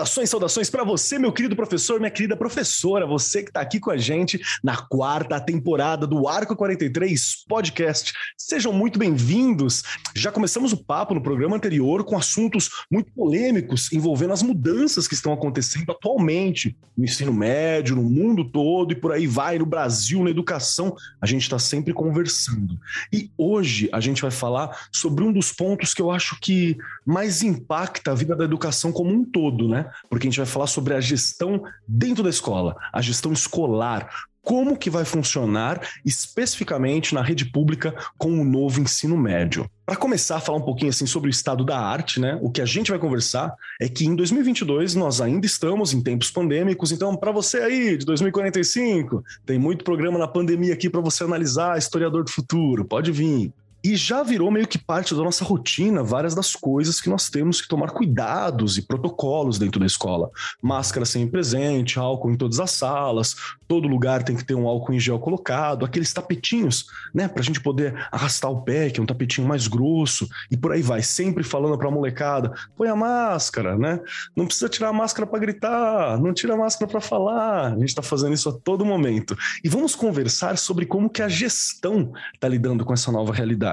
Saudações, 0.00 0.30
saudações 0.30 0.70
para 0.70 0.82
você, 0.82 1.18
meu 1.18 1.30
querido 1.30 1.54
professor, 1.54 2.00
minha 2.00 2.10
querida 2.10 2.34
professora, 2.34 3.06
você 3.06 3.42
que 3.42 3.50
está 3.50 3.60
aqui 3.60 3.78
com 3.78 3.90
a 3.90 3.98
gente 3.98 4.40
na 4.64 4.74
quarta 4.74 5.38
temporada 5.38 6.06
do 6.06 6.26
Arco 6.26 6.56
43 6.56 7.44
Podcast. 7.46 8.14
Sejam 8.34 8.72
muito 8.72 8.98
bem-vindos. 8.98 9.82
Já 10.14 10.32
começamos 10.32 10.72
o 10.72 10.82
papo 10.82 11.12
no 11.12 11.22
programa 11.22 11.54
anterior 11.54 12.02
com 12.02 12.16
assuntos 12.16 12.70
muito 12.90 13.12
polêmicos 13.12 13.92
envolvendo 13.92 14.32
as 14.32 14.42
mudanças 14.42 15.06
que 15.06 15.12
estão 15.12 15.34
acontecendo 15.34 15.90
atualmente 15.90 16.74
no 16.96 17.04
ensino 17.04 17.32
médio, 17.32 17.96
no 17.96 18.02
mundo 18.02 18.44
todo 18.44 18.92
e 18.92 18.96
por 18.96 19.12
aí 19.12 19.26
vai, 19.26 19.58
no 19.58 19.66
Brasil, 19.66 20.24
na 20.24 20.30
educação. 20.30 20.96
A 21.20 21.26
gente 21.26 21.42
está 21.42 21.58
sempre 21.58 21.92
conversando. 21.92 22.78
E 23.12 23.30
hoje 23.36 23.88
a 23.92 24.00
gente 24.00 24.22
vai 24.22 24.30
falar 24.30 24.88
sobre 24.90 25.24
um 25.24 25.32
dos 25.32 25.52
pontos 25.52 25.92
que 25.92 26.00
eu 26.00 26.10
acho 26.10 26.38
que 26.40 26.78
mais 27.04 27.42
impacta 27.42 28.12
a 28.12 28.14
vida 28.14 28.34
da 28.34 28.44
educação 28.44 28.92
como 28.92 29.10
um 29.10 29.24
todo, 29.24 29.68
né? 29.68 29.89
Porque 30.08 30.26
a 30.26 30.30
gente 30.30 30.38
vai 30.38 30.46
falar 30.46 30.66
sobre 30.66 30.94
a 30.94 31.00
gestão 31.00 31.62
dentro 31.86 32.22
da 32.22 32.30
escola, 32.30 32.76
a 32.92 33.00
gestão 33.00 33.32
escolar, 33.32 34.08
como 34.42 34.76
que 34.76 34.90
vai 34.90 35.04
funcionar 35.04 35.80
especificamente 36.04 37.14
na 37.14 37.22
rede 37.22 37.44
pública 37.44 37.94
com 38.16 38.40
o 38.40 38.44
novo 38.44 38.80
ensino 38.80 39.16
médio. 39.16 39.70
Para 39.84 39.96
começar 39.96 40.36
a 40.36 40.40
falar 40.40 40.58
um 40.58 40.62
pouquinho 40.62 40.90
assim 40.90 41.06
sobre 41.06 41.28
o 41.28 41.30
estado 41.30 41.64
da 41.64 41.78
arte, 41.78 42.20
né? 42.20 42.38
O 42.40 42.50
que 42.50 42.60
a 42.60 42.64
gente 42.64 42.90
vai 42.90 42.98
conversar 42.98 43.54
é 43.80 43.88
que 43.88 44.06
em 44.06 44.14
2022 44.14 44.94
nós 44.94 45.20
ainda 45.20 45.46
estamos 45.46 45.92
em 45.92 46.02
tempos 46.02 46.30
pandêmicos, 46.30 46.92
então 46.92 47.16
para 47.16 47.32
você 47.32 47.58
aí 47.58 47.96
de 47.96 48.06
2045, 48.06 49.22
tem 49.44 49.58
muito 49.58 49.84
programa 49.84 50.18
na 50.18 50.28
pandemia 50.28 50.74
aqui 50.74 50.88
para 50.88 51.00
você 51.00 51.24
analisar, 51.24 51.78
historiador 51.78 52.24
do 52.24 52.30
futuro, 52.30 52.84
pode 52.84 53.12
vir. 53.12 53.52
E 53.82 53.96
já 53.96 54.22
virou 54.22 54.50
meio 54.50 54.68
que 54.68 54.76
parte 54.76 55.14
da 55.14 55.22
nossa 55.22 55.44
rotina 55.44 56.02
várias 56.02 56.34
das 56.34 56.54
coisas 56.54 57.00
que 57.00 57.08
nós 57.08 57.30
temos 57.30 57.62
que 57.62 57.68
tomar 57.68 57.90
cuidados 57.90 58.76
e 58.76 58.82
protocolos 58.82 59.58
dentro 59.58 59.80
da 59.80 59.86
escola. 59.86 60.30
Máscara 60.60 61.06
sempre 61.06 61.30
presente, 61.30 61.98
álcool 61.98 62.30
em 62.30 62.36
todas 62.36 62.60
as 62.60 62.72
salas, 62.72 63.34
todo 63.66 63.88
lugar 63.88 64.22
tem 64.22 64.36
que 64.36 64.44
ter 64.44 64.54
um 64.54 64.68
álcool 64.68 64.92
em 64.92 65.00
gel 65.00 65.18
colocado, 65.18 65.84
aqueles 65.84 66.12
tapetinhos, 66.12 66.86
né, 67.14 67.28
pra 67.28 67.42
gente 67.42 67.60
poder 67.60 67.94
arrastar 68.12 68.50
o 68.50 68.62
pé, 68.62 68.90
que 68.90 69.00
é 69.00 69.02
um 69.02 69.06
tapetinho 69.06 69.46
mais 69.46 69.66
grosso, 69.66 70.28
e 70.50 70.56
por 70.56 70.72
aí 70.72 70.82
vai, 70.82 71.02
sempre 71.02 71.42
falando 71.42 71.78
pra 71.78 71.90
molecada, 71.90 72.52
põe 72.76 72.88
a 72.88 72.96
máscara, 72.96 73.78
né? 73.78 74.00
Não 74.36 74.44
precisa 74.44 74.68
tirar 74.68 74.88
a 74.88 74.92
máscara 74.92 75.26
para 75.26 75.38
gritar, 75.38 76.18
não 76.18 76.34
tira 76.34 76.54
a 76.54 76.56
máscara 76.56 76.90
para 76.90 77.00
falar. 77.00 77.72
A 77.72 77.78
gente 77.78 77.94
tá 77.94 78.02
fazendo 78.02 78.34
isso 78.34 78.48
a 78.48 78.52
todo 78.52 78.84
momento. 78.84 79.36
E 79.62 79.68
vamos 79.68 79.94
conversar 79.94 80.58
sobre 80.58 80.84
como 80.84 81.08
que 81.08 81.22
a 81.22 81.28
gestão 81.28 82.12
tá 82.38 82.48
lidando 82.48 82.84
com 82.84 82.92
essa 82.92 83.10
nova 83.12 83.32
realidade 83.32 83.69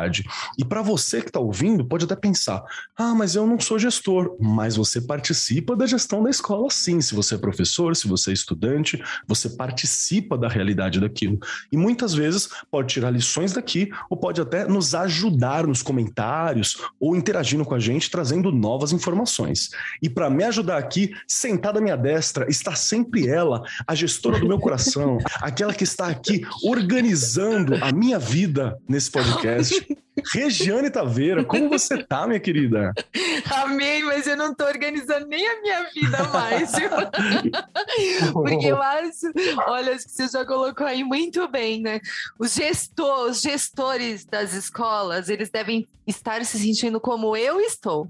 E 0.58 0.66
para 0.66 0.82
você 0.82 1.22
que 1.22 1.30
está 1.30 1.40
ouvindo, 1.40 1.86
pode 1.86 2.06
até 2.06 2.16
pensar: 2.16 2.64
ah, 2.98 3.14
mas 3.16 3.36
eu 3.36 3.46
não 3.46 3.60
sou 3.60 3.80
gestor. 3.80 4.36
Mas 4.40 4.76
você 4.76 5.02
participa 5.02 5.76
da 5.76 5.86
gestão 5.86 6.24
da 6.24 6.30
escola, 6.30 6.70
sim. 6.70 7.02
Se 7.02 7.16
você 7.16 7.36
é 7.36 7.38
professor, 7.38 7.96
se 7.96 8.08
você 8.08 8.32
é 8.32 8.34
estudante, 8.34 9.02
você 9.28 9.50
participa 9.50 10.38
da 10.38 10.48
realidade 10.48 11.00
daquilo. 11.00 11.40
E 11.72 11.78
muitas 11.78 12.14
vezes 12.14 12.50
pode 12.70 12.94
tirar 12.94 13.10
lições 13.10 13.54
daqui, 13.54 13.90
ou 14.10 14.18
pode 14.18 14.42
até 14.42 14.68
nos 14.68 14.94
ajudar 14.94 15.66
nos 15.68 15.82
comentários, 15.82 16.78
ou 17.00 17.16
interagindo 17.16 17.66
com 17.66 17.76
a 17.76 17.80
gente, 17.80 18.10
trazendo 18.10 18.52
novas 18.52 18.92
informações. 18.92 19.70
E 20.02 20.10
para 20.10 20.30
me 20.30 20.44
ajudar 20.44 20.78
aqui, 20.78 21.14
sentada 21.28 21.80
à 21.80 21.82
minha 21.82 21.98
destra, 21.98 22.50
está 22.50 22.76
sempre 22.76 23.28
ela, 23.28 23.64
a 23.86 23.96
gestora 23.96 24.40
do 24.40 24.48
meu 24.48 24.60
coração, 24.60 25.18
aquela 25.42 25.74
que 25.74 25.84
está 25.84 26.08
aqui 26.08 26.42
organizando 26.64 27.76
a 27.84 27.92
minha 27.92 28.20
vida 28.20 28.78
nesse 28.88 29.12
podcast. 29.12 29.87
Regiane 30.34 30.90
Taveira, 30.90 31.46
como 31.46 31.70
você 31.70 32.04
tá, 32.04 32.28
minha 32.28 32.40
querida? 32.40 32.94
Amei, 33.46 34.04
mas 34.04 34.26
eu 34.26 34.36
não 34.36 34.54
tô 34.54 34.66
organizando 34.66 35.28
nem 35.28 35.48
a 35.48 35.62
minha 35.62 35.84
vida 35.92 36.24
mais. 36.26 36.72
Porque 38.34 38.66
eu 38.66 38.82
acho, 38.82 39.32
olha, 39.68 39.94
acho 39.94 40.06
que 40.06 40.12
você 40.12 40.28
já 40.28 40.46
colocou 40.46 40.88
aí 40.88 41.04
muito 41.04 41.48
bem, 41.48 41.82
né? 41.82 42.00
Os, 42.40 42.54
gestor, 42.54 43.30
os 43.30 43.42
gestores 43.42 44.26
das 44.26 44.54
escolas, 44.54 45.30
eles 45.30 45.50
devem 45.50 45.88
estar 46.06 46.44
se 46.44 46.58
sentindo 46.58 47.00
como 47.00 47.36
eu 47.38 47.60
estou. 47.62 48.08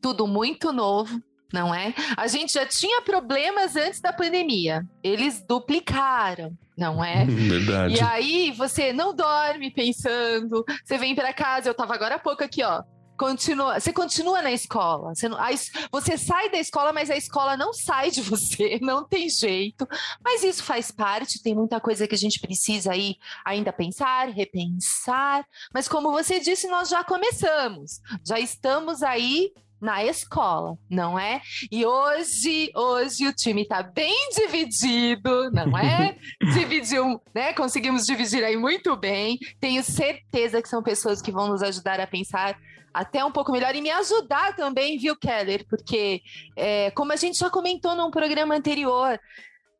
Tudo 0.00 0.26
muito 0.26 0.72
novo, 0.72 1.20
não 1.52 1.74
é? 1.74 1.94
A 2.16 2.26
gente 2.26 2.54
já 2.54 2.66
tinha 2.66 3.02
problemas 3.02 3.76
antes 3.76 4.00
da 4.00 4.12
pandemia. 4.12 4.84
Eles 5.02 5.44
duplicaram, 5.46 6.56
não 6.76 7.04
é? 7.04 7.24
Verdade. 7.26 7.94
E 7.94 8.00
aí 8.00 8.50
você 8.52 8.92
não 8.92 9.14
dorme 9.14 9.70
pensando, 9.70 10.64
você 10.84 10.96
vem 10.96 11.14
para 11.14 11.32
casa, 11.32 11.68
eu 11.68 11.74
tava 11.74 11.94
agora 11.94 12.16
há 12.16 12.18
pouco 12.18 12.42
aqui, 12.42 12.62
ó. 12.62 12.82
Continua, 13.18 13.78
você 13.78 13.92
continua 13.92 14.42
na 14.42 14.50
escola. 14.50 15.14
Você, 15.14 15.28
não, 15.28 15.38
a, 15.38 15.50
você 15.92 16.18
sai 16.18 16.50
da 16.50 16.58
escola, 16.58 16.92
mas 16.92 17.08
a 17.08 17.16
escola 17.16 17.56
não 17.56 17.72
sai 17.72 18.10
de 18.10 18.20
você, 18.22 18.80
não 18.82 19.06
tem 19.06 19.28
jeito. 19.28 19.86
Mas 20.24 20.42
isso 20.42 20.64
faz 20.64 20.90
parte, 20.90 21.40
tem 21.40 21.54
muita 21.54 21.78
coisa 21.78 22.08
que 22.08 22.14
a 22.16 22.18
gente 22.18 22.40
precisa 22.40 22.92
aí 22.92 23.16
ainda 23.44 23.72
pensar, 23.72 24.28
repensar. 24.28 25.46
Mas 25.72 25.86
como 25.86 26.10
você 26.10 26.40
disse, 26.40 26.66
nós 26.66 26.88
já 26.88 27.04
começamos, 27.04 28.00
já 28.26 28.40
estamos 28.40 29.02
aí 29.04 29.52
na 29.82 30.04
escola, 30.04 30.78
não 30.88 31.18
é? 31.18 31.42
E 31.68 31.84
hoje, 31.84 32.70
hoje 32.72 33.26
o 33.26 33.32
time 33.32 33.62
está 33.62 33.82
bem 33.82 34.30
dividido, 34.30 35.50
não 35.50 35.76
é? 35.76 36.16
Dividiu, 36.54 37.20
né? 37.34 37.52
Conseguimos 37.52 38.06
dividir 38.06 38.44
aí 38.44 38.56
muito 38.56 38.94
bem. 38.96 39.40
Tenho 39.58 39.82
certeza 39.82 40.62
que 40.62 40.68
são 40.68 40.84
pessoas 40.84 41.20
que 41.20 41.32
vão 41.32 41.48
nos 41.48 41.64
ajudar 41.64 41.98
a 41.98 42.06
pensar 42.06 42.56
até 42.94 43.24
um 43.24 43.32
pouco 43.32 43.50
melhor 43.50 43.74
e 43.74 43.80
me 43.80 43.90
ajudar 43.90 44.54
também, 44.54 44.98
viu, 44.98 45.16
Keller? 45.16 45.66
Porque, 45.68 46.22
é, 46.54 46.92
como 46.92 47.12
a 47.12 47.16
gente 47.16 47.36
já 47.36 47.50
comentou 47.50 47.96
num 47.96 48.10
programa 48.10 48.54
anterior, 48.54 49.18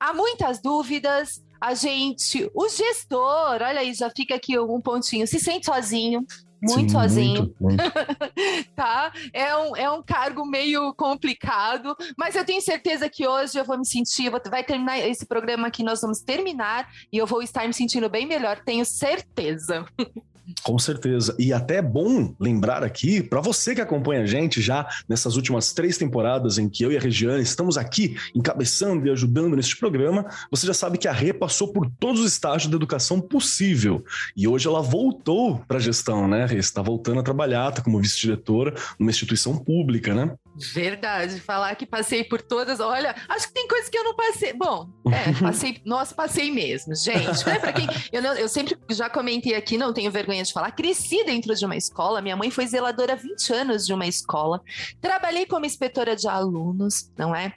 há 0.01 0.13
muitas 0.13 0.61
dúvidas. 0.61 1.41
A 1.61 1.75
gente, 1.75 2.51
o 2.53 2.69
gestor, 2.69 3.63
olha 3.63 3.79
aí, 3.79 3.95
já 3.95 4.11
fica 4.11 4.35
aqui 4.35 4.59
um 4.59 4.81
pontinho, 4.81 5.29
se 5.29 5.39
sente 5.39 5.67
sozinho, 5.67 6.27
muito 6.63 6.81
Sim, 6.81 6.89
sozinho. 6.89 7.41
Muito, 7.43 7.57
muito. 7.61 7.83
tá? 8.77 9.13
É 9.33 9.57
um, 9.57 9.77
é 9.77 9.91
um 9.91 10.03
cargo 10.03 10.45
meio 10.45 10.95
complicado, 10.95 11.97
mas 12.17 12.37
eu 12.37 12.45
tenho 12.45 12.63
certeza 12.63 13.09
que 13.09 13.27
hoje 13.27 13.59
eu 13.59 13.65
vou 13.65 13.77
me 13.77 13.87
sentir, 13.87 14.31
vou, 14.31 14.41
vai 14.49 14.63
terminar 14.63 14.99
esse 14.99 15.27
programa 15.27 15.67
aqui, 15.69 15.83
nós 15.83 16.01
vamos 16.01 16.21
terminar 16.21 16.89
e 17.13 17.19
eu 17.19 17.27
vou 17.27 17.43
estar 17.43 17.67
me 17.67 17.75
sentindo 17.75 18.09
bem 18.09 18.27
melhor, 18.27 18.61
tenho 18.65 18.85
certeza. 18.85 19.85
Com 20.63 20.79
certeza. 20.79 21.35
E 21.39 21.53
até 21.53 21.77
é 21.77 21.83
bom 21.83 22.35
lembrar 22.39 22.83
aqui, 22.83 23.23
para 23.23 23.41
você 23.41 23.75
que 23.75 23.81
acompanha 23.81 24.23
a 24.23 24.27
gente 24.27 24.61
já 24.61 24.89
nessas 25.09 25.37
últimas 25.37 25.73
três 25.73 25.97
temporadas 25.97 26.59
em 26.59 26.69
que 26.69 26.85
eu 26.85 26.93
e 26.93 26.97
a 26.97 27.01
Regiane 27.01 27.43
estamos 27.43 27.77
aqui 27.77 28.17
encabeçando 28.35 29.07
e 29.07 29.11
ajudando 29.11 29.57
neste 29.57 29.77
programa, 29.77 30.27
você 30.51 30.67
já 30.67 30.75
sabe 30.75 30.99
que 30.99 31.09
a 31.09 31.13
Rê 31.13 31.33
passou 31.33 31.73
por 31.73 31.91
todos 31.99 32.21
os 32.21 32.33
estágios 32.33 32.71
da 32.71 32.77
educação 32.77 33.21
possível. 33.21 34.05
E 34.37 34.47
hoje 34.47 34.69
ela 34.69 34.81
voltou 34.81 35.59
para 35.67 35.79
a 35.79 35.81
gestão, 35.81 36.29
né, 36.29 36.47
Rê? 36.47 36.59
Está 36.59 36.83
voltando 36.83 37.21
a 37.21 37.23
trabalhar, 37.23 37.71
está 37.71 37.83
como 37.83 38.01
vice-diretora 38.01 38.75
numa 38.99 39.11
instituição 39.11 39.57
pública, 39.57 40.15
né? 40.15 40.35
Verdade, 40.55 41.41
falar 41.41 41.75
que 41.75 41.87
passei 41.87 42.23
por 42.25 42.43
todas. 42.43 42.79
Olha, 42.79 43.15
acho 43.29 43.49
que 43.49 43.55
tem 43.55 43.67
coisas 43.67 43.89
que 43.89 43.97
eu 43.97 44.05
não 44.05 44.15
passei. 44.15 44.53
Bom, 44.53 44.89
é, 45.11 45.33
passei. 45.41 45.81
Nossa, 45.85 46.15
passei 46.15 46.51
mesmo, 46.51 46.95
gente. 46.95 47.47
Né? 47.47 47.59
Para 47.59 47.73
quem 47.73 47.87
eu, 48.13 48.23
não, 48.23 48.35
eu 48.35 48.49
sempre 48.49 48.77
já 48.91 49.09
comentei 49.09 49.55
aqui, 49.55 49.79
não 49.79 49.93
tenho 49.93 50.11
vergonha 50.11 50.42
de 50.43 50.53
falar. 50.53 50.73
Cresci 50.73 51.25
dentro 51.25 51.55
de 51.55 51.65
uma 51.65 51.77
escola. 51.77 52.21
Minha 52.21 52.37
mãe 52.37 52.51
foi 52.51 52.67
zeladora 52.67 53.15
há 53.15 53.17
20 53.17 53.53
anos 53.53 53.87
de 53.87 53.93
uma 53.93 54.07
escola. 54.07 54.61
Trabalhei 55.01 55.47
como 55.47 55.67
inspetora 55.67 56.17
de 56.17 56.29
alunos, 56.29 57.11
não 57.17 57.35
é? 57.35 57.55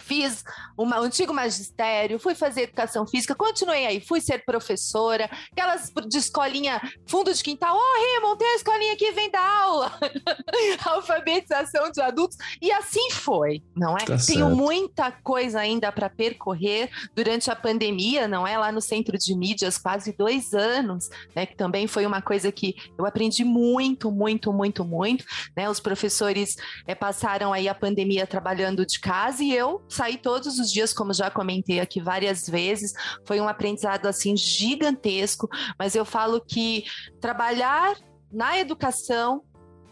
Fiz 0.00 0.44
um 0.78 0.92
antigo 0.94 1.32
magistério, 1.32 2.18
fui 2.18 2.34
fazer 2.34 2.62
educação 2.62 3.06
física, 3.06 3.34
continuei 3.34 3.86
aí, 3.86 4.00
fui 4.00 4.20
ser 4.20 4.44
professora, 4.44 5.30
aquelas 5.52 5.92
de 6.06 6.18
escolinha, 6.18 6.80
fundo 7.06 7.32
de 7.32 7.42
quintal, 7.42 7.76
ô 7.76 7.80
oh, 7.80 8.00
Rê, 8.00 8.20
montei 8.20 8.46
a 8.46 8.54
escolinha 8.56 8.92
aqui, 8.92 9.10
vem 9.12 9.30
dar 9.30 9.62
aula, 9.62 9.92
alfabetização 10.84 11.90
de 11.90 12.00
adultos, 12.00 12.36
e 12.60 12.70
assim 12.72 13.10
foi, 13.10 13.62
não 13.76 13.96
é? 13.96 14.00
Tá 14.00 14.16
Tenho 14.16 14.46
certo. 14.46 14.56
muita 14.56 15.12
coisa 15.12 15.60
ainda 15.60 15.90
para 15.92 16.08
percorrer 16.08 16.90
durante 17.14 17.50
a 17.50 17.56
pandemia, 17.56 18.26
não 18.26 18.46
é? 18.46 18.56
Lá 18.56 18.72
no 18.72 18.80
Centro 18.80 19.16
de 19.18 19.34
Mídias, 19.34 19.78
quase 19.78 20.12
dois 20.12 20.54
anos, 20.54 21.08
né? 21.34 21.46
Que 21.46 21.56
também 21.56 21.86
foi 21.86 22.06
uma 22.06 22.22
coisa 22.22 22.50
que 22.50 22.74
eu 22.96 23.06
aprendi 23.06 23.44
muito, 23.44 24.10
muito, 24.10 24.52
muito, 24.52 24.84
muito, 24.84 25.24
né? 25.56 25.68
Os 25.68 25.80
professores 25.80 26.56
é, 26.86 26.94
passaram 26.94 27.52
aí 27.52 27.68
a 27.68 27.74
pandemia 27.74 28.26
trabalhando 28.26 28.84
de 28.84 28.98
casa 29.00 29.42
e 29.42 29.54
eu 29.54 29.82
saí 29.88 30.18
todos 30.18 30.58
os 30.58 30.70
dias, 30.70 30.92
como 30.92 31.12
já 31.12 31.30
comentei 31.30 31.80
aqui 31.80 32.00
várias 32.00 32.48
vezes. 32.48 32.92
Foi 33.24 33.40
um 33.40 33.48
aprendizado 33.48 34.06
assim 34.06 34.36
gigantesco, 34.36 35.48
mas 35.78 35.94
eu 35.94 36.04
falo 36.04 36.40
que 36.40 36.84
trabalhar 37.20 37.96
na 38.30 38.58
educação 38.58 39.42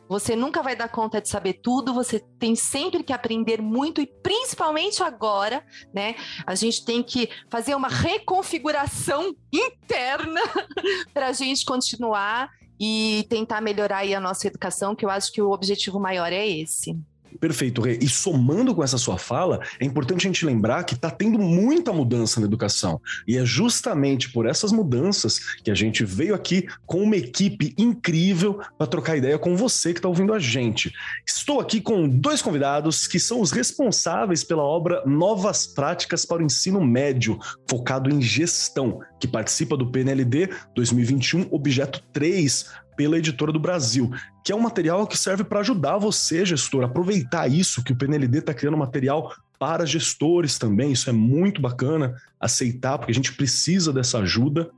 Você 0.09 0.37
nunca 0.37 0.63
vai 0.63 0.77
dar 0.77 0.89
conta 0.89 1.21
de 1.21 1.29
saber 1.29 1.55
tudo, 1.55 1.93
você 1.93 2.21
tem 2.39 2.55
sempre 2.55 3.03
que 3.03 3.13
aprender 3.13 3.61
muito 3.61 4.01
e 4.01 4.07
principalmente 4.07 5.03
agora, 5.03 5.67
né? 5.93 6.15
A 6.47 6.55
gente 6.55 6.85
tem 6.85 7.03
que 7.03 7.29
fazer 7.51 7.75
uma 7.75 7.89
reconfiguração 7.89 9.35
interna 9.53 10.41
para 11.13 11.27
a 11.27 11.33
gente 11.33 11.65
continuar 11.65 12.51
e 12.79 13.27
tentar 13.29 13.61
melhorar 13.61 14.07
a 14.07 14.21
nossa 14.21 14.47
educação, 14.47 14.95
que 14.95 15.05
eu 15.05 15.11
acho 15.11 15.33
que 15.33 15.43
o 15.43 15.51
objetivo 15.51 15.99
maior 15.99 16.33
é 16.33 16.47
esse. 16.47 16.97
Perfeito, 17.41 17.81
Rê. 17.81 17.99
E 18.01 18.09
somando 18.09 18.75
com 18.75 18.83
essa 18.83 18.99
sua 18.99 19.19
fala, 19.19 19.61
é 19.79 19.85
importante 19.85 20.27
a 20.27 20.31
gente 20.31 20.47
lembrar 20.47 20.85
que 20.85 20.95
está 20.95 21.11
tendo 21.11 21.39
muita 21.39 21.93
mudança 21.93 22.41
na 22.41 22.47
educação. 22.47 23.01
E 23.27 23.37
é 23.37 23.45
justamente 23.45 24.31
por 24.31 24.47
essas 24.47 24.73
mudanças 24.73 25.39
que 25.63 25.71
a 25.71 25.75
gente 25.75 26.05
veio 26.05 26.35
aqui 26.35 26.67
com 26.87 27.03
uma 27.03 27.17
equipe 27.17 27.75
incrível 27.79 28.61
para 28.79 28.87
trocar 28.87 29.17
ideia 29.17 29.39
com 29.39 29.57
você 29.57 29.93
que 29.93 29.99
está 29.99 30.09
ouvindo 30.09 30.33
a 30.33 30.39
gente. 30.39 30.93
Estou 31.27 31.61
aqui 31.61 31.81
com 31.81 32.09
dois 32.09 32.41
convidados 32.43 33.07
que 33.07 33.19
são 33.19 33.41
os 33.41 33.51
responsáveis 33.51 34.43
pela 34.43 34.63
obra 34.63 35.03
Novas 35.07 35.67
Práticas 35.67 36.25
para 36.25 36.43
o 36.43 36.45
Ensino 36.45 36.85
Médio, 36.85 37.39
focado 37.69 38.11
em 38.11 38.21
gestão, 38.21 39.01
que 39.21 39.29
participa 39.29 39.77
do 39.77 39.91
PNLD 39.91 40.51
2021, 40.75 41.49
objeto 41.51 42.03
3 42.13 42.86
pela 42.97 43.19
Editora 43.19 43.53
do 43.53 43.61
Brasil, 43.61 44.11
que 44.45 44.51
é 44.51 44.57
um 44.57 44.61
material 44.61 45.07
que 45.07 45.19
serve 45.19 45.45
para 45.45 45.61
ajudar 45.61 45.99
você, 45.99 46.45
gestor, 46.45 46.83
a 46.83 46.87
aproveitar 46.87 47.47
isso, 47.49 47.85
que 47.85 47.93
o 47.93 47.97
PNLD 47.97 48.39
está 48.39 48.55
criando 48.55 48.77
material 48.77 49.33
para 49.59 49.87
gestores 49.87 50.59
também. 50.59 50.93
Isso 50.93 51.09
é 51.11 51.13
muito 51.13 51.61
bacana 51.61 52.15
aceitar, 52.41 52.99
porque 52.99 53.13
a 53.13 53.15
gente 53.15 53.33
precisa 53.33 53.93
dessa 53.93 54.19
ajuda. 54.19 54.71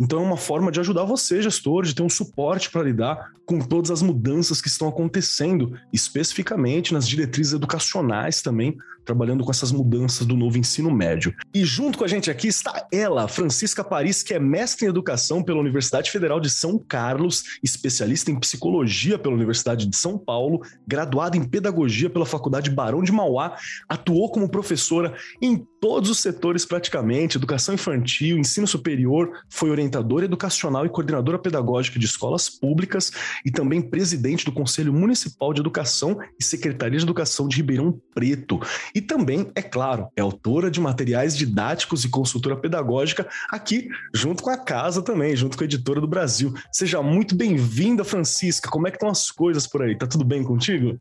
Então 0.00 0.20
é 0.20 0.22
uma 0.22 0.36
forma 0.36 0.72
de 0.72 0.80
ajudar 0.80 1.04
você, 1.04 1.40
gestor, 1.40 1.84
de 1.84 1.94
ter 1.94 2.02
um 2.02 2.08
suporte 2.08 2.70
para 2.70 2.82
lidar 2.82 3.30
com 3.46 3.60
todas 3.60 3.90
as 3.90 4.02
mudanças 4.02 4.60
que 4.60 4.68
estão 4.68 4.88
acontecendo, 4.88 5.78
especificamente 5.92 6.92
nas 6.92 7.06
diretrizes 7.06 7.52
educacionais 7.52 8.42
também, 8.42 8.76
trabalhando 9.04 9.44
com 9.44 9.50
essas 9.50 9.72
mudanças 9.72 10.26
do 10.26 10.36
novo 10.36 10.58
ensino 10.58 10.90
médio. 10.90 11.34
E 11.54 11.64
junto 11.64 11.98
com 11.98 12.04
a 12.04 12.08
gente 12.08 12.30
aqui 12.30 12.48
está 12.48 12.86
ela, 12.92 13.28
Francisca 13.28 13.82
Paris, 13.82 14.22
que 14.22 14.34
é 14.34 14.38
mestre 14.38 14.86
em 14.86 14.88
educação 14.88 15.42
pela 15.42 15.60
Universidade 15.60 16.10
Federal 16.10 16.40
de 16.40 16.50
São 16.50 16.78
Carlos, 16.78 17.44
especialista 17.62 18.30
em 18.30 18.38
psicologia 18.38 19.18
pela 19.18 19.34
Universidade 19.34 19.86
de 19.86 19.96
São 19.96 20.18
Paulo, 20.18 20.62
graduada 20.86 21.36
em 21.36 21.44
pedagogia 21.44 22.10
pela 22.10 22.26
Faculdade 22.26 22.70
Barão 22.70 23.02
de 23.02 23.12
Mauá, 23.12 23.56
atuou 23.88 24.30
como 24.30 24.48
professora 24.48 25.14
em 25.40 25.64
todos 25.80 26.10
os 26.10 26.20
setores 26.20 26.64
praticamente, 26.64 27.36
educação 27.36 27.74
infantil, 27.74 28.38
ensino 28.38 28.68
superior, 28.68 29.32
foi 29.48 29.68
orientadora 29.68 30.24
educacional 30.24 30.86
e 30.86 30.88
coordenadora 30.88 31.38
pedagógica 31.38 31.98
de 31.98 32.06
escolas 32.06 32.48
públicas 32.48 33.10
e 33.44 33.50
também 33.50 33.82
presidente 33.82 34.44
do 34.44 34.52
Conselho 34.52 34.92
Municipal 34.92 35.52
de 35.52 35.60
Educação 35.60 36.18
e 36.38 36.44
Secretaria 36.44 36.98
de 36.98 37.04
Educação 37.04 37.48
de 37.48 37.56
Ribeirão 37.56 38.00
Preto. 38.14 38.60
E 38.94 39.00
também, 39.00 39.50
é 39.54 39.62
claro, 39.62 40.08
é 40.16 40.20
autora 40.20 40.70
de 40.70 40.80
materiais 40.80 41.36
didáticos 41.36 42.04
e 42.04 42.08
consultora 42.08 42.56
pedagógica 42.56 43.28
aqui, 43.50 43.88
junto 44.14 44.42
com 44.42 44.50
a 44.50 44.58
casa 44.58 45.02
também, 45.02 45.34
junto 45.34 45.56
com 45.56 45.64
a 45.64 45.66
editora 45.66 46.00
do 46.00 46.08
Brasil. 46.08 46.52
Seja 46.70 47.02
muito 47.02 47.34
bem-vinda, 47.34 48.04
Francisca. 48.04 48.70
Como 48.70 48.86
é 48.86 48.90
que 48.90 48.96
estão 48.96 49.08
as 49.08 49.30
coisas 49.30 49.66
por 49.66 49.82
aí? 49.82 49.96
Tá 49.96 50.06
tudo 50.06 50.24
bem 50.24 50.42
contigo? 50.42 50.98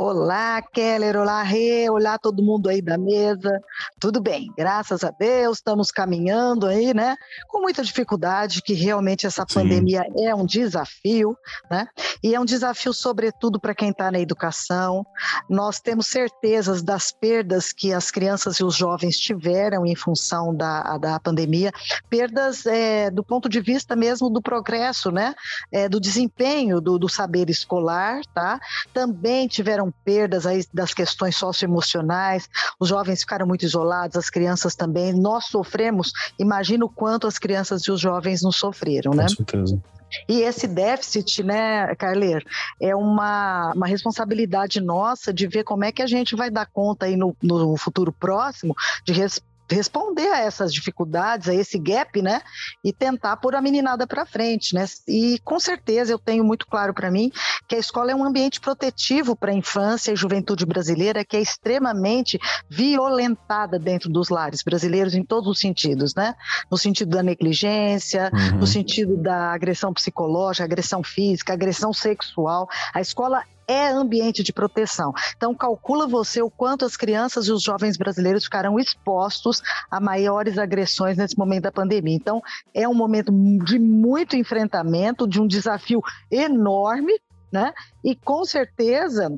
Olá, 0.00 0.62
Keller, 0.62 1.16
olá, 1.16 1.42
Rê, 1.42 1.90
olá 1.90 2.16
todo 2.16 2.40
mundo 2.40 2.68
aí 2.68 2.80
da 2.80 2.96
mesa. 2.96 3.60
Tudo 3.98 4.20
bem, 4.20 4.46
graças 4.56 5.02
a 5.02 5.10
Deus, 5.10 5.58
estamos 5.58 5.90
caminhando 5.90 6.68
aí, 6.68 6.94
né? 6.94 7.16
Com 7.48 7.60
muita 7.60 7.82
dificuldade, 7.82 8.62
que 8.62 8.74
realmente 8.74 9.26
essa 9.26 9.44
Sim. 9.48 9.54
pandemia 9.54 10.04
é 10.16 10.32
um 10.32 10.46
desafio, 10.46 11.36
né? 11.68 11.88
E 12.22 12.32
é 12.32 12.38
um 12.38 12.44
desafio, 12.44 12.94
sobretudo, 12.94 13.58
para 13.58 13.74
quem 13.74 13.90
está 13.90 14.08
na 14.08 14.20
educação. 14.20 15.04
Nós 15.50 15.80
temos 15.80 16.06
certezas 16.06 16.80
das 16.80 17.10
perdas 17.10 17.72
que 17.72 17.92
as 17.92 18.08
crianças 18.08 18.58
e 18.58 18.64
os 18.64 18.76
jovens 18.76 19.18
tiveram 19.18 19.84
em 19.84 19.96
função 19.96 20.54
da, 20.54 20.96
da 20.96 21.18
pandemia, 21.18 21.72
perdas 22.08 22.66
é, 22.66 23.10
do 23.10 23.24
ponto 23.24 23.48
de 23.48 23.60
vista 23.60 23.96
mesmo 23.96 24.30
do 24.30 24.40
progresso, 24.40 25.10
né? 25.10 25.34
É, 25.72 25.88
do 25.88 25.98
desempenho 25.98 26.80
do, 26.80 27.00
do 27.00 27.08
saber 27.08 27.50
escolar, 27.50 28.20
tá? 28.32 28.60
Também 28.94 29.48
tiveram 29.48 29.87
perdas 30.04 30.46
aí 30.46 30.64
das 30.72 30.94
questões 30.94 31.36
socioemocionais, 31.36 32.48
os 32.78 32.88
jovens 32.88 33.20
ficaram 33.20 33.46
muito 33.46 33.64
isolados, 33.64 34.16
as 34.16 34.30
crianças 34.30 34.74
também. 34.74 35.12
Nós 35.12 35.46
sofremos, 35.46 36.12
imagina 36.38 36.84
o 36.84 36.88
quanto 36.88 37.26
as 37.26 37.38
crianças 37.38 37.82
e 37.82 37.90
os 37.90 38.00
jovens 38.00 38.42
não 38.42 38.52
sofreram, 38.52 39.12
né? 39.12 39.24
Com 39.24 39.28
certeza. 39.28 39.80
E 40.28 40.40
esse 40.40 40.66
déficit, 40.66 41.42
né, 41.42 41.94
Carler, 41.96 42.42
é 42.80 42.94
uma, 42.96 43.72
uma 43.74 43.86
responsabilidade 43.86 44.80
nossa 44.80 45.32
de 45.32 45.46
ver 45.46 45.64
como 45.64 45.84
é 45.84 45.92
que 45.92 46.02
a 46.02 46.06
gente 46.06 46.34
vai 46.34 46.50
dar 46.50 46.66
conta 46.66 47.06
aí 47.06 47.16
no, 47.16 47.36
no 47.42 47.76
futuro 47.76 48.12
próximo 48.12 48.74
de, 49.04 49.12
res, 49.12 49.40
responder 49.70 50.28
a 50.28 50.40
essas 50.40 50.72
dificuldades, 50.72 51.48
a 51.48 51.54
esse 51.54 51.78
gap, 51.78 52.20
né? 52.22 52.40
E 52.84 52.92
tentar 52.92 53.36
pôr 53.36 53.54
a 53.54 53.60
meninada 53.60 54.06
para 54.06 54.26
frente, 54.26 54.74
né? 54.74 54.84
E 55.06 55.38
com 55.44 55.60
certeza 55.60 56.12
eu 56.12 56.18
tenho 56.18 56.44
muito 56.44 56.66
claro 56.66 56.94
para 56.94 57.10
mim 57.10 57.30
que 57.68 57.76
a 57.76 57.78
escola 57.78 58.10
é 58.10 58.14
um 58.14 58.24
ambiente 58.24 58.60
protetivo 58.60 59.36
para 59.36 59.52
a 59.52 59.54
infância 59.54 60.12
e 60.12 60.16
juventude 60.16 60.64
brasileira 60.64 61.24
que 61.24 61.36
é 61.36 61.40
extremamente 61.40 62.38
violentada 62.68 63.78
dentro 63.78 64.08
dos 64.08 64.28
lares 64.28 64.62
brasileiros 64.62 65.14
em 65.14 65.24
todos 65.24 65.48
os 65.48 65.60
sentidos, 65.60 66.14
né? 66.14 66.34
No 66.70 66.78
sentido 66.78 67.10
da 67.10 67.22
negligência, 67.22 68.30
uhum. 68.32 68.58
no 68.58 68.66
sentido 68.66 69.16
da 69.16 69.52
agressão 69.52 69.92
psicológica, 69.92 70.64
agressão 70.64 71.02
física, 71.02 71.52
agressão 71.52 71.92
sexual. 71.92 72.68
A 72.94 73.00
escola 73.00 73.42
é 73.68 73.88
ambiente 73.88 74.42
de 74.42 74.52
proteção. 74.52 75.12
Então, 75.36 75.54
calcula 75.54 76.08
você 76.08 76.40
o 76.40 76.50
quanto 76.50 76.86
as 76.86 76.96
crianças 76.96 77.46
e 77.46 77.52
os 77.52 77.62
jovens 77.62 77.98
brasileiros 77.98 78.44
ficarão 78.44 78.80
expostos 78.80 79.62
a 79.90 80.00
maiores 80.00 80.56
agressões 80.56 81.18
nesse 81.18 81.36
momento 81.38 81.64
da 81.64 81.72
pandemia. 81.72 82.16
Então, 82.16 82.42
é 82.72 82.88
um 82.88 82.94
momento 82.94 83.30
de 83.64 83.78
muito 83.78 84.34
enfrentamento, 84.34 85.28
de 85.28 85.40
um 85.40 85.46
desafio 85.46 86.00
enorme, 86.30 87.20
né? 87.52 87.72
E 88.02 88.16
com 88.16 88.44
certeza 88.44 89.30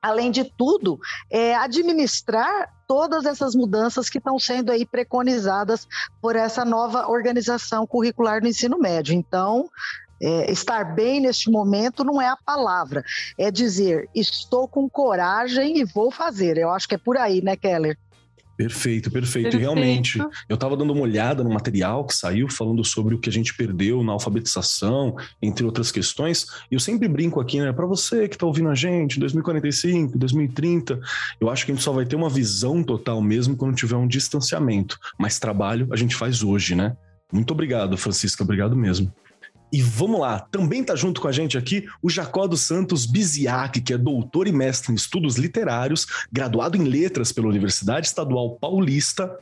além 0.00 0.30
de 0.30 0.44
tudo, 0.44 0.98
é 1.30 1.54
administrar 1.56 2.72
todas 2.86 3.26
essas 3.26 3.54
mudanças 3.54 4.08
que 4.08 4.18
estão 4.18 4.38
sendo 4.38 4.70
aí 4.70 4.86
preconizadas 4.86 5.86
por 6.22 6.36
essa 6.36 6.64
nova 6.64 7.08
organização 7.08 7.86
curricular 7.86 8.40
do 8.40 8.48
ensino 8.48 8.78
médio. 8.78 9.14
Então, 9.14 9.68
é, 10.20 10.50
estar 10.50 10.94
bem 10.94 11.20
neste 11.20 11.50
momento 11.50 12.04
não 12.04 12.20
é 12.20 12.28
a 12.28 12.36
palavra, 12.36 13.04
é 13.38 13.50
dizer 13.50 14.08
estou 14.14 14.68
com 14.68 14.88
coragem 14.88 15.78
e 15.78 15.84
vou 15.84 16.10
fazer. 16.10 16.56
Eu 16.56 16.70
acho 16.70 16.88
que 16.88 16.94
é 16.94 16.98
por 16.98 17.16
aí, 17.16 17.42
né, 17.42 17.56
Keller? 17.56 17.96
Perfeito, 18.58 19.08
perfeito, 19.08 19.50
perfeito. 19.50 19.56
Realmente, 19.56 20.18
eu 20.48 20.54
estava 20.54 20.76
dando 20.76 20.92
uma 20.92 21.02
olhada 21.02 21.44
no 21.44 21.50
material 21.50 22.04
que 22.04 22.12
saiu 22.12 22.48
falando 22.48 22.84
sobre 22.84 23.14
o 23.14 23.18
que 23.20 23.28
a 23.28 23.32
gente 23.32 23.54
perdeu 23.54 24.02
na 24.02 24.10
alfabetização, 24.10 25.14
entre 25.40 25.64
outras 25.64 25.92
questões. 25.92 26.44
E 26.68 26.74
eu 26.74 26.80
sempre 26.80 27.06
brinco 27.06 27.40
aqui, 27.40 27.60
né? 27.60 27.72
Para 27.72 27.86
você 27.86 28.26
que 28.26 28.34
está 28.34 28.44
ouvindo 28.44 28.68
a 28.68 28.74
gente, 28.74 29.20
2045, 29.20 30.18
2030, 30.18 30.98
eu 31.40 31.48
acho 31.48 31.64
que 31.64 31.70
a 31.70 31.74
gente 31.76 31.84
só 31.84 31.92
vai 31.92 32.04
ter 32.04 32.16
uma 32.16 32.28
visão 32.28 32.82
total 32.82 33.22
mesmo 33.22 33.56
quando 33.56 33.76
tiver 33.76 33.94
um 33.94 34.08
distanciamento. 34.08 34.98
Mas 35.16 35.38
trabalho 35.38 35.86
a 35.92 35.96
gente 35.96 36.16
faz 36.16 36.42
hoje, 36.42 36.74
né? 36.74 36.96
Muito 37.32 37.52
obrigado, 37.52 37.96
Francisca. 37.96 38.42
Obrigado 38.42 38.74
mesmo. 38.74 39.12
E 39.70 39.82
vamos 39.82 40.20
lá, 40.20 40.40
também 40.40 40.80
está 40.80 40.96
junto 40.96 41.20
com 41.20 41.28
a 41.28 41.32
gente 41.32 41.58
aqui 41.58 41.86
o 42.02 42.08
Jacó 42.08 42.46
dos 42.46 42.62
Santos 42.62 43.04
Biziac, 43.04 43.80
que 43.80 43.92
é 43.92 43.98
doutor 43.98 44.48
e 44.48 44.52
mestre 44.52 44.92
em 44.92 44.94
estudos 44.94 45.36
literários, 45.36 46.06
graduado 46.32 46.76
em 46.76 46.84
letras 46.84 47.32
pela 47.32 47.48
Universidade 47.48 48.06
Estadual 48.06 48.56
Paulista, 48.56 49.38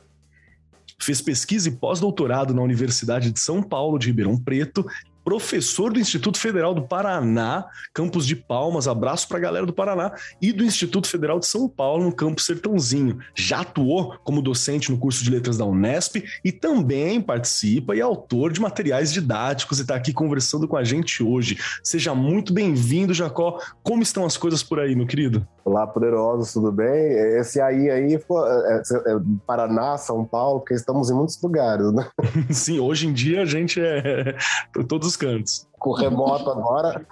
fez 0.99 1.21
pesquisa 1.21 1.69
e 1.69 1.71
pós-doutorado 1.71 2.53
na 2.53 2.61
Universidade 2.61 3.31
de 3.31 3.39
São 3.39 3.61
Paulo 3.61 3.99
de 3.99 4.07
Ribeirão 4.07 4.37
Preto 4.37 4.85
professor 5.27 5.91
do 5.91 5.99
Instituto 5.99 6.39
Federal 6.39 6.73
do 6.73 6.83
Paraná, 6.83 7.65
campus 7.93 8.25
de 8.25 8.33
Palmas, 8.33 8.87
abraço 8.87 9.27
para 9.27 9.35
a 9.35 9.41
galera 9.41 9.65
do 9.65 9.73
Paraná, 9.73 10.13
e 10.41 10.53
do 10.53 10.63
Instituto 10.63 11.05
Federal 11.05 11.37
de 11.37 11.45
São 11.45 11.67
Paulo, 11.67 12.05
no 12.05 12.13
campus 12.13 12.45
Sertãozinho. 12.45 13.19
Já 13.35 13.59
atuou 13.59 14.17
como 14.23 14.41
docente 14.41 14.89
no 14.89 14.97
curso 14.97 15.21
de 15.21 15.29
letras 15.29 15.57
da 15.57 15.65
Unesp 15.65 16.23
e 16.45 16.49
também 16.49 17.19
participa 17.19 17.93
e 17.93 17.99
é 17.99 18.03
autor 18.03 18.53
de 18.53 18.61
materiais 18.61 19.11
didáticos 19.11 19.79
e 19.79 19.81
está 19.81 19.95
aqui 19.95 20.13
conversando 20.13 20.65
com 20.65 20.77
a 20.77 20.83
gente 20.85 21.21
hoje. 21.21 21.57
Seja 21.83 22.15
muito 22.15 22.53
bem-vindo, 22.53 23.13
Jacó. 23.13 23.59
Como 23.83 24.01
estão 24.01 24.25
as 24.25 24.37
coisas 24.37 24.63
por 24.63 24.79
aí, 24.79 24.95
meu 24.95 25.05
querido? 25.05 25.45
Olá, 25.67 25.85
poderosos, 25.85 26.53
tudo 26.53 26.71
bem? 26.71 27.11
Esse 27.37 27.59
aí, 27.59 27.89
aí, 27.89 28.13
é, 28.13 28.15
é, 28.15 28.19
é, 28.19 29.19
Paraná, 29.45 29.97
São 29.97 30.23
Paulo, 30.23 30.61
porque 30.61 30.73
estamos 30.73 31.09
em 31.09 31.13
muitos 31.13 31.37
lugares, 31.43 31.91
né? 31.91 32.07
Sim, 32.49 32.79
hoje 32.79 33.05
em 33.05 33.11
dia 33.11 33.41
a 33.41 33.45
gente 33.45 33.77
é 33.81 34.33
todos 34.87 35.09
os 35.09 35.17
cantos. 35.17 35.67
Com 35.77 35.91
remoto 35.91 36.49
agora, 36.49 37.05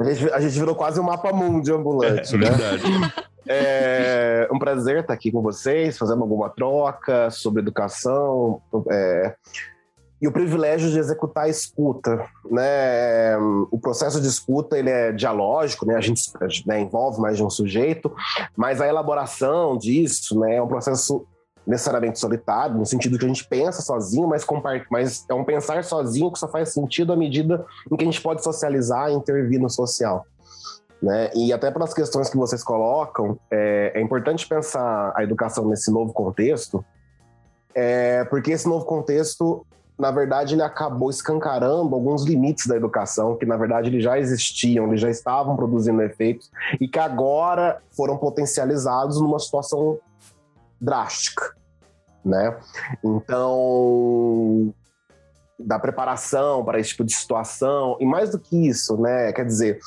a 0.00 0.04
gente, 0.04 0.32
a 0.32 0.40
gente 0.40 0.58
virou 0.58 0.74
quase 0.74 0.98
um 0.98 1.04
mapa 1.04 1.32
mundo 1.32 1.72
ambulante, 1.72 2.34
é, 2.34 2.38
né? 2.38 2.50
Verdade. 2.50 2.82
É 3.46 4.48
um 4.52 4.58
prazer 4.58 5.02
estar 5.02 5.14
aqui 5.14 5.30
com 5.30 5.40
vocês, 5.40 5.96
fazendo 5.96 6.22
alguma 6.22 6.50
troca 6.50 7.30
sobre 7.30 7.62
educação. 7.62 8.60
É, 8.90 9.36
e 10.22 10.28
o 10.28 10.32
privilégio 10.32 10.88
de 10.88 11.00
executar 11.00 11.44
a 11.44 11.48
escuta, 11.48 12.24
né? 12.48 13.36
O 13.72 13.78
processo 13.80 14.20
de 14.20 14.28
escuta 14.28 14.78
ele 14.78 14.88
é 14.88 15.10
dialógico, 15.10 15.84
né? 15.84 15.96
A 15.96 16.00
gente 16.00 16.22
né, 16.64 16.80
envolve 16.80 17.20
mais 17.20 17.36
de 17.36 17.42
um 17.42 17.50
sujeito, 17.50 18.14
mas 18.56 18.80
a 18.80 18.86
elaboração 18.86 19.76
disso, 19.76 20.38
né, 20.38 20.54
é 20.56 20.62
um 20.62 20.68
processo 20.68 21.26
necessariamente 21.66 22.20
solitário, 22.20 22.76
no 22.76 22.86
sentido 22.86 23.18
que 23.18 23.24
a 23.24 23.28
gente 23.28 23.46
pensa 23.46 23.82
sozinho, 23.82 24.28
mas, 24.28 24.44
mas 24.90 25.24
é 25.28 25.34
um 25.34 25.44
pensar 25.44 25.82
sozinho 25.82 26.30
que 26.30 26.38
só 26.38 26.48
faz 26.48 26.72
sentido 26.72 27.12
à 27.12 27.16
medida 27.16 27.64
em 27.90 27.96
que 27.96 28.04
a 28.04 28.06
gente 28.06 28.20
pode 28.20 28.44
socializar 28.44 29.10
e 29.10 29.14
intervir 29.14 29.60
no 29.60 29.68
social. 29.68 30.24
Né? 31.02 31.30
E 31.34 31.52
até 31.52 31.70
pelas 31.70 31.92
questões 31.92 32.30
que 32.30 32.36
vocês 32.36 32.62
colocam, 32.62 33.38
é, 33.50 33.92
é 33.94 34.00
importante 34.00 34.46
pensar 34.46 35.12
a 35.16 35.22
educação 35.24 35.66
nesse 35.66 35.90
novo 35.90 36.12
contexto, 36.12 36.84
é, 37.74 38.24
porque 38.24 38.52
esse 38.52 38.68
novo 38.68 38.84
contexto, 38.84 39.66
na 39.98 40.10
verdade, 40.10 40.54
ele 40.54 40.62
acabou 40.62 41.10
escancarando 41.10 41.94
alguns 41.94 42.24
limites 42.24 42.66
da 42.66 42.76
educação, 42.76 43.36
que 43.36 43.46
na 43.46 43.56
verdade 43.56 43.88
eles 43.88 44.02
já 44.02 44.18
existiam, 44.18 44.88
eles 44.88 45.00
já 45.00 45.10
estavam 45.10 45.54
produzindo 45.54 46.02
efeitos, 46.02 46.50
e 46.80 46.88
que 46.88 46.98
agora 46.98 47.80
foram 47.90 48.16
potencializados 48.16 49.20
numa 49.20 49.38
situação 49.38 49.98
drástica, 50.80 51.54
né? 52.24 52.56
Então, 53.04 54.74
da 55.58 55.78
preparação 55.78 56.64
para 56.64 56.80
esse 56.80 56.90
tipo 56.90 57.04
de 57.04 57.14
situação, 57.14 57.96
e 58.00 58.06
mais 58.06 58.30
do 58.30 58.38
que 58.38 58.68
isso, 58.68 58.96
né? 58.96 59.32
Quer 59.32 59.44
dizer, 59.44 59.78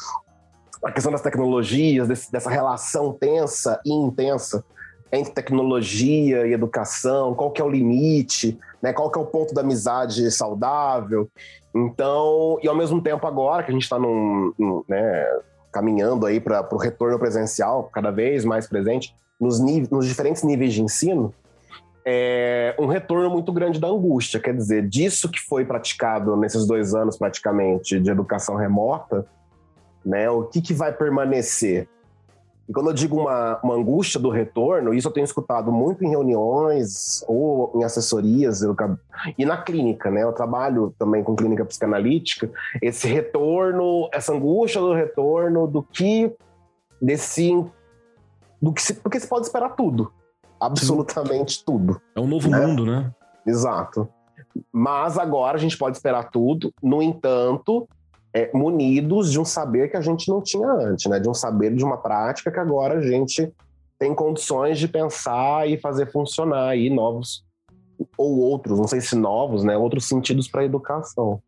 a 0.83 0.91
questão 0.91 1.11
das 1.11 1.21
tecnologias, 1.21 2.07
desse, 2.07 2.31
dessa 2.31 2.49
relação 2.49 3.11
tensa 3.11 3.81
e 3.83 3.91
intensa 3.91 4.63
entre 5.11 5.33
tecnologia 5.33 6.47
e 6.47 6.53
educação, 6.53 7.33
qual 7.33 7.51
que 7.51 7.61
é 7.61 7.65
o 7.65 7.69
limite, 7.69 8.57
né? 8.81 8.91
Qual 8.91 9.09
que 9.11 9.17
é 9.17 9.21
o 9.21 9.25
ponto 9.25 9.53
da 9.53 9.61
amizade 9.61 10.29
saudável? 10.31 11.29
Então, 11.73 12.57
e 12.61 12.67
ao 12.67 12.75
mesmo 12.75 13.01
tempo 13.01 13.25
agora 13.27 13.63
que 13.63 13.71
a 13.71 13.73
gente 13.73 13.83
está 13.83 13.97
né, 13.99 15.39
caminhando 15.71 16.25
aí 16.25 16.39
para 16.39 16.67
o 16.71 16.77
retorno 16.77 17.19
presencial, 17.19 17.89
cada 17.91 18.11
vez 18.11 18.45
mais 18.45 18.67
presente, 18.67 19.13
nos, 19.39 19.59
nos 19.59 20.07
diferentes 20.07 20.43
níveis 20.43 20.73
de 20.73 20.81
ensino, 20.81 21.33
é 22.05 22.75
um 22.79 22.85
retorno 22.85 23.29
muito 23.29 23.51
grande 23.51 23.79
da 23.79 23.87
angústia. 23.87 24.39
Quer 24.39 24.55
dizer, 24.55 24.87
disso 24.87 25.29
que 25.29 25.39
foi 25.39 25.65
praticado 25.65 26.37
nesses 26.37 26.65
dois 26.65 26.93
anos 26.93 27.17
praticamente 27.17 27.99
de 27.99 28.09
educação 28.09 28.55
remota, 28.55 29.25
né, 30.05 30.29
o 30.29 30.43
que, 30.43 30.61
que 30.61 30.73
vai 30.73 30.93
permanecer? 30.93 31.89
E 32.67 32.73
quando 32.73 32.89
eu 32.89 32.93
digo 32.93 33.19
uma, 33.19 33.59
uma 33.63 33.75
angústia 33.75 34.19
do 34.19 34.29
retorno, 34.29 34.93
isso 34.93 35.07
eu 35.07 35.11
tenho 35.11 35.23
escutado 35.23 35.71
muito 35.71 36.03
em 36.03 36.09
reuniões 36.09 37.23
ou 37.27 37.71
em 37.75 37.83
assessorias 37.83 38.61
e 39.37 39.45
na 39.45 39.57
clínica, 39.57 40.09
né? 40.09 40.23
Eu 40.23 40.33
trabalho 40.33 40.93
também 40.97 41.23
com 41.23 41.35
clínica 41.35 41.63
psicanalítica. 41.63 42.49
Esse 42.81 43.07
retorno, 43.07 44.09
essa 44.11 44.33
angústia 44.33 44.81
do 44.81 44.93
retorno, 44.93 45.67
do 45.67 45.83
que 45.83 46.35
desse 46.99 47.63
do 48.61 48.73
que 48.73 48.81
se, 48.81 48.95
porque 48.95 49.19
se 49.19 49.27
pode 49.27 49.45
esperar 49.45 49.75
tudo. 49.75 50.11
Absolutamente 50.59 51.63
tudo. 51.63 52.01
É 52.15 52.19
um 52.19 52.27
novo 52.27 52.49
né? 52.49 52.65
mundo, 52.65 52.85
né? 52.85 53.11
Exato. 53.45 54.09
Mas 54.71 55.17
agora 55.19 55.57
a 55.57 55.59
gente 55.59 55.77
pode 55.77 55.97
esperar 55.97 56.31
tudo, 56.31 56.73
no 56.81 57.01
entanto, 57.01 57.87
é, 58.35 58.51
munidos 58.53 59.31
de 59.31 59.39
um 59.39 59.45
saber 59.45 59.89
que 59.89 59.95
a 59.95 60.01
gente 60.01 60.27
não 60.27 60.41
tinha 60.41 60.67
antes, 60.67 61.09
né? 61.09 61.21
De 61.21 61.29
um 61.29 61.33
saber 61.33 61.73
de 61.73 61.85
uma 61.85 61.95
prática 61.95 62.51
que 62.51 62.59
agora 62.59 62.99
a 62.99 63.01
gente 63.01 63.49
tem 63.97 64.13
condições 64.13 64.77
de 64.77 64.89
pensar 64.89 65.69
e 65.69 65.77
fazer 65.77 66.11
funcionar 66.11 66.67
aí 66.67 66.89
novos 66.89 67.45
ou 68.17 68.39
outros, 68.39 68.77
não 68.77 68.89
sei 68.89 68.99
se 68.99 69.15
novos, 69.15 69.63
né? 69.63 69.77
Outros 69.77 70.05
sentidos 70.05 70.49
para 70.49 70.61
a 70.61 70.65
educação. 70.65 71.41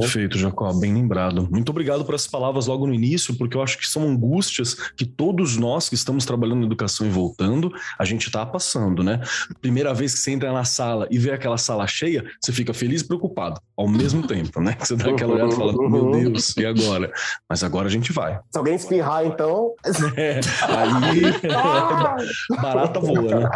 Perfeito, 0.00 0.38
Jacó, 0.38 0.72
bem 0.72 0.92
lembrado. 0.92 1.48
Muito 1.50 1.70
obrigado 1.70 2.04
por 2.04 2.14
essas 2.14 2.28
palavras 2.28 2.66
logo 2.66 2.86
no 2.86 2.94
início, 2.94 3.34
porque 3.36 3.56
eu 3.56 3.62
acho 3.62 3.78
que 3.78 3.86
são 3.86 4.02
angústias 4.02 4.74
que 4.96 5.04
todos 5.04 5.56
nós 5.56 5.88
que 5.88 5.94
estamos 5.94 6.24
trabalhando 6.24 6.60
na 6.60 6.66
educação 6.66 7.06
e 7.06 7.10
voltando, 7.10 7.72
a 7.98 8.04
gente 8.04 8.26
está 8.26 8.44
passando, 8.44 9.02
né? 9.02 9.20
Primeira 9.60 9.92
vez 9.94 10.14
que 10.14 10.20
você 10.20 10.32
entra 10.32 10.52
na 10.52 10.64
sala 10.64 11.06
e 11.10 11.18
vê 11.18 11.32
aquela 11.32 11.58
sala 11.58 11.86
cheia, 11.86 12.24
você 12.40 12.52
fica 12.52 12.72
feliz 12.74 13.02
e 13.02 13.06
preocupado 13.06 13.60
ao 13.76 13.88
mesmo 13.88 14.24
tempo, 14.28 14.60
né? 14.60 14.76
Você 14.78 14.96
dá 14.96 15.10
aquela 15.10 15.34
olhada 15.34 15.52
e 15.52 15.56
fala, 15.56 15.72
meu 15.72 16.10
Deus, 16.10 16.56
e 16.56 16.66
agora? 16.66 17.12
Mas 17.48 17.62
agora 17.62 17.88
a 17.88 17.90
gente 17.90 18.12
vai. 18.12 18.38
Se 18.50 18.58
alguém 18.58 18.74
espirrar, 18.74 19.24
então. 19.24 19.74
É, 20.16 20.40
aí 20.62 21.22
barata 22.62 23.00
voa, 23.00 23.40
né? 23.40 23.48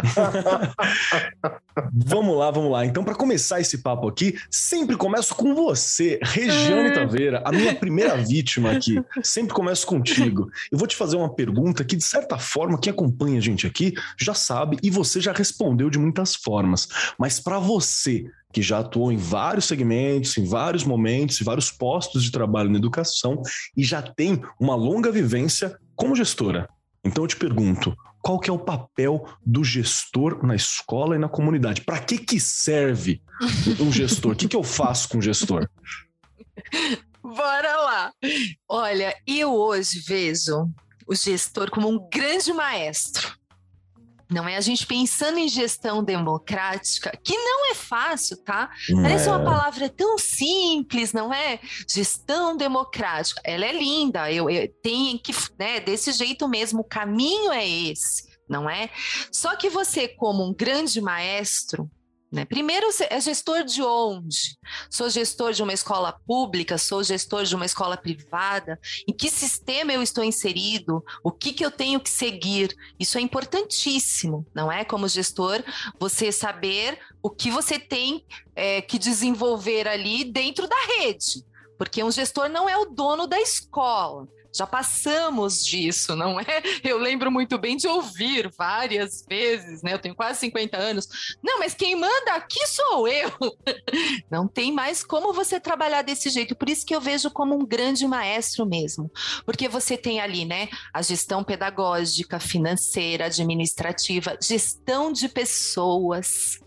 vamos 1.93 2.37
lá, 2.37 2.51
vamos 2.51 2.71
lá. 2.71 2.85
Então, 2.85 3.03
para 3.03 3.15
começar 3.15 3.59
esse 3.59 3.79
papo 3.79 4.07
aqui, 4.07 4.37
sempre 4.49 4.95
começo 4.95 5.33
com 5.35 5.55
você, 5.55 6.19
Regiane 6.31 6.89
é. 6.89 6.91
Taveira, 6.93 7.43
a 7.45 7.51
minha 7.51 7.75
primeira 7.75 8.15
vítima 8.17 8.71
aqui. 8.71 9.01
Sempre 9.21 9.53
começo 9.53 9.85
contigo. 9.85 10.49
Eu 10.71 10.77
vou 10.77 10.87
te 10.87 10.95
fazer 10.95 11.17
uma 11.17 11.33
pergunta 11.33 11.83
que, 11.83 11.95
de 11.95 12.03
certa 12.03 12.37
forma, 12.37 12.79
quem 12.79 12.91
acompanha 12.91 13.37
a 13.37 13.41
gente 13.41 13.67
aqui 13.67 13.93
já 14.17 14.33
sabe 14.33 14.77
e 14.81 14.89
você 14.89 15.19
já 15.19 15.33
respondeu 15.33 15.89
de 15.89 15.99
muitas 15.99 16.35
formas. 16.35 16.87
Mas 17.17 17.39
para 17.39 17.59
você, 17.59 18.25
que 18.53 18.61
já 18.61 18.79
atuou 18.79 19.11
em 19.11 19.17
vários 19.17 19.65
segmentos, 19.65 20.37
em 20.37 20.45
vários 20.45 20.83
momentos, 20.83 21.41
em 21.41 21.43
vários 21.43 21.69
postos 21.69 22.23
de 22.23 22.31
trabalho 22.31 22.69
na 22.69 22.77
educação 22.77 23.41
e 23.75 23.83
já 23.83 24.01
tem 24.01 24.41
uma 24.59 24.75
longa 24.75 25.11
vivência 25.11 25.77
como 25.95 26.15
gestora. 26.15 26.69
Então 27.03 27.23
eu 27.23 27.27
te 27.27 27.35
pergunto, 27.35 27.95
qual 28.21 28.39
que 28.39 28.49
é 28.49 28.53
o 28.53 28.59
papel 28.59 29.25
do 29.45 29.63
gestor 29.63 30.45
na 30.45 30.55
escola 30.55 31.15
e 31.15 31.19
na 31.19 31.27
comunidade? 31.27 31.81
Para 31.81 31.99
que 31.99 32.17
que 32.17 32.39
serve 32.39 33.21
um 33.79 33.91
gestor? 33.91 34.33
O 34.33 34.35
que, 34.35 34.47
que 34.47 34.55
eu 34.55 34.63
faço 34.63 35.09
com 35.09 35.17
o 35.17 35.21
gestor? 35.21 35.67
Bora 37.23 37.77
lá. 37.77 38.13
Olha, 38.67 39.15
eu 39.27 39.53
hoje 39.53 39.99
vejo 39.99 40.67
o 41.07 41.15
gestor 41.15 41.69
como 41.69 41.89
um 41.89 42.09
grande 42.09 42.51
maestro. 42.53 43.39
Não 44.31 44.47
é 44.47 44.55
a 44.55 44.61
gente 44.61 44.87
pensando 44.87 45.37
em 45.37 45.49
gestão 45.49 46.01
democrática, 46.01 47.11
que 47.21 47.37
não 47.37 47.69
é 47.69 47.75
fácil, 47.75 48.37
tá? 48.37 48.71
Parece 49.01 49.27
uma 49.27 49.41
é. 49.41 49.43
palavra 49.43 49.89
tão 49.89 50.17
simples, 50.17 51.11
não 51.11 51.33
é? 51.33 51.59
Gestão 51.87 52.55
democrática. 52.55 53.41
Ela 53.43 53.65
é 53.65 53.73
linda, 53.73 54.31
eu, 54.31 54.49
eu 54.49 54.73
tenho 54.81 55.19
que, 55.19 55.33
né, 55.59 55.81
desse 55.81 56.13
jeito 56.13 56.47
mesmo, 56.47 56.79
o 56.79 56.85
caminho 56.85 57.51
é 57.51 57.67
esse, 57.67 58.23
não 58.47 58.69
é? 58.69 58.89
Só 59.33 59.53
que 59.57 59.69
você, 59.69 60.07
como 60.07 60.47
um 60.47 60.53
grande 60.53 61.01
maestro, 61.01 61.91
né? 62.31 62.45
Primeiro, 62.45 62.87
é 63.09 63.19
gestor 63.19 63.63
de 63.65 63.81
onde? 63.81 64.57
Sou 64.89 65.09
gestor 65.09 65.51
de 65.51 65.61
uma 65.61 65.73
escola 65.73 66.13
pública? 66.25 66.77
Sou 66.77 67.03
gestor 67.03 67.43
de 67.43 67.53
uma 67.53 67.65
escola 67.65 67.97
privada? 67.97 68.79
Em 69.05 69.11
que 69.11 69.29
sistema 69.29 69.91
eu 69.91 70.01
estou 70.01 70.23
inserido? 70.23 71.03
O 71.23 71.31
que, 71.31 71.51
que 71.51 71.65
eu 71.65 71.69
tenho 71.69 71.99
que 71.99 72.09
seguir? 72.09 72.73
Isso 72.97 73.17
é 73.17 73.21
importantíssimo, 73.21 74.45
não 74.55 74.71
é? 74.71 74.85
Como 74.85 75.09
gestor, 75.09 75.61
você 75.99 76.31
saber 76.31 76.97
o 77.21 77.29
que 77.29 77.51
você 77.51 77.77
tem 77.77 78.25
é, 78.55 78.81
que 78.81 78.97
desenvolver 78.97 79.87
ali 79.87 80.23
dentro 80.23 80.67
da 80.67 80.77
rede. 80.97 81.45
Porque 81.77 82.01
um 82.01 82.11
gestor 82.11 82.47
não 82.47 82.69
é 82.69 82.77
o 82.77 82.85
dono 82.85 83.27
da 83.27 83.41
escola. 83.41 84.27
Já 84.53 84.67
passamos 84.67 85.63
disso, 85.63 86.15
não 86.15 86.39
é? 86.39 86.45
Eu 86.83 86.97
lembro 86.97 87.31
muito 87.31 87.57
bem 87.57 87.77
de 87.77 87.87
ouvir 87.87 88.51
várias 88.57 89.25
vezes, 89.27 89.81
né? 89.81 89.93
Eu 89.93 89.99
tenho 89.99 90.15
quase 90.15 90.39
50 90.39 90.77
anos. 90.77 91.07
Não, 91.43 91.59
mas 91.59 91.73
quem 91.73 91.95
manda 91.95 92.33
aqui 92.33 92.65
sou 92.67 93.07
eu. 93.07 93.31
Não 94.29 94.47
tem 94.47 94.71
mais 94.71 95.03
como 95.03 95.33
você 95.33 95.59
trabalhar 95.59 96.01
desse 96.01 96.29
jeito. 96.29 96.55
Por 96.55 96.69
isso 96.69 96.85
que 96.85 96.95
eu 96.95 97.01
vejo 97.01 97.31
como 97.31 97.55
um 97.55 97.65
grande 97.65 98.07
maestro 98.07 98.65
mesmo. 98.65 99.11
Porque 99.45 99.67
você 99.67 99.97
tem 99.97 100.19
ali, 100.19 100.45
né, 100.45 100.69
a 100.93 101.01
gestão 101.01 101.43
pedagógica, 101.43 102.39
financeira, 102.39 103.25
administrativa, 103.25 104.37
gestão 104.41 105.11
de 105.11 105.29
pessoas, 105.29 106.59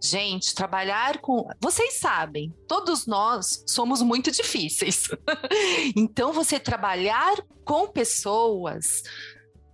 Gente, 0.00 0.54
trabalhar 0.54 1.18
com. 1.18 1.48
Vocês 1.60 1.94
sabem, 1.98 2.54
todos 2.66 3.06
nós 3.06 3.64
somos 3.66 4.02
muito 4.02 4.30
difíceis. 4.30 5.08
então, 5.96 6.32
você 6.32 6.58
trabalhar 6.58 7.36
com 7.64 7.86
pessoas 7.86 9.02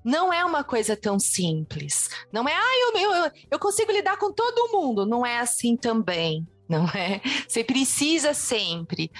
não 0.05 0.33
é 0.33 0.45
uma 0.45 0.65
coisa 0.65 0.97
tão 0.97 1.19
simples. 1.19 2.09
Não 2.33 2.49
é, 2.49 2.55
ah, 2.55 2.93
eu, 2.95 3.01
eu, 3.01 3.33
eu 3.51 3.59
consigo 3.59 3.93
lidar 3.93 4.17
com 4.17 4.33
todo 4.33 4.73
mundo. 4.73 5.05
Não 5.05 5.25
é 5.25 5.39
assim 5.39 5.77
também, 5.77 6.47
não 6.69 6.87
é? 6.89 7.21
Você 7.47 7.63
precisa 7.63 8.33
sempre 8.33 9.11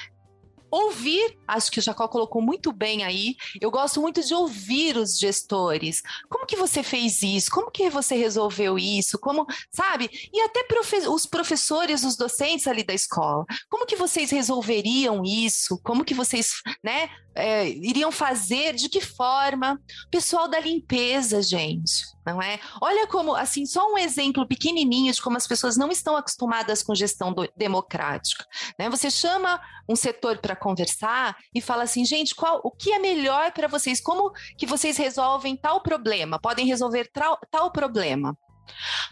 Ouvir, 0.71 1.39
acho 1.47 1.71
que 1.71 1.79
o 1.79 1.83
Jacó 1.83 2.07
colocou 2.09 2.43
muito 2.43 2.73
bem 2.73 3.05
aí. 3.05 3.37
Eu 3.61 3.71
gosto 3.71 4.01
muito 4.01 4.23
de 4.23 4.35
ouvir 4.35 4.97
os 4.97 5.19
gestores. 5.19 6.03
Como 6.29 6.47
que 6.47 6.57
você 6.57 6.83
fez 6.83 7.23
isso? 7.23 7.51
Como 7.51 7.71
que 7.71 7.89
você 7.89 8.15
resolveu 8.15 8.79
isso? 8.79 9.19
Como, 9.19 9.47
sabe? 9.71 10.11
E 10.33 10.41
até 10.41 10.65
profe 10.65 10.97
os 11.09 11.27
professores, 11.27 12.05
os 12.05 12.17
docentes 12.17 12.67
ali 12.67 12.85
da 12.85 12.95
escola. 12.95 13.45
Como 13.69 13.87
que 13.87 13.97
vocês 13.97 14.31
resolveriam 14.31 15.23
isso? 15.25 15.81
Como 15.83 16.05
que 16.05 16.15
vocês, 16.15 16.61
né, 16.83 17.09
é, 17.35 17.69
iriam 17.69 18.13
fazer? 18.13 18.75
De 18.75 18.89
que 18.89 19.01
forma? 19.01 19.81
Pessoal 20.11 20.49
da 20.49 20.61
limpeza, 20.61 21.43
gente 21.43 22.18
não 22.29 22.43
é? 22.43 22.61
Olha 22.81 23.07
como, 23.07 23.35
assim, 23.35 23.65
só 23.65 23.91
um 23.91 23.97
exemplo 23.97 24.47
pequenininho 24.47 25.13
de 25.13 25.23
como 25.23 25.39
as 25.39 25.47
pessoas 25.47 25.77
não 25.77 25.91
estão 25.91 26.17
acostumadas 26.17 26.83
com 26.83 26.95
gestão 26.95 27.33
do, 27.33 27.51
democrática, 27.57 28.45
né? 28.79 28.91
Você 28.91 29.11
chama 29.11 29.61
um 29.89 29.97
setor 29.97 30.39
para 30.39 30.55
conversar 30.55 31.37
e 31.55 31.61
fala 31.61 31.85
assim, 31.85 32.05
gente, 32.05 32.35
qual, 32.35 32.61
o 32.63 32.71
que 32.71 32.93
é 32.93 32.99
melhor 32.99 33.53
para 33.53 33.67
vocês? 33.67 34.01
Como 34.01 34.31
que 34.59 34.67
vocês 34.67 34.97
resolvem 34.99 35.57
tal 35.57 35.81
problema? 35.81 36.39
Podem 36.39 36.67
resolver 36.67 37.11
tal, 37.13 37.39
tal 37.51 37.71
problema? 37.71 38.37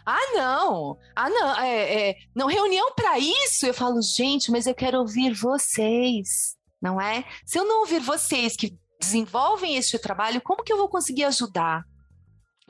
Ah, 0.05 0.33
não! 0.35 0.99
Ah, 1.15 1.31
não! 1.31 1.59
É, 1.59 2.11
é, 2.11 2.17
não, 2.35 2.47
reunião 2.47 2.93
para 2.95 3.19
isso? 3.19 3.65
Eu 3.65 3.73
falo, 3.73 4.03
gente, 4.03 4.51
mas 4.51 4.67
eu 4.67 4.75
quero 4.75 4.99
ouvir 4.99 5.33
vocês, 5.33 6.55
não 6.81 7.01
é? 7.01 7.25
Se 7.47 7.59
eu 7.59 7.65
não 7.65 7.81
ouvir 7.81 8.01
vocês 8.01 8.55
que 8.55 8.77
desenvolvem 9.01 9.77
este 9.77 9.99
trabalho, 9.99 10.43
como 10.43 10.63
que 10.63 10.73
eu 10.73 10.77
vou 10.77 10.89
conseguir 10.89 11.25
ajudar? 11.25 11.83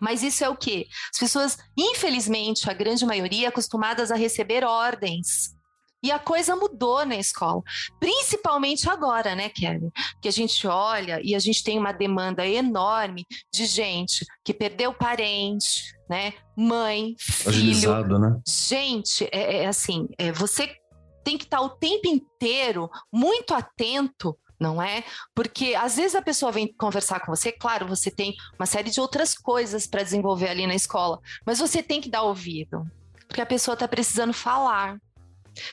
Mas 0.01 0.23
isso 0.23 0.45
é 0.45 0.49
o 0.49 0.57
quê? 0.57 0.87
As 1.13 1.19
pessoas, 1.19 1.59
infelizmente, 1.77 2.69
a 2.69 2.75
grande 2.75 3.05
maioria, 3.07 3.49
acostumadas 3.49 4.11
a 4.11 4.17
receber 4.17 4.65
ordens. 4.65 5.57
E 6.03 6.11
a 6.11 6.19
coisa 6.19 6.55
mudou 6.55 7.05
na 7.05 7.17
escola, 7.17 7.63
principalmente 7.99 8.89
agora, 8.89 9.35
né, 9.35 9.49
Kelly? 9.49 9.91
Que 10.21 10.29
a 10.29 10.31
gente 10.31 10.67
olha 10.67 11.21
e 11.23 11.35
a 11.35 11.39
gente 11.39 11.65
tem 11.65 11.79
uma 11.79 11.91
demanda 11.91 12.47
enorme 12.47 13.27
de 13.53 13.67
gente 13.67 14.25
que 14.45 14.55
perdeu 14.55 14.93
parente, 14.93 15.83
né? 16.09 16.35
Mãe, 16.57 17.17
filho. 17.19 17.49
Agilizado, 17.49 18.19
né? 18.19 18.39
Gente, 18.47 19.29
é, 19.33 19.63
é 19.63 19.67
assim, 19.67 20.07
é, 20.19 20.31
você 20.31 20.77
tem 21.25 21.37
que 21.37 21.45
estar 21.45 21.61
o 21.61 21.71
tempo 21.71 22.07
inteiro 22.07 22.89
muito 23.13 23.53
atento 23.53 24.39
não 24.59 24.81
é? 24.83 25.05
Porque 25.35 25.75
às 25.75 25.97
vezes 25.97 26.15
a 26.15 26.23
pessoa 26.23 26.51
vem 26.51 26.73
conversar 26.73 27.21
com 27.21 27.35
você, 27.35 27.53
claro, 27.53 27.87
você 27.87 28.11
tem 28.11 28.35
uma 28.59 28.67
série 28.67 28.91
de 28.91 29.01
outras 29.01 29.35
coisas 29.35 29.87
para 29.87 30.03
desenvolver 30.03 30.49
ali 30.49 30.67
na 30.67 30.75
escola, 30.75 31.21
mas 31.45 31.59
você 31.59 31.83
tem 31.83 32.01
que 32.01 32.09
dar 32.09 32.23
ouvido, 32.23 32.85
porque 33.29 33.41
a 33.41 33.47
pessoa 33.47 33.75
está 33.75 33.87
precisando 33.87 34.33
falar. 34.33 34.99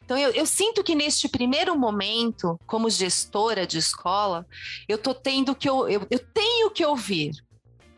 Então, 0.04 0.18
eu, 0.18 0.32
eu, 0.32 0.46
sinto 0.46 0.82
que 0.82 0.96
neste 0.96 1.28
primeiro 1.28 1.78
momento, 1.78 2.58
como 2.66 2.90
gestora 2.90 3.68
de 3.68 3.78
escola, 3.78 4.46
eu 4.88 4.98
tô 4.98 5.14
tendo 5.14 5.54
que 5.54 5.70
eu, 5.70 5.90
eu, 5.90 6.08
eu 6.10 6.20
tenho 6.20 6.72
que 6.72 6.86
ouvir. 6.86 7.32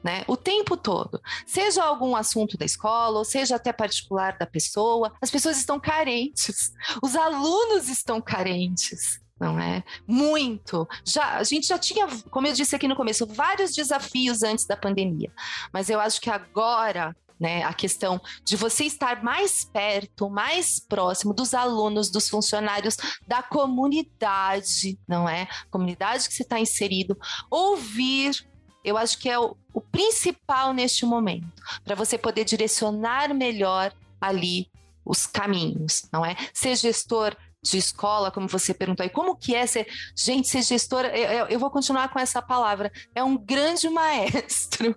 Né, 0.04 0.24
o 0.28 0.38
tempo 0.38 0.78
todo. 0.78 1.20
Seja 1.48 1.84
algum 1.84 2.16
assunto 2.16 2.56
da 2.60 2.64
escola, 2.64 3.18
ou 3.18 3.26
seja 3.26 3.56
até 3.56 3.74
particular 3.74 4.38
da 4.38 4.46
pessoa, 4.46 5.12
as 5.20 5.32
pessoas 5.32 5.58
estão 5.58 5.80
carentes, 5.80 6.72
os 7.02 7.16
alunos 7.16 7.90
estão 7.90 8.22
carentes 8.22 9.20
não 9.40 9.60
é? 9.60 9.84
Muito. 10.08 10.88
Já 11.04 11.38
a 11.38 11.44
gente 11.44 11.68
já 11.68 11.78
tinha, 11.78 12.08
como 12.30 12.48
eu 12.48 12.54
disse 12.54 12.76
aqui 12.76 12.88
no 12.88 12.96
começo, 12.96 13.26
vários 13.26 13.74
desafios 13.74 14.44
antes 14.44 14.66
da 14.66 14.78
pandemia, 14.78 15.32
mas 15.74 15.90
eu 15.90 16.00
acho 16.00 16.22
que 16.22 16.30
agora 16.30 17.16
né, 17.40 17.64
a 17.64 17.74
questão 17.74 18.22
de 18.44 18.56
você 18.56 18.86
estar 18.86 19.22
mais 19.24 19.66
perto, 19.66 20.30
mais 20.30 20.80
próximo 20.80 21.34
dos 21.34 21.54
alunos, 21.54 22.10
dos 22.10 22.30
funcionários, 22.30 22.98
da 23.28 23.44
comunidade, 23.44 24.98
não 25.08 25.28
é? 25.28 25.48
Comunidade 25.70 26.28
que 26.28 26.34
você 26.34 26.44
está 26.44 26.60
inserido, 26.60 27.18
ouvir, 27.52 28.48
eu 28.84 28.98
acho 28.98 29.20
que 29.20 29.30
é 29.30 29.38
o, 29.38 29.56
o 29.74 29.82
principal 29.82 30.74
neste 30.74 31.06
momento, 31.06 31.62
para 31.84 31.96
você 31.96 32.18
poder 32.18 32.46
direcionar 32.46 33.34
melhor 33.34 33.94
ali 34.20 34.70
os 35.06 35.28
caminhos, 35.28 36.08
não 36.12 36.26
é? 36.26 36.36
Ser 36.54 36.76
gestor 36.76 37.36
de 37.70 37.78
escola, 37.78 38.32
como 38.32 38.48
você 38.48 38.74
perguntou 38.74 39.04
aí, 39.04 39.10
como 39.10 39.36
que 39.36 39.56
é 39.56 39.66
ser, 39.66 39.88
gente, 40.16 40.48
ser 40.48 40.62
gestora, 40.62 41.16
eu, 41.18 41.48
eu, 41.48 41.60
vou 41.60 41.72
continuar 41.72 42.10
com 42.10 42.20
essa 42.20 42.42
palavra, 42.42 42.92
é 43.14 43.24
um 43.24 43.38
grande 43.38 43.90
maestro, 43.90 44.96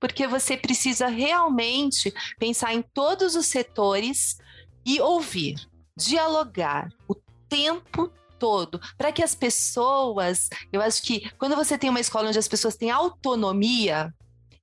porque 0.00 0.26
você 0.26 0.56
precisa 0.56 1.08
realmente 1.08 2.12
pensar 2.38 2.74
em 2.74 2.82
todos 2.82 3.36
os 3.36 3.46
setores 3.46 4.38
e 4.84 5.00
ouvir, 5.00 5.56
dialogar 5.96 6.88
o 7.08 7.14
tempo 7.48 8.10
todo, 8.38 8.80
para 8.96 9.12
que 9.12 9.22
as 9.22 9.34
pessoas, 9.34 10.48
eu 10.72 10.80
acho 10.80 11.02
que 11.02 11.30
quando 11.38 11.56
você 11.56 11.76
tem 11.76 11.90
uma 11.90 12.00
escola 12.00 12.28
onde 12.28 12.38
as 12.38 12.48
pessoas 12.48 12.76
têm 12.76 12.90
autonomia, 12.90 14.14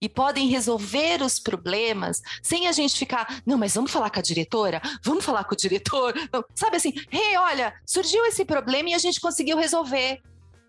e 0.04 0.10
podem 0.10 0.50
resolver 0.50 1.22
os 1.22 1.40
problemas 1.40 2.22
sem 2.42 2.68
a 2.68 2.74
gente 2.74 3.00
ficar, 3.00 3.42
não, 3.46 3.58
mas 3.58 3.74
vamos 3.74 3.90
falar 3.90 4.10
com 4.10 4.20
a 4.20 4.22
diretora, 4.22 4.82
vamos 5.02 5.24
falar 5.24 5.46
com 5.46 5.54
o 5.54 5.58
diretor, 5.58 6.14
sabe 6.54 6.76
assim, 6.76 6.94
hey, 7.10 7.38
olha, 7.38 7.74
surgiu 7.86 8.26
esse 8.26 8.44
problema 8.44 8.90
e 8.90 8.94
a 8.94 8.98
gente 8.98 9.22
conseguiu 9.22 9.58
resolver. 9.58 10.22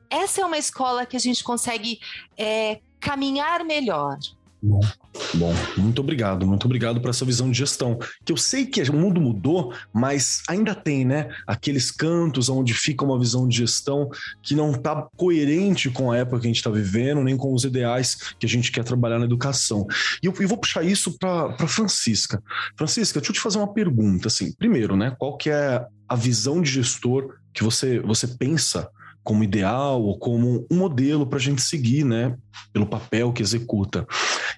Essa 0.08 0.42
é 0.42 0.44
uma 0.44 0.56
escola 0.56 1.04
que 1.04 1.16
a 1.16 1.20
gente 1.20 1.42
consegue 1.42 1.98
é, 2.38 2.80
caminhar 3.00 3.64
melhor. 3.64 4.18
Bom, 4.66 4.81
bom, 5.35 5.53
muito 5.77 6.00
obrigado, 6.00 6.46
muito 6.46 6.64
obrigado 6.64 6.98
por 6.98 7.11
essa 7.11 7.22
visão 7.22 7.50
de 7.50 7.59
gestão. 7.59 7.98
Que 8.24 8.33
eu 8.33 8.37
sei 8.38 8.64
que 8.64 8.81
o 8.85 8.94
mundo 8.94 9.20
mudou, 9.20 9.74
mas 9.92 10.42
ainda 10.48 10.74
tem, 10.74 11.05
né? 11.05 11.29
Aqueles 11.46 11.90
cantos 11.90 12.48
onde 12.48 12.72
fica 12.72 13.05
uma 13.05 13.18
visão 13.18 13.46
de 13.46 13.59
gestão 13.59 14.09
que 14.42 14.55
não 14.55 14.70
está 14.70 15.07
coerente 15.18 15.90
com 15.90 16.11
a 16.11 16.16
época 16.16 16.40
que 16.40 16.46
a 16.46 16.48
gente 16.48 16.57
está 16.57 16.70
vivendo, 16.70 17.22
nem 17.22 17.37
com 17.37 17.53
os 17.53 17.64
ideais 17.64 18.14
que 18.38 18.46
a 18.46 18.48
gente 18.48 18.72
quer 18.72 18.85
trabalhar 18.85 19.18
na 19.18 19.27
educação. 19.27 19.87
E 20.22 20.27
eu, 20.27 20.35
eu 20.40 20.48
vou 20.48 20.57
puxar 20.57 20.83
isso 20.83 21.18
para 21.18 21.68
Francisca. 21.68 22.42
Francisca, 22.74 23.20
deixa 23.20 23.33
eu 23.33 23.35
te 23.35 23.42
fazer 23.42 23.59
uma 23.59 23.74
pergunta. 23.74 24.29
Assim, 24.29 24.50
primeiro, 24.55 24.96
né? 24.96 25.14
Qual 25.18 25.37
que 25.37 25.50
é 25.50 25.85
a 26.09 26.16
visão 26.16 26.62
de 26.62 26.70
gestor 26.70 27.35
que 27.53 27.62
você, 27.62 28.00
você 28.00 28.27
pensa? 28.27 28.88
como 29.24 29.42
ideal 29.42 30.03
ou 30.03 30.18
como 30.18 30.66
um 30.70 30.77
modelo 30.77 31.27
para 31.27 31.38
a 31.38 31.40
gente 31.40 31.62
seguir, 31.62 32.05
né, 32.05 32.37
pelo 32.72 32.87
papel 32.87 33.33
que 33.33 33.42
executa. 33.42 34.07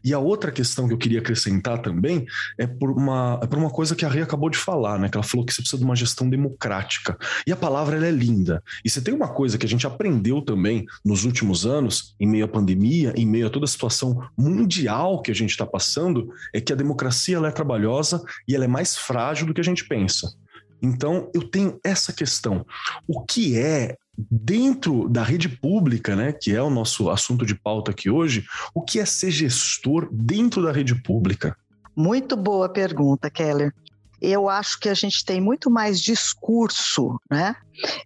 E 0.04 0.12
a 0.12 0.18
outra 0.18 0.50
questão 0.50 0.86
que 0.86 0.94
eu 0.94 0.98
queria 0.98 1.20
acrescentar 1.20 1.80
também 1.80 2.26
é 2.58 2.66
por 2.66 2.90
uma, 2.90 3.40
é 3.42 3.46
por 3.46 3.58
uma 3.58 3.70
coisa 3.70 3.94
que 3.94 4.04
a 4.04 4.08
Rei 4.08 4.22
acabou 4.22 4.50
de 4.50 4.58
falar, 4.58 4.98
né, 4.98 5.08
que 5.08 5.16
ela 5.16 5.24
falou 5.24 5.44
que 5.44 5.52
você 5.52 5.60
precisa 5.62 5.78
de 5.78 5.84
uma 5.84 5.96
gestão 5.96 6.28
democrática. 6.28 7.16
E 7.46 7.52
a 7.52 7.56
palavra 7.56 7.96
ela 7.96 8.06
é 8.06 8.10
linda. 8.10 8.62
E 8.84 8.90
se 8.90 9.00
tem 9.02 9.14
uma 9.14 9.28
coisa 9.28 9.58
que 9.58 9.66
a 9.66 9.68
gente 9.68 9.86
aprendeu 9.86 10.42
também 10.42 10.84
nos 11.04 11.24
últimos 11.24 11.66
anos, 11.66 12.14
em 12.18 12.26
meio 12.26 12.44
à 12.44 12.48
pandemia, 12.48 13.12
em 13.16 13.26
meio 13.26 13.46
a 13.46 13.50
toda 13.50 13.64
a 13.64 13.68
situação 13.68 14.22
mundial 14.36 15.22
que 15.22 15.30
a 15.30 15.34
gente 15.34 15.50
está 15.50 15.66
passando, 15.66 16.28
é 16.52 16.60
que 16.60 16.72
a 16.72 16.76
democracia 16.76 17.36
ela 17.36 17.48
é 17.48 17.52
trabalhosa 17.52 18.22
e 18.46 18.54
ela 18.54 18.64
é 18.64 18.68
mais 18.68 18.96
frágil 18.96 19.46
do 19.46 19.54
que 19.54 19.60
a 19.60 19.64
gente 19.64 19.86
pensa. 19.86 20.32
Então, 20.80 21.30
eu 21.34 21.42
tenho 21.42 21.78
essa 21.82 22.12
questão. 22.12 22.64
O 23.06 23.24
que 23.24 23.58
é 23.58 23.96
dentro 24.18 25.08
da 25.08 25.22
rede 25.22 25.48
pública, 25.48 26.16
né, 26.16 26.32
que 26.32 26.54
é 26.54 26.62
o 26.62 26.70
nosso 26.70 27.10
assunto 27.10 27.44
de 27.44 27.54
pauta 27.54 27.90
aqui 27.90 28.08
hoje, 28.08 28.44
o 28.74 28.80
que 28.80 28.98
é 28.98 29.04
ser 29.04 29.30
gestor 29.30 30.08
dentro 30.10 30.62
da 30.62 30.72
rede 30.72 30.94
pública? 30.94 31.56
Muito 31.94 32.36
boa 32.36 32.68
pergunta, 32.68 33.30
Keller 33.30 33.72
eu 34.20 34.48
acho 34.48 34.78
que 34.78 34.88
a 34.88 34.94
gente 34.94 35.24
tem 35.24 35.40
muito 35.40 35.70
mais 35.70 36.00
discurso 36.00 37.20
né, 37.30 37.54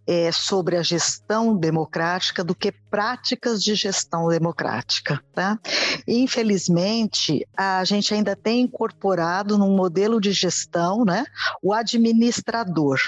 é, 0.06 0.32
sobre 0.32 0.76
a 0.76 0.82
gestão 0.82 1.56
democrática 1.56 2.42
do 2.42 2.54
que 2.54 2.72
práticas 2.72 3.62
de 3.62 3.74
gestão 3.74 4.28
democrática. 4.28 5.22
Tá? 5.32 5.58
Infelizmente, 6.06 7.46
a 7.56 7.84
gente 7.84 8.12
ainda 8.12 8.34
tem 8.34 8.62
incorporado 8.62 9.56
num 9.56 9.76
modelo 9.76 10.20
de 10.20 10.32
gestão 10.32 11.04
né, 11.04 11.24
o 11.62 11.72
administrador. 11.72 12.98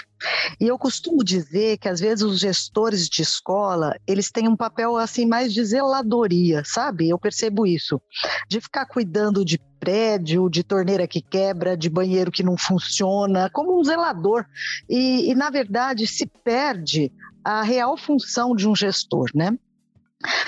E 0.60 0.66
eu 0.66 0.78
costumo 0.78 1.24
dizer 1.24 1.78
que 1.78 1.88
às 1.88 1.98
vezes 1.98 2.22
os 2.22 2.38
gestores 2.38 3.08
de 3.08 3.22
escola, 3.22 3.94
eles 4.06 4.30
têm 4.30 4.48
um 4.48 4.56
papel 4.56 4.96
assim 4.96 5.26
mais 5.26 5.52
de 5.52 5.64
zeladoria, 5.64 6.62
sabe? 6.64 7.08
Eu 7.08 7.18
percebo 7.18 7.66
isso, 7.66 8.00
de 8.48 8.60
ficar 8.60 8.86
cuidando 8.86 9.44
de 9.44 9.58
prédio, 9.82 10.48
de 10.48 10.62
torneira 10.62 11.08
que 11.08 11.20
quebra, 11.20 11.76
de 11.76 11.90
banheiro 11.90 12.30
que 12.30 12.44
não 12.44 12.56
funciona, 12.56 13.50
como 13.50 13.80
um 13.80 13.82
zelador. 13.82 14.46
E, 14.88 15.28
e 15.28 15.34
na 15.34 15.50
verdade 15.50 16.06
se 16.06 16.24
perde 16.24 17.10
a 17.42 17.62
real 17.62 17.96
função 17.96 18.54
de 18.54 18.68
um 18.68 18.76
gestor, 18.76 19.28
né? 19.34 19.58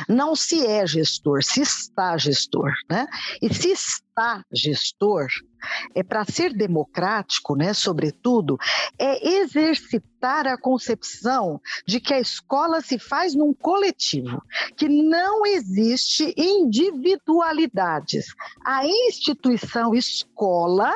Não 0.09 0.35
se 0.35 0.67
é 0.67 0.87
gestor, 0.87 1.43
se 1.43 1.61
está 1.63 2.17
gestor, 2.17 2.73
né? 2.91 3.07
E 3.41 3.53
se 3.53 3.73
está 3.73 4.45
gestor, 4.53 5.29
é 5.95 6.03
para 6.03 6.25
ser 6.25 6.53
democrático, 6.53 7.57
né, 7.57 7.73
sobretudo, 7.73 8.59
é 8.99 9.37
exercitar 9.41 10.47
a 10.47 10.59
concepção 10.59 11.61
de 11.87 12.01
que 12.01 12.13
a 12.13 12.21
escola 12.21 12.81
se 12.81 12.99
faz 12.99 13.35
num 13.35 13.53
coletivo, 13.55 14.43
que 14.77 14.89
não 14.89 15.47
existe 15.47 16.35
individualidades. 16.37 18.27
A 18.65 18.87
instituição 18.87 19.95
escola 19.95 20.93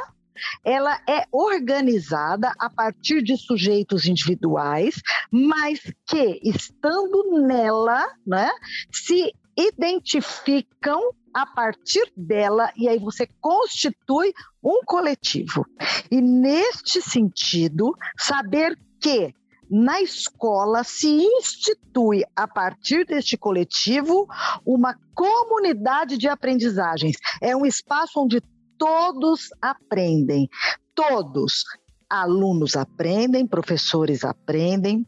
ela 0.65 1.01
é 1.09 1.25
organizada 1.33 2.53
a 2.59 2.71
partir 2.71 3.23
de 3.23 3.37
sujeitos 3.37 4.07
individuais, 4.07 5.01
mas 5.31 5.81
que, 6.07 6.41
estando 6.43 7.43
nela, 7.47 8.07
né, 8.27 8.51
se 8.93 9.33
identificam 9.57 11.11
a 11.35 11.45
partir 11.47 12.11
dela 12.17 12.73
e 12.77 12.89
aí 12.89 12.99
você 12.99 13.29
constitui 13.41 14.33
um 14.63 14.81
coletivo. 14.85 15.67
E 16.11 16.21
neste 16.21 17.03
sentido, 17.03 17.93
saber 18.17 18.79
que 19.01 19.35
na 19.71 20.01
escola 20.01 20.83
se 20.83 21.09
institui, 21.09 22.25
a 22.35 22.49
partir 22.49 23.05
deste 23.05 23.37
coletivo, 23.37 24.27
uma 24.65 24.97
comunidade 25.15 26.17
de 26.17 26.27
aprendizagens. 26.27 27.17
É 27.41 27.55
um 27.55 27.67
espaço 27.67 28.21
onde 28.21 28.41
todos 28.79 29.51
aprendem, 29.61 30.49
todos. 30.95 31.65
Alunos 32.09 32.75
aprendem, 32.75 33.47
professores 33.47 34.25
aprendem, 34.25 35.07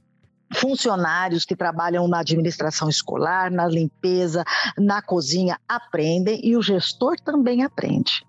funcionários 0.52 1.44
que 1.44 1.56
trabalham 1.56 2.09
na 2.09 2.20
administração 2.20 2.88
escolar, 2.88 3.50
na 3.50 3.66
limpeza, 3.66 4.44
na 4.76 5.00
cozinha 5.00 5.59
aprendem 5.68 6.40
e 6.44 6.56
o 6.56 6.62
gestor 6.62 7.16
também 7.24 7.62
aprende. 7.62 8.24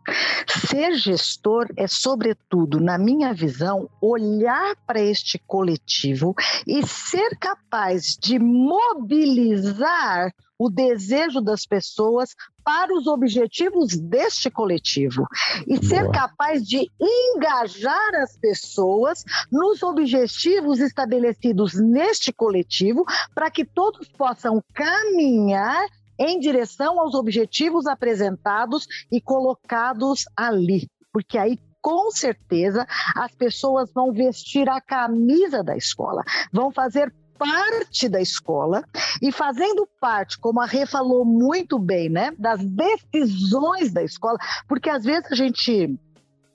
Ser 0.67 0.93
gestor 0.93 1.67
é, 1.75 1.87
sobretudo, 1.87 2.79
na 2.79 2.97
minha 2.97 3.33
visão, 3.33 3.89
olhar 3.99 4.75
para 4.85 5.01
este 5.01 5.39
coletivo 5.39 6.35
e 6.67 6.85
ser 6.85 7.37
capaz 7.37 8.17
de 8.19 8.37
mobilizar 8.39 10.31
o 10.61 10.69
desejo 10.69 11.41
das 11.41 11.65
pessoas 11.65 12.35
para 12.63 12.93
os 12.93 13.07
objetivos 13.07 13.97
deste 13.97 14.47
coletivo 14.51 15.25
e 15.65 15.79
Boa. 15.79 15.89
ser 15.89 16.11
capaz 16.11 16.63
de 16.63 16.87
engajar 17.01 18.15
as 18.21 18.37
pessoas 18.37 19.23
nos 19.51 19.81
objetivos 19.81 20.79
estabelecidos 20.79 21.73
neste 21.73 22.31
coletivo 22.31 23.03
para 23.33 23.49
que 23.49 23.65
todos 23.65 24.07
possam 24.09 24.63
caminhar 24.71 25.83
em 26.19 26.39
direção 26.39 26.99
aos 26.99 27.15
objetivos 27.15 27.87
apresentados 27.87 28.85
e 29.11 29.19
colocados 29.19 30.25
ali. 30.37 30.87
Porque 31.11 31.39
aí 31.39 31.57
com 31.81 32.11
certeza 32.11 32.85
as 33.15 33.33
pessoas 33.33 33.91
vão 33.91 34.13
vestir 34.13 34.69
a 34.69 34.79
camisa 34.79 35.63
da 35.63 35.75
escola, 35.75 36.23
vão 36.53 36.71
fazer 36.71 37.11
parte 37.41 38.07
da 38.07 38.21
escola 38.21 38.83
e 39.19 39.31
fazendo 39.31 39.87
parte, 39.99 40.37
como 40.37 40.61
a 40.61 40.65
Rê 40.67 40.85
falou 40.85 41.25
muito 41.25 41.79
bem, 41.79 42.07
né, 42.07 42.31
das 42.37 42.61
decisões 42.63 43.91
da 43.91 44.03
escola, 44.03 44.37
porque 44.67 44.89
às 44.89 45.03
vezes 45.03 45.31
a 45.31 45.35
gente 45.35 45.97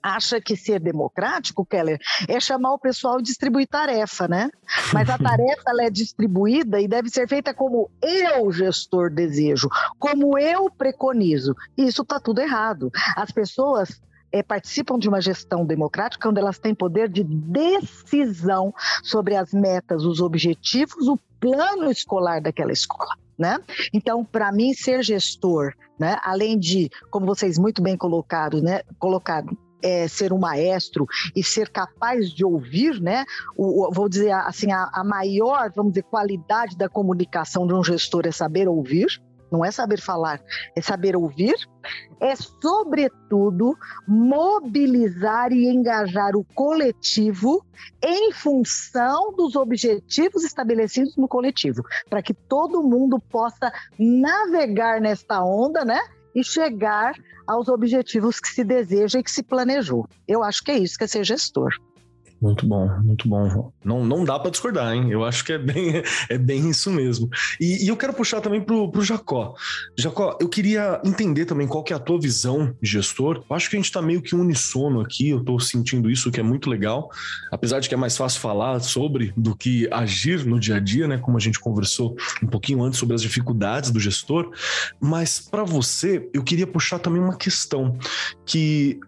acha 0.01 0.39
que 0.39 0.55
ser 0.55 0.79
democrático, 0.79 1.65
Keller, 1.65 1.99
é 2.29 2.39
chamar 2.39 2.73
o 2.73 2.79
pessoal 2.79 3.19
e 3.19 3.23
distribuir 3.23 3.67
tarefa, 3.67 4.27
né? 4.27 4.49
Mas 4.93 5.09
a 5.09 5.17
tarefa 5.19 5.63
ela 5.67 5.83
é 5.83 5.89
distribuída 5.89 6.79
e 6.79 6.87
deve 6.87 7.09
ser 7.09 7.27
feita 7.27 7.53
como 7.53 7.89
eu, 8.01 8.49
gestor, 8.49 9.11
desejo, 9.11 9.67
como 9.99 10.37
eu 10.37 10.69
preconizo. 10.69 11.53
E 11.77 11.85
isso 11.85 12.03
está 12.03 12.19
tudo 12.19 12.39
errado. 12.39 12.89
As 13.17 13.31
pessoas 13.31 13.99
é, 14.31 14.43
participam 14.43 14.97
de 14.97 15.07
uma 15.07 15.21
gestão 15.21 15.65
democrática 15.65 16.29
onde 16.29 16.39
elas 16.39 16.59
têm 16.59 16.75
poder 16.75 17.09
de 17.09 17.23
decisão 17.23 18.73
sobre 19.03 19.35
as 19.35 19.53
metas, 19.53 20.03
os 20.03 20.19
objetivos, 20.19 21.07
o 21.07 21.17
plano 21.39 21.89
escolar 21.89 22.41
daquela 22.41 22.71
escola. 22.71 23.15
Né? 23.37 23.59
Então, 23.93 24.25
para 24.25 24.51
mim, 24.51 24.73
ser 24.73 25.03
gestor, 25.03 25.73
né, 25.99 26.17
além 26.23 26.57
de, 26.57 26.89
como 27.11 27.27
vocês 27.27 27.57
muito 27.59 27.83
bem 27.83 27.95
colocaram, 27.95 28.59
né, 28.61 28.81
colocado, 28.97 29.55
é, 29.81 30.07
ser 30.07 30.33
um 30.33 30.39
maestro 30.39 31.05
e 31.35 31.43
ser 31.43 31.69
capaz 31.69 32.31
de 32.31 32.43
ouvir, 32.43 32.99
né? 32.99 33.23
O, 33.55 33.91
vou 33.93 34.09
dizer 34.09 34.31
assim, 34.31 34.71
a, 34.71 34.89
a, 34.91 35.03
maior, 35.03 35.71
vamos 35.75 35.93
dizer, 35.93 36.03
qualidade 36.03 36.75
da 36.75 36.89
comunicação 36.89 37.67
de 37.67 37.75
um 37.75 37.83
gestor 37.83 38.25
é 38.25 38.31
saber 38.31 38.67
ouvir, 38.67 39.21
não 39.51 39.63
é 39.63 39.71
saber 39.71 39.99
falar, 39.99 40.41
é 40.75 40.81
saber 40.81 41.15
ouvir, 41.15 41.55
é, 42.19 42.35
sobretudo, 42.35 43.75
mobilizar 44.07 45.51
e 45.51 45.67
engajar 45.67 46.35
o 46.35 46.43
coletivo 46.55 47.65
em 48.03 48.31
função 48.31 49.33
dos 49.33 49.55
objetivos 49.55 50.43
estabelecidos 50.43 51.15
no 51.15 51.27
coletivo, 51.27 51.83
para 52.09 52.21
que 52.21 52.33
todo 52.33 52.83
mundo 52.83 53.19
possa 53.19 53.71
navegar 53.97 54.99
nesta 54.99 55.43
onda, 55.43 55.85
né? 55.85 55.99
E 56.35 56.43
chegar 56.43 57.15
aos 57.47 57.67
objetivos 57.67 58.39
que 58.39 58.49
se 58.49 58.63
deseja 58.63 59.19
e 59.19 59.23
que 59.23 59.31
se 59.31 59.41
planejou. 59.41 60.07
Eu 60.27 60.43
acho 60.43 60.63
que 60.63 60.71
é 60.71 60.77
isso 60.77 60.97
que 60.97 61.05
é 61.05 61.07
ser 61.07 61.23
gestor. 61.23 61.71
Muito 62.39 62.67
bom, 62.67 62.87
muito 63.01 63.27
bom. 63.27 63.71
Não, 63.83 64.05
não 64.05 64.23
dá 64.23 64.37
para 64.37 64.51
discordar, 64.51 64.93
hein? 64.93 65.09
Eu 65.09 65.25
acho 65.25 65.43
que 65.43 65.53
é 65.53 65.57
bem, 65.57 66.03
é 66.29 66.37
bem 66.37 66.69
isso 66.69 66.91
mesmo. 66.91 67.29
E, 67.59 67.85
e 67.85 67.87
eu 67.87 67.97
quero 67.97 68.13
puxar 68.13 68.41
também 68.41 68.61
pro, 68.61 68.91
pro 68.91 69.01
Jacó. 69.01 69.55
Jacó, 69.97 70.37
eu 70.39 70.47
queria 70.47 71.01
entender 71.03 71.45
também 71.45 71.67
qual 71.67 71.83
que 71.83 71.93
é 71.93 71.95
a 71.95 71.99
tua 71.99 72.19
visão 72.19 72.75
de 72.81 72.89
gestor. 72.89 73.43
Eu 73.49 73.55
acho 73.55 73.69
que 73.69 73.75
a 73.75 73.79
gente 73.79 73.85
está 73.85 74.01
meio 74.01 74.21
que 74.21 74.35
unissono 74.35 75.01
aqui, 75.01 75.29
eu 75.29 75.39
estou 75.39 75.59
sentindo 75.59 76.11
isso, 76.11 76.31
que 76.31 76.39
é 76.39 76.43
muito 76.43 76.69
legal. 76.69 77.09
Apesar 77.51 77.79
de 77.79 77.89
que 77.89 77.95
é 77.95 77.97
mais 77.97 78.15
fácil 78.15 78.39
falar 78.39 78.79
sobre 78.81 79.33
do 79.35 79.55
que 79.55 79.87
agir 79.91 80.45
no 80.45 80.59
dia 80.59 80.75
a 80.75 80.79
dia, 80.79 81.07
né? 81.07 81.17
Como 81.17 81.37
a 81.37 81.41
gente 81.41 81.59
conversou 81.59 82.15
um 82.43 82.47
pouquinho 82.47 82.83
antes 82.83 82.99
sobre 82.99 83.15
as 83.15 83.21
dificuldades 83.21 83.89
do 83.89 83.99
gestor. 83.99 84.51
Mas 85.01 85.39
para 85.39 85.63
você, 85.63 86.29
eu 86.33 86.43
queria 86.43 86.67
puxar 86.67 86.99
também 86.99 87.21
uma 87.21 87.35
questão 87.35 87.97
que 88.45 88.99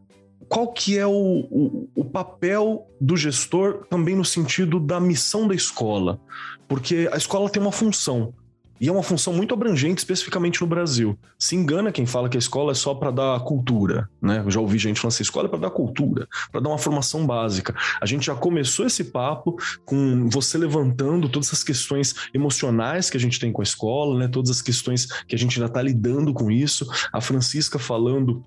qual 0.50 0.74
que 0.74 0.98
é 0.98 1.06
o, 1.06 1.12
o, 1.12 1.90
o, 1.96 2.04
papel 2.04 2.88
do 3.00 3.16
gestor 3.16 3.86
também 3.88 4.16
no 4.16 4.26
sentido 4.26 4.80
da 4.80 5.00
missão 5.00 5.48
da 5.48 5.54
escola? 5.54 6.20
Porque 6.68 7.08
a 7.14 7.18
escola 7.18 7.50
tem 7.50 7.62
uma 7.62 7.72
função. 7.72 8.34
E 8.82 8.88
é 8.88 8.92
uma 8.92 9.04
função 9.04 9.34
muito 9.34 9.54
abrangente, 9.54 10.00
especificamente 10.00 10.62
no 10.62 10.68
Brasil. 10.68 11.20
Se 11.38 11.54
engana 11.54 11.92
quem 11.92 12.06
fala 12.06 12.30
que 12.30 12.38
a 12.38 12.40
escola 12.40 12.72
é 12.72 12.76
só 12.76 12.96
para 12.96 13.12
dar 13.12 13.40
cultura, 13.42 14.10
né? 14.22 14.42
Eu 14.44 14.50
já 14.50 14.62
ouvi 14.62 14.78
gente 14.78 15.02
falando 15.02 15.14
assim, 15.14 15.24
escola 15.24 15.48
é 15.48 15.50
para 15.50 15.60
dar 15.60 15.70
cultura, 15.70 16.28
para 16.50 16.62
dar 16.62 16.70
uma 16.70 16.78
formação 16.78 17.28
básica. 17.28 17.76
A 18.02 18.06
gente 18.06 18.26
já 18.26 18.36
começou 18.36 18.86
esse 18.86 19.04
papo 19.04 19.58
com 19.84 20.30
você 20.30 20.58
levantando 20.58 21.28
todas 21.28 21.52
as 21.52 21.62
questões 21.62 22.16
emocionais 22.34 23.10
que 23.10 23.18
a 23.18 23.20
gente 23.20 23.38
tem 23.38 23.52
com 23.52 23.62
a 23.62 23.64
escola, 23.64 24.18
né? 24.18 24.28
Todas 24.30 24.50
as 24.50 24.62
questões 24.62 25.08
que 25.28 25.36
a 25.36 25.38
gente 25.38 25.60
ainda 25.60 25.70
está 25.70 25.82
lidando 25.82 26.34
com 26.34 26.50
isso. 26.50 26.88
A 27.12 27.20
Francisca 27.20 27.78
falando 27.78 28.42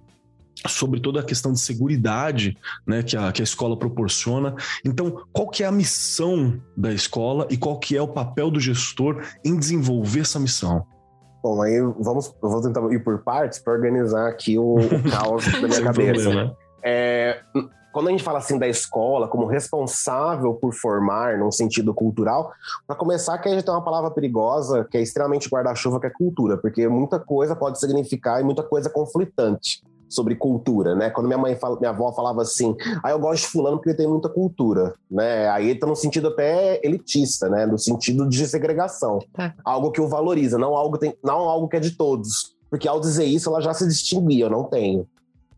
sobre 0.68 1.01
toda 1.01 1.20
a 1.20 1.25
questão 1.25 1.53
de 1.53 1.61
segurança 1.61 1.83
né, 2.87 3.03
que, 3.03 3.16
a, 3.16 3.33
que 3.33 3.42
a 3.42 3.44
escola 3.44 3.77
proporciona. 3.77 4.55
Então, 4.85 5.22
qual 5.33 5.48
que 5.48 5.62
é 5.62 5.66
a 5.66 5.72
missão 5.72 6.61
da 6.77 6.92
escola 6.92 7.46
e 7.51 7.57
qual 7.57 7.79
que 7.79 7.96
é 7.96 8.03
o 8.03 8.09
papel 8.09 8.51
do 8.51 8.61
gestor 8.61 9.22
em 9.44 9.57
desenvolver 9.57 10.20
essa 10.20 10.38
missão? 10.38 10.87
Bom, 11.42 11.61
aí 11.61 11.81
vamos, 11.98 12.33
eu 12.42 12.48
vou 12.48 12.62
tentar 12.62 12.81
ir 12.92 13.03
por 13.03 13.18
partes 13.18 13.59
para 13.59 13.72
organizar 13.72 14.29
aqui 14.29 14.59
o, 14.59 14.77
o 14.77 15.03
caos 15.11 15.44
da 15.61 15.68
minha 15.68 15.83
cabeça. 15.83 16.57
É, 16.85 17.40
quando 17.92 18.09
a 18.09 18.11
gente 18.11 18.22
fala 18.22 18.38
assim 18.38 18.59
da 18.59 18.68
escola 18.68 19.29
como 19.29 19.46
responsável 19.46 20.55
por 20.55 20.72
formar 20.72 21.37
num 21.38 21.51
sentido 21.51 21.92
cultural, 21.92 22.53
para 22.87 22.96
começar 22.96 23.37
que 23.38 23.48
a 23.48 23.53
gente 23.53 23.64
tem 23.64 23.75
uma 23.75 23.85
palavra 23.85 24.11
perigosa 24.11 24.87
que 24.88 24.96
é 24.96 25.03
extremamente 25.03 25.48
guarda-chuva, 25.48 26.01
que 26.01 26.07
é 26.07 26.11
cultura, 26.11 26.57
porque 26.57 26.87
muita 26.88 27.18
coisa 27.18 27.57
pode 27.57 27.79
significar 27.81 28.40
e 28.40 28.44
muita 28.44 28.62
coisa 28.62 28.88
conflitante 28.88 29.83
sobre 30.12 30.37
cultura, 30.37 30.94
né? 30.94 31.09
Quando 31.09 31.27
minha 31.27 31.38
mãe 31.38 31.57
fala, 31.57 31.79
minha 31.79 31.90
avó 31.90 32.12
falava 32.12 32.42
assim, 32.42 32.77
ah, 33.03 33.11
eu 33.11 33.18
gosto 33.18 33.44
de 33.44 33.48
fulano 33.48 33.79
porque 33.79 33.90
ele 33.90 33.96
tem 33.96 34.07
muita 34.07 34.29
cultura, 34.29 34.94
né? 35.11 35.48
Aí 35.48 35.75
tá 35.75 35.87
no 35.87 35.96
sentido 35.96 36.29
até 36.29 36.81
elitista, 36.85 37.48
né? 37.48 37.64
No 37.64 37.79
sentido 37.79 38.29
de 38.29 38.46
segregação. 38.46 39.18
É. 39.38 39.53
Algo 39.64 39.90
que 39.90 40.01
o 40.01 40.09
valoriza, 40.09 40.59
não 40.59 40.77
algo, 40.77 40.98
tem, 40.98 41.16
não 41.25 41.48
algo 41.48 41.66
que 41.66 41.77
é 41.77 41.81
de 41.81 41.92
todos. 41.92 42.55
Porque 42.68 42.87
ao 42.87 43.01
dizer 43.01 43.25
isso, 43.25 43.48
ela 43.48 43.61
já 43.61 43.72
se 43.72 43.88
distinguia, 43.88 44.44
eu 44.44 44.51
não 44.51 44.64
tenho. 44.64 45.07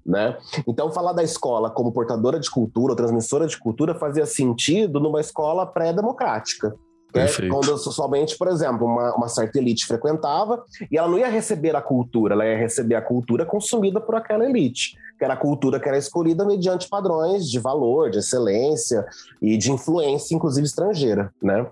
Né? 0.07 0.37
Então, 0.69 0.93
falar 0.93 1.14
da 1.14 1.23
escola 1.23 1.71
como 1.71 1.90
portadora 1.90 2.38
de 2.38 2.51
cultura 2.51 2.93
ou 2.93 2.97
transmissora 2.97 3.47
de 3.47 3.59
cultura 3.59 3.95
fazia 3.95 4.27
sentido 4.27 5.01
numa 5.01 5.21
escola 5.21 5.67
pré-democrática. 5.67 6.77
Né? 7.14 7.27
Quando 7.48 7.79
somente, 7.79 8.37
por 8.37 8.48
exemplo, 8.48 8.87
uma, 8.87 9.14
uma, 9.14 9.29
certa 9.29 9.59
elite 9.59 9.87
frequentava 9.87 10.64
e 10.90 10.98
ela 10.98 11.09
não 11.09 11.16
ia 11.16 11.29
receber 11.29 11.77
a 11.77 11.81
cultura, 11.81 12.35
ela 12.35 12.44
ia 12.44 12.59
receber 12.59 12.96
a 12.96 13.03
cultura 13.03 13.46
consumida 13.46 14.00
por 14.00 14.16
aquela 14.16 14.44
elite, 14.44 14.96
que 15.16 15.24
era 15.24 15.35
a 15.35 15.37
cultura 15.37 15.79
que 15.79 15.88
era 15.88 15.96
escolhida 15.96 16.44
mediante 16.44 16.88
padrões 16.88 17.48
de 17.48 17.61
valor, 17.61 18.11
de 18.11 18.18
excelência 18.18 19.07
e 19.40 19.57
de 19.57 19.70
influência, 19.70 20.35
inclusive 20.35 20.66
estrangeira, 20.66 21.33
né? 21.40 21.66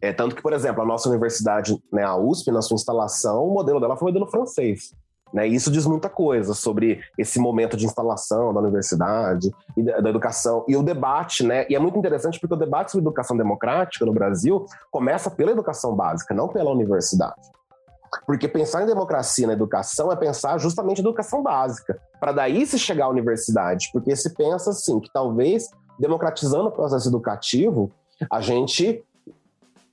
É, 0.00 0.12
tanto 0.12 0.36
que, 0.36 0.42
por 0.42 0.52
exemplo, 0.52 0.82
a 0.82 0.86
nossa 0.86 1.08
universidade, 1.08 1.76
né, 1.92 2.04
a 2.04 2.16
USP, 2.16 2.52
na 2.52 2.62
sua 2.62 2.76
instalação, 2.76 3.44
o 3.44 3.52
modelo 3.52 3.80
dela 3.80 3.96
foi 3.96 4.10
o 4.10 4.12
modelo 4.12 4.30
francês. 4.30 4.94
Né? 5.36 5.46
Isso 5.46 5.70
diz 5.70 5.84
muita 5.84 6.08
coisa 6.08 6.54
sobre 6.54 7.02
esse 7.18 7.38
momento 7.38 7.76
de 7.76 7.84
instalação 7.84 8.54
da 8.54 8.60
universidade 8.60 9.54
e 9.76 9.82
da 9.82 10.08
educação 10.08 10.64
e 10.66 10.74
o 10.74 10.82
debate, 10.82 11.44
né? 11.44 11.66
E 11.68 11.76
é 11.76 11.78
muito 11.78 11.98
interessante 11.98 12.40
porque 12.40 12.54
o 12.54 12.58
debate 12.58 12.90
sobre 12.90 13.04
educação 13.04 13.36
democrática 13.36 14.06
no 14.06 14.14
Brasil 14.14 14.64
começa 14.90 15.30
pela 15.30 15.50
educação 15.50 15.94
básica, 15.94 16.32
não 16.32 16.48
pela 16.48 16.70
universidade. 16.70 17.42
Porque 18.24 18.48
pensar 18.48 18.82
em 18.82 18.86
democracia 18.86 19.46
na 19.46 19.52
educação 19.52 20.10
é 20.10 20.16
pensar 20.16 20.56
justamente 20.56 21.02
educação 21.02 21.42
básica, 21.42 22.00
para 22.18 22.32
daí 22.32 22.64
se 22.64 22.78
chegar 22.78 23.04
à 23.04 23.08
universidade, 23.10 23.90
porque 23.92 24.16
se 24.16 24.32
pensa 24.32 24.70
assim 24.70 24.98
que 25.00 25.12
talvez 25.12 25.68
democratizando 25.98 26.68
o 26.68 26.72
processo 26.72 27.10
educativo, 27.10 27.92
a 28.32 28.40
gente 28.40 29.04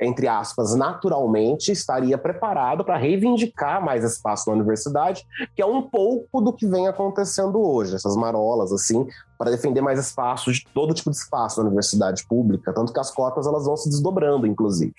entre 0.03 0.27
aspas, 0.27 0.75
naturalmente 0.75 1.71
estaria 1.71 2.17
preparado 2.17 2.83
para 2.83 2.97
reivindicar 2.97 3.83
mais 3.83 4.03
espaço 4.03 4.49
na 4.49 4.55
universidade, 4.55 5.25
que 5.55 5.61
é 5.61 5.65
um 5.65 5.81
pouco 5.81 6.41
do 6.41 6.53
que 6.53 6.67
vem 6.67 6.87
acontecendo 6.87 7.59
hoje, 7.59 7.95
essas 7.95 8.15
marolas, 8.15 8.71
assim, 8.71 9.07
para 9.37 9.51
defender 9.51 9.81
mais 9.81 9.99
espaço, 9.99 10.51
de 10.51 10.65
todo 10.73 10.93
tipo 10.93 11.09
de 11.09 11.17
espaço 11.17 11.59
na 11.59 11.67
universidade 11.67 12.25
pública, 12.27 12.73
tanto 12.73 12.93
que 12.93 12.99
as 12.99 13.11
cotas 13.11 13.47
elas 13.47 13.65
vão 13.65 13.75
se 13.75 13.89
desdobrando, 13.89 14.47
inclusive. 14.47 14.93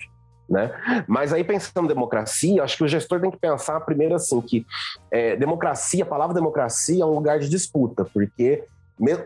Né? 0.47 0.71
Mas 1.07 1.33
aí 1.33 1.43
pensando 1.43 1.85
em 1.85 1.87
democracia, 1.87 2.63
acho 2.63 2.77
que 2.77 2.83
o 2.83 2.87
gestor 2.87 3.19
tem 3.19 3.31
que 3.31 3.37
pensar 3.37 3.79
primeiro 3.81 4.13
assim 4.13 4.39
que 4.41 4.65
é, 5.09 5.35
democracia, 5.35 6.03
a 6.03 6.07
palavra 6.07 6.35
democracia 6.35 7.01
é 7.03 7.05
um 7.05 7.15
lugar 7.15 7.39
de 7.39 7.49
disputa, 7.49 8.05
porque 8.05 8.63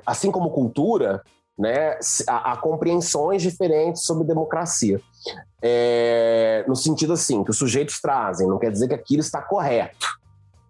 assim 0.06 0.32
como 0.32 0.50
cultura, 0.50 1.22
né, 1.60 2.00
há, 2.26 2.54
há 2.54 2.58
compreensões 2.58 3.42
diferentes 3.42 4.04
sobre 4.04 4.26
democracia. 4.26 5.02
É, 5.62 6.64
no 6.66 6.76
sentido 6.76 7.12
assim, 7.12 7.44
que 7.44 7.52
os 7.52 7.58
sujeitos 7.58 8.00
trazem, 8.00 8.48
não 8.48 8.58
quer 8.58 8.72
dizer 8.72 8.88
que 8.88 8.94
aquilo 8.94 9.20
está 9.20 9.42
correto. 9.42 10.08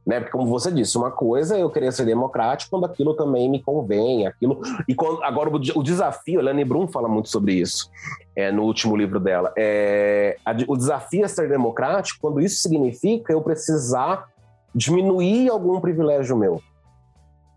Né? 0.04 0.20
Porque, 0.20 0.32
como 0.32 0.48
você 0.48 0.72
disse, 0.72 0.98
uma 0.98 1.12
coisa 1.12 1.56
é 1.56 1.62
eu 1.62 1.70
querer 1.70 1.94
ser 1.94 2.04
democrático 2.06 2.72
quando 2.72 2.86
aquilo 2.86 3.14
também 3.14 3.48
me 3.48 3.62
convém, 3.62 4.26
aquilo. 4.26 4.60
E 4.88 4.96
quando, 4.96 5.22
agora, 5.24 5.52
o, 5.52 5.84
desafio, 5.84 6.40
a 6.40 6.44
Lani 6.44 6.66
Brum 6.66 6.88
fala 6.88 7.08
muito 7.08 7.30
sobre 7.30 7.54
isso 7.54 7.92
é, 8.36 8.52
no 8.52 8.64
último 8.64 8.98
livro 8.98 9.20
dela. 9.20 9.54
É, 9.56 10.38
a, 10.44 10.52
o 10.68 10.76
desafio 10.76 11.24
é 11.24 11.28
ser 11.28 11.48
democrático 11.48 12.20
quando 12.20 12.42
isso 12.42 12.60
significa 12.60 13.32
eu 13.32 13.42
precisar 13.42 14.28
diminuir 14.74 15.50
algum 15.50 15.80
privilégio 15.80 16.36
meu. 16.36 16.60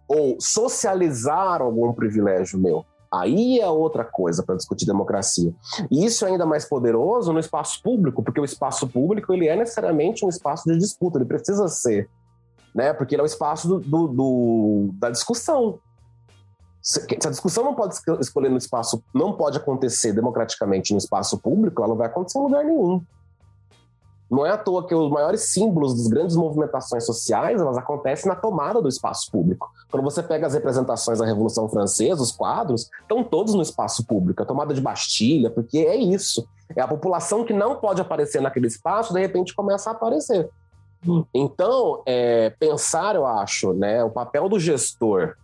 Ou 0.07 0.37
socializar 0.39 1.63
algum 1.63 1.95
privilégio 1.95 2.59
meu. 2.59 2.85
Aí 3.13 3.61
é 3.61 3.69
outra 3.69 4.05
coisa 4.05 4.43
para 4.43 4.57
discutir 4.57 4.87
democracia. 4.87 5.53
E 5.91 6.05
isso 6.05 6.25
é 6.25 6.31
ainda 6.31 6.47
mais 6.47 6.65
poderoso 6.65 7.31
no 7.31 7.39
espaço 7.39 7.83
público, 7.83 8.23
porque 8.23 8.41
o 8.41 8.45
espaço 8.45 8.89
público 8.89 9.35
ele 9.35 9.49
é 9.49 9.55
necessariamente 9.55 10.25
um 10.25 10.31
espaço 10.31 10.65
de 10.65 10.79
disputa, 10.79 11.19
ele 11.19 11.27
precisa 11.27 11.69
ser, 11.69 12.09
né? 12.75 12.95
Porque 12.95 13.15
ele 13.15 13.21
é 13.21 13.25
o 13.25 13.27
espaço 13.27 13.69
do, 13.69 13.81
do, 13.81 14.09
do 14.09 14.91
da 14.95 15.11
discussão. 15.11 15.79
Se, 16.81 17.01
a 17.01 17.31
discussão 17.31 17.63
não 17.63 17.75
pode 17.75 17.95
escolher 18.19 18.49
no 18.49 18.57
espaço, 18.57 19.05
não 19.15 19.35
pode 19.35 19.59
acontecer 19.59 20.13
democraticamente 20.15 20.93
no 20.93 20.99
espaço 20.99 21.39
público, 21.39 21.83
ela 21.83 21.91
não 21.91 21.97
vai 21.97 22.07
acontecer 22.07 22.39
em 22.39 22.43
lugar 22.43 22.65
nenhum. 22.65 23.03
Não 24.33 24.47
é 24.47 24.51
à 24.51 24.57
toa 24.57 24.87
que 24.87 24.95
os 24.95 25.11
maiores 25.11 25.53
símbolos 25.53 25.95
das 25.95 26.07
grandes 26.07 26.35
movimentações 26.35 27.05
sociais, 27.05 27.61
elas 27.61 27.77
acontecem 27.77 28.31
na 28.31 28.35
tomada 28.35 28.81
do 28.81 28.89
espaço 28.89 29.31
público. 29.31 29.71
Quando 29.91 30.03
você 30.03 30.23
pega 30.23 30.47
as 30.47 30.55
representações 30.55 31.19
da 31.19 31.27
Revolução 31.27 31.69
Francesa, 31.69 32.23
os 32.23 32.33
quadros, 32.33 32.89
estão 33.03 33.23
todos 33.23 33.53
no 33.53 33.61
espaço 33.61 34.07
público. 34.07 34.43
A 34.43 34.47
tomada 34.47 34.73
de 34.73 34.81
Bastilha, 34.81 35.51
porque 35.51 35.81
é 35.81 35.97
isso. 35.97 36.49
É 36.75 36.81
a 36.81 36.89
população 36.89 37.45
que 37.45 37.53
não 37.53 37.77
pode 37.77 38.01
aparecer 38.01 38.41
naquele 38.41 38.69
espaço, 38.69 39.13
de 39.13 39.21
repente 39.21 39.55
começa 39.55 39.91
a 39.91 39.93
aparecer. 39.93 40.49
Então, 41.35 42.03
é, 42.07 42.51
pensar, 42.59 43.15
eu 43.15 43.27
acho, 43.27 43.75
né, 43.75 44.03
o 44.03 44.11
papel 44.11 44.49
do 44.49 44.59
gestor 44.59 45.35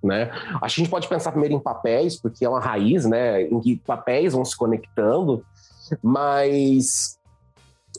né? 0.00 0.30
Acho 0.62 0.76
que 0.76 0.80
a 0.80 0.84
gente 0.84 0.90
pode 0.90 1.08
pensar 1.08 1.32
primeiro 1.32 1.54
em 1.54 1.58
papéis, 1.58 2.16
porque 2.16 2.44
é 2.44 2.48
uma 2.48 2.60
raiz, 2.60 3.04
né? 3.04 3.42
Em 3.42 3.60
que 3.60 3.76
papéis 3.78 4.32
vão 4.32 4.44
se 4.44 4.56
conectando, 4.56 5.44
mas 6.00 7.17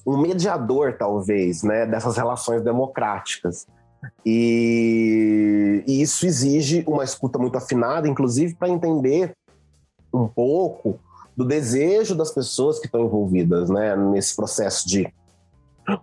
um 0.05 0.17
mediador, 0.17 0.95
talvez, 0.97 1.63
né, 1.63 1.85
dessas 1.85 2.17
relações 2.17 2.61
democráticas. 2.61 3.67
E, 4.25 5.83
e 5.85 6.01
isso 6.01 6.25
exige 6.25 6.83
uma 6.87 7.03
escuta 7.03 7.37
muito 7.37 7.57
afinada, 7.57 8.07
inclusive 8.07 8.55
para 8.55 8.69
entender 8.69 9.33
um 10.13 10.27
pouco 10.27 10.99
do 11.35 11.45
desejo 11.45 12.15
das 12.15 12.31
pessoas 12.31 12.79
que 12.79 12.85
estão 12.85 13.01
envolvidas 13.01 13.69
né, 13.69 13.95
nesse 13.95 14.35
processo 14.35 14.87
de 14.87 15.11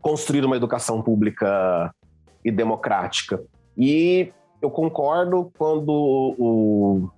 construir 0.01 0.45
uma 0.45 0.57
educação 0.57 1.03
pública 1.03 1.95
e 2.45 2.51
democrática. 2.51 3.43
E 3.77 4.33
eu 4.63 4.71
concordo 4.71 5.51
quando 5.59 5.91
o, 6.39 7.09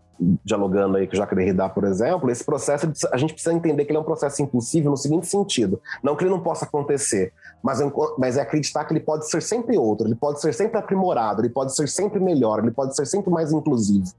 dialogando 0.45 0.97
aí 0.97 1.07
com 1.07 1.15
o 1.15 1.17
Jacques 1.17 1.37
Derrida, 1.37 1.69
por 1.69 1.85
exemplo, 1.85 2.31
esse 2.31 2.45
processo, 2.45 2.91
a 3.13 3.17
gente 3.17 3.33
precisa 3.33 3.55
entender 3.55 3.85
que 3.85 3.91
ele 3.91 3.99
é 3.99 4.01
um 4.01 4.05
processo 4.05 4.43
impossível 4.43 4.91
no 4.91 4.97
seguinte 4.97 5.27
sentido, 5.27 5.81
não 6.03 6.17
que 6.17 6.25
ele 6.25 6.31
não 6.31 6.41
possa 6.41 6.65
acontecer, 6.65 7.33
mas, 7.63 7.79
mas 8.19 8.37
é 8.37 8.41
acreditar 8.41 8.85
que 8.85 8.93
ele 8.93 9.01
pode 9.01 9.29
ser 9.31 9.41
sempre 9.41 9.79
outro, 9.79 10.07
ele 10.07 10.17
pode 10.17 10.41
ser 10.41 10.53
sempre 10.53 10.79
aprimorado, 10.79 11.41
ele 11.41 11.51
pode 11.51 11.75
ser 11.75 11.89
sempre 11.89 12.19
melhor, 12.19 12.59
ele 12.59 12.73
pode 12.73 12.97
ser 12.97 13.07
sempre 13.07 13.31
mais 13.31 13.53
inclusivo. 13.53 14.13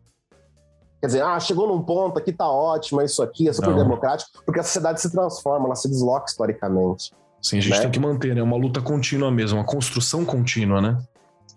Quer 1.01 1.07
dizer, 1.07 1.23
ah, 1.23 1.39
chegou 1.39 1.67
num 1.67 1.81
ponto 1.81 2.19
aqui 2.19 2.33
tá 2.33 2.49
ótimo, 2.49 3.01
é 3.01 3.05
isso 3.05 3.23
aqui, 3.23 3.47
é 3.47 3.53
super 3.53 3.69
não. 3.69 3.77
democrático, 3.77 4.31
porque 4.45 4.59
a 4.59 4.63
sociedade 4.63 4.99
se 5.01 5.09
transforma, 5.11 5.65
ela 5.65 5.75
se 5.75 5.89
desloca 5.89 6.25
historicamente. 6.27 7.11
Sim, 7.41 7.57
a 7.57 7.61
gente 7.61 7.75
né? 7.75 7.81
tem 7.81 7.91
que 7.91 7.99
manter, 7.99 8.35
né? 8.35 8.43
Uma 8.43 8.57
luta 8.57 8.81
contínua 8.81 9.31
mesmo, 9.31 9.59
uma 9.59 9.65
construção 9.65 10.25
contínua, 10.25 10.81
né? 10.81 10.97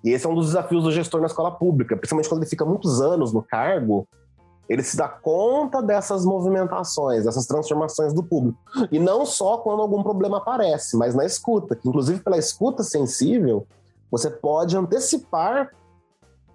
E 0.04 0.10
esse 0.10 0.26
é 0.26 0.28
um 0.28 0.34
dos 0.34 0.46
desafios 0.46 0.84
do 0.84 0.92
gestor 0.92 1.20
na 1.20 1.26
escola 1.26 1.50
pública, 1.50 1.96
principalmente 1.96 2.28
quando 2.28 2.42
ele 2.42 2.50
fica 2.50 2.64
muitos 2.64 3.00
anos 3.00 3.32
no 3.32 3.42
cargo, 3.42 4.06
ele 4.68 4.82
se 4.82 4.96
dá 4.96 5.08
conta 5.08 5.82
dessas 5.82 6.24
movimentações, 6.24 7.24
dessas 7.24 7.46
transformações 7.46 8.12
do 8.12 8.22
público. 8.22 8.58
E 8.90 8.98
não 8.98 9.26
só 9.26 9.58
quando 9.58 9.82
algum 9.82 10.02
problema 10.02 10.38
aparece, 10.38 10.96
mas 10.96 11.14
na 11.14 11.24
escuta, 11.24 11.78
inclusive 11.84 12.20
pela 12.20 12.38
escuta 12.38 12.82
sensível, 12.82 13.66
você 14.10 14.30
pode 14.30 14.76
antecipar 14.76 15.70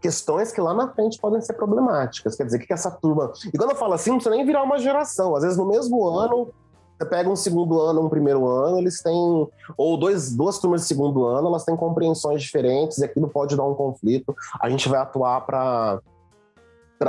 questões 0.01 0.51
que 0.51 0.61
lá 0.61 0.73
na 0.73 0.87
frente 0.89 1.19
podem 1.19 1.41
ser 1.41 1.53
problemáticas. 1.53 2.35
Quer 2.35 2.45
dizer, 2.45 2.59
que, 2.59 2.67
que 2.67 2.73
essa 2.73 2.91
turma. 2.91 3.31
E 3.53 3.57
quando 3.57 3.71
eu 3.71 3.75
falo 3.75 3.93
assim, 3.93 4.11
não 4.11 4.17
precisa 4.17 4.35
nem 4.35 4.45
virar 4.45 4.63
uma 4.63 4.77
geração. 4.77 5.35
Às 5.35 5.43
vezes, 5.43 5.57
no 5.57 5.67
mesmo 5.67 6.07
ano, 6.07 6.49
você 6.97 7.05
pega 7.05 7.29
um 7.29 7.35
segundo 7.35 7.79
ano, 7.79 8.05
um 8.05 8.09
primeiro 8.09 8.47
ano, 8.47 8.77
eles 8.77 9.01
têm. 9.01 9.47
Ou 9.77 9.97
dois, 9.97 10.35
duas 10.35 10.59
turmas 10.59 10.81
de 10.81 10.87
segundo 10.87 11.25
ano, 11.25 11.47
elas 11.47 11.65
têm 11.65 11.75
compreensões 11.75 12.41
diferentes, 12.41 12.99
e 12.99 13.05
aquilo 13.05 13.27
pode 13.27 13.55
dar 13.55 13.63
um 13.63 13.75
conflito. 13.75 14.35
A 14.59 14.69
gente 14.69 14.87
vai 14.87 14.99
atuar 14.99 15.41
para 15.41 16.01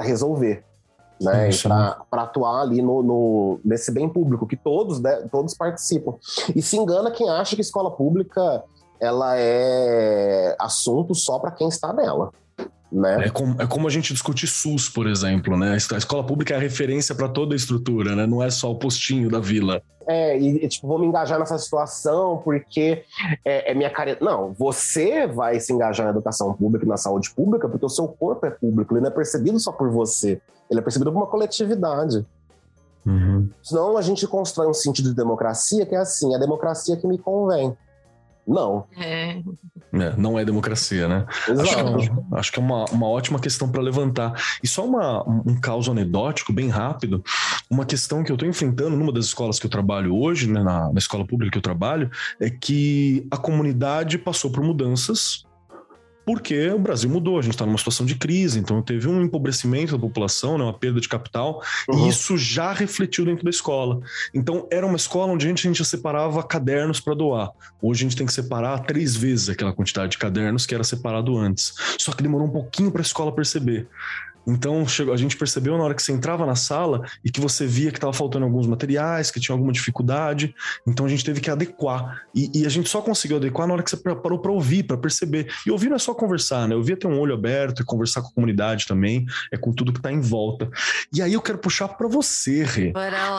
resolver 0.02 0.67
né? 1.20 1.50
Para 2.10 2.22
atuar 2.22 2.62
ali 2.62 2.80
no, 2.80 3.02
no, 3.02 3.60
nesse 3.64 3.92
bem 3.92 4.08
público, 4.08 4.46
que 4.46 4.56
todos, 4.56 5.00
né, 5.00 5.28
todos 5.30 5.54
participam. 5.54 6.14
E 6.54 6.62
se 6.62 6.76
engana 6.76 7.10
quem 7.10 7.28
acha 7.28 7.54
que 7.54 7.62
escola 7.62 7.90
pública 7.90 8.62
ela 9.00 9.34
é 9.36 10.56
assunto 10.58 11.14
só 11.14 11.38
para 11.38 11.52
quem 11.52 11.68
está 11.68 11.92
nela. 11.92 12.30
Né? 12.90 13.26
É, 13.26 13.28
como, 13.28 13.60
é 13.60 13.66
como 13.66 13.86
a 13.86 13.90
gente 13.90 14.12
discute 14.12 14.46
SUS, 14.46 14.88
por 14.88 15.06
exemplo, 15.06 15.56
né? 15.58 15.72
A 15.72 15.96
escola 15.96 16.24
pública 16.24 16.54
é 16.54 16.56
a 16.56 16.60
referência 16.60 17.14
para 17.14 17.28
toda 17.28 17.54
a 17.54 17.56
estrutura, 17.56 18.16
né? 18.16 18.26
Não 18.26 18.42
é 18.42 18.50
só 18.50 18.70
o 18.70 18.76
postinho 18.76 19.30
da 19.30 19.38
vila. 19.38 19.82
É, 20.10 20.38
e 20.38 20.66
tipo, 20.66 20.88
vou 20.88 20.98
me 20.98 21.06
engajar 21.06 21.38
nessa 21.38 21.58
situação 21.58 22.40
porque 22.42 23.04
é, 23.44 23.72
é 23.72 23.74
minha 23.74 23.90
cara. 23.90 24.16
Não, 24.22 24.54
você 24.54 25.26
vai 25.26 25.60
se 25.60 25.70
engajar 25.70 26.06
na 26.06 26.12
educação 26.12 26.54
pública 26.54 26.86
e 26.86 26.88
na 26.88 26.96
saúde 26.96 27.30
pública 27.30 27.68
porque 27.68 27.84
o 27.84 27.90
seu 27.90 28.08
corpo 28.08 28.46
é 28.46 28.50
público, 28.50 28.94
ele 28.94 29.02
não 29.02 29.10
é 29.10 29.14
percebido 29.14 29.60
só 29.60 29.70
por 29.70 29.90
você, 29.90 30.40
ele 30.70 30.80
é 30.80 30.82
percebido 30.82 31.12
por 31.12 31.18
uma 31.18 31.26
coletividade. 31.26 32.24
Uhum. 33.04 33.50
Senão 33.62 33.98
a 33.98 34.02
gente 34.02 34.26
constrói 34.26 34.66
um 34.66 34.74
sentido 34.74 35.10
de 35.10 35.14
democracia 35.14 35.84
que 35.84 35.94
é 35.94 35.98
assim: 35.98 36.34
a 36.34 36.38
democracia 36.38 36.96
que 36.96 37.06
me 37.06 37.18
convém. 37.18 37.76
Não. 38.48 38.86
É. 38.96 39.42
É, 39.92 40.16
não 40.16 40.38
é 40.38 40.44
democracia, 40.44 41.06
né? 41.06 41.26
Acho 41.60 41.74
que, 41.74 41.80
é 41.80 42.38
acho 42.38 42.52
que 42.52 42.58
é 42.58 42.62
uma, 42.62 42.84
uma 42.86 43.06
ótima 43.08 43.38
questão 43.38 43.70
para 43.70 43.82
levantar. 43.82 44.32
E 44.62 44.68
só 44.68 44.86
uma, 44.86 45.22
um 45.28 45.58
caso 45.60 45.90
anedótico, 45.90 46.52
bem 46.52 46.68
rápido, 46.68 47.22
uma 47.70 47.84
questão 47.84 48.24
que 48.24 48.32
eu 48.32 48.34
estou 48.34 48.48
enfrentando 48.48 48.96
numa 48.96 49.12
das 49.12 49.26
escolas 49.26 49.58
que 49.58 49.66
eu 49.66 49.70
trabalho 49.70 50.14
hoje, 50.14 50.50
né, 50.50 50.62
na, 50.62 50.92
na 50.92 50.98
escola 50.98 51.26
pública 51.26 51.52
que 51.52 51.58
eu 51.58 51.62
trabalho, 51.62 52.10
é 52.40 52.48
que 52.48 53.26
a 53.30 53.36
comunidade 53.36 54.18
passou 54.18 54.50
por 54.50 54.62
mudanças 54.62 55.46
porque 56.28 56.68
o 56.68 56.78
Brasil 56.78 57.08
mudou, 57.08 57.38
a 57.38 57.42
gente 57.42 57.54
está 57.54 57.64
numa 57.64 57.78
situação 57.78 58.04
de 58.04 58.14
crise, 58.14 58.58
então 58.58 58.82
teve 58.82 59.08
um 59.08 59.22
empobrecimento 59.22 59.92
da 59.92 59.98
população, 59.98 60.58
né, 60.58 60.64
uma 60.64 60.74
perda 60.74 61.00
de 61.00 61.08
capital, 61.08 61.62
uhum. 61.88 62.04
e 62.04 62.10
isso 62.10 62.36
já 62.36 62.70
refletiu 62.70 63.24
dentro 63.24 63.44
da 63.44 63.48
escola. 63.48 64.02
Então 64.34 64.68
era 64.70 64.84
uma 64.84 64.98
escola 64.98 65.32
onde 65.32 65.46
a 65.46 65.48
gente, 65.48 65.66
a 65.66 65.70
gente 65.70 65.82
separava 65.86 66.42
cadernos 66.42 67.00
para 67.00 67.14
doar. 67.14 67.50
Hoje 67.80 68.04
a 68.04 68.08
gente 68.10 68.16
tem 68.18 68.26
que 68.26 68.32
separar 68.34 68.80
três 68.80 69.16
vezes 69.16 69.48
aquela 69.48 69.72
quantidade 69.72 70.10
de 70.10 70.18
cadernos 70.18 70.66
que 70.66 70.74
era 70.74 70.84
separado 70.84 71.34
antes. 71.34 71.72
Só 71.96 72.12
que 72.12 72.22
demorou 72.22 72.46
um 72.46 72.50
pouquinho 72.50 72.90
para 72.90 73.00
a 73.00 73.06
escola 73.06 73.32
perceber. 73.32 73.88
Então, 74.48 74.86
chegou, 74.86 75.12
a 75.12 75.16
gente 75.16 75.36
percebeu 75.36 75.76
na 75.76 75.84
hora 75.84 75.94
que 75.94 76.02
você 76.02 76.12
entrava 76.12 76.46
na 76.46 76.56
sala 76.56 77.04
e 77.24 77.30
que 77.30 77.40
você 77.40 77.66
via 77.66 77.90
que 77.90 77.98
estava 77.98 78.12
faltando 78.12 78.46
alguns 78.46 78.66
materiais, 78.66 79.30
que 79.30 79.38
tinha 79.38 79.54
alguma 79.54 79.72
dificuldade. 79.72 80.54
Então, 80.86 81.04
a 81.04 81.08
gente 81.08 81.24
teve 81.24 81.40
que 81.40 81.50
adequar. 81.50 82.22
E, 82.34 82.62
e 82.62 82.66
a 82.66 82.68
gente 82.68 82.88
só 82.88 83.02
conseguiu 83.02 83.36
adequar 83.36 83.66
na 83.66 83.74
hora 83.74 83.82
que 83.82 83.90
você 83.90 83.96
parou 83.96 84.38
para 84.38 84.50
ouvir, 84.50 84.84
para 84.84 84.96
perceber. 84.96 85.52
E 85.66 85.70
ouvir 85.70 85.88
não 85.88 85.96
é 85.96 85.98
só 85.98 86.14
conversar, 86.14 86.66
né? 86.66 86.74
Ouvir 86.74 86.94
é 86.94 86.96
ter 86.96 87.06
um 87.06 87.18
olho 87.18 87.34
aberto 87.34 87.82
e 87.82 87.84
conversar 87.84 88.22
com 88.22 88.28
a 88.28 88.32
comunidade 88.32 88.86
também, 88.86 89.26
é 89.52 89.56
com 89.56 89.72
tudo 89.72 89.92
que 89.92 89.98
está 89.98 90.10
em 90.10 90.20
volta. 90.20 90.70
E 91.12 91.20
aí 91.20 91.34
eu 91.34 91.42
quero 91.42 91.58
puxar 91.58 91.88
para 91.88 92.08
você, 92.08 92.64
Rê. 92.64 92.92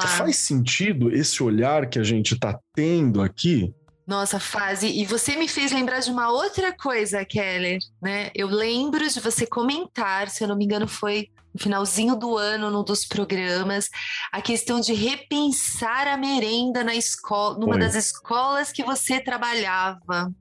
Faz 0.08 0.38
sentido 0.38 1.12
esse 1.12 1.42
olhar 1.42 1.88
que 1.88 1.98
a 1.98 2.04
gente 2.04 2.36
está 2.36 2.60
tendo 2.76 3.22
aqui 3.22 3.74
Nossa, 4.10 4.40
fase. 4.40 4.88
E 4.88 5.06
você 5.06 5.36
me 5.36 5.48
fez 5.48 5.72
lembrar 5.72 6.00
de 6.00 6.10
uma 6.10 6.32
outra 6.32 6.76
coisa, 6.76 7.24
Keller, 7.24 7.78
né? 8.02 8.32
Eu 8.34 8.48
lembro 8.48 9.08
de 9.08 9.20
você 9.20 9.46
comentar, 9.46 10.30
se 10.30 10.44
eu 10.44 10.48
não 10.48 10.58
me 10.58 10.66
engano, 10.66 10.88
foi 10.88 11.30
no 11.54 11.62
finalzinho 11.62 12.16
do 12.16 12.36
ano, 12.36 12.72
num 12.72 12.84
dos 12.84 13.06
programas, 13.06 13.88
a 14.32 14.42
questão 14.42 14.80
de 14.80 14.96
repensar 14.96 16.08
a 16.08 16.18
merenda 16.18 16.84
na 16.84 16.96
escola, 16.96 17.60
numa 17.60 17.78
das 17.78 17.94
escolas 17.94 18.72
que 18.72 18.84
você 18.84 19.20
trabalhava. 19.20 20.34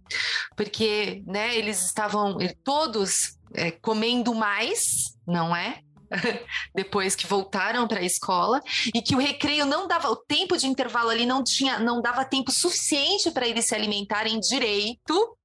Porque, 0.57 1.23
né, 1.27 1.55
eles 1.55 1.85
estavam 1.85 2.39
todos 2.65 3.37
é, 3.53 3.71
comendo 3.71 4.35
mais, 4.35 5.15
não 5.27 5.55
é? 5.55 5.81
depois 6.75 7.15
que 7.15 7.27
voltaram 7.27 7.87
para 7.87 8.01
a 8.01 8.05
escola 8.05 8.61
e 8.95 9.03
que 9.03 9.15
o 9.15 9.19
recreio 9.19 9.67
não 9.67 9.87
dava 9.87 10.11
o 10.11 10.17
tempo 10.17 10.57
de 10.57 10.67
intervalo 10.67 11.11
ali 11.11 11.27
não 11.27 11.43
tinha 11.43 11.79
não 11.79 12.01
dava 12.01 12.25
tempo 12.25 12.51
suficiente 12.51 13.31
para 13.31 13.47
eles 13.47 13.67
se 13.67 13.75
alimentarem 13.75 14.41
direito 14.41 15.37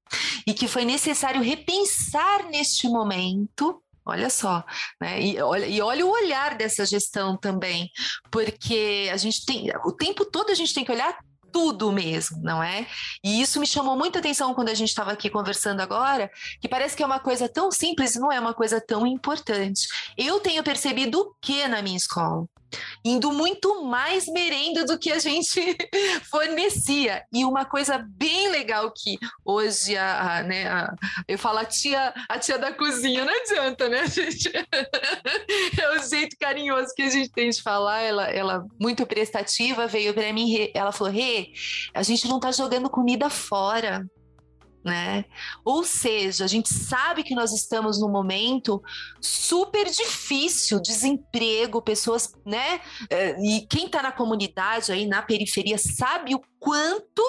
e 0.45 0.53
que 0.53 0.67
foi 0.67 0.85
necessário 0.85 1.41
repensar 1.41 2.49
neste 2.49 2.87
momento 2.87 3.79
Olha 4.05 4.29
só, 4.29 4.65
né? 4.99 5.21
E 5.21 5.41
olha, 5.41 5.65
e 5.65 5.81
olha 5.81 6.05
o 6.05 6.11
olhar 6.11 6.57
dessa 6.57 6.85
gestão 6.85 7.37
também, 7.37 7.89
porque 8.29 9.09
a 9.09 9.15
gente 9.15 9.45
tem 9.45 9.71
o 9.85 9.93
tempo 9.93 10.25
todo 10.25 10.49
a 10.49 10.53
gente 10.53 10.73
tem 10.73 10.83
que 10.83 10.91
olhar 10.91 11.17
tudo 11.53 11.91
mesmo, 11.91 12.41
não 12.41 12.61
é? 12.61 12.87
E 13.23 13.41
isso 13.41 13.59
me 13.59 13.67
chamou 13.67 13.95
muita 13.95 14.19
atenção 14.19 14.53
quando 14.55 14.69
a 14.69 14.73
gente 14.73 14.89
estava 14.89 15.11
aqui 15.11 15.29
conversando 15.29 15.81
agora, 15.81 16.31
que 16.59 16.67
parece 16.67 16.97
que 16.97 17.03
é 17.03 17.05
uma 17.05 17.19
coisa 17.19 17.47
tão 17.47 17.71
simples, 17.71 18.15
não 18.15 18.31
é 18.31 18.39
uma 18.39 18.53
coisa 18.53 18.81
tão 18.81 19.05
importante. 19.05 19.87
Eu 20.17 20.39
tenho 20.39 20.63
percebido 20.63 21.19
o 21.21 21.35
que 21.39 21.67
na 21.67 21.81
minha 21.81 21.95
escola? 21.97 22.45
Indo 23.03 23.31
muito 23.31 23.83
mais 23.83 24.27
merenda 24.27 24.85
do 24.85 24.97
que 24.97 25.11
a 25.11 25.19
gente 25.19 25.59
fornecia. 26.29 27.23
E 27.31 27.45
uma 27.45 27.65
coisa 27.65 27.97
bem 27.97 28.49
legal 28.49 28.91
que 28.91 29.17
hoje 29.43 29.97
a, 29.97 30.37
a 30.37 30.43
né, 30.43 30.67
a, 30.67 30.93
eu 31.27 31.37
falo 31.37 31.59
a 31.59 31.65
tia, 31.65 32.13
a 32.29 32.39
tia 32.39 32.57
da 32.57 32.73
cozinha, 32.73 33.25
não 33.25 33.33
adianta, 33.41 33.89
né, 33.89 34.05
gente? 34.07 34.51
é 35.81 35.89
o 35.95 35.99
jeito 36.07 36.35
carinhoso 36.39 36.93
que 36.95 37.03
a 37.03 37.09
gente 37.09 37.29
tem 37.29 37.49
de 37.49 37.61
falar. 37.61 38.01
Ela, 38.01 38.27
ela 38.29 38.65
muito 38.79 39.05
prestativa, 39.05 39.87
veio 39.87 40.13
para 40.13 40.31
mim, 40.33 40.69
ela 40.73 40.91
falou: 40.91 41.13
Rê, 41.13 41.51
a 41.93 42.03
gente 42.03 42.27
não 42.27 42.39
tá 42.39 42.51
jogando 42.51 42.89
comida 42.89 43.29
fora 43.29 44.05
né? 44.83 45.25
Ou 45.63 45.83
seja, 45.83 46.43
a 46.43 46.47
gente 46.47 46.73
sabe 46.73 47.23
que 47.23 47.35
nós 47.35 47.53
estamos 47.53 47.99
num 47.99 48.11
momento 48.11 48.81
super 49.21 49.89
difícil, 49.89 50.81
desemprego, 50.81 51.81
pessoas, 51.81 52.33
né? 52.45 52.81
É, 53.09 53.35
e 53.41 53.65
quem 53.67 53.85
está 53.85 54.01
na 54.01 54.11
comunidade 54.11 54.91
aí 54.91 55.05
na 55.05 55.21
periferia 55.21 55.77
sabe 55.77 56.35
o 56.35 56.41
quanto 56.59 57.23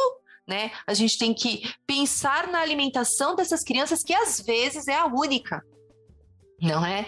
né? 0.47 0.71
A 0.87 0.93
gente 0.93 1.17
tem 1.17 1.33
que 1.33 1.62
pensar 1.87 2.49
na 2.49 2.61
alimentação 2.61 3.35
dessas 3.35 3.64
crianças 3.64 4.03
que 4.03 4.12
às 4.12 4.40
vezes 4.40 4.88
é 4.88 4.95
a 4.95 5.07
única, 5.07 5.64
não 6.61 6.85
é? 6.85 7.07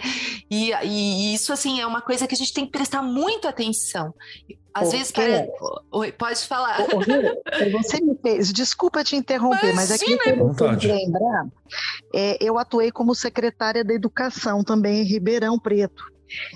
E, 0.49 0.71
e, 0.83 1.33
isso, 1.33 1.51
assim, 1.51 1.79
é 1.79 1.87
uma 1.87 2.01
coisa 2.01 2.27
que 2.27 2.35
a 2.35 2.37
gente 2.37 2.53
tem 2.53 2.65
que 2.65 2.71
prestar 2.71 3.01
muito 3.01 3.47
atenção. 3.47 4.13
Às 4.73 4.91
vezes, 4.91 5.11
para... 5.11 5.47
Oi, 5.91 6.11
pode 6.11 6.45
falar. 6.45 6.85
você 7.71 7.99
me 7.99 8.15
fez, 8.21 8.53
desculpa 8.53 9.03
te 9.03 9.15
interromper, 9.15 9.71
Imagina. 9.71 9.75
mas 9.75 9.91
aqui 9.91 10.11
eu 10.11 10.19
quero 10.19 10.87
lembrar, 10.87 11.47
é, 12.13 12.37
eu 12.39 12.59
atuei 12.59 12.91
como 12.91 13.15
secretária 13.15 13.83
da 13.83 13.93
Educação 13.93 14.63
também 14.63 15.01
em 15.01 15.03
Ribeirão 15.03 15.57
Preto. 15.57 16.03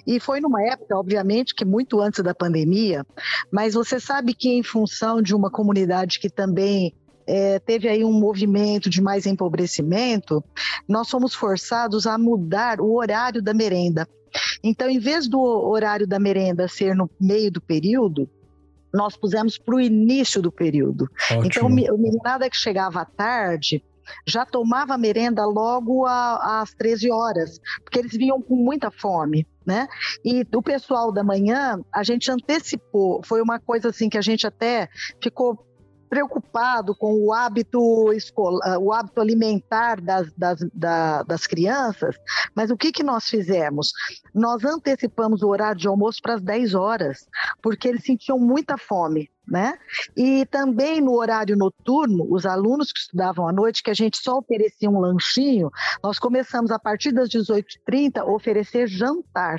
E 0.05 0.19
foi 0.19 0.39
numa 0.39 0.61
época, 0.61 0.97
obviamente, 0.97 1.55
que 1.55 1.65
muito 1.65 2.01
antes 2.01 2.21
da 2.23 2.35
pandemia, 2.35 3.05
mas 3.51 3.73
você 3.73 3.99
sabe 3.99 4.33
que 4.33 4.49
em 4.49 4.63
função 4.63 5.21
de 5.21 5.33
uma 5.33 5.49
comunidade 5.49 6.19
que 6.19 6.29
também 6.29 6.93
é, 7.27 7.59
teve 7.59 7.87
aí 7.87 8.03
um 8.03 8.11
movimento 8.11 8.89
de 8.89 9.01
mais 9.01 9.25
empobrecimento, 9.25 10.43
nós 10.87 11.09
fomos 11.09 11.33
forçados 11.33 12.07
a 12.07 12.17
mudar 12.17 12.79
o 12.79 12.95
horário 12.95 13.41
da 13.41 13.53
merenda. 13.53 14.07
Então, 14.63 14.89
em 14.89 14.99
vez 14.99 15.27
do 15.27 15.39
horário 15.39 16.07
da 16.07 16.19
merenda 16.19 16.67
ser 16.67 16.95
no 16.95 17.09
meio 17.19 17.51
do 17.51 17.61
período, 17.61 18.29
nós 18.93 19.15
pusemos 19.15 19.57
para 19.57 19.75
o 19.75 19.79
início 19.79 20.41
do 20.41 20.51
período. 20.51 21.07
Ótimo. 21.31 21.45
Então, 21.45 21.95
o 21.95 21.97
meninada 21.97 22.49
que 22.49 22.57
chegava 22.57 23.01
à 23.01 23.05
tarde 23.05 23.83
já 24.27 24.45
tomava 24.45 24.97
merenda 24.97 25.45
logo 25.45 26.05
às 26.05 26.73
13 26.73 27.11
horas, 27.11 27.59
porque 27.83 27.99
eles 27.99 28.11
vinham 28.11 28.41
com 28.41 28.55
muita 28.55 28.91
fome. 28.91 29.47
Né? 29.65 29.87
E 30.25 30.43
o 30.55 30.61
pessoal 30.61 31.11
da 31.11 31.23
manhã, 31.23 31.79
a 31.93 32.03
gente 32.03 32.31
antecipou, 32.31 33.21
foi 33.23 33.41
uma 33.43 33.59
coisa 33.59 33.89
assim 33.89 34.09
que 34.09 34.17
a 34.17 34.21
gente 34.21 34.45
até 34.47 34.89
ficou 35.21 35.55
preocupado 36.11 36.93
com 36.93 37.25
o 37.25 37.31
hábito 37.31 38.11
escolar, 38.11 38.77
o 38.77 38.91
hábito 38.91 39.21
alimentar 39.21 40.01
das, 40.01 40.29
das, 40.33 40.59
das 41.25 41.47
crianças, 41.47 42.17
mas 42.53 42.69
o 42.69 42.75
que, 42.75 42.91
que 42.91 43.01
nós 43.01 43.29
fizemos? 43.29 43.93
Nós 44.35 44.65
antecipamos 44.65 45.41
o 45.41 45.47
horário 45.47 45.79
de 45.79 45.87
almoço 45.87 46.19
para 46.21 46.33
as 46.33 46.41
10 46.41 46.75
horas, 46.75 47.25
porque 47.63 47.87
eles 47.87 48.03
sentiam 48.03 48.37
muita 48.37 48.77
fome. 48.77 49.31
Né? 49.47 49.73
E 50.15 50.45
também 50.45 51.01
no 51.01 51.13
horário 51.13 51.57
noturno, 51.57 52.25
os 52.29 52.45
alunos 52.45 52.91
que 52.91 52.99
estudavam 52.99 53.47
à 53.47 53.51
noite, 53.51 53.83
que 53.83 53.89
a 53.89 53.93
gente 53.93 54.17
só 54.17 54.37
oferecia 54.37 54.89
um 54.89 54.99
lanchinho, 54.99 55.69
nós 56.01 56.19
começamos 56.19 56.71
a 56.71 56.79
partir 56.79 57.11
das 57.11 57.27
18h30 57.27 58.19
a 58.19 58.25
oferecer 58.25 58.87
jantar 58.87 59.57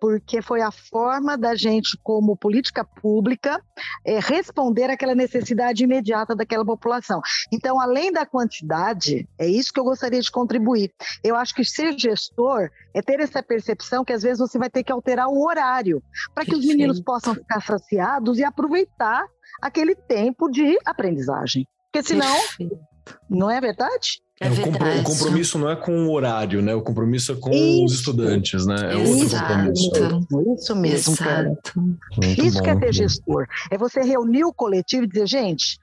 porque 0.00 0.42
foi 0.42 0.60
a 0.60 0.70
forma 0.70 1.36
da 1.36 1.54
gente, 1.54 1.98
como 2.02 2.36
política 2.36 2.84
pública, 2.84 3.62
é, 4.04 4.18
responder 4.18 4.90
àquela 4.90 5.14
necessidade 5.14 5.84
imediata 5.84 6.34
daquela 6.34 6.64
população. 6.64 7.20
Então, 7.52 7.80
além 7.80 8.12
da 8.12 8.26
quantidade, 8.26 9.28
é 9.38 9.46
isso 9.46 9.72
que 9.72 9.80
eu 9.80 9.84
gostaria 9.84 10.20
de 10.20 10.30
contribuir. 10.30 10.92
Eu 11.22 11.36
acho 11.36 11.54
que 11.54 11.64
ser 11.64 11.98
gestor 11.98 12.68
é 12.94 13.02
ter 13.02 13.20
essa 13.20 13.42
percepção 13.42 14.04
que 14.04 14.12
às 14.12 14.22
vezes 14.22 14.38
você 14.38 14.58
vai 14.58 14.70
ter 14.70 14.82
que 14.82 14.92
alterar 14.92 15.28
o 15.28 15.44
horário 15.44 16.02
para 16.34 16.44
que 16.44 16.54
os 16.54 16.64
meninos 16.64 17.00
possam 17.00 17.34
ficar 17.34 17.60
saciados 17.60 18.38
e 18.38 18.44
aproveitar 18.44 19.24
aquele 19.62 19.94
tempo 19.94 20.48
de 20.48 20.78
aprendizagem. 20.84 21.66
Porque 21.92 22.06
senão, 22.06 22.34
Perfeito. 22.34 22.78
não 23.28 23.50
é 23.50 23.60
verdade? 23.60 24.23
É, 24.40 24.48
o, 24.48 25.04
compromisso 25.04 25.58
não 25.58 25.70
é 25.70 25.76
com 25.76 26.06
o 26.06 26.12
horário, 26.12 26.60
né? 26.60 26.74
O 26.74 26.82
compromisso 26.82 27.32
é 27.32 27.36
com 27.36 27.52
isso. 27.52 27.84
os 27.84 27.94
estudantes, 27.94 28.66
né? 28.66 28.74
É 28.92 28.96
outro 28.96 29.30
compromisso. 29.30 29.90
Isso 30.56 30.76
mesmo, 30.76 31.16
cara. 31.16 31.56
isso 32.36 32.58
bom, 32.58 32.62
que 32.62 32.70
é 32.70 32.76
ter 32.76 32.92
gestor. 32.92 33.46
É 33.70 33.78
você 33.78 34.00
reunir 34.00 34.44
o 34.44 34.52
coletivo 34.52 35.04
e 35.04 35.06
dizer, 35.06 35.28
gente, 35.28 35.78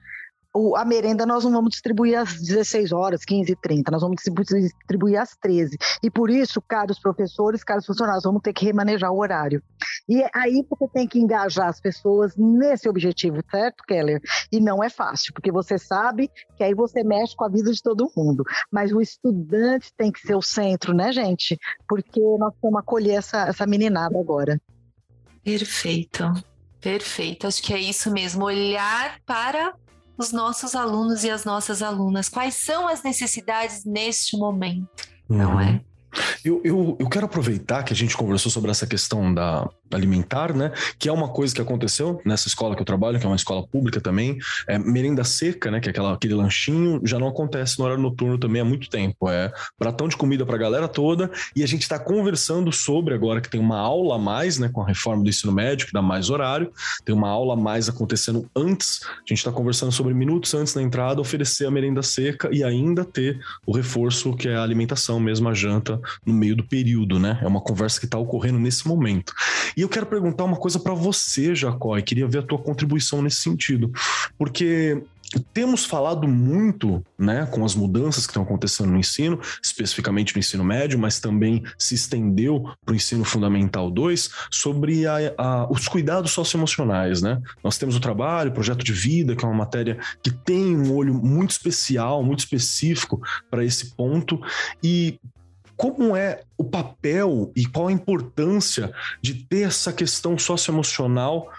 o, 0.54 0.76
a 0.76 0.84
merenda 0.84 1.24
nós 1.24 1.44
não 1.44 1.52
vamos 1.52 1.70
distribuir 1.70 2.18
às 2.18 2.34
16 2.40 2.92
horas, 2.92 3.24
15 3.24 3.52
e 3.52 3.56
30, 3.56 3.90
nós 3.90 4.02
vamos 4.02 4.16
distribuir 4.22 5.20
às 5.20 5.36
13. 5.36 5.76
E 6.02 6.10
por 6.10 6.30
isso, 6.30 6.60
caros 6.60 6.98
professores, 6.98 7.64
caros 7.64 7.86
funcionários, 7.86 8.24
vamos 8.24 8.42
ter 8.42 8.52
que 8.52 8.64
remanejar 8.64 9.10
o 9.10 9.18
horário. 9.18 9.62
E 10.08 10.22
aí 10.34 10.64
você 10.68 10.88
tem 10.88 11.06
que 11.06 11.18
engajar 11.18 11.68
as 11.68 11.80
pessoas 11.80 12.34
nesse 12.36 12.88
objetivo, 12.88 13.42
certo, 13.50 13.84
Keller? 13.84 14.20
E 14.50 14.60
não 14.60 14.82
é 14.82 14.90
fácil, 14.90 15.32
porque 15.32 15.50
você 15.50 15.78
sabe 15.78 16.30
que 16.56 16.64
aí 16.64 16.74
você 16.74 17.02
mexe 17.02 17.34
com 17.34 17.44
a 17.44 17.48
vida 17.48 17.72
de 17.72 17.82
todo 17.82 18.10
mundo. 18.16 18.44
Mas 18.70 18.92
o 18.92 19.00
estudante 19.00 19.92
tem 19.96 20.12
que 20.12 20.20
ser 20.20 20.34
o 20.34 20.42
centro, 20.42 20.92
né, 20.92 21.12
gente? 21.12 21.58
Porque 21.88 22.20
nós 22.38 22.52
vamos 22.62 22.80
acolher 22.80 23.14
essa, 23.14 23.48
essa 23.48 23.66
meninada 23.66 24.18
agora. 24.18 24.60
Perfeito. 25.42 26.24
Perfeito, 26.80 27.46
acho 27.46 27.62
que 27.62 27.72
é 27.72 27.78
isso 27.78 28.12
mesmo, 28.12 28.44
olhar 28.44 29.20
para 29.24 29.72
os 30.16 30.32
nossos 30.32 30.74
alunos 30.74 31.24
e 31.24 31.30
as 31.30 31.44
nossas 31.44 31.82
alunas. 31.82 32.28
Quais 32.28 32.54
são 32.54 32.86
as 32.88 33.02
necessidades 33.02 33.84
neste 33.84 34.36
momento, 34.36 35.08
uhum. 35.28 35.38
não 35.38 35.60
é? 35.60 35.80
Eu, 36.44 36.60
eu, 36.62 36.96
eu 37.00 37.08
quero 37.08 37.24
aproveitar 37.24 37.82
que 37.82 37.92
a 37.92 37.96
gente 37.96 38.16
conversou 38.16 38.50
sobre 38.50 38.70
essa 38.70 38.86
questão 38.86 39.32
da, 39.32 39.68
alimentar, 39.94 40.54
né? 40.54 40.72
Que 40.98 41.08
é 41.08 41.12
uma 41.12 41.28
coisa 41.28 41.54
que 41.54 41.60
aconteceu 41.60 42.20
nessa 42.24 42.48
escola 42.48 42.74
que 42.74 42.82
eu 42.82 42.86
trabalho, 42.86 43.18
que 43.18 43.24
é 43.24 43.28
uma 43.28 43.36
escola 43.36 43.66
pública 43.66 44.00
também. 44.00 44.38
É, 44.66 44.78
merenda 44.78 45.24
seca, 45.24 45.70
né? 45.70 45.80
Que 45.80 45.88
é 45.88 45.90
aquela, 45.90 46.12
aquele 46.14 46.34
lanchinho, 46.34 47.00
já 47.04 47.18
não 47.18 47.28
acontece 47.28 47.78
no 47.78 47.84
horário 47.84 48.02
noturno 48.02 48.38
também 48.38 48.62
há 48.62 48.64
muito 48.64 48.88
tempo. 48.88 49.28
É 49.28 49.52
pratão 49.78 50.08
de 50.08 50.16
comida 50.16 50.44
para 50.44 50.56
a 50.56 50.58
galera 50.58 50.88
toda. 50.88 51.30
E 51.54 51.62
a 51.62 51.66
gente 51.66 51.82
está 51.82 51.98
conversando 51.98 52.72
sobre 52.72 53.14
agora 53.14 53.40
que 53.40 53.50
tem 53.50 53.60
uma 53.60 53.78
aula 53.78 54.16
a 54.16 54.18
mais, 54.18 54.58
né? 54.58 54.68
Com 54.68 54.82
a 54.82 54.86
reforma 54.86 55.22
do 55.22 55.28
ensino 55.28 55.52
médio, 55.52 55.86
que 55.86 55.92
dá 55.92 56.02
mais 56.02 56.30
horário. 56.30 56.72
Tem 57.04 57.14
uma 57.14 57.28
aula 57.28 57.54
a 57.54 57.56
mais 57.56 57.88
acontecendo 57.88 58.48
antes. 58.54 59.00
A 59.04 59.28
gente 59.28 59.38
está 59.38 59.52
conversando 59.52 59.92
sobre 59.92 60.14
minutos 60.14 60.54
antes 60.54 60.74
da 60.74 60.82
entrada, 60.82 61.20
oferecer 61.20 61.66
a 61.66 61.70
merenda 61.70 62.02
seca 62.02 62.48
e 62.52 62.62
ainda 62.62 63.04
ter 63.04 63.40
o 63.66 63.72
reforço 63.72 64.34
que 64.36 64.48
é 64.48 64.56
a 64.56 64.62
alimentação 64.62 65.20
mesmo, 65.20 65.48
a 65.48 65.54
janta, 65.54 66.00
no 66.24 66.32
meio 66.32 66.56
do 66.56 66.64
período, 66.64 67.18
né? 67.18 67.38
É 67.42 67.46
uma 67.46 67.60
conversa 67.60 67.98
que 68.00 68.06
está 68.06 68.18
ocorrendo 68.18 68.58
nesse 68.58 68.86
momento. 68.86 69.32
E 69.76 69.81
eu 69.82 69.88
quero 69.88 70.06
perguntar 70.06 70.44
uma 70.44 70.56
coisa 70.56 70.78
para 70.78 70.94
você, 70.94 71.54
Jacó, 71.54 71.96
e 71.96 72.02
queria 72.02 72.26
ver 72.26 72.38
a 72.38 72.42
tua 72.42 72.58
contribuição 72.58 73.22
nesse 73.22 73.36
sentido. 73.36 73.92
Porque 74.38 75.02
temos 75.52 75.84
falado 75.84 76.28
muito, 76.28 77.04
né, 77.18 77.46
com 77.50 77.64
as 77.64 77.74
mudanças 77.74 78.26
que 78.26 78.30
estão 78.30 78.42
acontecendo 78.42 78.90
no 78.90 78.98
ensino, 78.98 79.40
especificamente 79.62 80.34
no 80.34 80.40
ensino 80.40 80.64
médio, 80.64 80.98
mas 80.98 81.20
também 81.20 81.62
se 81.78 81.94
estendeu 81.94 82.68
para 82.84 82.92
o 82.92 82.96
ensino 82.96 83.24
fundamental 83.24 83.90
2, 83.90 84.30
sobre 84.50 85.06
a, 85.06 85.16
a, 85.38 85.70
os 85.70 85.88
cuidados 85.88 86.32
socioemocionais, 86.32 87.22
né? 87.22 87.40
Nós 87.62 87.78
temos 87.78 87.96
o 87.96 88.00
trabalho, 88.00 88.50
o 88.50 88.54
projeto 88.54 88.84
de 88.84 88.92
vida, 88.92 89.34
que 89.34 89.44
é 89.44 89.48
uma 89.48 89.56
matéria 89.56 89.98
que 90.22 90.30
tem 90.30 90.76
um 90.76 90.94
olho 90.94 91.14
muito 91.14 91.50
especial, 91.50 92.22
muito 92.22 92.40
específico 92.40 93.20
para 93.50 93.64
esse 93.64 93.94
ponto, 93.94 94.40
e 94.82 95.18
como 95.76 96.16
é 96.16 96.42
o 96.56 96.64
papel 96.64 97.52
e 97.56 97.66
qual 97.66 97.88
a 97.88 97.92
importância 97.92 98.92
de 99.20 99.34
ter 99.34 99.62
essa 99.62 99.92
questão 99.92 100.38
socioemocional 100.38 101.50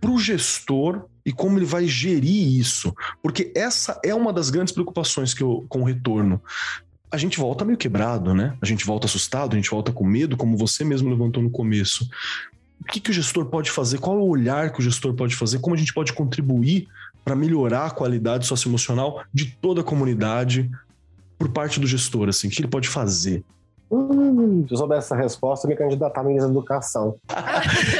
para 0.00 0.10
o 0.10 0.18
gestor 0.18 1.06
e 1.24 1.32
como 1.32 1.58
ele 1.58 1.66
vai 1.66 1.86
gerir 1.86 2.58
isso. 2.58 2.94
Porque 3.22 3.52
essa 3.56 4.00
é 4.04 4.14
uma 4.14 4.32
das 4.32 4.50
grandes 4.50 4.72
preocupações 4.72 5.34
que 5.34 5.42
eu, 5.42 5.66
com 5.68 5.80
o 5.80 5.84
retorno. 5.84 6.40
A 7.10 7.16
gente 7.16 7.38
volta 7.38 7.64
meio 7.64 7.78
quebrado, 7.78 8.34
né? 8.34 8.56
A 8.60 8.66
gente 8.66 8.84
volta 8.84 9.06
assustado, 9.06 9.52
a 9.52 9.56
gente 9.56 9.70
volta 9.70 9.92
com 9.92 10.04
medo, 10.04 10.36
como 10.36 10.56
você 10.56 10.84
mesmo 10.84 11.08
levantou 11.08 11.42
no 11.42 11.50
começo. 11.50 12.08
O 12.80 12.84
que, 12.84 13.00
que 13.00 13.10
o 13.10 13.12
gestor 13.12 13.46
pode 13.46 13.70
fazer? 13.70 13.98
Qual 13.98 14.16
é 14.16 14.20
o 14.20 14.26
olhar 14.26 14.72
que 14.72 14.80
o 14.80 14.82
gestor 14.82 15.14
pode 15.14 15.34
fazer? 15.34 15.58
Como 15.58 15.74
a 15.74 15.78
gente 15.78 15.92
pode 15.92 16.12
contribuir 16.12 16.86
para 17.24 17.34
melhorar 17.34 17.86
a 17.86 17.90
qualidade 17.90 18.46
socioemocional 18.46 19.24
de 19.34 19.46
toda 19.60 19.80
a 19.80 19.84
comunidade 19.84 20.70
por 21.38 21.48
parte 21.48 21.80
do 21.80 21.86
gestor? 21.86 22.28
Assim, 22.28 22.48
o 22.48 22.50
que 22.50 22.60
ele 22.60 22.68
pode 22.68 22.88
fazer? 22.88 23.44
Hum, 23.90 24.64
se 24.66 24.74
eu 24.74 24.78
souber 24.78 24.98
essa 24.98 25.14
resposta, 25.14 25.66
eu 25.66 25.70
me 25.70 25.76
candidatar 25.76 26.20
à 26.20 26.24
ministra 26.24 26.48
da 26.48 26.58
Educação. 26.58 27.16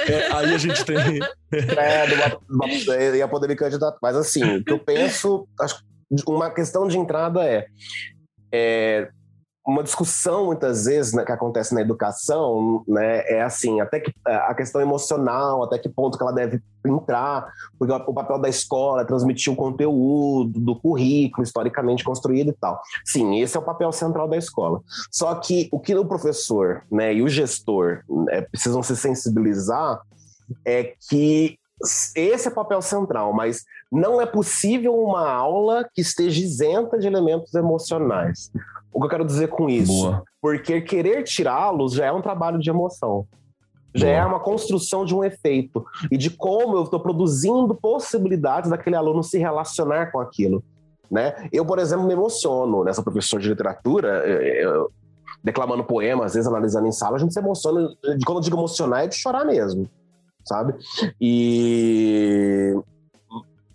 é, 0.09 0.33
aí 0.33 0.55
a 0.55 0.59
gente 0.59 0.85
tem. 0.85 1.21
é, 1.53 2.39
uma, 2.51 2.67
ia 3.17 3.29
poder 3.29 3.49
me 3.49 3.57
candidatar. 3.57 3.99
Mas 4.03 4.17
assim, 4.17 4.43
o 4.57 4.65
que 4.65 4.73
eu 4.73 4.79
penso, 4.79 5.47
acho, 5.61 5.85
uma 6.27 6.51
questão 6.51 6.89
de 6.89 6.99
entrada 6.99 7.45
é, 7.45 7.67
é 8.53 9.09
uma 9.67 9.83
discussão 9.83 10.47
muitas 10.47 10.85
vezes 10.85 11.13
né, 11.13 11.25
que 11.25 11.33
acontece 11.33 11.75
na 11.75 11.81
educação, 11.81 12.85
né, 12.87 13.29
é 13.29 13.43
assim, 13.43 13.81
até 13.81 13.99
que 13.99 14.13
é, 14.27 14.35
a 14.37 14.55
questão 14.55 14.81
emocional, 14.81 15.65
até 15.65 15.77
que 15.77 15.89
ponto 15.89 16.17
que 16.17 16.23
ela 16.23 16.33
deve 16.33 16.63
entrar, 16.87 17.53
porque 17.77 17.93
o 17.93 18.15
papel 18.15 18.39
da 18.39 18.49
escola 18.49 19.03
é 19.03 19.05
transmitir 19.05 19.53
o 19.53 19.57
conteúdo 19.57 20.61
do 20.61 20.77
currículo 20.77 21.43
historicamente 21.43 22.05
construído 22.05 22.51
e 22.51 22.53
tal. 22.53 22.81
Sim, 23.05 23.41
esse 23.41 23.57
é 23.57 23.61
o 23.61 23.65
papel 23.65 23.91
central 23.91 24.29
da 24.29 24.37
escola. 24.37 24.81
Só 25.11 25.35
que 25.35 25.69
o 25.73 25.81
que 25.81 25.97
o 25.97 26.05
professor, 26.05 26.85
né, 26.89 27.13
e 27.13 27.23
o 27.23 27.29
gestor 27.29 28.03
né, 28.09 28.43
precisam 28.43 28.85
se 28.85 28.97
sensibilizar 28.97 30.01
é 30.65 30.95
que 31.09 31.59
esse 32.15 32.49
é 32.49 32.51
o 32.51 32.55
papel 32.55 32.81
central, 32.81 33.33
mas 33.33 33.65
não 33.91 34.21
é 34.21 34.27
possível 34.27 34.95
uma 34.95 35.29
aula 35.29 35.89
que 35.93 36.01
esteja 36.01 36.41
isenta 36.41 36.99
de 36.99 37.07
elementos 37.07 37.53
emocionais. 37.55 38.51
O 38.97 38.99
que 38.99 39.05
eu 39.05 39.11
quero 39.11 39.27
dizer 39.27 39.49
com 39.49 39.69
isso? 39.69 40.05
Boa. 40.05 40.25
Porque 40.41 40.81
querer 40.81 41.23
tirá-los 41.23 41.93
já 41.93 42.07
é 42.07 42.13
um 42.13 42.23
trabalho 42.23 42.59
de 42.59 42.71
emoção. 42.71 43.27
Já 43.95 44.07
Boa. 44.07 44.19
é 44.19 44.25
uma 44.25 44.41
construção 44.41 45.05
de 45.05 45.15
um 45.15 45.23
efeito. 45.23 45.85
E 46.11 46.17
de 46.17 46.31
como 46.31 46.79
eu 46.79 46.85
estou 46.85 46.99
produzindo 46.99 47.75
possibilidades 47.75 48.71
daquele 48.71 48.97
aluno 48.97 49.23
se 49.23 49.37
relacionar 49.37 50.11
com 50.11 50.19
aquilo. 50.19 50.65
Né? 51.11 51.47
Eu, 51.53 51.67
por 51.67 51.79
exemplo, 51.79 52.07
me 52.07 52.15
emociono. 52.15 52.85
Nessa 52.85 53.03
né? 53.03 53.05
professor 53.05 53.39
de 53.39 53.51
literatura, 53.51 54.27
eu, 54.27 54.91
declamando 55.45 55.85
poemas, 55.85 56.29
às 56.29 56.35
vezes 56.35 56.49
analisando 56.49 56.87
em 56.87 56.93
sala, 56.93 57.17
a 57.17 57.19
gente 57.19 57.35
se 57.35 57.39
emociona. 57.39 57.91
Quando 58.25 58.39
eu 58.39 58.45
digo 58.45 58.57
emocionar, 58.57 59.05
é 59.05 59.09
de 59.09 59.17
chorar 59.17 59.45
mesmo. 59.45 59.87
Sabe? 60.43 60.75
E 61.21 62.75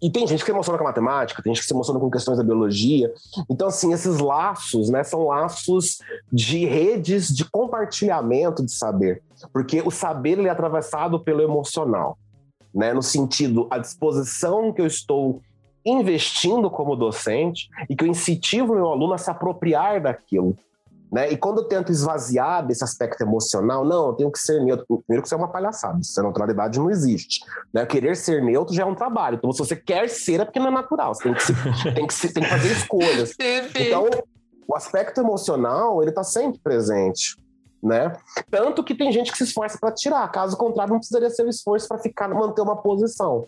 e 0.01 0.09
tem 0.09 0.25
gente 0.25 0.39
que 0.39 0.45
se 0.45 0.51
emociona 0.51 0.77
com 0.77 0.83
a 0.83 0.87
matemática, 0.87 1.43
tem 1.43 1.53
gente 1.53 1.61
que 1.61 1.67
se 1.67 1.73
emociona 1.73 1.99
com 1.99 2.09
questões 2.09 2.37
da 2.37 2.43
biologia. 2.43 3.13
Então, 3.49 3.67
assim, 3.67 3.93
esses 3.93 4.17
laços, 4.17 4.89
né, 4.89 5.03
são 5.03 5.27
laços 5.27 5.99
de 6.31 6.65
redes 6.65 7.27
de 7.27 7.45
compartilhamento 7.45 8.65
de 8.65 8.71
saber. 8.71 9.21
Porque 9.53 9.81
o 9.81 9.91
saber 9.91 10.39
ele 10.39 10.47
é 10.47 10.51
atravessado 10.51 11.19
pelo 11.19 11.41
emocional, 11.41 12.17
né, 12.73 12.93
no 12.93 13.03
sentido, 13.03 13.67
a 13.69 13.77
disposição 13.77 14.73
que 14.73 14.81
eu 14.81 14.87
estou 14.87 15.39
investindo 15.85 16.69
como 16.69 16.95
docente 16.95 17.69
e 17.89 17.95
que 17.95 18.03
eu 18.03 18.07
incentivo 18.07 18.73
meu 18.73 18.87
aluno 18.87 19.13
a 19.13 19.17
se 19.17 19.29
apropriar 19.29 20.01
daquilo. 20.01 20.55
Né? 21.11 21.29
E 21.29 21.37
quando 21.37 21.59
eu 21.59 21.65
tento 21.65 21.91
esvaziar 21.91 22.65
desse 22.65 22.83
aspecto 22.83 23.21
emocional, 23.21 23.83
não, 23.83 24.07
eu 24.07 24.13
tenho 24.13 24.31
que 24.31 24.39
ser 24.39 24.63
neutro. 24.63 24.85
Primeiro 25.05 25.21
que 25.21 25.27
isso 25.27 25.35
é 25.35 25.37
uma 25.37 25.51
palhaçada, 25.51 25.99
essa 25.99 26.23
neutralidade 26.23 26.79
não 26.79 26.89
existe. 26.89 27.41
Né? 27.73 27.85
Querer 27.85 28.15
ser 28.15 28.41
neutro 28.41 28.73
já 28.73 28.83
é 28.83 28.85
um 28.85 28.95
trabalho. 28.95 29.35
Então, 29.35 29.51
se 29.51 29.59
você 29.59 29.75
quer 29.75 30.07
ser, 30.09 30.39
é 30.39 30.45
porque 30.45 30.59
não 30.59 30.67
é 30.67 30.71
natural. 30.71 31.13
Você 31.13 31.23
tem 31.23 31.33
que, 31.33 31.43
se, 31.43 31.53
tem 31.93 32.07
que, 32.07 32.13
se, 32.13 32.33
tem 32.33 32.43
que 32.43 32.49
fazer 32.49 32.71
escolhas. 32.71 33.33
Então, 33.75 34.07
o 34.65 34.75
aspecto 34.75 35.19
emocional, 35.19 36.01
ele 36.01 36.11
está 36.11 36.23
sempre 36.23 36.61
presente. 36.63 37.35
Né? 37.83 38.13
Tanto 38.49 38.83
que 38.83 38.95
tem 38.95 39.11
gente 39.11 39.31
que 39.31 39.37
se 39.39 39.43
esforça 39.43 39.77
para 39.81 39.91
tirar, 39.91 40.31
caso 40.31 40.55
contrário, 40.55 40.93
não 40.93 40.99
precisaria 40.99 41.31
ser 41.31 41.43
o 41.43 41.49
esforço 41.49 41.87
para 41.87 41.97
ficar 41.97 42.29
manter 42.29 42.61
uma 42.61 42.77
posição. 42.77 43.47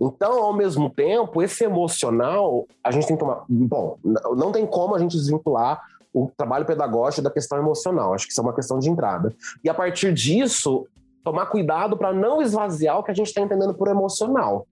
Então, 0.00 0.42
ao 0.42 0.52
mesmo 0.52 0.90
tempo, 0.90 1.40
esse 1.40 1.62
emocional, 1.62 2.66
a 2.82 2.90
gente 2.90 3.06
tem 3.06 3.16
que 3.16 3.20
tomar. 3.20 3.44
Bom, 3.48 3.96
não 4.36 4.50
tem 4.50 4.66
como 4.66 4.96
a 4.96 4.98
gente 4.98 5.16
desvincular 5.16 5.80
o 6.12 6.30
trabalho 6.36 6.64
pedagógico 6.64 7.22
da 7.22 7.30
questão 7.30 7.58
emocional. 7.58 8.14
Acho 8.14 8.26
que 8.26 8.32
isso 8.32 8.40
é 8.40 8.44
uma 8.44 8.54
questão 8.54 8.78
de 8.78 8.88
entrada. 8.88 9.34
E 9.62 9.68
a 9.68 9.74
partir 9.74 10.12
disso, 10.12 10.86
tomar 11.22 11.46
cuidado 11.46 11.96
para 11.96 12.12
não 12.12 12.40
esvaziar 12.40 12.98
o 12.98 13.02
que 13.02 13.10
a 13.10 13.14
gente 13.14 13.28
está 13.28 13.40
entendendo 13.40 13.74
por 13.74 13.88
emocional. 13.88 14.66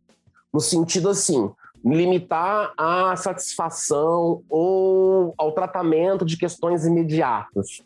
No 0.53 0.61
sentido 0.61 1.11
assim, 1.11 1.51
limitar 1.85 2.73
a 2.77 3.15
satisfação 3.17 4.43
ou 4.49 5.35
ao 5.37 5.53
tratamento 5.53 6.25
de 6.25 6.37
questões 6.37 6.85
imediatas. 6.87 7.83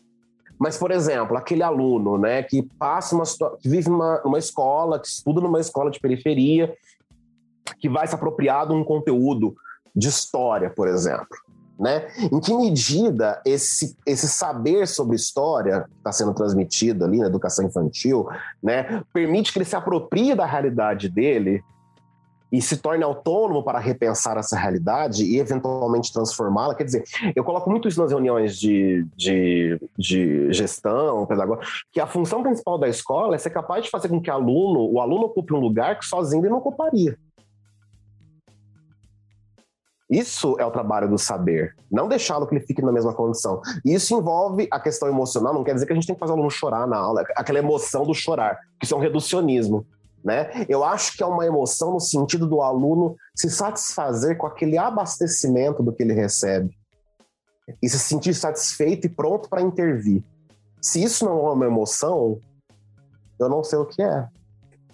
Mas, 0.57 0.77
por 0.77 0.91
exemplo, 0.91 1.35
aquele 1.35 1.63
aluno 1.63 2.17
né, 2.17 2.43
que 2.43 2.61
passa 2.61 3.15
uma 3.15 3.23
que 3.59 3.67
vive 3.67 3.89
numa, 3.89 4.21
numa 4.23 4.37
escola, 4.37 4.99
que 4.99 5.07
estuda 5.07 5.41
numa 5.41 5.59
escola 5.59 5.89
de 5.89 5.99
periferia, 5.99 6.75
que 7.79 7.89
vai 7.89 8.07
se 8.07 8.13
apropriar 8.15 8.67
de 8.67 8.73
um 8.73 8.83
conteúdo 8.83 9.55
de 9.95 10.07
história, 10.07 10.69
por 10.69 10.87
exemplo. 10.87 11.27
Né? 11.81 12.07
Em 12.31 12.39
que 12.39 12.53
medida 12.53 13.41
esse, 13.43 13.97
esse 14.05 14.27
saber 14.27 14.87
sobre 14.87 15.15
história 15.15 15.85
que 15.89 15.97
está 15.97 16.11
sendo 16.11 16.31
transmitido 16.31 17.03
ali 17.03 17.17
na 17.17 17.25
educação 17.25 17.65
infantil 17.65 18.27
né, 18.61 19.01
permite 19.11 19.51
que 19.51 19.57
ele 19.57 19.65
se 19.65 19.75
aproprie 19.75 20.35
da 20.35 20.45
realidade 20.45 21.09
dele 21.09 21.63
e 22.51 22.61
se 22.61 22.77
torne 22.77 23.03
autônomo 23.03 23.63
para 23.63 23.79
repensar 23.79 24.37
essa 24.37 24.57
realidade 24.57 25.23
e 25.23 25.39
eventualmente 25.39 26.11
transformá-la. 26.11 26.75
Quer 26.75 26.83
dizer, 26.83 27.03
eu 27.35 27.43
coloco 27.43 27.69
muito 27.69 27.87
isso 27.87 28.01
nas 28.01 28.11
reuniões 28.11 28.59
de, 28.59 29.05
de, 29.15 29.79
de 29.97 30.51
gestão, 30.53 31.25
pedagógica, 31.25 31.65
que 31.91 31.99
a 31.99 32.05
função 32.05 32.43
principal 32.43 32.77
da 32.77 32.89
escola 32.89 33.35
é 33.35 33.37
ser 33.37 33.51
capaz 33.51 33.85
de 33.85 33.89
fazer 33.89 34.09
com 34.09 34.21
que 34.21 34.29
aluno, 34.29 34.91
o 34.91 34.99
aluno 34.99 35.25
ocupe 35.25 35.53
um 35.53 35.59
lugar 35.59 35.97
que 35.97 36.05
sozinho 36.05 36.43
ele 36.43 36.49
não 36.49 36.57
ocuparia. 36.57 37.17
Isso 40.11 40.57
é 40.59 40.65
o 40.65 40.71
trabalho 40.71 41.07
do 41.07 41.17
saber, 41.17 41.73
não 41.89 42.09
deixá-lo 42.09 42.45
que 42.45 42.53
ele 42.53 42.65
fique 42.65 42.81
na 42.81 42.91
mesma 42.91 43.13
condição. 43.13 43.61
E 43.85 43.93
isso 43.93 44.13
envolve 44.13 44.67
a 44.69 44.77
questão 44.77 45.07
emocional, 45.07 45.53
não 45.53 45.63
quer 45.63 45.73
dizer 45.73 45.85
que 45.85 45.93
a 45.93 45.95
gente 45.95 46.05
tem 46.05 46.13
que 46.13 46.19
fazer 46.19 46.33
o 46.33 46.35
aluno 46.35 46.51
chorar 46.51 46.85
na 46.85 46.97
aula, 46.97 47.23
aquela 47.37 47.59
emoção 47.59 48.05
do 48.05 48.13
chorar, 48.13 48.59
que 48.77 48.85
isso 48.85 48.93
é 48.93 48.97
um 48.97 49.01
reducionismo. 49.01 49.85
Né? 50.21 50.65
Eu 50.67 50.83
acho 50.83 51.15
que 51.15 51.23
é 51.23 51.25
uma 51.25 51.45
emoção 51.45 51.93
no 51.93 51.99
sentido 51.99 52.45
do 52.45 52.61
aluno 52.61 53.15
se 53.33 53.49
satisfazer 53.49 54.37
com 54.37 54.45
aquele 54.45 54.77
abastecimento 54.77 55.81
do 55.81 55.93
que 55.93 56.03
ele 56.03 56.13
recebe 56.13 56.69
e 57.81 57.87
se 57.87 57.97
sentir 57.97 58.33
satisfeito 58.33 59.07
e 59.07 59.09
pronto 59.09 59.49
para 59.49 59.61
intervir. 59.61 60.23
Se 60.81 61.01
isso 61.01 61.23
não 61.23 61.47
é 61.47 61.51
uma 61.53 61.65
emoção, 61.65 62.37
eu 63.39 63.47
não 63.47 63.63
sei 63.63 63.79
o 63.79 63.85
que 63.85 64.01
é. 64.01 64.27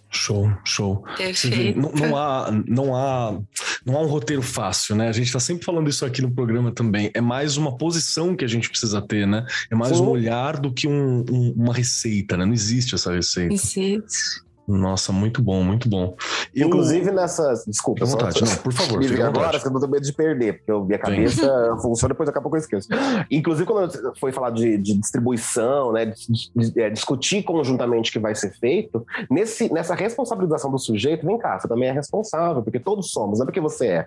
Show, 0.09 0.51
show. 0.63 1.03
Perfeito. 1.17 1.79
Não, 1.79 1.91
não, 1.91 2.17
há, 2.17 2.51
não, 2.65 2.95
há, 2.95 3.39
não 3.85 3.97
há 3.97 4.01
um 4.01 4.07
roteiro 4.07 4.41
fácil, 4.41 4.95
né? 4.95 5.09
A 5.09 5.11
gente 5.11 5.27
está 5.27 5.39
sempre 5.39 5.65
falando 5.65 5.89
isso 5.89 6.05
aqui 6.05 6.21
no 6.21 6.31
programa 6.31 6.71
também. 6.71 7.11
É 7.13 7.19
mais 7.19 7.57
uma 7.57 7.77
posição 7.77 8.35
que 8.35 8.45
a 8.45 8.47
gente 8.47 8.69
precisa 8.69 9.01
ter, 9.01 9.27
né? 9.27 9.45
É 9.69 9.75
mais 9.75 9.97
Sim. 9.97 10.03
um 10.03 10.09
olhar 10.09 10.57
do 10.57 10.73
que 10.73 10.87
um, 10.87 11.25
um, 11.29 11.53
uma 11.57 11.73
receita, 11.73 12.37
né? 12.37 12.45
Não 12.45 12.53
existe 12.53 12.95
essa 12.95 13.13
receita. 13.13 13.53
Existe. 13.53 14.46
Nossa, 14.67 15.13
muito 15.13 15.41
bom, 15.41 15.63
muito 15.63 15.87
bom. 15.87 16.17
Eu... 16.53 16.67
Inclusive 16.67 17.09
nessas. 17.11 17.63
Desculpa, 17.65 18.05
só, 18.05 18.17
vontade, 18.17 18.43
não, 18.43 18.55
por 18.57 18.73
favor. 18.73 18.99
Me 18.99 19.21
agora, 19.21 19.57
que 19.57 19.65
eu 19.65 19.79
tô 19.79 19.87
medo 19.87 20.03
de 20.03 20.11
perder, 20.11 20.57
porque 20.57 20.71
eu, 20.71 20.83
minha 20.83 20.99
cabeça 20.99 21.75
Sim. 21.75 21.81
funciona, 21.81 22.13
depois 22.13 22.27
daqui 22.27 22.39
a 22.39 22.41
pouco 22.41 22.57
eu 22.57 22.59
esqueço. 22.59 22.89
Inclusive, 23.31 23.65
quando 23.65 24.13
foi 24.19 24.33
falar 24.33 24.49
de, 24.49 24.77
de 24.77 24.93
distribuição, 24.95 25.93
né, 25.93 26.07
de, 26.07 26.15
de, 26.53 26.71
de, 26.71 26.81
é, 26.81 26.89
discutir 26.89 27.43
conjuntamente 27.43 28.09
o 28.09 28.13
que 28.13 28.19
vai 28.19 28.35
ser 28.35 28.51
feito, 28.59 29.05
nesse, 29.31 29.71
nessa 29.71 29.95
responsabilização 29.95 30.69
do 30.69 30.77
sujeito, 30.77 31.25
vem 31.25 31.37
cá, 31.37 31.57
você 31.57 31.67
também 31.69 31.87
é 31.87 31.93
responsável, 31.93 32.61
porque 32.61 32.79
todos 32.79 33.11
somos, 33.11 33.39
não 33.39 33.43
é 33.43 33.45
porque 33.45 33.61
você 33.61 33.87
é. 33.87 34.05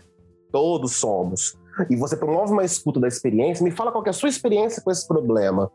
Todos 0.52 0.96
somos. 0.96 1.56
E 1.88 1.96
você 1.96 2.18
promove 2.18 2.52
uma 2.52 2.64
escuta 2.64 3.00
da 3.00 3.08
experiência, 3.08 3.64
me 3.64 3.70
fala 3.70 3.90
qual 3.90 4.04
é 4.04 4.11
a 4.11 4.12
sua 4.12 4.28
experiência 4.28 4.82
com 4.82 4.90
esse 4.90 5.08
problema 5.08 5.70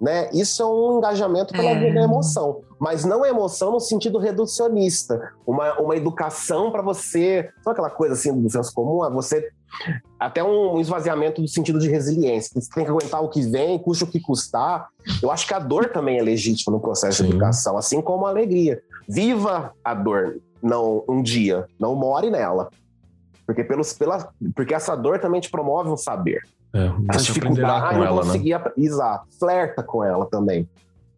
né? 0.00 0.28
Isso 0.32 0.62
é 0.62 0.66
um 0.66 0.98
engajamento 0.98 1.52
pela 1.52 1.70
É. 1.70 2.04
emoção, 2.04 2.60
mas 2.78 3.04
não 3.04 3.24
é 3.24 3.30
emoção 3.30 3.72
no 3.72 3.80
sentido 3.80 4.18
reducionista, 4.18 5.32
uma, 5.46 5.78
uma 5.80 5.96
educação 5.96 6.70
para 6.70 6.82
você, 6.82 7.50
sabe 7.62 7.72
aquela 7.72 7.90
coisa 7.90 8.14
assim 8.14 8.38
do 8.40 8.50
senso 8.50 8.72
comum, 8.74 9.04
é 9.04 9.10
você 9.10 9.50
até 10.18 10.42
um 10.42 10.80
esvaziamento 10.80 11.42
do 11.42 11.48
sentido 11.48 11.78
de 11.78 11.88
resiliência. 11.88 12.50
Você 12.58 12.70
tem 12.74 12.84
que 12.84 12.90
aguentar 12.90 13.22
o 13.22 13.28
que 13.28 13.42
vem, 13.42 13.78
custa 13.78 14.04
o 14.04 14.08
que 14.08 14.20
custar. 14.20 14.88
Eu 15.22 15.30
acho 15.30 15.46
que 15.46 15.52
a 15.52 15.58
dor 15.58 15.90
também 15.90 16.18
é 16.18 16.22
legítima 16.22 16.74
no 16.74 16.80
processo 16.80 17.18
Sim. 17.18 17.24
de 17.24 17.30
educação, 17.30 17.76
assim 17.76 18.00
como 18.00 18.24
a 18.26 18.30
alegria. 18.30 18.80
Viva 19.08 19.72
a 19.84 19.92
dor, 19.92 20.40
não 20.62 21.04
um 21.08 21.20
dia, 21.20 21.66
não 21.78 21.94
more 21.94 22.30
nela. 22.30 22.70
Porque, 23.46 23.62
pelos, 23.62 23.92
pela, 23.92 24.28
porque 24.54 24.74
essa 24.74 24.96
dor 24.96 25.18
também 25.20 25.40
te 25.40 25.50
promove 25.50 25.90
um 25.90 25.96
saber. 25.96 26.40
É, 26.72 26.86
aprenderá 26.88 27.18
dificuldade 27.18 27.96
com 27.96 28.04
ela, 28.04 28.20
né? 28.20 28.26
conseguir 28.26 28.52
ap- 28.54 28.78
Exato, 28.78 29.26
flerta 29.38 29.82
com 29.82 30.02
ela 30.02 30.26
também. 30.26 30.68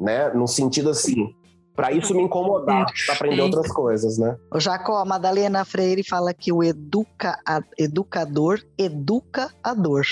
Né? 0.00 0.30
No 0.30 0.46
sentido 0.48 0.90
assim, 0.90 1.34
para 1.78 1.92
isso 1.92 2.12
me 2.12 2.24
incomodar, 2.24 2.92
pra 3.06 3.14
aprender 3.14 3.40
outras 3.40 3.68
coisas, 3.68 4.18
né? 4.18 4.36
O 4.52 4.58
Jacó, 4.58 4.96
a 4.96 5.04
Madalena 5.04 5.64
Freire 5.64 6.02
fala 6.02 6.34
que 6.34 6.52
o 6.52 6.64
educa, 6.64 7.38
a- 7.46 7.62
educador 7.78 8.60
educa 8.76 9.54
a 9.62 9.74
dor. 9.74 10.04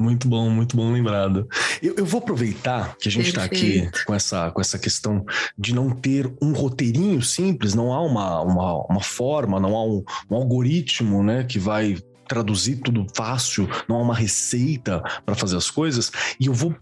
muito 0.00 0.26
bom, 0.26 0.48
muito 0.48 0.74
bom 0.74 0.90
lembrado. 0.90 1.46
Eu, 1.82 1.94
eu 1.96 2.06
vou 2.06 2.22
aproveitar 2.22 2.96
que 2.96 3.10
a 3.10 3.12
gente 3.12 3.28
está 3.28 3.44
aqui 3.44 3.86
com 4.06 4.14
essa, 4.14 4.50
com 4.50 4.62
essa 4.62 4.78
questão 4.78 5.26
de 5.58 5.74
não 5.74 5.90
ter 5.90 6.32
um 6.40 6.54
roteirinho 6.54 7.20
simples, 7.20 7.74
não 7.74 7.92
há 7.92 8.00
uma, 8.00 8.40
uma, 8.40 8.86
uma 8.86 9.02
forma, 9.02 9.60
não 9.60 9.76
há 9.76 9.84
um, 9.84 10.02
um 10.30 10.36
algoritmo 10.36 11.22
né, 11.22 11.44
que 11.44 11.58
vai 11.58 11.98
traduzir 12.26 12.76
tudo 12.76 13.06
fácil, 13.14 13.68
não 13.86 13.96
há 13.96 14.00
uma 14.00 14.14
receita 14.14 15.02
para 15.26 15.34
fazer 15.34 15.58
as 15.58 15.70
coisas, 15.70 16.10
e 16.40 16.46
eu 16.46 16.54
vou 16.54 16.74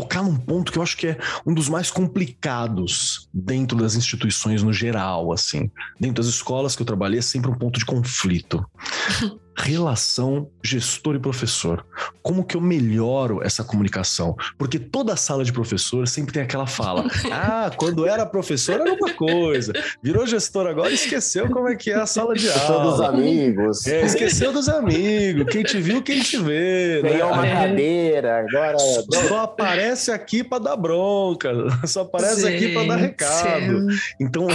tocar 0.00 0.22
num 0.22 0.36
ponto 0.36 0.70
que 0.70 0.78
eu 0.78 0.82
acho 0.82 0.96
que 0.96 1.08
é 1.08 1.18
um 1.44 1.52
dos 1.52 1.68
mais 1.68 1.90
complicados 1.90 3.28
dentro 3.34 3.76
das 3.76 3.96
instituições 3.96 4.62
no 4.62 4.72
geral, 4.72 5.32
assim. 5.32 5.68
Dentro 5.98 6.22
das 6.22 6.26
escolas 6.26 6.76
que 6.76 6.82
eu 6.82 6.86
trabalhei 6.86 7.18
é 7.18 7.22
sempre 7.22 7.50
um 7.50 7.54
ponto 7.54 7.80
de 7.80 7.84
conflito. 7.84 8.64
Relação 9.60 10.48
gestor 10.62 11.16
e 11.16 11.18
professor. 11.18 11.84
Como 12.22 12.44
que 12.44 12.56
eu 12.56 12.60
melhoro 12.60 13.42
essa 13.42 13.64
comunicação? 13.64 14.36
Porque 14.56 14.78
toda 14.78 15.16
sala 15.16 15.44
de 15.44 15.52
professor 15.52 16.06
sempre 16.06 16.32
tem 16.32 16.42
aquela 16.44 16.66
fala: 16.66 17.04
ah, 17.32 17.68
quando 17.76 18.06
era 18.06 18.24
professor 18.24 18.80
era 18.80 18.92
uma 18.94 19.12
coisa, 19.14 19.72
virou 20.00 20.24
gestor 20.26 20.66
agora 20.68 20.92
esqueceu 20.92 21.48
como 21.50 21.68
é 21.68 21.74
que 21.74 21.90
é 21.90 21.96
a 21.96 22.06
sala 22.06 22.34
de 22.34 22.46
Sou 22.48 22.82
dos 22.82 23.00
aula. 23.00 23.08
amigos. 23.08 23.84
É, 23.86 24.02
esqueceu 24.06 24.52
dos 24.52 24.68
amigos, 24.68 25.46
quem 25.52 25.64
te 25.64 25.80
viu, 25.80 26.02
quem 26.02 26.20
te 26.20 26.36
vê. 26.38 27.00
né? 27.02 27.10
Ganhou 27.10 27.32
uma 27.32 27.46
É. 27.46 27.54
cadeira, 27.54 28.38
agora. 28.40 28.78
Só 28.78 29.38
aparece 29.42 30.12
aqui 30.12 30.44
para 30.44 30.62
dar 30.62 30.76
bronca, 30.76 31.50
só 31.84 32.02
aparece 32.02 32.46
aqui 32.46 32.72
para 32.74 32.86
dar 32.86 32.98
Gente. 32.98 33.06
recado. 33.08 33.86
Então, 34.20 34.46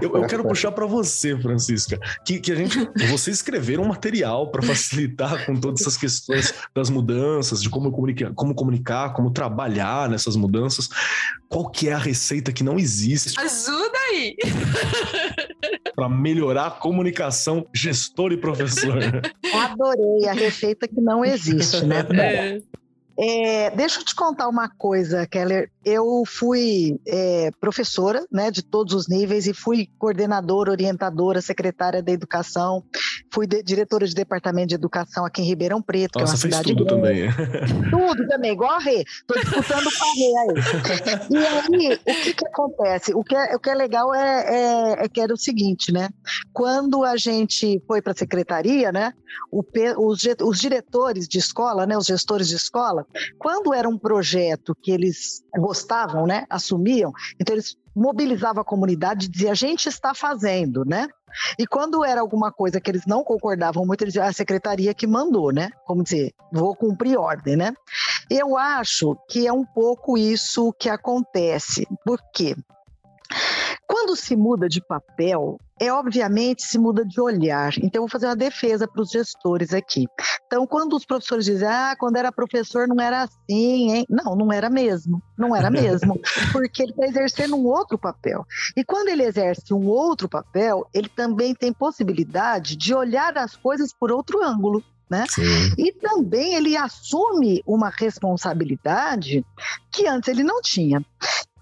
eu, 0.00 0.16
eu 0.16 0.26
quero 0.26 0.42
puxar 0.44 0.72
para 0.72 0.86
você, 0.86 1.36
Francisca, 1.38 1.98
que, 2.24 2.40
que 2.40 2.52
a 2.52 2.54
gente, 2.54 2.88
você 3.10 3.30
escrever 3.30 3.78
um 3.78 3.84
material 3.84 4.45
para 4.50 4.62
facilitar 4.66 5.44
com 5.46 5.54
todas 5.54 5.80
essas 5.80 5.96
questões 5.96 6.54
das 6.74 6.90
mudanças, 6.90 7.62
de 7.62 7.68
como 7.68 7.90
comunicar, 7.90 8.32
como 8.34 8.54
comunicar, 8.54 9.12
como 9.12 9.30
trabalhar 9.30 10.08
nessas 10.08 10.36
mudanças. 10.36 10.88
Qual 11.48 11.70
que 11.70 11.88
é 11.88 11.92
a 11.92 11.98
receita 11.98 12.52
que 12.52 12.64
não 12.64 12.78
existe 12.78 13.38
Ajuda 13.38 13.98
aí! 14.10 14.36
para 15.94 16.08
melhorar 16.08 16.66
a 16.66 16.70
comunicação 16.70 17.66
gestor 17.74 18.32
e 18.32 18.36
professor? 18.36 18.98
Adorei 19.54 20.28
a 20.28 20.32
receita 20.32 20.86
que 20.86 21.00
não 21.00 21.24
existe, 21.24 21.84
né? 21.84 22.06
É. 22.18 22.62
É, 23.18 23.70
deixa 23.70 24.00
eu 24.00 24.04
te 24.04 24.14
contar 24.14 24.48
uma 24.48 24.68
coisa, 24.68 25.26
Keller. 25.26 25.70
Eu 25.84 26.22
fui 26.26 26.98
é, 27.06 27.50
professora 27.60 28.24
né, 28.30 28.50
de 28.50 28.62
todos 28.62 28.92
os 28.92 29.08
níveis 29.08 29.46
e 29.46 29.54
fui 29.54 29.88
coordenadora, 29.98 30.70
orientadora, 30.72 31.40
secretária 31.40 32.02
da 32.02 32.10
educação, 32.12 32.82
fui 33.32 33.46
de- 33.46 33.62
diretora 33.62 34.06
de 34.06 34.14
departamento 34.14 34.68
de 34.68 34.74
educação 34.74 35.24
aqui 35.24 35.40
em 35.42 35.44
Ribeirão 35.46 35.80
Preto, 35.80 36.18
Nossa, 36.18 36.36
que 36.36 36.52
é 36.52 36.56
uma 36.56 36.62
fez 36.62 36.74
cidade 36.74 36.76
tudo 36.76 36.84
grande. 36.96 37.32
também. 37.36 37.90
Tudo 37.90 38.28
também, 38.28 38.52
igual 38.52 38.72
a 38.72 38.78
Rê. 38.80 39.02
Estou 39.02 39.36
disputando 39.40 39.84
com 39.84 40.04
a 40.04 40.14
Rê 40.14 40.36
aí. 40.38 41.30
E 41.30 41.36
aí, 41.86 41.94
o 41.94 42.22
que, 42.22 42.34
que 42.34 42.46
acontece? 42.48 43.14
O 43.14 43.22
que 43.22 43.34
é, 43.36 43.54
o 43.54 43.60
que 43.60 43.70
é 43.70 43.74
legal 43.74 44.12
é, 44.14 44.44
é- 45.00 45.04
é 45.04 45.08
que 45.08 45.20
era 45.20 45.32
o 45.32 45.38
seguinte, 45.38 45.92
né? 45.92 46.08
Quando 46.52 47.04
a 47.04 47.16
gente 47.16 47.80
foi 47.86 48.02
para 48.02 48.12
a 48.12 48.16
secretaria, 48.16 48.90
né? 48.90 49.12
O 49.50 49.62
os, 49.98 50.22
os 50.42 50.58
diretores 50.58 51.28
de 51.28 51.38
escola, 51.38 51.86
né? 51.86 51.96
Os 51.96 52.06
gestores 52.06 52.48
de 52.48 52.56
escola, 52.56 53.06
quando 53.38 53.74
era 53.74 53.88
um 53.88 53.98
projeto 53.98 54.74
que 54.74 54.90
eles 54.90 55.42
gostavam, 55.56 56.26
né? 56.26 56.44
Assumiam, 56.48 57.12
então 57.40 57.54
eles 57.54 57.76
mobilizavam 57.94 58.60
a 58.60 58.64
comunidade 58.64 59.26
e 59.26 59.28
diziam, 59.28 59.52
a 59.52 59.54
gente 59.54 59.88
está 59.88 60.12
fazendo, 60.14 60.84
né? 60.84 61.08
E 61.58 61.66
quando 61.66 62.04
era 62.04 62.20
alguma 62.20 62.52
coisa 62.52 62.80
que 62.80 62.90
eles 62.90 63.06
não 63.06 63.24
concordavam 63.24 63.84
muito, 63.86 64.02
eles 64.02 64.12
diziam, 64.12 64.26
"Ah, 64.26 64.30
a 64.30 64.32
secretaria 64.32 64.94
que 64.94 65.06
mandou, 65.06 65.52
né? 65.52 65.70
Como 65.86 66.02
dizer, 66.02 66.32
vou 66.52 66.74
cumprir 66.74 67.18
ordem, 67.18 67.56
né? 67.56 67.72
Eu 68.30 68.56
acho 68.56 69.16
que 69.28 69.46
é 69.46 69.52
um 69.52 69.64
pouco 69.64 70.18
isso 70.18 70.72
que 70.78 70.88
acontece. 70.88 71.86
Por 72.04 72.20
quê? 72.32 72.56
Quando 73.86 74.16
se 74.16 74.36
muda 74.36 74.68
de 74.68 74.80
papel, 74.80 75.58
é 75.80 75.92
obviamente 75.92 76.62
se 76.62 76.78
muda 76.78 77.04
de 77.04 77.20
olhar. 77.20 77.72
Então, 77.78 78.00
eu 78.00 78.02
vou 78.02 78.08
fazer 78.08 78.26
uma 78.26 78.36
defesa 78.36 78.88
para 78.88 79.02
os 79.02 79.10
gestores 79.10 79.72
aqui. 79.72 80.06
Então, 80.46 80.66
quando 80.66 80.94
os 80.96 81.04
professores 81.04 81.44
dizem, 81.44 81.68
ah, 81.68 81.94
quando 81.98 82.16
era 82.16 82.32
professor 82.32 82.88
não 82.88 83.00
era 83.00 83.22
assim, 83.22 83.92
hein? 83.92 84.06
Não, 84.08 84.34
não 84.34 84.52
era 84.52 84.70
mesmo. 84.70 85.22
Não 85.36 85.54
era 85.54 85.70
mesmo. 85.70 86.18
Porque 86.52 86.82
ele 86.82 86.92
está 86.92 87.06
exercendo 87.06 87.56
um 87.56 87.66
outro 87.66 87.98
papel. 87.98 88.44
E 88.76 88.84
quando 88.84 89.08
ele 89.08 89.22
exerce 89.22 89.72
um 89.72 89.86
outro 89.86 90.28
papel, 90.28 90.86
ele 90.92 91.08
também 91.08 91.54
tem 91.54 91.72
possibilidade 91.72 92.76
de 92.76 92.94
olhar 92.94 93.36
as 93.38 93.54
coisas 93.56 93.92
por 93.92 94.10
outro 94.10 94.42
ângulo. 94.42 94.82
Sim. 95.28 95.74
E 95.78 95.92
também 95.92 96.54
ele 96.54 96.76
assume 96.76 97.62
uma 97.64 97.90
responsabilidade 97.90 99.44
que 99.92 100.08
antes 100.08 100.28
ele 100.28 100.42
não 100.42 100.60
tinha. 100.60 101.04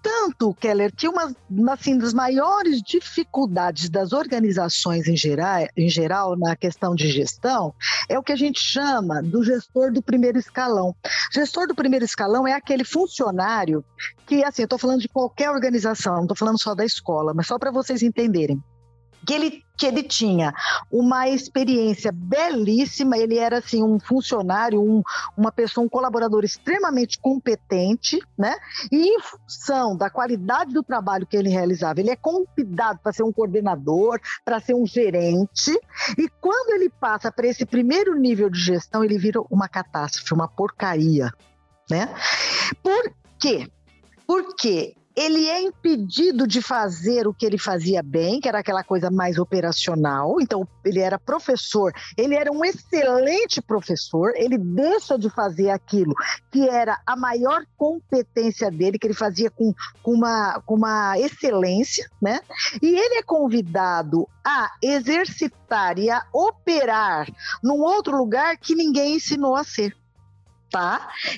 Tanto, 0.04 0.52
Keller, 0.52 0.94
que 0.94 1.08
uma 1.08 1.34
assim, 1.72 1.96
das 1.96 2.12
maiores 2.12 2.82
dificuldades 2.82 3.88
das 3.88 4.12
organizações 4.12 5.08
em 5.08 5.16
geral, 5.16 5.66
em 5.74 5.88
geral, 5.88 6.36
na 6.36 6.54
questão 6.54 6.94
de 6.94 7.10
gestão, 7.10 7.74
é 8.06 8.18
o 8.18 8.22
que 8.22 8.32
a 8.32 8.36
gente 8.36 8.62
chama 8.62 9.22
do 9.22 9.42
gestor 9.42 9.90
do 9.90 10.02
primeiro 10.02 10.38
escalão. 10.38 10.94
Gestor 11.32 11.66
do 11.66 11.74
primeiro 11.74 12.04
escalão 12.04 12.46
é 12.46 12.52
aquele 12.52 12.84
funcionário 12.84 13.82
que, 14.26 14.44
assim, 14.44 14.60
eu 14.60 14.66
estou 14.66 14.78
falando 14.78 15.00
de 15.00 15.08
qualquer 15.08 15.50
organização, 15.50 16.16
não 16.16 16.22
estou 16.24 16.36
falando 16.36 16.60
só 16.60 16.74
da 16.74 16.84
escola, 16.84 17.32
mas 17.32 17.46
só 17.46 17.58
para 17.58 17.70
vocês 17.70 18.02
entenderem. 18.02 18.62
Que 19.26 19.34
ele, 19.34 19.64
que 19.76 19.86
ele 19.86 20.02
tinha 20.02 20.52
uma 20.90 21.28
experiência 21.28 22.12
belíssima, 22.12 23.16
ele 23.16 23.38
era 23.38 23.58
assim 23.58 23.82
um 23.82 23.98
funcionário, 23.98 24.80
um, 24.80 25.02
uma 25.36 25.50
pessoa, 25.50 25.84
um 25.84 25.88
colaborador 25.88 26.44
extremamente 26.44 27.18
competente, 27.18 28.20
né? 28.36 28.54
E 28.90 29.08
em 29.08 29.20
função 29.20 29.96
da 29.96 30.10
qualidade 30.10 30.72
do 30.72 30.82
trabalho 30.82 31.26
que 31.26 31.36
ele 31.36 31.48
realizava, 31.48 32.00
ele 32.00 32.10
é 32.10 32.16
convidado 32.16 33.00
para 33.02 33.12
ser 33.12 33.22
um 33.22 33.32
coordenador, 33.32 34.20
para 34.44 34.60
ser 34.60 34.74
um 34.74 34.86
gerente, 34.86 35.72
e 36.18 36.28
quando 36.40 36.74
ele 36.74 36.88
passa 36.88 37.30
para 37.32 37.46
esse 37.46 37.64
primeiro 37.64 38.14
nível 38.18 38.50
de 38.50 38.58
gestão, 38.58 39.04
ele 39.04 39.18
vira 39.18 39.40
uma 39.50 39.68
catástrofe, 39.68 40.34
uma 40.34 40.48
porcaria, 40.48 41.32
né? 41.90 42.08
Por 42.82 43.12
quê? 43.38 43.70
Porque 44.26 44.94
ele 45.16 45.48
é 45.48 45.60
impedido 45.62 46.46
de 46.46 46.60
fazer 46.60 47.26
o 47.26 47.34
que 47.34 47.46
ele 47.46 47.58
fazia 47.58 48.02
bem, 48.02 48.40
que 48.40 48.48
era 48.48 48.58
aquela 48.58 48.82
coisa 48.82 49.10
mais 49.10 49.38
operacional. 49.38 50.40
Então, 50.40 50.66
ele 50.84 50.98
era 50.98 51.18
professor, 51.18 51.92
ele 52.16 52.34
era 52.34 52.50
um 52.50 52.64
excelente 52.64 53.62
professor, 53.62 54.32
ele 54.34 54.58
deixa 54.58 55.18
de 55.18 55.30
fazer 55.30 55.70
aquilo 55.70 56.14
que 56.50 56.68
era 56.68 57.00
a 57.06 57.16
maior 57.16 57.64
competência 57.76 58.70
dele, 58.70 58.98
que 58.98 59.06
ele 59.06 59.14
fazia 59.14 59.50
com, 59.50 59.72
com, 60.02 60.12
uma, 60.12 60.60
com 60.66 60.74
uma 60.74 61.18
excelência, 61.18 62.08
né? 62.20 62.40
E 62.82 62.88
ele 62.88 63.16
é 63.16 63.22
convidado 63.22 64.28
a 64.44 64.70
exercitar 64.82 65.98
e 65.98 66.10
a 66.10 66.24
operar 66.32 67.26
num 67.62 67.80
outro 67.80 68.16
lugar 68.16 68.56
que 68.56 68.74
ninguém 68.74 69.16
ensinou 69.16 69.54
a 69.54 69.64
ser. 69.64 69.96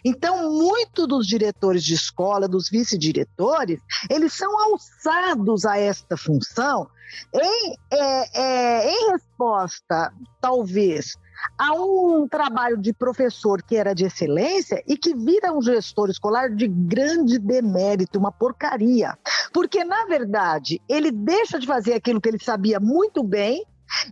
Então, 0.05 0.51
muito 0.51 1.07
dos 1.07 1.27
diretores 1.27 1.85
de 1.85 1.95
escola, 1.95 2.49
dos 2.49 2.69
vice-diretores, 2.71 3.81
eles 4.11 4.33
são 4.33 4.59
alçados 4.59 5.65
a 5.65 5.79
esta 5.79 6.17
função 6.17 6.89
em, 7.35 7.77
é, 7.91 8.41
é, 8.41 8.91
em 8.91 9.11
resposta, 9.13 10.13
talvez, 10.41 11.17
a 11.59 11.73
um 11.75 12.27
trabalho 12.29 12.77
de 12.77 12.93
professor 12.93 13.63
que 13.63 13.77
era 13.77 13.95
de 13.95 14.05
excelência 14.05 14.83
e 14.87 14.97
que 14.97 15.15
vira 15.15 15.53
um 15.53 15.63
gestor 15.63 16.11
escolar 16.11 16.51
de 16.51 16.67
grande 16.67 17.39
demérito, 17.39 18.19
uma 18.19 18.33
porcaria. 18.33 19.17
Porque, 19.53 19.85
na 19.85 20.05
verdade, 20.07 20.81
ele 20.89 21.11
deixa 21.11 21.59
de 21.59 21.67
fazer 21.67 21.95
aquilo 21.95 22.21
que 22.21 22.29
ele 22.29 22.43
sabia 22.43 22.81
muito 22.81 23.23
bem 23.23 23.65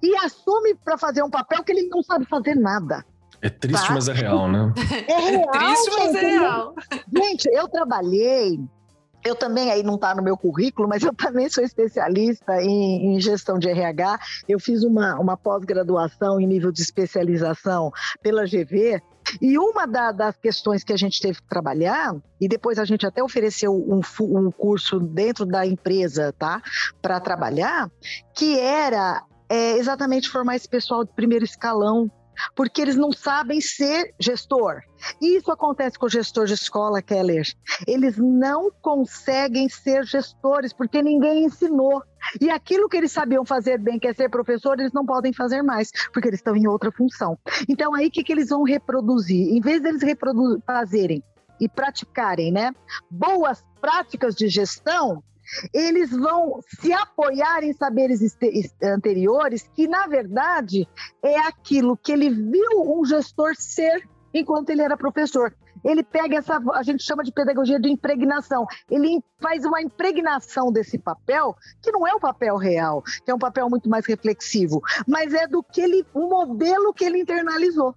e 0.03 0.16
assume 0.18 0.75
para 0.75 0.97
fazer 0.97 1.22
um 1.22 1.31
papel 1.31 1.64
que 1.64 1.72
ele 1.72 1.89
não 1.89 2.03
sabe 2.03 2.25
fazer 2.27 2.55
nada. 2.55 3.05
É 3.45 3.51
triste, 3.51 3.86
tá? 3.86 3.92
mas 3.92 4.09
é 4.09 4.12
real, 4.14 4.51
né? 4.51 4.72
É 5.07 5.20
real. 5.30 5.51
triste, 5.51 5.90
mas 5.99 6.14
é 6.14 6.20
real. 6.20 6.74
Gente, 7.14 7.49
eu 7.53 7.68
trabalhei 7.68 8.59
eu 9.24 9.34
também, 9.34 9.70
aí 9.70 9.82
não 9.82 9.95
está 9.95 10.14
no 10.14 10.22
meu 10.22 10.36
currículo, 10.36 10.86
mas 10.86 11.03
eu 11.03 11.12
também 11.16 11.49
sou 11.49 11.64
especialista 11.64 12.62
em, 12.62 13.14
em 13.14 13.20
gestão 13.20 13.59
de 13.59 13.68
RH. 13.68 14.18
Eu 14.47 14.61
fiz 14.61 14.82
uma, 14.82 15.18
uma 15.18 15.36
pós-graduação 15.36 16.38
em 16.38 16.47
nível 16.47 16.70
de 16.70 16.82
especialização 16.82 17.90
pela 18.22 18.45
GV, 18.45 19.01
e 19.40 19.59
uma 19.59 19.86
da, 19.86 20.12
das 20.12 20.36
questões 20.36 20.84
que 20.84 20.92
a 20.92 20.97
gente 20.97 21.20
teve 21.20 21.40
que 21.40 21.49
trabalhar, 21.49 22.14
e 22.38 22.47
depois 22.47 22.78
a 22.78 22.84
gente 22.84 23.07
até 23.07 23.22
ofereceu 23.22 23.72
um, 23.72 24.01
um 24.20 24.51
curso 24.51 25.01
dentro 25.01 25.47
da 25.47 25.66
empresa, 25.66 26.34
tá? 26.38 26.62
Para 27.01 27.18
trabalhar, 27.18 27.90
que 28.34 28.59
era 28.59 29.22
é, 29.49 29.78
exatamente 29.78 30.28
formar 30.28 30.57
esse 30.57 30.68
pessoal 30.68 31.05
de 31.05 31.12
primeiro 31.12 31.45
escalão 31.45 32.11
porque 32.55 32.80
eles 32.80 32.97
não 32.97 33.12
sabem 33.12 33.61
ser 33.61 34.14
gestor. 34.18 34.80
Isso 35.20 35.51
acontece 35.51 35.99
com 35.99 36.07
o 36.07 36.11
gestor 36.11 36.47
de 36.47 36.55
escola, 36.55 37.03
Keller. 37.03 37.47
Eles 37.87 38.16
não 38.16 38.70
conseguem 38.82 39.68
ser 39.68 40.05
gestores 40.05 40.72
porque 40.72 41.03
ninguém 41.03 41.45
ensinou. 41.45 42.03
E 42.41 42.51
aquilo 42.51 42.89
que 42.89 42.97
eles 42.97 43.12
sabiam 43.12 43.45
fazer 43.45 43.78
bem, 43.78 43.99
que 43.99 44.09
é 44.09 44.14
ser 44.14 44.30
professor, 44.30 44.78
eles 44.78 44.93
não 44.93 45.05
podem 45.05 45.32
fazer 45.32 45.62
mais, 45.62 45.91
porque 46.12 46.28
eles 46.28 46.41
estão 46.41 46.57
em 46.57 46.66
outra 46.66 46.91
função. 46.91 47.39
Então, 47.68 47.95
aí 47.95 48.07
o 48.07 48.11
que, 48.11 48.24
que 48.24 48.32
eles 48.32 48.49
vão 48.49 48.62
reproduzir? 48.62 49.55
Em 49.55 49.61
vez 49.61 49.82
deles 49.82 50.03
fazerem 50.66 51.22
e 51.61 51.68
praticarem 51.68 52.51
né, 52.51 52.72
boas 53.11 53.64
práticas 53.80 54.35
de 54.35 54.49
gestão, 54.49 55.22
eles 55.72 56.11
vão 56.11 56.61
se 56.80 56.92
apoiar 56.92 57.62
em 57.62 57.72
saberes 57.72 58.20
anteriores, 58.82 59.68
que 59.74 59.86
na 59.86 60.07
verdade 60.07 60.88
é 61.22 61.38
aquilo 61.40 61.97
que 61.97 62.12
ele 62.12 62.30
viu 62.30 62.82
um 62.82 63.05
gestor 63.05 63.55
ser 63.57 64.09
enquanto 64.32 64.70
ele 64.70 64.82
era 64.82 64.97
professor. 64.97 65.55
Ele 65.84 66.03
pega 66.03 66.38
essa, 66.38 66.61
a 66.72 66.82
gente 66.82 67.03
chama 67.03 67.22
de 67.22 67.30
pedagogia 67.30 67.78
de 67.78 67.90
impregnação. 67.90 68.66
Ele 68.90 69.22
faz 69.40 69.64
uma 69.64 69.82
impregnação 69.82 70.72
desse 70.72 70.99
papel, 70.99 71.55
que 71.82 71.92
não 71.92 72.07
é 72.07 72.14
o 72.14 72.20
papel 72.20 72.57
real, 72.57 73.03
que 73.03 73.30
é 73.30 73.34
um 73.34 73.38
papel 73.38 73.68
muito 73.68 73.88
mais 73.88 74.07
reflexivo, 74.07 74.80
mas 75.07 75.34
é 75.34 75.47
do 75.47 75.62
que 75.62 75.80
ele, 75.80 76.07
o 76.14 76.28
modelo 76.28 76.92
que 76.95 77.05
ele 77.05 77.18
internalizou. 77.18 77.95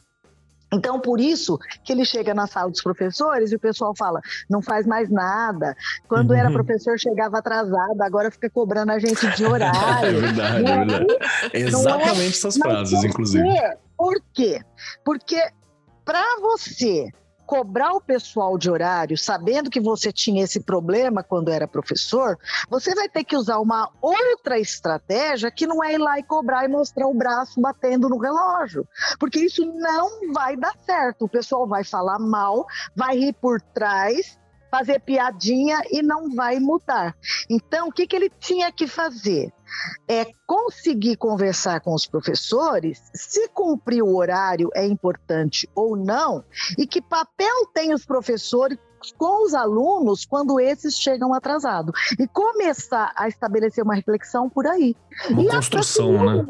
Então, 0.73 0.99
por 0.99 1.19
isso 1.19 1.57
que 1.83 1.93
ele 1.93 2.03
chega 2.03 2.33
na 2.33 2.45
sala 2.45 2.69
dos 2.69 2.81
professores 2.81 3.51
e 3.51 3.55
o 3.55 3.59
pessoal 3.59 3.93
fala, 3.95 4.19
não 4.49 4.61
faz 4.61 4.85
mais 4.85 5.09
nada. 5.09 5.75
Quando 6.07 6.31
uhum. 6.31 6.37
era 6.37 6.51
professor, 6.51 6.99
chegava 6.99 7.37
atrasado, 7.39 8.01
agora 8.01 8.29
fica 8.29 8.49
cobrando 8.49 8.91
a 8.91 8.99
gente 8.99 9.27
de 9.35 9.45
horário. 9.45 10.17
é 10.17 10.21
verdade, 10.21 10.65
é 10.65 10.77
verdade. 10.77 11.05
É? 11.53 11.59
Exatamente 11.59 12.21
é? 12.21 12.27
essas 12.27 12.57
frases, 12.57 13.03
inclusive. 13.03 13.47
Por 13.97 14.21
quê? 14.33 14.61
Porque 15.03 15.41
para 16.03 16.23
você 16.41 17.09
cobrar 17.47 17.93
o 17.93 18.01
pessoal 18.01 18.57
de 18.57 18.69
horário, 18.69 19.17
sabendo 19.17 19.69
que 19.69 19.79
você 19.79 20.11
tinha 20.11 20.43
esse 20.43 20.59
problema 20.59 21.23
quando 21.23 21.49
era 21.49 21.65
professor, 21.65 22.37
você 22.69 22.93
vai 22.93 23.07
ter 23.07 23.23
que 23.23 23.37
usar 23.37 23.59
uma 23.59 23.89
outra 24.01 24.59
estratégia 24.59 25.49
que 25.49 25.65
não 25.65 25.81
é 25.81 25.93
ir 25.93 25.97
lá 25.97 26.19
e 26.19 26.23
cobrar 26.23 26.65
e 26.65 26.67
mostrar 26.67 27.07
o 27.07 27.13
braço 27.13 27.61
batendo 27.61 28.09
no 28.09 28.17
relógio. 28.17 28.85
Porque 29.17 29.39
isso 29.39 29.65
não 29.65 30.33
vai 30.33 30.57
dar 30.57 30.75
certo. 30.85 31.23
O 31.23 31.29
pessoal 31.29 31.65
vai 31.65 31.85
falar 31.85 32.19
mal, 32.19 32.65
vai 32.93 33.17
rir 33.17 33.33
por 33.33 33.61
trás 33.61 34.37
fazer 34.69 34.99
piadinha 34.99 35.81
e 35.89 36.01
não 36.01 36.35
vai 36.35 36.59
mudar. 36.59 37.15
Então, 37.49 37.87
o 37.87 37.91
que, 37.91 38.05
que 38.05 38.15
ele 38.15 38.29
tinha 38.29 38.69
que 38.69 38.85
fazer? 38.85 39.51
É 40.07 40.25
conseguir 40.45 41.17
conversar 41.17 41.81
com 41.81 41.93
os 41.93 42.07
professores 42.07 43.01
se 43.13 43.47
cumprir 43.49 44.01
o 44.01 44.15
horário 44.15 44.69
é 44.75 44.85
importante 44.85 45.69
ou 45.75 45.95
não, 45.95 46.43
e 46.77 46.87
que 46.87 47.01
papel 47.01 47.65
tem 47.73 47.93
os 47.93 48.05
professores 48.05 48.77
com 49.17 49.45
os 49.45 49.53
alunos 49.53 50.25
quando 50.25 50.59
esses 50.59 50.97
chegam 50.97 51.33
atrasados. 51.33 51.93
E 52.19 52.27
começar 52.27 53.13
a 53.15 53.27
estabelecer 53.27 53.83
uma 53.83 53.95
reflexão 53.95 54.49
por 54.49 54.65
aí. 54.67 54.95
Uma 55.29 55.43
e 55.43 55.47
construção, 55.49 56.25
né? 56.25 56.45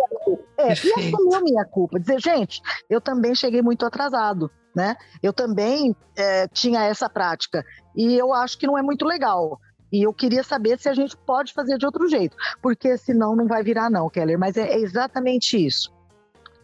É, 0.57 0.69
e 0.69 0.71
assumir 0.71 1.35
a 1.35 1.41
minha 1.41 1.65
culpa. 1.65 1.99
Dizer, 1.99 2.19
gente, 2.19 2.61
eu 2.89 2.99
também 3.01 3.35
cheguei 3.35 3.61
muito 3.61 3.85
atrasado. 3.85 4.49
Né? 4.75 4.95
Eu 5.23 5.33
também 5.33 5.95
é, 6.15 6.47
tinha 6.49 6.83
essa 6.83 7.09
prática 7.09 7.65
e 7.95 8.13
eu 8.13 8.31
acho 8.31 8.59
que 8.59 8.67
não 8.67 8.77
é 8.77 8.83
muito 8.83 9.05
legal. 9.05 9.59
E 9.91 10.03
eu 10.05 10.13
queria 10.13 10.43
saber 10.43 10.77
se 10.79 10.89
a 10.89 10.93
gente 10.93 11.15
pode 11.15 11.53
fazer 11.53 11.77
de 11.77 11.85
outro 11.85 12.07
jeito, 12.07 12.35
porque 12.61 12.97
senão 12.97 13.35
não 13.35 13.47
vai 13.47 13.63
virar 13.63 13.89
não, 13.89 14.09
Keller. 14.09 14.37
Mas 14.37 14.57
é, 14.57 14.73
é 14.73 14.79
exatamente 14.79 15.63
isso. 15.63 15.93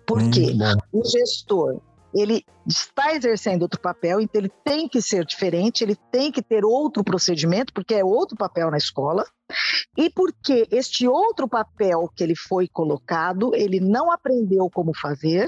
Porque 0.06 0.52
hum, 0.52 1.00
o 1.00 1.06
gestor 1.06 1.80
ele 2.14 2.46
está 2.68 3.16
exercendo 3.16 3.64
outro 3.64 3.80
papel, 3.80 4.22
então 4.22 4.40
ele 4.40 4.52
tem 4.64 4.88
que 4.88 5.02
ser 5.02 5.26
diferente, 5.26 5.84
ele 5.84 5.96
tem 6.12 6.32
que 6.32 6.44
ter 6.44 6.64
outro 6.64 7.04
procedimento, 7.04 7.74
porque 7.74 7.96
é 7.96 8.06
outro 8.06 8.38
papel 8.38 8.70
na 8.70 8.78
escola, 8.78 9.26
e 9.98 10.10
porque 10.12 10.68
este 10.72 11.08
outro 11.08 11.48
papel 11.48 12.08
que 12.16 12.24
ele 12.24 12.36
foi 12.36 12.68
colocado, 12.68 13.56
ele 13.56 13.80
não 13.80 14.12
aprendeu 14.12 14.70
como 14.70 14.94
fazer, 14.96 15.48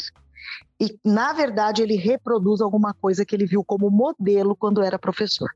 e, 0.79 0.97
na 1.05 1.33
verdade, 1.33 1.81
ele 1.81 1.95
reproduz 1.95 2.61
alguma 2.61 2.93
coisa 2.93 3.25
que 3.25 3.35
ele 3.35 3.45
viu 3.45 3.63
como 3.63 3.89
modelo 3.89 4.55
quando 4.55 4.83
era 4.83 4.99
professor. 4.99 5.49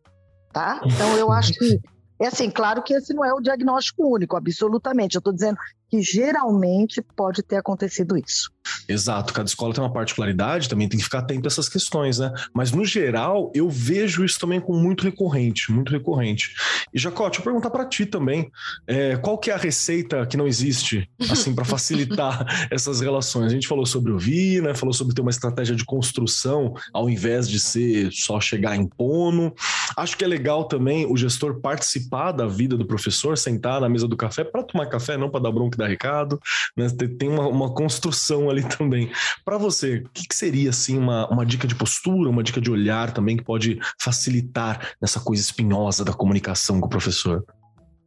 Tá? 0.51 0.82
Então, 0.86 1.15
eu 1.17 1.32
acho 1.32 1.53
que 1.53 1.80
é 2.20 2.28
assim, 2.28 2.49
claro 2.49 2.84
que 2.84 2.93
esse 2.93 3.13
não 3.13 3.24
é 3.24 3.34
o 3.34 3.39
diagnóstico 3.39 4.05
único, 4.05 4.36
absolutamente. 4.36 5.15
Eu 5.15 5.20
estou 5.20 5.34
dizendo 5.34 5.57
que 5.89 6.01
geralmente 6.01 7.01
pode 7.15 7.41
ter 7.41 7.57
acontecido 7.57 8.17
isso. 8.17 8.51
Exato, 8.87 9.33
cada 9.33 9.47
escola 9.47 9.73
tem 9.73 9.83
uma 9.83 9.91
particularidade, 9.91 10.69
também 10.69 10.87
tem 10.87 10.97
que 10.97 11.03
ficar 11.03 11.19
atento 11.19 11.47
a 11.47 11.49
essas 11.49 11.69
questões, 11.69 12.19
né? 12.19 12.31
Mas 12.53 12.71
no 12.71 12.85
geral, 12.85 13.51
eu 13.55 13.69
vejo 13.69 14.23
isso 14.23 14.39
também 14.39 14.59
como 14.59 14.79
muito 14.79 15.03
recorrente, 15.03 15.71
muito 15.71 15.91
recorrente. 15.91 16.53
E 16.93 16.99
Jacó, 16.99 17.25
deixa 17.25 17.39
eu 17.39 17.43
perguntar 17.43 17.69
para 17.69 17.85
ti 17.85 18.05
também, 18.05 18.51
é, 18.87 19.17
qual 19.17 19.37
que 19.37 19.49
é 19.49 19.53
a 19.53 19.57
receita 19.57 20.25
que 20.25 20.37
não 20.37 20.47
existe, 20.47 21.09
assim, 21.29 21.53
para 21.53 21.65
facilitar 21.65 22.45
essas 22.71 23.01
relações? 23.01 23.47
A 23.47 23.55
gente 23.55 23.67
falou 23.67 23.85
sobre 23.85 24.11
ouvir, 24.11 24.61
né? 24.61 24.73
Falou 24.73 24.93
sobre 24.93 25.13
ter 25.13 25.21
uma 25.21 25.31
estratégia 25.31 25.75
de 25.75 25.85
construção, 25.85 26.73
ao 26.93 27.09
invés 27.09 27.47
de 27.47 27.59
ser 27.59 28.11
só 28.11 28.39
chegar 28.39 28.75
impondo. 28.75 29.53
Acho 29.95 30.17
que 30.17 30.23
é 30.23 30.27
legal 30.27 30.65
também 30.65 31.05
o 31.05 31.17
gestor 31.17 31.59
participar 31.59 32.31
da 32.31 32.47
vida 32.47 32.77
do 32.77 32.85
professor, 32.85 33.37
sentar 33.37 33.81
na 33.81 33.89
mesa 33.89 34.07
do 34.07 34.17
café 34.17 34.43
para 34.43 34.63
tomar 34.63 34.87
café, 34.87 35.17
não 35.17 35.29
para 35.29 35.41
dar 35.41 35.51
bronca 35.51 35.77
dar 35.80 35.88
recado, 35.88 36.39
né? 36.77 36.88
Tem 37.17 37.30
uma, 37.30 37.47
uma 37.47 37.73
construção 37.73 38.49
ali 38.49 38.63
também. 38.77 39.11
Para 39.43 39.57
você, 39.57 39.97
o 40.05 40.09
que, 40.09 40.27
que, 40.27 40.36
seria 40.36 40.69
assim 40.69 40.97
uma, 40.97 41.27
uma 41.30 41.45
dica 41.45 41.67
de 41.67 41.75
postura, 41.75 42.30
uma 42.30 42.43
dica 42.43 42.61
de 42.61 42.71
olhar 42.71 43.11
também 43.11 43.38
que 43.38 43.43
pode 43.43 43.80
facilitar 43.99 44.93
nessa 45.01 45.19
coisa 45.19 45.41
espinhosa 45.41 46.05
da 46.05 46.13
comunicação 46.13 46.80
com 46.80 46.88
o 46.88 46.89
professor? 46.89 47.43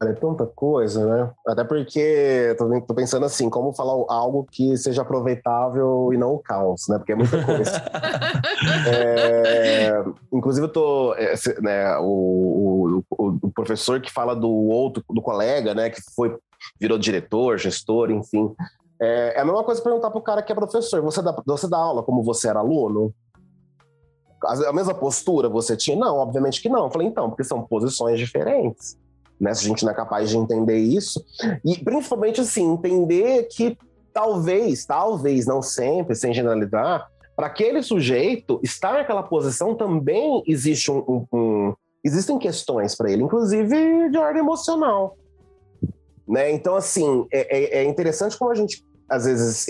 É 0.09 0.13
tanta 0.15 0.45
coisa, 0.47 1.07
né? 1.07 1.31
Até 1.47 1.63
porque 1.63 2.55
tô, 2.59 2.81
tô, 2.81 2.95
pensando 2.95 3.25
assim, 3.25 3.49
como 3.49 3.73
falar 3.73 3.93
algo 4.09 4.47
que 4.51 4.77
seja 4.77 5.03
aproveitável 5.03 6.13
e 6.13 6.19
não 6.19 6.35
o 6.35 6.39
caos, 6.39 6.89
né? 6.89 6.99
Porque 6.99 7.13
é 7.13 7.15
muita 7.15 7.45
coisa. 7.45 7.71
é, 8.93 10.05
inclusive, 10.33 10.67
eu 10.67 10.73
tô. 10.73 11.15
É, 11.15 11.35
né, 11.61 11.97
o, 11.99 13.05
o, 13.11 13.39
o, 13.43 13.51
professor 13.53 14.01
que 14.01 14.11
fala 14.11 14.35
do 14.35 14.51
outro, 14.51 15.05
do 15.09 15.23
colega, 15.23 15.73
né? 15.73 15.91
Que 15.91 16.01
foi 16.17 16.37
virou 16.81 16.99
diretor, 16.99 17.59
gestor, 17.59 18.11
enfim. 18.11 18.55
É, 19.01 19.39
é 19.39 19.41
a 19.41 19.45
mesma 19.45 19.65
coisa 19.65 19.83
perguntar 19.83 20.11
para 20.11 20.19
o 20.19 20.23
cara 20.23 20.43
que 20.43 20.53
é 20.53 20.55
professor: 20.55 21.03
você 21.03 21.23
dá, 21.23 21.37
você 21.45 21.69
dá 21.69 21.79
aula 21.79 22.03
como 22.03 22.23
você 22.23 22.49
era 22.49 22.61
aluno? 22.61 23.15
A 24.45 24.73
mesma 24.73 24.93
postura 24.93 25.49
você 25.49 25.77
tinha? 25.77 25.97
Não, 25.97 26.17
obviamente 26.17 26.61
que 26.61 26.69
não. 26.69 26.87
Eu 26.87 26.91
falei, 26.91 27.07
então, 27.07 27.29
porque 27.29 27.45
são 27.45 27.63
posições 27.63 28.19
diferentes. 28.19 28.99
Né? 29.41 29.55
Se 29.55 29.65
a 29.65 29.69
gente 29.69 29.85
não 29.85 29.93
é 29.93 29.95
capaz 29.95 30.31
de 30.31 30.37
entender 30.37 30.79
isso. 30.79 31.25
E 31.65 31.79
principalmente 31.79 32.41
assim, 32.41 32.73
entender 32.73 33.45
que 33.45 33.79
talvez, 34.13 34.85
talvez, 34.85 35.47
não 35.47 35.63
sempre, 35.63 36.17
sem 36.17 36.35
generalizar, 36.35 37.09
para 37.37 37.47
aquele 37.47 37.83
sujeito 37.83 38.61
estar 38.63 38.95
naquela 38.95 39.23
posição 39.23 39.75
também 39.75 40.43
existe 40.47 40.91
um, 40.91 40.99
um, 40.99 41.27
um 41.33 41.75
existem 42.05 42.39
questões 42.39 42.95
para 42.95 43.11
ele, 43.11 43.23
inclusive 43.23 44.11
de 44.11 44.19
ordem 44.19 44.43
emocional. 44.43 45.17
Né? 46.33 46.51
Então, 46.51 46.75
assim, 46.75 47.27
é, 47.31 47.81
é, 47.81 47.83
é 47.83 47.85
interessante 47.85 48.39
como 48.39 48.51
a 48.51 48.55
gente 48.55 48.83
às 49.07 49.27
vezes 49.27 49.69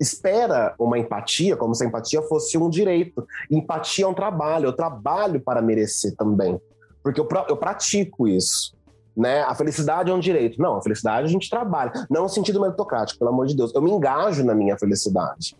espera 0.00 0.74
uma 0.78 0.98
empatia, 0.98 1.54
como 1.54 1.74
se 1.74 1.84
a 1.84 1.86
empatia 1.86 2.22
fosse 2.22 2.56
um 2.56 2.70
direito. 2.70 3.26
Empatia 3.50 4.06
é 4.06 4.08
um 4.08 4.14
trabalho, 4.14 4.64
eu 4.64 4.72
trabalho 4.72 5.38
para 5.38 5.60
merecer 5.60 6.16
também. 6.16 6.58
Porque 7.02 7.20
eu, 7.20 7.28
eu 7.50 7.58
pratico 7.58 8.26
isso. 8.26 8.74
Né? 9.14 9.42
A 9.42 9.54
felicidade 9.54 10.10
é 10.10 10.14
um 10.14 10.18
direito. 10.18 10.58
Não, 10.58 10.78
a 10.78 10.82
felicidade 10.82 11.26
a 11.26 11.30
gente 11.30 11.50
trabalha. 11.50 11.92
Não 12.08 12.22
no 12.22 12.28
sentido 12.30 12.58
meritocrático, 12.58 13.18
pelo 13.18 13.30
amor 13.30 13.46
de 13.46 13.54
Deus. 13.54 13.70
Eu 13.74 13.82
me 13.82 13.90
engajo 13.90 14.42
na 14.42 14.54
minha 14.54 14.78
felicidade. 14.78 15.54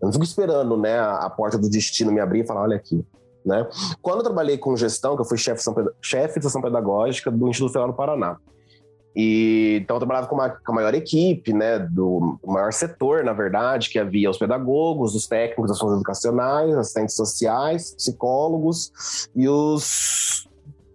Eu 0.00 0.06
não 0.06 0.12
fico 0.12 0.24
esperando 0.24 0.78
né, 0.78 0.98
a 0.98 1.28
porta 1.28 1.58
do 1.58 1.68
destino 1.68 2.10
me 2.10 2.20
abrir 2.20 2.44
e 2.44 2.46
falar, 2.46 2.62
olha 2.62 2.76
aqui. 2.76 3.04
Né? 3.44 3.68
Quando 4.00 4.20
eu 4.20 4.24
trabalhei 4.24 4.56
com 4.56 4.74
gestão, 4.74 5.14
que 5.14 5.20
eu 5.20 5.26
fui 5.26 5.36
chefe 5.36 6.40
de 6.40 6.46
ação 6.46 6.62
pedagógica 6.62 7.30
do 7.30 7.46
Instituto 7.46 7.72
Federal 7.72 7.92
do 7.92 7.94
Paraná, 7.94 8.38
E, 9.14 9.78
então 9.82 9.96
eu 9.96 10.00
trabalhava 10.00 10.26
com, 10.26 10.34
uma, 10.34 10.50
com 10.50 10.72
a 10.72 10.74
maior 10.74 10.94
equipe, 10.94 11.52
né, 11.52 11.78
do 11.78 12.38
maior 12.44 12.72
setor, 12.72 13.22
na 13.22 13.32
verdade, 13.32 13.90
que 13.90 13.98
havia 13.98 14.28
os 14.28 14.38
pedagogos, 14.38 15.14
os 15.14 15.28
técnicos, 15.28 15.70
as 15.70 15.76
ações 15.76 15.94
educacionais, 15.94 16.76
assistentes 16.76 17.14
sociais, 17.14 17.94
psicólogos 17.94 19.28
e 19.36 19.48
os 19.48 20.48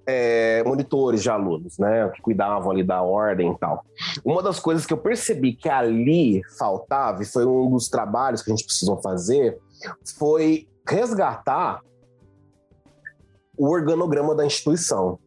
é, 0.05 0.63
monitores 0.65 1.21
de 1.21 1.29
alunos, 1.29 1.77
né, 1.77 2.09
que 2.09 2.21
cuidavam 2.21 2.71
ali 2.71 2.83
da 2.83 3.01
ordem 3.01 3.51
e 3.51 3.57
tal. 3.57 3.85
Uma 4.25 4.43
das 4.43 4.59
coisas 4.59 4.85
que 4.85 4.91
eu 4.91 4.97
percebi 4.97 5.53
que 5.53 5.69
ali 5.69 6.41
faltava, 6.57 7.21
e 7.23 7.25
foi 7.25 7.45
um 7.45 7.69
dos 7.69 7.87
trabalhos 7.87 8.41
que 8.41 8.51
a 8.51 8.55
gente 8.55 8.65
precisou 8.65 8.97
fazer, 9.01 9.57
foi 10.17 10.67
resgatar 10.85 11.81
o 13.57 13.69
organograma 13.69 14.33
da 14.33 14.45
instituição. 14.45 15.19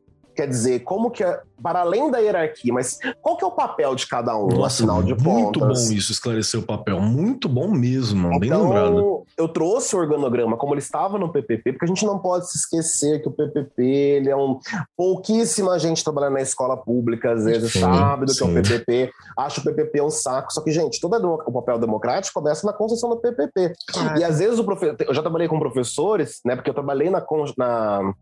Quer 0.42 0.48
dizer, 0.48 0.80
como 0.80 1.08
que 1.08 1.22
é, 1.22 1.40
para 1.62 1.82
além 1.82 2.10
da 2.10 2.18
hierarquia, 2.18 2.72
mas 2.74 2.98
qual 3.20 3.36
que 3.36 3.44
é 3.44 3.46
o 3.46 3.52
papel 3.52 3.94
de 3.94 4.08
cada 4.08 4.36
um, 4.36 4.48
Nossa, 4.48 4.82
afinal 4.82 5.00
de 5.00 5.14
muito 5.14 5.60
contas? 5.60 5.86
bom 5.88 5.94
isso, 5.94 6.10
esclarecer 6.10 6.58
o 6.58 6.64
papel. 6.64 6.98
Muito 6.98 7.48
bom 7.48 7.68
mesmo, 7.68 8.28
bem 8.40 8.48
Então, 8.50 8.64
lembrado. 8.64 9.24
eu 9.38 9.46
trouxe 9.46 9.94
o 9.94 10.00
organograma 10.00 10.56
como 10.56 10.74
ele 10.74 10.80
estava 10.80 11.16
no 11.16 11.30
PPP, 11.32 11.74
porque 11.74 11.84
a 11.84 11.86
gente 11.88 12.04
não 12.04 12.18
pode 12.18 12.50
se 12.50 12.58
esquecer 12.58 13.22
que 13.22 13.28
o 13.28 13.30
PPP, 13.30 13.84
ele 13.84 14.30
é 14.30 14.36
um... 14.36 14.58
Pouquíssima 14.96 15.78
gente 15.78 16.02
trabalhando 16.02 16.32
na 16.34 16.40
escola 16.40 16.76
pública, 16.76 17.34
às 17.34 17.44
vezes, 17.44 17.72
Sim, 17.72 17.78
sabe 17.78 18.26
do 18.26 18.34
que 18.34 18.42
é 18.42 18.46
o 18.46 18.48
sim. 18.48 18.54
PPP, 18.62 19.12
acha 19.38 19.60
o 19.60 19.64
PPP 19.64 20.02
um 20.02 20.10
saco, 20.10 20.52
só 20.52 20.60
que, 20.60 20.72
gente, 20.72 21.00
todo 21.00 21.14
o 21.46 21.52
papel 21.52 21.78
democrático 21.78 22.34
começa 22.40 22.66
na 22.66 22.72
construção 22.72 23.10
do 23.10 23.18
PPP. 23.18 23.74
E 24.18 24.24
às 24.24 24.40
vezes 24.40 24.58
o 24.58 24.64
professor, 24.64 24.96
eu 25.06 25.14
já 25.14 25.22
trabalhei 25.22 25.46
com 25.46 25.60
professores, 25.60 26.40
né? 26.44 26.56
Porque 26.56 26.68
eu 26.68 26.74
trabalhei 26.74 27.10
na, 27.10 27.24
na, 27.56 28.14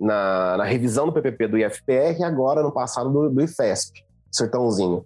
na, 0.00 0.56
na 0.56 0.64
revisão 0.64 1.06
do 1.06 1.12
PPP 1.12 1.48
do 1.48 1.58
IFPR 1.58 2.18
e 2.18 2.24
agora 2.24 2.62
no 2.62 2.72
passado 2.72 3.10
do, 3.10 3.30
do 3.30 3.42
IFESP, 3.42 4.04
Sertãozinho. 4.30 5.04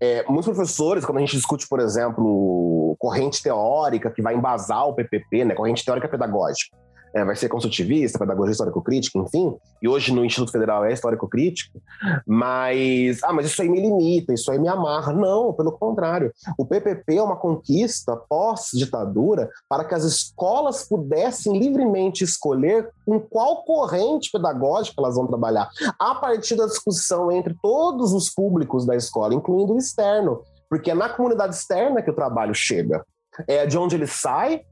É, 0.00 0.24
muitos 0.28 0.46
professores, 0.46 1.04
quando 1.04 1.18
a 1.18 1.20
gente 1.20 1.36
discute, 1.36 1.66
por 1.68 1.80
exemplo, 1.80 2.94
corrente 2.98 3.42
teórica 3.42 4.10
que 4.10 4.20
vai 4.20 4.34
embasar 4.34 4.86
o 4.86 4.94
PPP, 4.94 5.44
né? 5.44 5.54
Corrente 5.54 5.84
teórica 5.84 6.08
pedagógica. 6.08 6.76
É, 7.14 7.24
vai 7.24 7.36
ser 7.36 7.48
construtivista, 7.48 8.18
pedagogia 8.18 8.52
histórico-crítica, 8.52 9.18
enfim. 9.18 9.56
E 9.80 9.88
hoje 9.88 10.12
no 10.12 10.24
Instituto 10.24 10.50
Federal 10.50 10.84
é 10.84 10.92
histórico-crítico. 10.92 11.80
Mas, 12.26 13.22
ah, 13.22 13.32
mas 13.32 13.46
isso 13.46 13.62
aí 13.62 13.68
me 13.68 13.80
limita, 13.80 14.34
isso 14.34 14.50
aí 14.50 14.58
me 14.58 14.66
amarra. 14.66 15.12
Não, 15.12 15.52
pelo 15.52 15.70
contrário. 15.70 16.32
O 16.58 16.66
PPP 16.66 17.16
é 17.16 17.22
uma 17.22 17.36
conquista 17.36 18.16
pós-ditadura 18.28 19.48
para 19.68 19.84
que 19.84 19.94
as 19.94 20.02
escolas 20.02 20.88
pudessem 20.88 21.56
livremente 21.56 22.24
escolher 22.24 22.90
com 23.06 23.20
qual 23.20 23.64
corrente 23.64 24.30
pedagógica 24.32 24.96
elas 24.98 25.14
vão 25.14 25.26
trabalhar, 25.26 25.68
a 25.98 26.14
partir 26.16 26.56
da 26.56 26.66
discussão 26.66 27.30
entre 27.30 27.54
todos 27.62 28.12
os 28.12 28.28
públicos 28.28 28.84
da 28.84 28.96
escola, 28.96 29.34
incluindo 29.34 29.74
o 29.74 29.78
externo, 29.78 30.42
porque 30.68 30.90
é 30.90 30.94
na 30.94 31.08
comunidade 31.08 31.54
externa 31.54 32.02
que 32.02 32.10
o 32.10 32.14
trabalho 32.14 32.54
chega. 32.54 33.04
É 33.46 33.66
de 33.66 33.76
onde 33.76 33.96
ele 33.96 34.06
sai, 34.06 34.62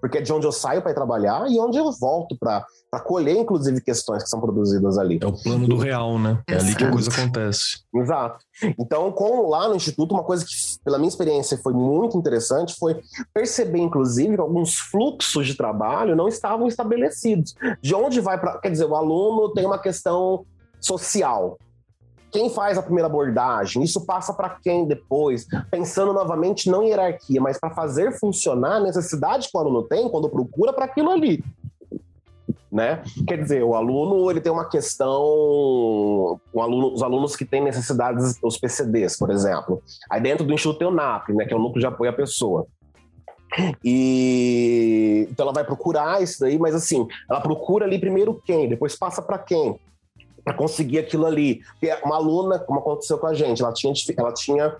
porque 0.00 0.18
é 0.18 0.20
de 0.20 0.32
onde 0.32 0.46
eu 0.46 0.52
saio 0.52 0.82
para 0.82 0.94
trabalhar 0.94 1.46
e 1.50 1.58
onde 1.58 1.78
eu 1.78 1.90
volto 1.92 2.36
para 2.38 2.64
colher, 3.04 3.36
inclusive, 3.36 3.80
questões 3.80 4.22
que 4.22 4.28
são 4.28 4.40
produzidas 4.40 4.96
ali. 4.96 5.18
É 5.20 5.26
o 5.26 5.32
plano 5.32 5.66
do 5.66 5.76
real, 5.76 6.18
né? 6.18 6.42
É 6.48 6.54
ali 6.54 6.74
que 6.74 6.84
a 6.84 6.88
Exato. 6.88 6.92
coisa 6.92 7.10
acontece. 7.10 7.62
Exato. 7.94 8.38
Então, 8.78 9.12
com, 9.12 9.48
lá 9.48 9.68
no 9.68 9.76
Instituto, 9.76 10.12
uma 10.12 10.24
coisa 10.24 10.44
que, 10.44 10.52
pela 10.84 10.98
minha 10.98 11.08
experiência, 11.08 11.58
foi 11.62 11.72
muito 11.72 12.16
interessante 12.16 12.74
foi 12.78 13.00
perceber, 13.34 13.78
inclusive, 13.78 14.34
que 14.34 14.40
alguns 14.40 14.78
fluxos 14.78 15.46
de 15.46 15.54
trabalho 15.54 16.16
não 16.16 16.28
estavam 16.28 16.66
estabelecidos. 16.66 17.54
De 17.82 17.94
onde 17.94 18.20
vai 18.20 18.38
para. 18.38 18.58
Quer 18.58 18.70
dizer, 18.70 18.86
o 18.86 18.94
aluno 18.94 19.52
tem 19.52 19.66
uma 19.66 19.78
questão 19.78 20.44
social. 20.80 21.58
Quem 22.30 22.50
faz 22.50 22.76
a 22.76 22.82
primeira 22.82 23.06
abordagem? 23.06 23.82
Isso 23.82 24.04
passa 24.04 24.32
para 24.34 24.50
quem 24.50 24.86
depois? 24.86 25.46
Pensando 25.70 26.12
novamente 26.12 26.70
não 26.70 26.82
em 26.82 26.88
hierarquia, 26.88 27.40
mas 27.40 27.58
para 27.58 27.70
fazer 27.70 28.18
funcionar 28.18 28.76
a 28.76 28.80
necessidade 28.80 29.48
que 29.48 29.56
o 29.56 29.60
aluno 29.60 29.82
tem 29.82 30.08
quando 30.08 30.28
procura 30.28 30.72
para 30.72 30.84
aquilo 30.84 31.10
ali 31.10 31.42
né? 32.76 33.02
Quer 33.26 33.42
dizer, 33.42 33.62
o 33.62 33.74
aluno 33.74 34.30
ele 34.30 34.40
tem 34.40 34.52
uma 34.52 34.68
questão, 34.68 36.38
aluno, 36.54 36.92
os 36.92 37.02
alunos 37.02 37.34
que 37.34 37.44
têm 37.44 37.62
necessidades, 37.62 38.38
os 38.42 38.58
PCDs, 38.58 39.16
por 39.16 39.30
exemplo. 39.30 39.82
Aí 40.10 40.20
dentro 40.20 40.44
do 40.44 40.52
Instituto 40.52 40.78
tem 40.78 40.86
o 40.86 40.90
NAP, 40.90 41.30
né, 41.30 41.46
que 41.46 41.54
é 41.54 41.56
o 41.56 41.60
núcleo 41.60 41.80
de 41.80 41.86
apoio 41.86 42.10
à 42.10 42.12
pessoa. 42.12 42.66
E 43.82 45.26
então 45.30 45.44
ela 45.44 45.54
vai 45.54 45.64
procurar 45.64 46.22
isso 46.22 46.40
daí, 46.40 46.58
mas 46.58 46.74
assim, 46.74 47.06
ela 47.30 47.40
procura 47.40 47.86
ali 47.86 47.98
primeiro 47.98 48.40
quem, 48.44 48.68
depois 48.68 48.94
passa 48.94 49.22
para 49.22 49.38
quem, 49.38 49.78
para 50.46 50.54
conseguir 50.54 51.00
aquilo 51.00 51.26
ali. 51.26 51.60
Porque 51.72 51.92
uma 52.04 52.14
aluna, 52.14 52.56
como 52.60 52.78
aconteceu 52.78 53.18
com 53.18 53.26
a 53.26 53.34
gente, 53.34 53.60
ela 53.60 53.72
tinha, 53.72 53.92
ela 54.16 54.32
tinha 54.32 54.76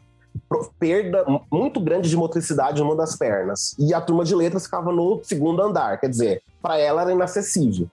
perda 0.78 1.24
muito 1.50 1.80
grande 1.80 2.08
de 2.08 2.16
motricidade 2.16 2.80
numa 2.80 2.94
das 2.94 3.16
pernas. 3.16 3.74
E 3.76 3.92
a 3.92 4.00
turma 4.00 4.24
de 4.24 4.32
letras 4.32 4.66
ficava 4.66 4.92
no 4.92 5.20
segundo 5.24 5.60
andar, 5.60 5.98
quer 5.98 6.08
dizer, 6.08 6.40
para 6.62 6.78
ela 6.78 7.02
era 7.02 7.10
inacessível 7.10 7.88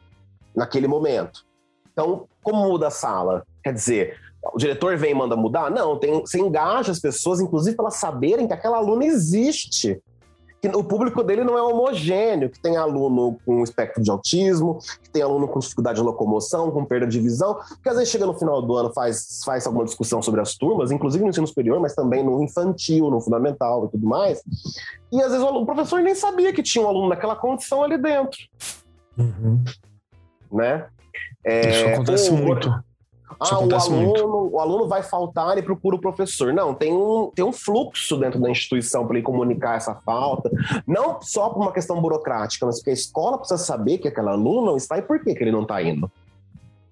naquele 0.56 0.88
momento. 0.88 1.44
Então, 1.92 2.28
como 2.44 2.68
muda 2.68 2.88
a 2.88 2.92
sala? 2.92 3.44
Quer 3.64 3.74
dizer, 3.74 4.20
o 4.54 4.58
diretor 4.58 4.96
vem 4.96 5.12
e 5.12 5.16
manda 5.16 5.36
mudar? 5.36 5.72
Não, 5.72 5.98
tem, 5.98 6.22
você 6.22 6.40
engaja 6.40 6.92
as 6.92 7.00
pessoas, 7.00 7.40
inclusive 7.40 7.76
para 7.76 7.86
elas 7.86 7.96
saberem 7.96 8.46
que 8.46 8.54
aquela 8.54 8.78
aluna 8.78 9.04
existe. 9.06 10.00
Que 10.64 10.70
o 10.70 10.82
público 10.82 11.22
dele 11.22 11.44
não 11.44 11.58
é 11.58 11.62
homogêneo, 11.62 12.50
que 12.50 12.58
tem 12.58 12.78
aluno 12.78 13.38
com 13.46 13.62
espectro 13.66 14.02
de 14.02 14.10
autismo, 14.10 14.80
que 15.02 15.10
tem 15.10 15.22
aluno 15.22 15.46
com 15.46 15.60
dificuldade 15.60 15.98
de 16.00 16.06
locomoção, 16.06 16.72
com 16.72 16.86
perda 16.86 17.06
de 17.06 17.20
visão, 17.20 17.56
porque 17.56 17.90
às 17.90 17.96
vezes 17.98 18.10
chega 18.10 18.26
no 18.26 18.34
final 18.34 18.62
do 18.62 18.74
ano, 18.78 18.94
faz, 18.94 19.42
faz 19.44 19.68
alguma 19.68 19.84
discussão 19.84 20.22
sobre 20.22 20.40
as 20.40 20.56
turmas, 20.56 20.90
inclusive 20.90 21.22
no 21.22 21.30
ensino 21.32 21.46
superior, 21.46 21.82
mas 21.82 21.94
também 21.94 22.24
no 22.24 22.42
infantil, 22.42 23.10
no 23.12 23.20
fundamental 23.20 23.88
e 23.88 23.90
tudo 23.90 24.08
mais. 24.08 24.42
E 25.12 25.22
às 25.22 25.32
vezes 25.32 25.44
o, 25.44 25.48
aluno- 25.50 25.64
o 25.64 25.66
professor 25.66 26.00
nem 26.02 26.16
sabia 26.16 26.54
que 26.54 26.64
tinha 26.64 26.86
um 26.86 26.88
aluno 26.88 27.10
naquela 27.10 27.36
condição 27.36 27.84
ali 27.84 27.98
dentro, 27.98 28.40
né? 30.50 30.88
É, 31.46 31.70
Isso 31.70 31.88
acontece 31.88 32.32
ou- 32.32 32.38
muito. 32.38 32.74
Ah, 33.40 33.60
o 33.60 33.62
muito. 33.62 33.76
aluno, 33.76 34.50
o 34.52 34.60
aluno 34.60 34.88
vai 34.88 35.04
faltar 35.04 35.58
e 35.58 35.62
procura 35.62 35.96
o 35.96 36.02
professor. 36.02 36.54
Não, 36.54 36.74
tem 36.74 36.94
um, 36.94 37.32
tem 37.34 37.44
um 37.44 37.52
fluxo 37.52 38.18
dentro 38.18 38.40
da 38.40 38.50
instituição 38.50 39.06
para 39.06 39.18
ele 39.18 39.26
comunicar 39.26 39.76
essa 39.76 39.96
falta. 39.96 40.52
Não 40.86 41.22
só 41.22 41.50
por 41.50 41.62
uma 41.62 41.72
questão 41.72 42.02
burocrática, 42.02 42.66
mas 42.66 42.78
porque 42.78 42.92
a 42.92 42.94
escola 42.94 43.38
precisa 43.38 43.58
saber 43.58 43.98
que 43.98 44.08
aquele 44.08 44.30
aluno 44.30 44.66
não 44.66 44.78
está 44.78 44.98
e 44.98 45.02
por 45.02 45.24
que, 45.24 45.34
que 45.34 45.44
ele 45.44 45.52
não 45.52 45.64
está 45.64 45.82
indo. 45.82 46.12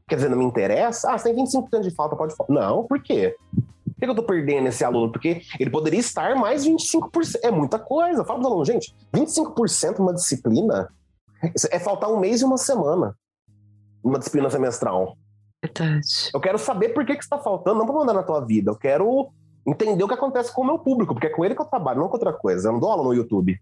Quer 0.07 0.15
dizer, 0.15 0.29
não 0.29 0.37
me 0.37 0.45
interessa? 0.45 1.11
Ah, 1.11 1.17
você 1.17 1.33
tem 1.33 1.45
25% 1.45 1.81
de 1.81 1.91
falta, 1.91 2.15
pode 2.15 2.35
faltar. 2.35 2.55
Não, 2.55 2.83
por 2.83 3.01
quê? 3.01 3.35
Por 3.53 3.95
que 3.99 4.05
eu 4.05 4.15
tô 4.15 4.23
perdendo 4.23 4.67
esse 4.67 4.83
aluno? 4.83 5.11
Porque 5.11 5.41
ele 5.59 5.69
poderia 5.69 5.99
estar 5.99 6.35
mais 6.35 6.65
25%. 6.65 7.39
É 7.43 7.51
muita 7.51 7.79
coisa. 7.79 8.25
Fala 8.25 8.39
para 8.39 8.47
os 8.47 8.51
alunos, 8.51 8.67
gente, 8.67 8.95
25% 9.13 9.99
numa 9.99 10.13
disciplina 10.13 10.89
é 11.71 11.79
faltar 11.79 12.11
um 12.11 12.19
mês 12.19 12.41
e 12.41 12.45
uma 12.45 12.57
semana 12.57 13.15
numa 14.03 14.19
disciplina 14.19 14.49
semestral. 14.49 15.15
Verdade. 15.63 16.29
Eu 16.33 16.39
quero 16.39 16.57
saber 16.57 16.89
por 16.89 17.05
que, 17.05 17.15
que 17.15 17.23
está 17.23 17.37
faltando, 17.37 17.77
não 17.79 17.85
para 17.85 17.95
mandar 17.95 18.13
na 18.13 18.23
tua 18.23 18.41
vida. 18.45 18.71
Eu 18.71 18.75
quero 18.75 19.29
entender 19.65 20.03
o 20.03 20.07
que 20.07 20.13
acontece 20.13 20.51
com 20.53 20.61
o 20.61 20.65
meu 20.65 20.79
público, 20.79 21.13
porque 21.13 21.27
é 21.27 21.29
com 21.29 21.45
ele 21.45 21.53
que 21.55 21.61
eu 21.61 21.65
trabalho, 21.65 21.99
não 21.99 22.07
com 22.07 22.15
outra 22.15 22.33
coisa. 22.33 22.69
Eu 22.69 22.73
não 22.73 22.79
dou 22.79 22.89
aula 22.91 23.03
no 23.03 23.13
YouTube. 23.13 23.59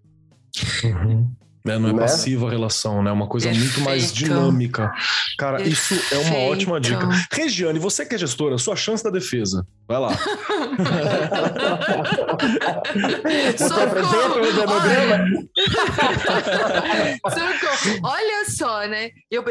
Uhum. 0.84 1.30
É, 1.68 1.78
não 1.78 1.90
é 1.90 1.94
Né? 1.94 2.00
passiva 2.00 2.48
a 2.48 2.50
relação, 2.50 3.04
né? 3.04 3.10
É 3.10 3.14
uma 3.14 3.28
coisa 3.28 3.50
muito 3.52 3.82
mais 3.82 4.12
Perfeito. 4.12 4.34
dinâmica. 4.34 4.94
Cara, 5.38 5.62
isso 5.62 5.94
é 5.94 6.16
uma 6.16 6.24
Perfeito. 6.24 6.52
ótima 6.52 6.80
dica. 6.80 7.08
Regiane, 7.34 7.78
você 7.80 8.06
que 8.06 8.16
é 8.16 8.18
gestora, 8.18 8.58
sua 8.58 8.78
chance 8.78 9.04
da 9.04 9.10
defesa. 9.10 9.68
Vai 9.88 10.00
lá. 10.00 10.10
Você 13.58 13.64
apresenta 13.74 14.36
o 14.36 14.42
organograma? 14.42 15.26
Socorro. 17.22 18.00
Olha 18.04 18.46
só, 18.50 18.88
né? 18.88 19.12
Eu, 19.30 19.44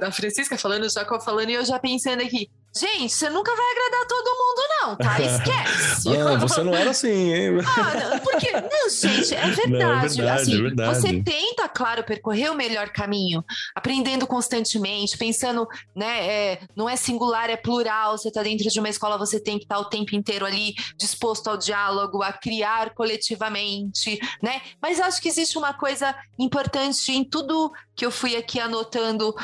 a 0.00 0.10
Francisca 0.10 0.56
falando, 0.56 0.84
o 0.84 0.90
Jacob 0.90 1.20
falando, 1.22 1.50
e 1.50 1.54
eu 1.54 1.64
já 1.64 1.78
pensando 1.78 2.22
aqui. 2.22 2.50
Gente, 2.76 3.12
você 3.12 3.30
nunca 3.30 3.54
vai 3.54 3.66
agradar 3.70 4.06
todo 4.08 4.30
mundo, 4.30 4.62
não, 4.80 4.96
tá? 4.96 5.20
Esquece. 5.22 6.08
Não, 6.08 6.40
você 6.40 6.62
não 6.62 6.74
era 6.74 6.90
assim, 6.90 7.32
hein? 7.32 7.50
Ah, 7.76 7.94
não, 7.94 8.18
porque, 8.20 8.50
não, 8.52 8.90
gente, 8.90 9.34
é 9.34 9.46
verdade. 9.46 9.68
Não, 9.70 9.92
é 9.92 10.08
verdade, 10.08 10.42
assim, 10.42 10.58
é 10.58 10.62
verdade. 10.62 11.00
Você 11.00 11.22
tenta, 11.22 11.68
claro, 11.68 12.04
percorrer 12.04 12.50
o 12.50 12.54
melhor 12.54 12.88
caminho, 12.90 13.44
aprendendo 13.74 14.26
constantemente, 14.26 15.16
pensando, 15.16 15.66
né? 15.94 16.24
é, 16.26 16.60
não 16.74 16.88
é 16.88 16.96
singular, 16.96 17.50
é 17.50 17.56
plural. 17.56 18.16
Você 18.18 18.28
está 18.28 18.42
dentro 18.42 18.68
de 18.68 18.80
uma 18.80 18.88
escola, 18.88 19.18
você 19.18 19.38
tem 19.38 19.58
que 19.58 19.64
estar 19.64 19.78
o 19.78 19.84
tempo 19.84 20.14
inteiro 20.14 20.44
ali 20.44 20.74
disposto 20.96 21.48
ao 21.48 21.56
diálogo, 21.56 22.22
a 22.22 22.32
criar 22.32 22.94
coletivamente, 22.94 24.18
né? 24.42 24.60
Mas 24.80 25.00
acho 25.00 25.20
que 25.20 25.28
existe 25.28 25.58
uma 25.58 25.74
coisa 25.74 26.14
importante 26.38 27.12
em 27.12 27.24
tudo 27.24 27.72
que 27.94 28.04
eu 28.04 28.10
fui 28.10 28.36
aqui 28.36 28.58
anotando. 28.58 29.34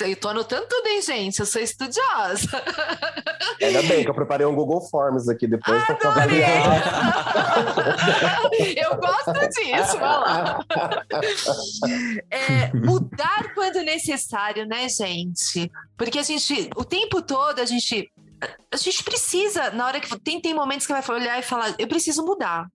Eu 0.00 0.16
tô 0.16 0.28
anotando 0.28 0.66
tudo, 0.68 0.86
hein, 0.86 1.02
gente? 1.02 1.40
Eu 1.40 1.46
sou 1.46 1.60
estudiosa. 1.60 2.62
Ainda 3.62 3.82
bem 3.82 4.02
que 4.02 4.10
eu 4.10 4.14
preparei 4.14 4.46
um 4.46 4.54
Google 4.54 4.80
Forms 4.88 5.28
aqui 5.28 5.46
depois 5.46 5.82
avaliar. 6.04 6.82
Eu 8.76 8.96
gosto 8.96 9.32
disso, 9.48 9.98
vai 9.98 10.00
lá. 10.00 10.58
É, 12.30 12.72
mudar 12.74 13.52
quando 13.54 13.76
necessário, 13.82 14.66
né, 14.66 14.88
gente? 14.88 15.70
Porque 15.96 16.18
a 16.18 16.22
gente, 16.22 16.70
o 16.76 16.84
tempo 16.84 17.22
todo, 17.22 17.60
a 17.60 17.64
gente 17.64 18.10
a 18.70 18.76
gente 18.76 19.02
precisa, 19.02 19.70
na 19.70 19.86
hora 19.86 20.00
que 20.00 20.18
tem, 20.20 20.40
tem 20.40 20.52
momentos 20.52 20.86
que 20.86 20.92
vai 20.92 21.02
olhar 21.08 21.38
e 21.38 21.42
falar, 21.42 21.74
eu 21.78 21.86
preciso 21.86 22.24
mudar. 22.24 22.66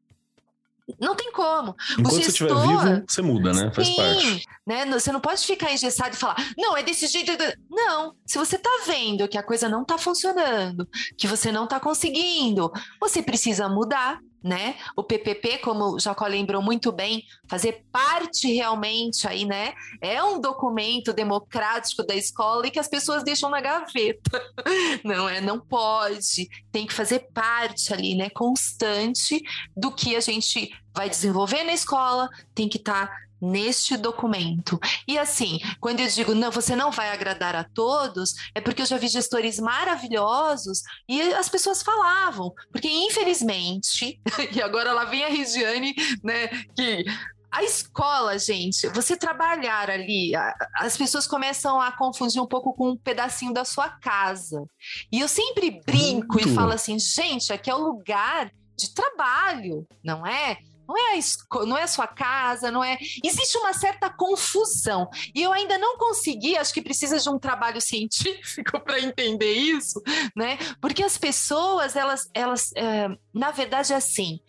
Não 0.99 1.15
tem 1.15 1.31
como. 1.31 1.75
Enquanto 1.97 2.15
gestor, 2.15 2.23
você 2.23 2.29
estiver 2.29 2.67
vivo, 2.67 3.03
você 3.07 3.21
muda, 3.21 3.53
né? 3.53 3.71
Faz 3.73 3.87
sim, 3.87 3.95
parte. 3.95 4.45
Né? 4.65 4.85
Você 4.87 5.11
não 5.11 5.19
pode 5.19 5.45
ficar 5.45 5.71
engessado 5.71 6.15
e 6.15 6.17
falar, 6.17 6.35
não, 6.57 6.75
é 6.75 6.83
desse 6.83 7.07
jeito. 7.07 7.31
Não. 7.69 8.15
Se 8.25 8.37
você 8.37 8.55
está 8.55 8.69
vendo 8.85 9.27
que 9.27 9.37
a 9.37 9.43
coisa 9.43 9.67
não 9.67 9.81
está 9.81 9.97
funcionando, 9.97 10.87
que 11.17 11.27
você 11.27 11.51
não 11.51 11.65
está 11.65 11.79
conseguindo, 11.79 12.71
você 12.99 13.21
precisa 13.21 13.67
mudar 13.67 14.19
né? 14.43 14.75
O 14.95 15.03
PPP, 15.03 15.59
como 15.59 15.99
Jacó 15.99 16.25
lembrou 16.25 16.61
muito 16.61 16.91
bem, 16.91 17.23
fazer 17.49 17.83
parte 17.91 18.51
realmente 18.53 19.27
aí, 19.27 19.45
né? 19.45 19.73
É 20.01 20.23
um 20.23 20.39
documento 20.39 21.13
democrático 21.13 22.03
da 22.03 22.15
escola 22.15 22.67
e 22.67 22.71
que 22.71 22.79
as 22.79 22.87
pessoas 22.87 23.23
deixam 23.23 23.49
na 23.49 23.61
gaveta. 23.61 24.41
Não 25.03 25.27
é, 25.27 25.41
não 25.41 25.59
pode. 25.59 26.49
Tem 26.71 26.85
que 26.85 26.93
fazer 26.93 27.27
parte 27.33 27.93
ali, 27.93 28.15
né, 28.15 28.29
constante 28.29 29.41
do 29.75 29.91
que 29.91 30.15
a 30.15 30.19
gente 30.19 30.71
vai 30.93 31.09
desenvolver 31.09 31.63
na 31.63 31.73
escola, 31.73 32.29
tem 32.53 32.67
que 32.67 32.77
estar 32.77 33.07
tá 33.07 33.13
neste 33.41 33.97
documento. 33.97 34.79
E 35.07 35.17
assim, 35.17 35.59
quando 35.79 35.99
eu 35.99 36.07
digo 36.07 36.33
não, 36.33 36.51
você 36.51 36.75
não 36.75 36.91
vai 36.91 37.09
agradar 37.11 37.55
a 37.55 37.63
todos, 37.63 38.33
é 38.53 38.61
porque 38.61 38.81
eu 38.81 38.85
já 38.85 38.97
vi 38.97 39.07
gestores 39.07 39.59
maravilhosos 39.59 40.81
e 41.07 41.21
as 41.33 41.49
pessoas 41.49 41.81
falavam, 41.81 42.53
porque 42.71 42.87
infelizmente, 42.87 44.19
e 44.55 44.61
agora 44.61 44.91
lá 44.93 45.05
vem 45.05 45.23
a 45.23 45.29
Regiane, 45.29 45.95
né, 46.23 46.47
que 46.75 47.05
a 47.51 47.63
escola, 47.63 48.37
gente, 48.37 48.87
você 48.89 49.17
trabalhar 49.17 49.89
ali, 49.89 50.33
as 50.75 50.95
pessoas 50.95 51.25
começam 51.25 51.81
a 51.81 51.91
confundir 51.91 52.41
um 52.41 52.47
pouco 52.47 52.73
com 52.73 52.91
um 52.91 52.97
pedacinho 52.97 53.53
da 53.53 53.65
sua 53.65 53.89
casa. 53.89 54.65
E 55.11 55.19
eu 55.19 55.27
sempre 55.27 55.81
brinco 55.83 56.35
Muito. 56.35 56.49
e 56.49 56.53
falo 56.53 56.73
assim, 56.73 56.99
gente, 56.99 57.51
aqui 57.51 57.69
é 57.69 57.75
o 57.75 57.79
lugar 57.83 58.51
de 58.77 58.93
trabalho, 58.93 59.85
não 60.03 60.25
é? 60.25 60.57
Não 60.89 60.97
é, 60.97 61.19
a, 61.19 61.65
não 61.65 61.77
é 61.77 61.83
a 61.83 61.87
sua 61.87 62.07
casa, 62.07 62.71
não 62.71 62.83
é. 62.83 62.97
Existe 63.23 63.57
uma 63.59 63.73
certa 63.73 64.09
confusão. 64.09 65.07
E 65.35 65.43
eu 65.43 65.53
ainda 65.53 65.77
não 65.77 65.97
consegui, 65.97 66.57
acho 66.57 66.73
que 66.73 66.81
precisa 66.81 67.19
de 67.19 67.29
um 67.29 67.37
trabalho 67.37 67.79
científico 67.79 68.79
para 68.79 68.99
entender 68.99 69.53
isso, 69.53 70.01
né? 70.35 70.57
Porque 70.81 71.03
as 71.03 71.15
pessoas, 71.17 71.95
elas, 71.95 72.27
elas 72.33 72.71
é, 72.75 73.07
na 73.31 73.51
verdade, 73.51 73.93
é 73.93 73.97
assim. 73.97 74.39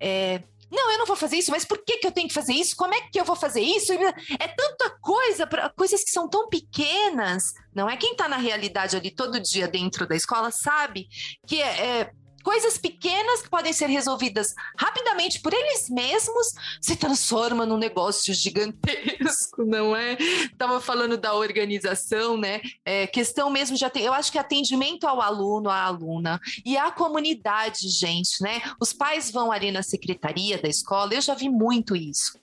É, 0.00 0.42
não, 0.70 0.90
eu 0.92 0.98
não 0.98 1.06
vou 1.06 1.16
fazer 1.16 1.36
isso, 1.36 1.50
mas 1.50 1.64
por 1.64 1.84
que, 1.84 1.98
que 1.98 2.06
eu 2.06 2.12
tenho 2.12 2.28
que 2.28 2.34
fazer 2.34 2.54
isso? 2.54 2.76
Como 2.76 2.94
é 2.94 3.00
que 3.02 3.20
eu 3.20 3.24
vou 3.24 3.36
fazer 3.36 3.60
isso? 3.60 3.92
É 3.92 4.48
tanta 4.48 4.88
coisa, 5.00 5.46
coisas 5.76 6.02
que 6.02 6.10
são 6.10 6.30
tão 6.30 6.48
pequenas, 6.48 7.52
não 7.74 7.90
é? 7.90 7.96
Quem 7.96 8.12
está 8.12 8.28
na 8.28 8.36
realidade 8.36 8.96
ali 8.96 9.10
todo 9.10 9.40
dia 9.40 9.68
dentro 9.68 10.06
da 10.06 10.14
escola 10.14 10.50
sabe 10.50 11.08
que 11.46 11.60
é, 11.60 12.00
é 12.00 12.12
coisas 12.42 12.78
pequenas 12.78 13.42
que 13.42 13.50
podem 13.50 13.72
ser 13.72 13.86
resolvidas 13.86 14.54
rapidamente 14.78 15.40
por 15.40 15.52
eles 15.52 15.88
mesmos 15.88 16.52
se 16.80 16.96
transforma 16.96 17.66
num 17.66 17.76
negócio 17.76 18.32
gigantesco, 18.34 19.64
não 19.66 19.94
é? 19.94 20.16
Tava 20.56 20.80
falando 20.80 21.16
da 21.16 21.34
organização, 21.34 22.36
né? 22.36 22.60
É, 22.84 23.06
questão 23.06 23.50
mesmo 23.50 23.76
de 23.76 23.84
eu 24.00 24.12
acho 24.12 24.30
que 24.30 24.38
atendimento 24.38 25.06
ao 25.06 25.20
aluno, 25.20 25.68
à 25.68 25.82
aluna 25.82 26.40
e 26.64 26.76
à 26.76 26.90
comunidade, 26.90 27.88
gente, 27.88 28.42
né? 28.42 28.62
Os 28.80 28.92
pais 28.92 29.30
vão 29.30 29.50
ali 29.50 29.70
na 29.70 29.82
secretaria 29.82 30.60
da 30.60 30.68
escola, 30.68 31.14
eu 31.14 31.20
já 31.20 31.34
vi 31.34 31.48
muito 31.48 31.96
isso. 31.96 32.38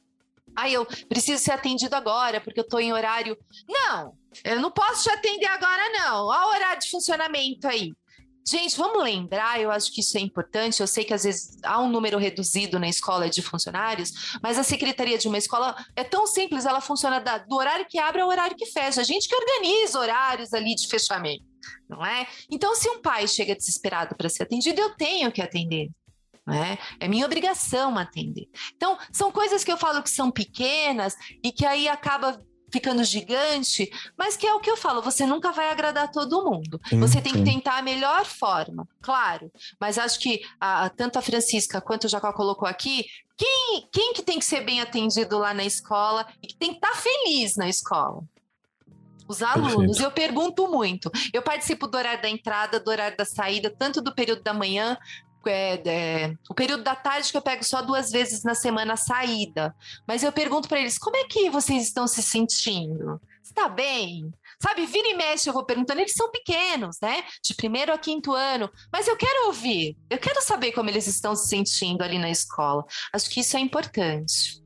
Ah, 0.56 0.68
eu 0.68 0.88
preciso 1.08 1.44
ser 1.44 1.52
atendido 1.52 1.96
agora 1.96 2.42
porque 2.42 2.60
eu 2.60 2.64
estou 2.64 2.80
em 2.80 2.92
horário. 2.92 3.38
Não, 3.70 4.18
eu 4.44 4.60
não 4.60 4.72
posso 4.72 5.04
te 5.04 5.10
atender 5.12 5.46
agora, 5.46 5.90
não. 5.92 6.26
Olha 6.26 6.48
o 6.48 6.50
horário 6.50 6.82
de 6.82 6.90
funcionamento 6.90 7.68
aí. 7.68 7.94
Gente, 8.50 8.78
vamos 8.78 9.04
lembrar, 9.04 9.60
eu 9.60 9.70
acho 9.70 9.92
que 9.92 10.00
isso 10.00 10.18
é 10.18 10.22
importante. 10.22 10.80
Eu 10.80 10.88
sei 10.88 11.04
que 11.04 11.14
às 11.14 11.26
vezes 11.26 11.58
há 11.64 11.82
um 11.82 11.90
número 11.90 12.18
reduzido 12.18 12.80
na 12.80 12.88
escola 12.88 13.30
de 13.30 13.42
funcionários, 13.42 14.38
mas 14.42 14.58
a 14.58 14.64
secretaria 14.64 15.18
de 15.18 15.28
uma 15.28 15.38
escola 15.38 15.76
é 15.98 16.04
tão 16.04 16.26
simples, 16.26 16.66
ela 16.66 16.80
funciona 16.80 17.20
do 17.20 17.56
horário 17.56 17.86
que 17.90 18.00
abre 18.00 18.22
ao 18.22 18.30
horário 18.30 18.56
que 18.56 18.66
fecha. 18.66 19.02
A 19.02 19.04
gente 19.04 19.28
que 19.28 19.36
organiza 19.36 20.00
horários 20.00 20.54
ali 20.54 20.74
de 20.76 20.88
fechamento, 20.88 21.44
não 21.90 22.06
é? 22.06 22.26
Então, 22.50 22.74
se 22.74 22.90
um 22.90 23.02
pai 23.02 23.28
chega 23.28 23.54
desesperado 23.54 24.16
para 24.16 24.30
ser 24.30 24.44
atendido, 24.44 24.80
eu 24.80 24.96
tenho 24.96 25.30
que 25.30 25.42
atender. 25.42 25.90
É? 26.50 27.06
é 27.06 27.08
minha 27.10 27.26
obrigação 27.26 27.98
atender. 27.98 28.48
Então, 28.74 28.98
são 29.12 29.30
coisas 29.30 29.66
que 29.66 29.72
eu 29.72 29.76
falo 29.78 30.02
que 30.02 30.10
são 30.10 30.32
pequenas 30.32 31.14
e 31.44 31.52
que 31.52 31.66
aí 31.66 31.90
acaba 31.90 32.42
ficando 32.72 33.04
gigante, 33.04 33.90
mas 34.18 34.36
que 34.36 34.46
é 34.46 34.54
o 34.54 34.60
que 34.60 34.70
eu 34.70 34.78
falo, 34.78 35.02
você 35.02 35.26
nunca 35.26 35.52
vai 35.52 35.70
agradar 35.70 36.12
todo 36.12 36.44
mundo. 36.44 36.80
Sim, 36.88 37.00
você 37.00 37.22
tem 37.22 37.34
sim. 37.34 37.44
que 37.44 37.52
tentar 37.52 37.78
a 37.78 37.82
melhor 37.82 38.26
forma, 38.26 38.88
claro. 39.02 39.52
Mas 39.80 39.98
acho 39.98 40.20
que 40.20 40.42
a, 40.60 40.90
tanto 40.90 41.18
a 41.18 41.22
Francisca 41.22 41.82
quanto 41.82 42.06
o 42.06 42.10
Jacó 42.10 42.32
colocou 42.34 42.68
aqui, 42.68 43.06
quem, 43.38 43.88
quem 43.92 44.14
que 44.14 44.24
tem 44.24 44.40
que 44.40 44.46
ser 44.46 44.62
bem 44.62 44.82
atendido 44.82 45.38
lá 45.38 45.54
na 45.54 45.64
escola 45.64 46.28
e 46.42 46.48
que 46.48 46.56
tem 46.56 46.72
que 46.72 46.78
estar 46.78 46.92
tá 46.92 46.96
feliz 46.96 47.56
na 47.56 47.70
escola? 47.70 48.24
Os 49.28 49.42
alunos, 49.42 49.98
Perfeito. 49.98 50.04
eu 50.04 50.12
pergunto 50.12 50.68
muito. 50.70 51.12
Eu 51.34 51.42
participo 51.42 51.86
do 51.86 51.98
horário 51.98 52.22
da 52.22 52.30
entrada, 52.30 52.80
do 52.80 52.90
horário 52.90 53.18
da 53.18 53.26
saída, 53.26 53.70
tanto 53.70 54.02
do 54.02 54.16
período 54.16 54.42
da 54.42 54.54
manhã 54.54 54.98
é, 55.46 55.82
é, 55.86 56.34
o 56.50 56.54
período 56.54 56.84
da 56.84 56.96
tarde 56.96 57.32
que 57.32 57.38
eu 57.38 57.42
pego 57.42 57.64
só 57.64 57.82
duas 57.82 58.12
vezes 58.12 58.44
na 58.44 58.56
semana 58.56 58.94
a 58.94 58.98
saída. 58.98 59.76
Mas 60.08 60.24
eu 60.24 60.32
pergunto 60.32 60.68
para 60.68 60.80
eles: 60.80 60.98
como 60.98 61.16
é 61.16 61.26
que 61.26 61.50
vocês 61.50 61.84
estão 61.84 62.08
se 62.08 62.22
sentindo? 62.24 63.20
Está 63.44 63.70
bem? 63.70 64.32
Sabe, 64.62 64.86
vira 64.86 65.10
e 65.10 65.16
mexe, 65.16 65.48
eu 65.50 65.54
vou 65.54 65.66
perguntando, 65.66 66.02
eles 66.02 66.14
são 66.14 66.32
pequenos, 66.32 66.98
né? 67.02 67.24
De 67.44 67.54
primeiro 67.54 67.94
a 67.94 67.98
quinto 67.98 68.34
ano, 68.34 68.70
mas 68.92 69.08
eu 69.08 69.16
quero 69.16 69.48
ouvir, 69.48 69.96
eu 70.10 70.18
quero 70.18 70.42
saber 70.42 70.72
como 70.72 70.90
eles 70.90 71.06
estão 71.08 71.36
se 71.36 71.48
sentindo 71.48 72.02
ali 72.02 72.18
na 72.18 72.30
escola. 72.30 72.84
Acho 73.14 73.30
que 73.30 73.40
isso 73.40 73.56
é 73.56 73.60
importante. 73.60 74.62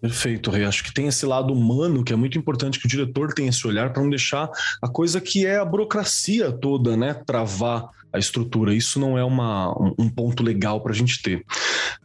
Perfeito, 0.00 0.50
Rei. 0.50 0.64
Acho 0.64 0.82
que 0.82 0.92
tem 0.92 1.06
esse 1.06 1.24
lado 1.24 1.52
humano 1.52 2.02
que 2.02 2.12
é 2.12 2.16
muito 2.16 2.36
importante 2.36 2.80
que 2.80 2.86
o 2.86 2.88
diretor 2.88 3.32
tenha 3.32 3.50
esse 3.50 3.64
olhar 3.64 3.92
para 3.92 4.02
não 4.02 4.10
deixar 4.10 4.50
a 4.82 4.88
coisa 4.88 5.20
que 5.20 5.46
é 5.46 5.58
a 5.58 5.64
burocracia 5.64 6.50
toda, 6.50 6.96
né, 6.96 7.14
travar 7.24 7.88
a 8.12 8.18
estrutura. 8.18 8.74
Isso 8.74 9.00
não 9.00 9.16
é 9.16 9.24
uma, 9.24 9.72
um 9.98 10.08
ponto 10.08 10.42
legal 10.42 10.80
para 10.80 10.92
a 10.92 10.94
gente 10.94 11.22
ter. 11.22 11.44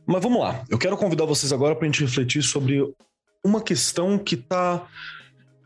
Mas 0.05 0.21
vamos 0.21 0.39
lá. 0.39 0.63
Eu 0.69 0.77
quero 0.77 0.97
convidar 0.97 1.25
vocês 1.25 1.51
agora 1.51 1.75
para 1.75 1.87
a 1.87 1.91
gente 1.91 2.03
refletir 2.03 2.41
sobre 2.41 2.81
uma 3.43 3.61
questão 3.61 4.17
que 4.17 4.35
está 4.35 4.87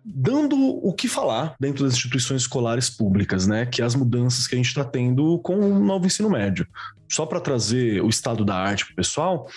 dando 0.04 0.58
o 0.58 0.94
que 0.94 1.08
falar 1.08 1.56
dentro 1.60 1.84
das 1.84 1.94
instituições 1.94 2.42
escolares 2.42 2.90
públicas, 2.90 3.46
né? 3.46 3.66
Que 3.66 3.82
é 3.82 3.86
as 3.86 3.96
mudanças 3.96 4.48
que 4.48 4.56
a 4.56 4.58
gente 4.58 4.68
está 4.68 4.84
tendo 4.84 5.38
com 5.40 5.56
o 5.56 5.80
novo 5.80 6.06
ensino 6.06 6.30
médio. 6.30 6.68
Só 7.12 7.26
para 7.26 7.40
trazer 7.40 8.02
o 8.02 8.10
estado 8.10 8.46
da 8.46 8.56
arte 8.56 8.86
para 8.86 8.94
o 8.94 8.96
pessoal, 8.96 9.48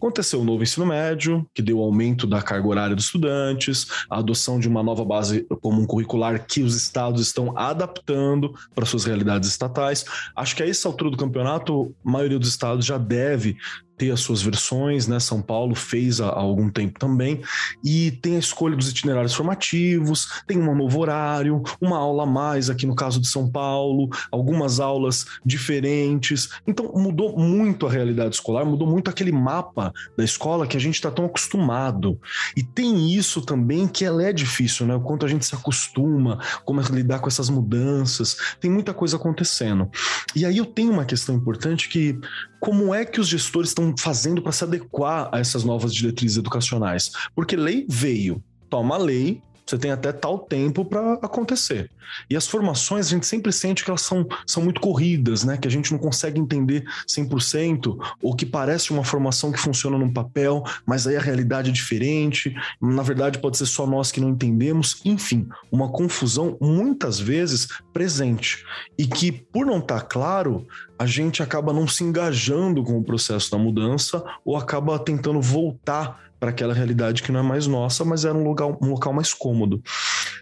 Aconteceu 0.00 0.40
o 0.40 0.44
novo 0.44 0.62
ensino 0.62 0.86
médio, 0.86 1.46
que 1.54 1.60
deu 1.60 1.78
aumento 1.78 2.26
da 2.26 2.40
carga 2.40 2.66
horária 2.66 2.96
dos 2.96 3.04
estudantes, 3.04 3.86
a 4.08 4.18
adoção 4.18 4.58
de 4.58 4.66
uma 4.66 4.82
nova 4.82 5.04
base 5.04 5.46
comum 5.60 5.84
curricular 5.84 6.46
que 6.46 6.62
os 6.62 6.74
estados 6.74 7.20
estão 7.20 7.56
adaptando 7.56 8.54
para 8.74 8.86
suas 8.86 9.04
realidades 9.04 9.50
estatais. 9.50 10.06
Acho 10.34 10.56
que 10.56 10.62
a 10.62 10.66
essa 10.66 10.88
altura 10.88 11.10
do 11.10 11.18
campeonato, 11.18 11.94
a 12.02 12.10
maioria 12.10 12.38
dos 12.38 12.48
estados 12.48 12.86
já 12.86 12.96
deve 12.96 13.58
ter 14.00 14.10
as 14.10 14.20
suas 14.20 14.40
versões, 14.40 15.06
né? 15.06 15.20
São 15.20 15.42
Paulo 15.42 15.74
fez 15.74 16.22
há, 16.22 16.30
algum 16.30 16.70
tempo 16.70 16.98
também, 16.98 17.42
e 17.84 18.10
tem 18.10 18.36
a 18.36 18.38
escolha 18.38 18.74
dos 18.74 18.88
itinerários 18.88 19.34
formativos, 19.34 20.42
tem 20.46 20.58
um 20.58 20.74
novo 20.74 20.98
horário, 20.98 21.62
uma 21.78 21.98
aula 21.98 22.22
a 22.22 22.26
mais 22.26 22.70
aqui 22.70 22.86
no 22.86 22.94
caso 22.94 23.20
de 23.20 23.28
São 23.28 23.50
Paulo, 23.50 24.08
algumas 24.32 24.80
aulas 24.80 25.26
diferentes. 25.44 26.48
Então 26.66 26.90
mudou 26.94 27.36
muito 27.36 27.86
a 27.86 27.90
realidade 27.90 28.34
escolar, 28.34 28.64
mudou 28.64 28.88
muito 28.88 29.10
aquele 29.10 29.32
mapa 29.32 29.92
da 30.16 30.24
escola 30.24 30.66
que 30.66 30.78
a 30.78 30.80
gente 30.80 30.94
está 30.94 31.10
tão 31.10 31.26
acostumado. 31.26 32.18
E 32.56 32.62
tem 32.62 33.14
isso 33.14 33.42
também 33.42 33.86
que 33.86 34.02
ela 34.02 34.22
é 34.22 34.32
difícil, 34.32 34.86
né? 34.86 34.94
O 34.94 35.00
quanto 35.00 35.26
a 35.26 35.28
gente 35.28 35.44
se 35.44 35.54
acostuma, 35.54 36.38
como 36.64 36.80
é 36.80 36.84
lidar 36.84 37.18
com 37.18 37.28
essas 37.28 37.50
mudanças, 37.50 38.56
tem 38.58 38.70
muita 38.70 38.94
coisa 38.94 39.16
acontecendo. 39.16 39.90
E 40.34 40.46
aí 40.46 40.56
eu 40.56 40.64
tenho 40.64 40.90
uma 40.90 41.04
questão 41.04 41.34
importante 41.34 41.86
que 41.90 42.18
como 42.60 42.94
é 42.94 43.04
que 43.04 43.18
os 43.18 43.26
gestores 43.26 43.70
estão 43.70 43.89
fazendo 43.96 44.42
para 44.42 44.52
se 44.52 44.64
adequar 44.64 45.28
a 45.32 45.38
essas 45.38 45.64
novas 45.64 45.94
diretrizes 45.94 46.38
educacionais? 46.38 47.12
Porque 47.34 47.56
lei 47.56 47.86
veio, 47.88 48.42
toma 48.68 48.96
lei, 48.96 49.42
você 49.70 49.78
tem 49.78 49.90
até 49.90 50.12
tal 50.12 50.38
tempo 50.38 50.84
para 50.84 51.14
acontecer. 51.14 51.90
E 52.28 52.36
as 52.36 52.46
formações, 52.46 53.06
a 53.06 53.10
gente 53.10 53.26
sempre 53.26 53.52
sente 53.52 53.84
que 53.84 53.90
elas 53.90 54.02
são, 54.02 54.26
são 54.46 54.62
muito 54.62 54.80
corridas, 54.80 55.44
né? 55.44 55.56
Que 55.56 55.68
a 55.68 55.70
gente 55.70 55.92
não 55.92 55.98
consegue 55.98 56.40
entender 56.40 56.84
100%, 57.08 57.96
ou 58.20 58.34
que 58.34 58.44
parece 58.44 58.90
uma 58.90 59.04
formação 59.04 59.52
que 59.52 59.60
funciona 59.60 59.96
num 59.96 60.12
papel, 60.12 60.64
mas 60.84 61.06
aí 61.06 61.16
a 61.16 61.20
realidade 61.20 61.70
é 61.70 61.72
diferente. 61.72 62.54
Na 62.80 63.02
verdade, 63.02 63.38
pode 63.38 63.56
ser 63.56 63.66
só 63.66 63.86
nós 63.86 64.10
que 64.10 64.20
não 64.20 64.30
entendemos. 64.30 65.00
Enfim, 65.04 65.48
uma 65.70 65.88
confusão 65.88 66.56
muitas 66.60 67.20
vezes 67.20 67.68
presente. 67.92 68.64
E 68.98 69.06
que, 69.06 69.30
por 69.30 69.64
não 69.64 69.78
estar 69.78 70.00
tá 70.00 70.06
claro, 70.06 70.66
a 70.98 71.06
gente 71.06 71.42
acaba 71.42 71.72
não 71.72 71.86
se 71.86 72.04
engajando 72.04 72.82
com 72.82 72.98
o 72.98 73.04
processo 73.04 73.50
da 73.50 73.56
mudança 73.56 74.22
ou 74.44 74.56
acaba 74.56 74.98
tentando 74.98 75.40
voltar 75.40 76.29
para 76.40 76.50
aquela 76.50 76.72
realidade 76.72 77.22
que 77.22 77.30
não 77.30 77.40
é 77.40 77.42
mais 77.42 77.66
nossa, 77.66 78.02
mas 78.02 78.24
era 78.24 78.36
um 78.36 78.42
local, 78.42 78.78
um 78.82 78.88
local 78.88 79.12
mais 79.12 79.34
cômodo. 79.34 79.82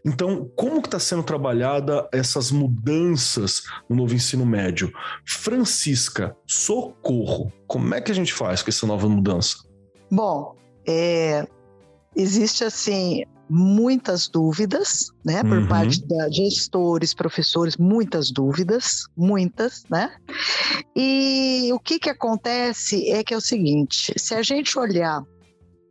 Então, 0.07 0.49
como 0.55 0.81
que 0.81 0.87
está 0.87 1.01
sendo 1.01 1.25
trabalhada 1.25 2.09
essas 2.13 2.53
mudanças 2.53 3.65
no 3.91 3.97
novo 3.97 4.15
ensino 4.15 4.47
médio? 4.47 4.93
Francisca, 5.27 6.37
socorro, 6.47 7.53
como 7.67 7.93
é 7.95 8.01
que 8.01 8.13
a 8.13 8.15
gente 8.15 8.33
faz 8.33 8.63
com 8.63 8.71
essa 8.71 8.87
nova 8.87 9.09
mudança? 9.09 9.57
Bom, 10.11 10.55
é, 10.87 11.47
existe 12.15 12.63
assim 12.63 13.25
muitas 13.51 14.29
dúvidas, 14.29 15.11
né, 15.25 15.43
por 15.43 15.59
uhum. 15.59 15.67
parte 15.67 16.03
de 16.07 16.33
gestores, 16.33 17.15
professores, 17.15 17.79
muitas 17.79 18.31
dúvidas, 18.31 19.07
muitas, 19.17 19.85
né? 19.91 20.13
E 20.95 21.71
o 21.73 21.81
que 21.81 21.99
que 21.99 22.11
acontece 22.11 23.11
é 23.11 23.25
que 23.25 23.33
é 23.33 23.37
o 23.37 23.41
seguinte, 23.41 24.13
se 24.17 24.35
a 24.35 24.43
gente 24.43 24.79
olhar 24.79 25.23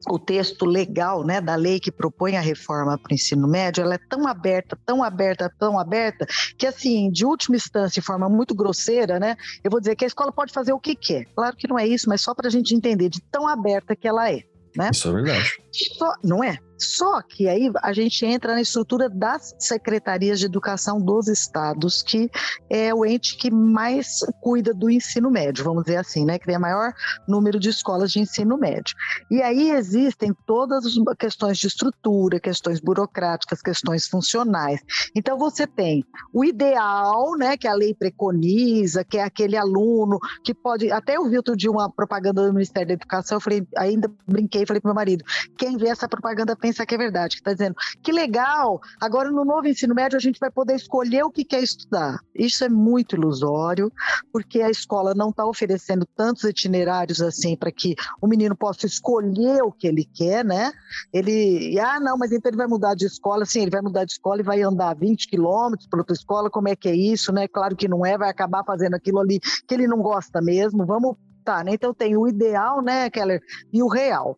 o 0.10 0.20
texto 0.20 0.66
legal, 0.66 1.24
né, 1.24 1.42
da 1.42 1.56
lei 1.56 1.80
que 1.80 1.92
propõe 1.92 2.36
a 2.38 2.42
reforma 2.42 2.98
para 2.98 3.12
o 3.12 3.16
ensino 3.16 3.48
médio, 3.48 3.84
ela 3.84 3.96
é 3.96 4.00
tão 4.10 4.28
aberta, 4.28 4.78
tão 4.86 5.04
aberta, 5.04 5.52
tão 5.60 5.80
aberta, 5.80 6.26
que 6.58 6.66
assim, 6.66 7.10
de 7.12 7.26
última 7.26 7.56
instância, 7.56 8.02
de 8.02 8.06
forma 8.06 8.30
muito 8.30 8.56
grosseira, 8.56 9.20
né, 9.20 9.36
eu 9.64 9.72
vou 9.72 9.80
dizer 9.80 9.96
que 9.96 10.06
a 10.06 10.08
escola 10.08 10.32
pode 10.32 10.54
fazer 10.54 10.74
o 10.74 10.80
que 10.80 10.96
quer. 10.96 11.26
Claro 11.36 11.56
que 11.56 11.68
não 11.68 11.78
é 11.78 11.88
isso, 11.88 12.10
mas 12.10 12.22
só 12.22 12.34
para 12.34 12.48
a 12.48 12.52
gente 12.52 12.76
entender 12.76 13.10
de 13.10 13.22
tão 13.22 13.48
aberta 13.48 13.96
que 13.96 14.08
ela 14.08 14.32
é. 14.32 14.44
Né? 14.76 14.90
Isso 14.92 15.10
é 15.10 15.12
verdade. 15.12 15.60
Só, 15.72 16.14
não 16.24 16.44
é? 16.44 16.60
Só 16.78 17.22
que 17.22 17.48
aí 17.48 17.72
a 17.82 17.94
gente 17.94 18.26
entra 18.26 18.54
na 18.54 18.62
estrutura 18.62 19.10
das 19.10 19.56
secretarias 19.60 20.40
de 20.40 20.46
educação 20.46 21.02
dos 21.02 21.28
estados, 21.28 22.02
que 22.02 22.30
é 22.70 22.94
o 22.94 23.06
ente 23.06 23.38
que 23.38 23.50
mais 23.50 24.20
cuida 24.42 24.74
do 24.74 24.90
ensino 24.90 25.32
médio, 25.32 25.64
vamos 25.64 25.84
dizer 25.84 25.98
assim, 25.98 26.26
né? 26.26 26.38
Que 26.38 26.46
tem 26.46 26.58
o 26.58 26.62
maior 26.62 26.94
número 27.28 27.60
de 27.60 27.70
escolas 27.70 28.12
de 28.12 28.20
ensino 28.20 28.58
médio. 28.58 28.96
E 29.32 29.42
aí 29.42 29.72
existem 29.72 30.34
todas 30.46 30.86
as 30.86 30.94
questões 31.18 31.58
de 31.58 31.68
estrutura, 31.68 32.40
questões 32.40 32.80
burocráticas, 32.80 33.62
questões 33.62 34.08
funcionais. 34.08 34.82
Então 35.16 35.38
você 35.38 35.66
tem 35.66 36.04
o 36.34 36.44
ideal, 36.44 37.36
né? 37.38 37.58
Que 37.58 37.68
a 37.68 37.74
lei 37.74 37.94
preconiza, 37.94 39.04
que 39.04 39.18
é 39.18 39.24
aquele 39.24 39.58
aluno 39.58 40.20
que 40.44 40.54
pode. 40.54 40.92
Até 40.92 41.18
eu 41.18 41.30
vi 41.30 41.38
outro 41.38 41.56
dia 41.56 41.72
uma 41.72 41.90
propaganda 41.90 42.46
do 42.46 42.54
Ministério 42.54 42.90
da 42.90 42.94
Educação, 42.94 43.38
eu 43.38 43.42
falei, 43.42 43.68
ainda 43.76 44.12
brinquei, 44.28 44.66
falei 44.66 44.82
para 44.82 44.90
meu 44.90 44.96
marido: 44.96 45.24
quem 45.58 45.78
vê 45.78 45.90
essa 45.90 46.08
propaganda 46.08 46.56
pensar 46.68 46.86
que 46.86 46.96
é 46.96 46.98
verdade, 46.98 47.36
que 47.36 47.42
está 47.42 47.54
dizendo 47.54 47.76
que 48.04 48.12
legal, 48.12 48.82
agora 49.00 49.32
no 49.32 49.46
novo 49.46 49.68
ensino 49.68 49.96
médio 49.96 50.18
a 50.18 50.22
gente 50.22 50.40
vai 50.40 50.52
poder 50.52 50.76
escolher 50.76 51.24
o 51.24 51.32
que 51.32 51.46
quer 51.46 51.64
estudar. 51.64 52.20
Isso 52.36 52.64
é 52.64 52.70
muito 52.70 53.16
ilusório, 53.16 53.92
porque 54.34 54.62
a 54.62 54.70
escola 54.70 55.14
não 55.16 55.30
está 55.30 55.46
oferecendo 55.46 56.06
tantos 56.16 56.44
itinerários 56.44 57.22
assim 57.22 57.56
para 57.56 57.72
que 57.72 57.96
o 58.22 58.28
menino 58.28 58.56
possa 58.56 58.86
escolher 58.86 59.62
o 59.64 59.72
que 59.72 59.88
ele 59.88 60.04
quer, 60.04 60.44
né? 60.44 60.72
Ele, 61.14 61.80
ah, 61.80 62.00
não, 62.00 62.18
mas 62.18 62.32
então 62.32 62.50
ele 62.50 62.58
vai 62.58 62.68
mudar 62.68 62.96
de 62.96 63.06
escola, 63.06 63.46
sim, 63.46 63.62
ele 63.62 63.72
vai 63.72 63.82
mudar 63.82 64.04
de 64.04 64.12
escola 64.12 64.42
e 64.42 64.44
vai 64.44 64.62
andar 64.62 64.94
20 64.94 65.28
quilômetros 65.28 65.88
para 65.88 66.00
outra 66.00 66.14
escola, 66.14 66.50
como 66.50 66.68
é 66.68 66.76
que 66.76 66.90
é 66.90 66.96
isso, 66.96 67.32
né? 67.32 67.48
Claro 67.48 67.76
que 67.76 67.88
não 67.88 68.06
é, 68.06 68.18
vai 68.18 68.30
acabar 68.30 68.64
fazendo 68.66 68.96
aquilo 68.96 69.20
ali 69.20 69.40
que 69.40 69.74
ele 69.74 69.88
não 69.88 70.02
gosta 70.02 70.42
mesmo, 70.42 70.86
vamos 70.86 71.16
tá, 71.46 71.64
né? 71.64 71.72
Então 71.74 71.94
tem 71.94 72.18
o 72.18 72.28
ideal, 72.28 72.82
né, 72.82 73.10
Keller, 73.10 73.42
e 73.72 73.82
o 73.82 73.88
real 73.88 74.38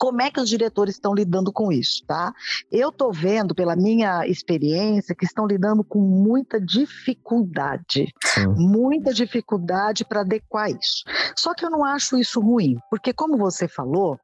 como 0.00 0.22
é 0.22 0.30
que 0.30 0.40
os 0.40 0.48
diretores 0.48 0.94
estão 0.94 1.14
lidando 1.14 1.52
com 1.52 1.70
isso, 1.70 2.02
tá? 2.06 2.32
Eu 2.72 2.88
estou 2.88 3.12
vendo, 3.12 3.54
pela 3.54 3.76
minha 3.76 4.26
experiência, 4.26 5.14
que 5.14 5.26
estão 5.26 5.46
lidando 5.46 5.84
com 5.84 6.00
muita 6.00 6.58
dificuldade, 6.58 8.10
Sim. 8.24 8.46
muita 8.56 9.12
dificuldade 9.12 10.02
para 10.06 10.22
adequar 10.22 10.70
isso. 10.70 11.04
Só 11.36 11.52
que 11.52 11.66
eu 11.66 11.70
não 11.70 11.84
acho 11.84 12.16
isso 12.16 12.40
ruim, 12.40 12.78
porque 12.88 13.12
como 13.12 13.36
você 13.36 13.68
falou, 13.68 14.18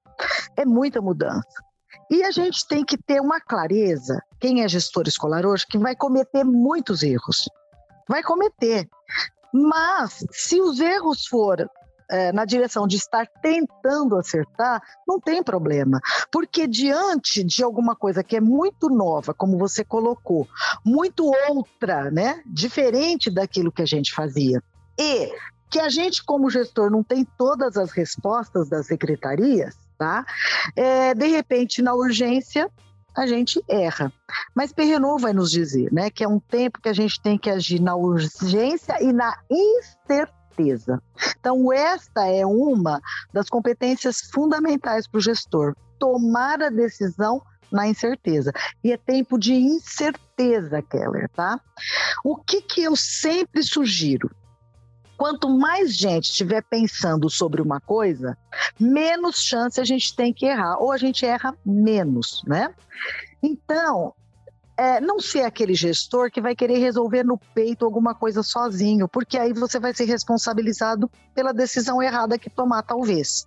é 0.56 0.64
muita 0.64 1.02
mudança. 1.02 1.62
E 2.10 2.22
a 2.22 2.30
gente 2.30 2.66
tem 2.66 2.82
que 2.82 2.96
ter 2.96 3.20
uma 3.20 3.38
clareza, 3.38 4.18
quem 4.40 4.62
é 4.62 4.68
gestor 4.68 5.06
escolar 5.06 5.44
hoje, 5.44 5.66
que 5.68 5.76
vai 5.76 5.94
cometer 5.94 6.42
muitos 6.42 7.02
erros. 7.02 7.50
Vai 8.08 8.22
cometer. 8.22 8.88
Mas 9.52 10.24
se 10.30 10.58
os 10.58 10.80
erros 10.80 11.26
for 11.26 11.68
é, 12.10 12.32
na 12.32 12.44
direção 12.44 12.86
de 12.86 12.96
estar 12.96 13.26
tentando 13.42 14.16
acertar, 14.16 14.82
não 15.06 15.20
tem 15.20 15.42
problema. 15.42 16.00
Porque 16.30 16.66
diante 16.66 17.42
de 17.42 17.62
alguma 17.62 17.94
coisa 17.96 18.22
que 18.22 18.36
é 18.36 18.40
muito 18.40 18.88
nova, 18.88 19.34
como 19.34 19.58
você 19.58 19.84
colocou, 19.84 20.48
muito 20.84 21.30
outra, 21.48 22.10
né? 22.10 22.42
Diferente 22.46 23.30
daquilo 23.30 23.72
que 23.72 23.82
a 23.82 23.86
gente 23.86 24.14
fazia. 24.14 24.62
E 24.98 25.32
que 25.68 25.80
a 25.80 25.88
gente, 25.88 26.24
como 26.24 26.50
gestor, 26.50 26.90
não 26.90 27.02
tem 27.02 27.26
todas 27.36 27.76
as 27.76 27.90
respostas 27.90 28.68
das 28.68 28.86
secretarias, 28.86 29.74
tá? 29.98 30.24
É, 30.74 31.14
de 31.14 31.26
repente, 31.26 31.82
na 31.82 31.92
urgência, 31.94 32.70
a 33.16 33.26
gente 33.26 33.62
erra. 33.68 34.12
Mas 34.54 34.72
Perrenot 34.72 35.20
vai 35.20 35.32
nos 35.32 35.50
dizer, 35.50 35.92
né, 35.92 36.10
que 36.10 36.22
é 36.22 36.28
um 36.28 36.38
tempo 36.38 36.80
que 36.80 36.88
a 36.88 36.92
gente 36.92 37.20
tem 37.20 37.38
que 37.38 37.50
agir 37.50 37.80
na 37.80 37.96
urgência 37.96 39.02
e 39.02 39.12
na 39.12 39.36
incerteza 39.50 40.36
certeza. 40.56 41.02
Então, 41.38 41.72
esta 41.72 42.26
é 42.26 42.44
uma 42.46 43.00
das 43.32 43.48
competências 43.48 44.20
fundamentais 44.32 45.06
para 45.06 45.18
o 45.18 45.22
gestor: 45.22 45.74
tomar 45.98 46.62
a 46.62 46.70
decisão 46.70 47.42
na 47.70 47.86
incerteza. 47.86 48.52
E 48.82 48.92
é 48.92 48.96
tempo 48.96 49.38
de 49.38 49.52
incerteza, 49.52 50.82
Keller, 50.82 51.28
tá? 51.30 51.60
O 52.24 52.36
que, 52.36 52.62
que 52.62 52.82
eu 52.82 52.96
sempre 52.96 53.62
sugiro? 53.62 54.30
Quanto 55.16 55.48
mais 55.48 55.96
gente 55.96 56.24
estiver 56.24 56.62
pensando 56.62 57.30
sobre 57.30 57.62
uma 57.62 57.80
coisa, 57.80 58.36
menos 58.78 59.38
chance 59.38 59.80
a 59.80 59.84
gente 59.84 60.14
tem 60.14 60.32
que 60.32 60.44
errar, 60.44 60.76
ou 60.78 60.92
a 60.92 60.98
gente 60.98 61.24
erra 61.24 61.56
menos, 61.64 62.42
né? 62.46 62.74
Então, 63.42 64.14
é, 64.76 65.00
não 65.00 65.18
ser 65.18 65.42
aquele 65.42 65.74
gestor 65.74 66.30
que 66.30 66.40
vai 66.40 66.54
querer 66.54 66.78
resolver 66.78 67.24
no 67.24 67.38
peito 67.54 67.84
alguma 67.84 68.14
coisa 68.14 68.42
sozinho, 68.42 69.08
porque 69.08 69.38
aí 69.38 69.52
você 69.52 69.80
vai 69.80 69.94
ser 69.94 70.04
responsabilizado 70.04 71.10
pela 71.34 71.52
decisão 71.52 72.02
errada 72.02 72.38
que 72.38 72.50
tomar, 72.50 72.82
talvez. 72.82 73.46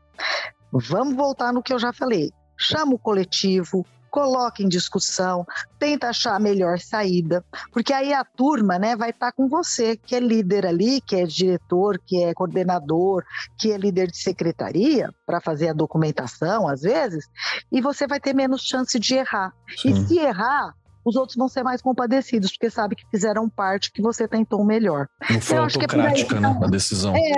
Vamos 0.71 1.15
voltar 1.15 1.53
no 1.53 1.63
que 1.63 1.73
eu 1.73 1.79
já 1.79 1.93
falei. 1.93 2.31
Chama 2.57 2.95
o 2.95 2.99
coletivo, 2.99 3.85
coloca 4.09 4.61
em 4.61 4.67
discussão, 4.67 5.45
tenta 5.77 6.09
achar 6.09 6.35
a 6.35 6.39
melhor 6.39 6.79
saída, 6.79 7.45
porque 7.71 7.93
aí 7.93 8.13
a 8.13 8.25
turma, 8.25 8.77
né, 8.77 8.95
vai 8.95 9.11
estar 9.11 9.27
tá 9.27 9.31
com 9.31 9.47
você, 9.47 9.95
que 9.95 10.15
é 10.15 10.19
líder 10.19 10.65
ali, 10.65 10.99
que 11.01 11.15
é 11.15 11.25
diretor, 11.25 11.99
que 12.05 12.23
é 12.23 12.33
coordenador, 12.33 13.23
que 13.57 13.71
é 13.71 13.77
líder 13.77 14.07
de 14.07 14.17
secretaria, 14.17 15.13
para 15.25 15.39
fazer 15.39 15.69
a 15.69 15.73
documentação, 15.73 16.67
às 16.67 16.81
vezes, 16.81 17.25
e 17.71 17.81
você 17.81 18.07
vai 18.07 18.19
ter 18.19 18.33
menos 18.33 18.63
chance 18.63 18.99
de 18.99 19.15
errar. 19.15 19.53
Sim. 19.77 19.89
E 19.89 20.07
se 20.07 20.17
errar, 20.17 20.73
os 21.03 21.15
outros 21.15 21.35
vão 21.35 21.47
ser 21.47 21.63
mais 21.63 21.81
compadecidos, 21.81 22.51
porque 22.51 22.69
sabe 22.69 22.95
que 22.95 23.05
fizeram 23.09 23.49
parte 23.49 23.91
que 23.91 24.01
você 24.01 24.27
tentou 24.27 24.63
melhor. 24.63 25.07
Não 25.29 25.41
foi 25.41 25.57
autocrática, 25.57 26.35
é 26.35 26.39
né, 26.39 26.59
a 26.61 26.67
decisão. 26.67 27.15
É, 27.15 27.37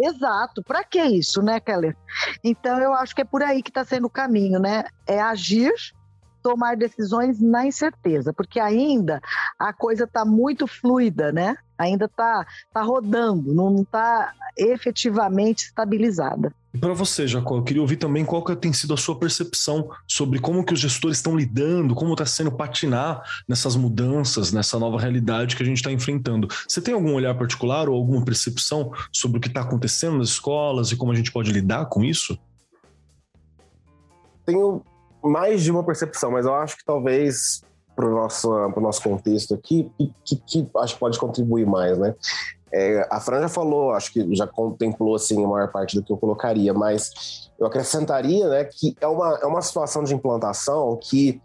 exato. 0.00 0.62
Para 0.62 0.84
que 0.84 1.02
isso, 1.02 1.42
né, 1.42 1.60
Keller? 1.60 1.96
Então, 2.42 2.78
eu 2.78 2.92
acho 2.94 3.14
que 3.14 3.22
é 3.22 3.24
por 3.24 3.42
aí 3.42 3.62
que 3.62 3.70
está 3.70 3.84
sendo 3.84 4.06
o 4.06 4.10
caminho, 4.10 4.58
né? 4.58 4.84
É 5.06 5.20
agir 5.20 5.72
tomar 6.46 6.76
decisões 6.76 7.40
na 7.40 7.66
incerteza, 7.66 8.32
porque 8.32 8.60
ainda 8.60 9.20
a 9.58 9.72
coisa 9.72 10.04
está 10.04 10.24
muito 10.24 10.64
fluida, 10.68 11.32
né? 11.32 11.56
Ainda 11.76 12.04
está 12.04 12.46
tá 12.72 12.82
rodando, 12.82 13.52
não 13.52 13.82
está 13.82 14.32
efetivamente 14.56 15.64
estabilizada. 15.64 16.54
Para 16.78 16.94
você, 16.94 17.26
Jacó, 17.26 17.56
eu 17.56 17.64
queria 17.64 17.82
ouvir 17.82 17.96
também 17.96 18.24
qual 18.24 18.44
que 18.44 18.54
tem 18.54 18.72
sido 18.72 18.94
a 18.94 18.96
sua 18.96 19.18
percepção 19.18 19.90
sobre 20.06 20.38
como 20.38 20.64
que 20.64 20.72
os 20.72 20.78
gestores 20.78 21.16
estão 21.16 21.36
lidando, 21.36 21.96
como 21.96 22.12
está 22.12 22.24
sendo 22.24 22.52
patinar 22.52 23.22
nessas 23.48 23.74
mudanças, 23.74 24.52
nessa 24.52 24.78
nova 24.78 25.00
realidade 25.00 25.56
que 25.56 25.64
a 25.64 25.66
gente 25.66 25.78
está 25.78 25.90
enfrentando. 25.90 26.46
Você 26.68 26.80
tem 26.80 26.94
algum 26.94 27.12
olhar 27.12 27.36
particular 27.36 27.88
ou 27.88 27.96
alguma 27.96 28.24
percepção 28.24 28.92
sobre 29.12 29.38
o 29.38 29.40
que 29.40 29.48
está 29.48 29.62
acontecendo 29.62 30.18
nas 30.18 30.28
escolas 30.28 30.92
e 30.92 30.96
como 30.96 31.10
a 31.10 31.16
gente 31.16 31.32
pode 31.32 31.50
lidar 31.50 31.86
com 31.86 32.04
isso? 32.04 32.38
Tenho 34.44 34.84
mais 35.26 35.62
de 35.62 35.70
uma 35.70 35.84
percepção, 35.84 36.30
mas 36.30 36.46
eu 36.46 36.54
acho 36.54 36.76
que 36.76 36.84
talvez 36.84 37.62
para 37.94 38.06
o 38.06 38.10
nosso, 38.10 38.48
pro 38.72 38.80
nosso 38.82 39.02
contexto 39.02 39.54
aqui, 39.54 39.90
que, 40.24 40.36
que, 40.36 40.68
acho 40.76 40.94
que 40.94 41.00
pode 41.00 41.18
contribuir 41.18 41.66
mais, 41.66 41.96
né? 41.96 42.14
É, 42.70 43.08
a 43.10 43.20
Fran 43.20 43.40
já 43.40 43.48
falou, 43.48 43.92
acho 43.92 44.12
que 44.12 44.34
já 44.34 44.46
contemplou 44.46 45.14
assim 45.14 45.42
a 45.42 45.48
maior 45.48 45.70
parte 45.70 45.96
do 45.96 46.02
que 46.02 46.12
eu 46.12 46.16
colocaria, 46.18 46.74
mas 46.74 47.50
eu 47.58 47.66
acrescentaria, 47.66 48.48
né, 48.48 48.64
que 48.64 48.94
é 49.00 49.06
uma, 49.06 49.38
é 49.40 49.46
uma 49.46 49.62
situação 49.62 50.04
de 50.04 50.14
implantação 50.14 50.98
que 51.00 51.40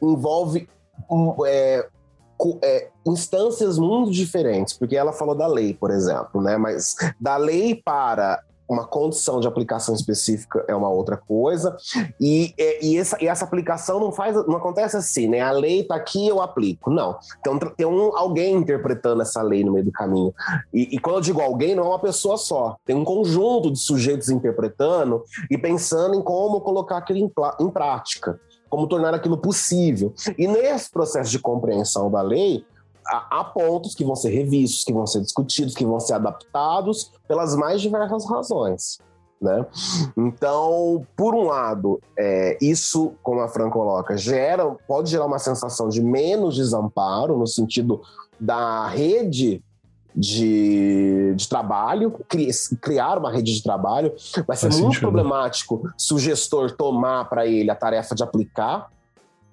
envolve 0.00 0.68
é, 1.46 1.86
é, 2.62 2.88
instâncias 3.06 3.78
muito 3.78 4.10
diferentes, 4.10 4.72
porque 4.72 4.96
ela 4.96 5.12
falou 5.12 5.34
da 5.34 5.46
lei, 5.46 5.74
por 5.74 5.90
exemplo, 5.90 6.40
né? 6.40 6.56
Mas 6.56 6.94
da 7.20 7.36
lei 7.36 7.74
para 7.84 8.42
uma 8.68 8.86
condição 8.86 9.40
de 9.40 9.48
aplicação 9.48 9.94
específica 9.94 10.64
é 10.68 10.74
uma 10.74 10.90
outra 10.90 11.16
coisa. 11.16 11.76
E, 12.20 12.54
e, 12.82 12.98
essa, 12.98 13.16
e 13.22 13.26
essa 13.26 13.44
aplicação 13.44 13.98
não 13.98 14.12
faz, 14.12 14.34
não 14.46 14.56
acontece 14.56 14.96
assim, 14.96 15.26
né? 15.26 15.40
A 15.40 15.50
lei 15.50 15.80
está 15.80 15.94
aqui, 15.94 16.28
eu 16.28 16.42
aplico. 16.42 16.90
Não. 16.90 17.18
Então 17.40 17.58
tem 17.58 17.86
um, 17.86 18.16
alguém 18.16 18.54
interpretando 18.54 19.22
essa 19.22 19.40
lei 19.40 19.64
no 19.64 19.72
meio 19.72 19.86
do 19.86 19.92
caminho. 19.92 20.34
E, 20.72 20.96
e, 20.96 20.98
quando 20.98 21.16
eu 21.16 21.22
digo 21.22 21.40
alguém, 21.40 21.74
não 21.74 21.84
é 21.84 21.88
uma 21.88 21.98
pessoa 21.98 22.36
só. 22.36 22.76
Tem 22.84 22.94
um 22.94 23.04
conjunto 23.04 23.70
de 23.70 23.78
sujeitos 23.78 24.28
interpretando 24.28 25.24
e 25.50 25.56
pensando 25.56 26.14
em 26.14 26.22
como 26.22 26.60
colocar 26.60 26.98
aquilo 26.98 27.18
em, 27.18 27.32
em 27.60 27.70
prática. 27.70 28.38
como 28.68 28.86
tornar 28.86 29.14
aquilo 29.14 29.38
possível. 29.38 30.12
E 30.36 30.46
nesse 30.46 30.90
processo 30.90 31.30
de 31.30 31.38
compreensão 31.38 32.10
da 32.10 32.20
lei, 32.20 32.64
há 33.08 33.44
pontos 33.44 33.94
que 33.94 34.04
vão 34.04 34.14
ser 34.14 34.30
revistos, 34.30 34.84
que 34.84 34.92
vão 34.92 35.06
ser 35.06 35.20
discutidos, 35.20 35.74
que 35.74 35.84
vão 35.84 35.98
ser 36.00 36.14
adaptados 36.14 37.12
pelas 37.26 37.54
mais 37.56 37.80
diversas 37.80 38.28
razões. 38.28 38.98
Né? 39.40 39.64
Então, 40.16 41.06
por 41.16 41.34
um 41.34 41.44
lado, 41.44 42.00
é, 42.18 42.58
isso, 42.60 43.12
como 43.22 43.40
a 43.40 43.48
Fran 43.48 43.70
coloca, 43.70 44.16
gera, 44.16 44.68
pode 44.86 45.10
gerar 45.10 45.26
uma 45.26 45.38
sensação 45.38 45.88
de 45.88 46.02
menos 46.02 46.56
desamparo, 46.56 47.38
no 47.38 47.46
sentido 47.46 48.02
da 48.38 48.88
rede 48.88 49.62
de, 50.14 51.34
de 51.36 51.48
trabalho, 51.48 52.12
criar 52.80 53.18
uma 53.18 53.30
rede 53.30 53.54
de 53.54 53.62
trabalho. 53.62 54.12
Vai 54.46 54.56
ser 54.56 54.68
Faz 54.68 54.80
muito 54.80 54.94
sentido. 54.94 55.00
problemático 55.00 55.88
se 55.96 56.12
o 56.12 56.18
gestor 56.18 56.72
tomar 56.72 57.28
para 57.28 57.46
ele 57.46 57.70
a 57.70 57.76
tarefa 57.76 58.14
de 58.14 58.22
aplicar, 58.24 58.90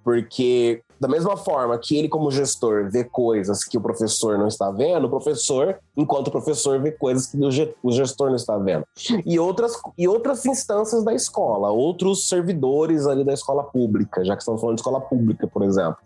porque 0.05 0.83
da 0.99 1.07
mesma 1.07 1.35
forma 1.35 1.75
que 1.79 1.97
ele, 1.97 2.07
como 2.07 2.29
gestor, 2.29 2.89
vê 2.91 3.03
coisas 3.03 3.63
que 3.63 3.75
o 3.75 3.81
professor 3.81 4.37
não 4.37 4.47
está 4.47 4.69
vendo, 4.69 5.05
o 5.05 5.09
professor, 5.09 5.79
enquanto 5.97 6.29
professor, 6.31 6.79
vê 6.79 6.91
coisas 6.91 7.25
que 7.25 7.37
o 7.83 7.91
gestor 7.91 8.29
não 8.29 8.35
está 8.35 8.55
vendo. 8.57 8.85
E 9.25 9.39
outras, 9.39 9.73
e 9.97 10.07
outras 10.07 10.45
instâncias 10.45 11.03
da 11.03 11.11
escola, 11.11 11.71
outros 11.71 12.29
servidores 12.29 13.07
ali 13.07 13.23
da 13.25 13.33
escola 13.33 13.63
pública, 13.63 14.23
já 14.23 14.35
que 14.35 14.43
estamos 14.43 14.61
falando 14.61 14.75
de 14.75 14.81
escola 14.81 15.01
pública, 15.01 15.47
por 15.47 15.63
exemplo. 15.63 15.97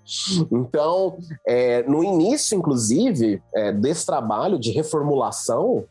Então, 0.50 1.18
é, 1.46 1.84
no 1.84 2.02
início, 2.02 2.58
inclusive, 2.58 3.42
é, 3.54 3.74
desse 3.74 4.06
trabalho 4.06 4.58
de 4.58 4.72
reformulação, 4.72 5.84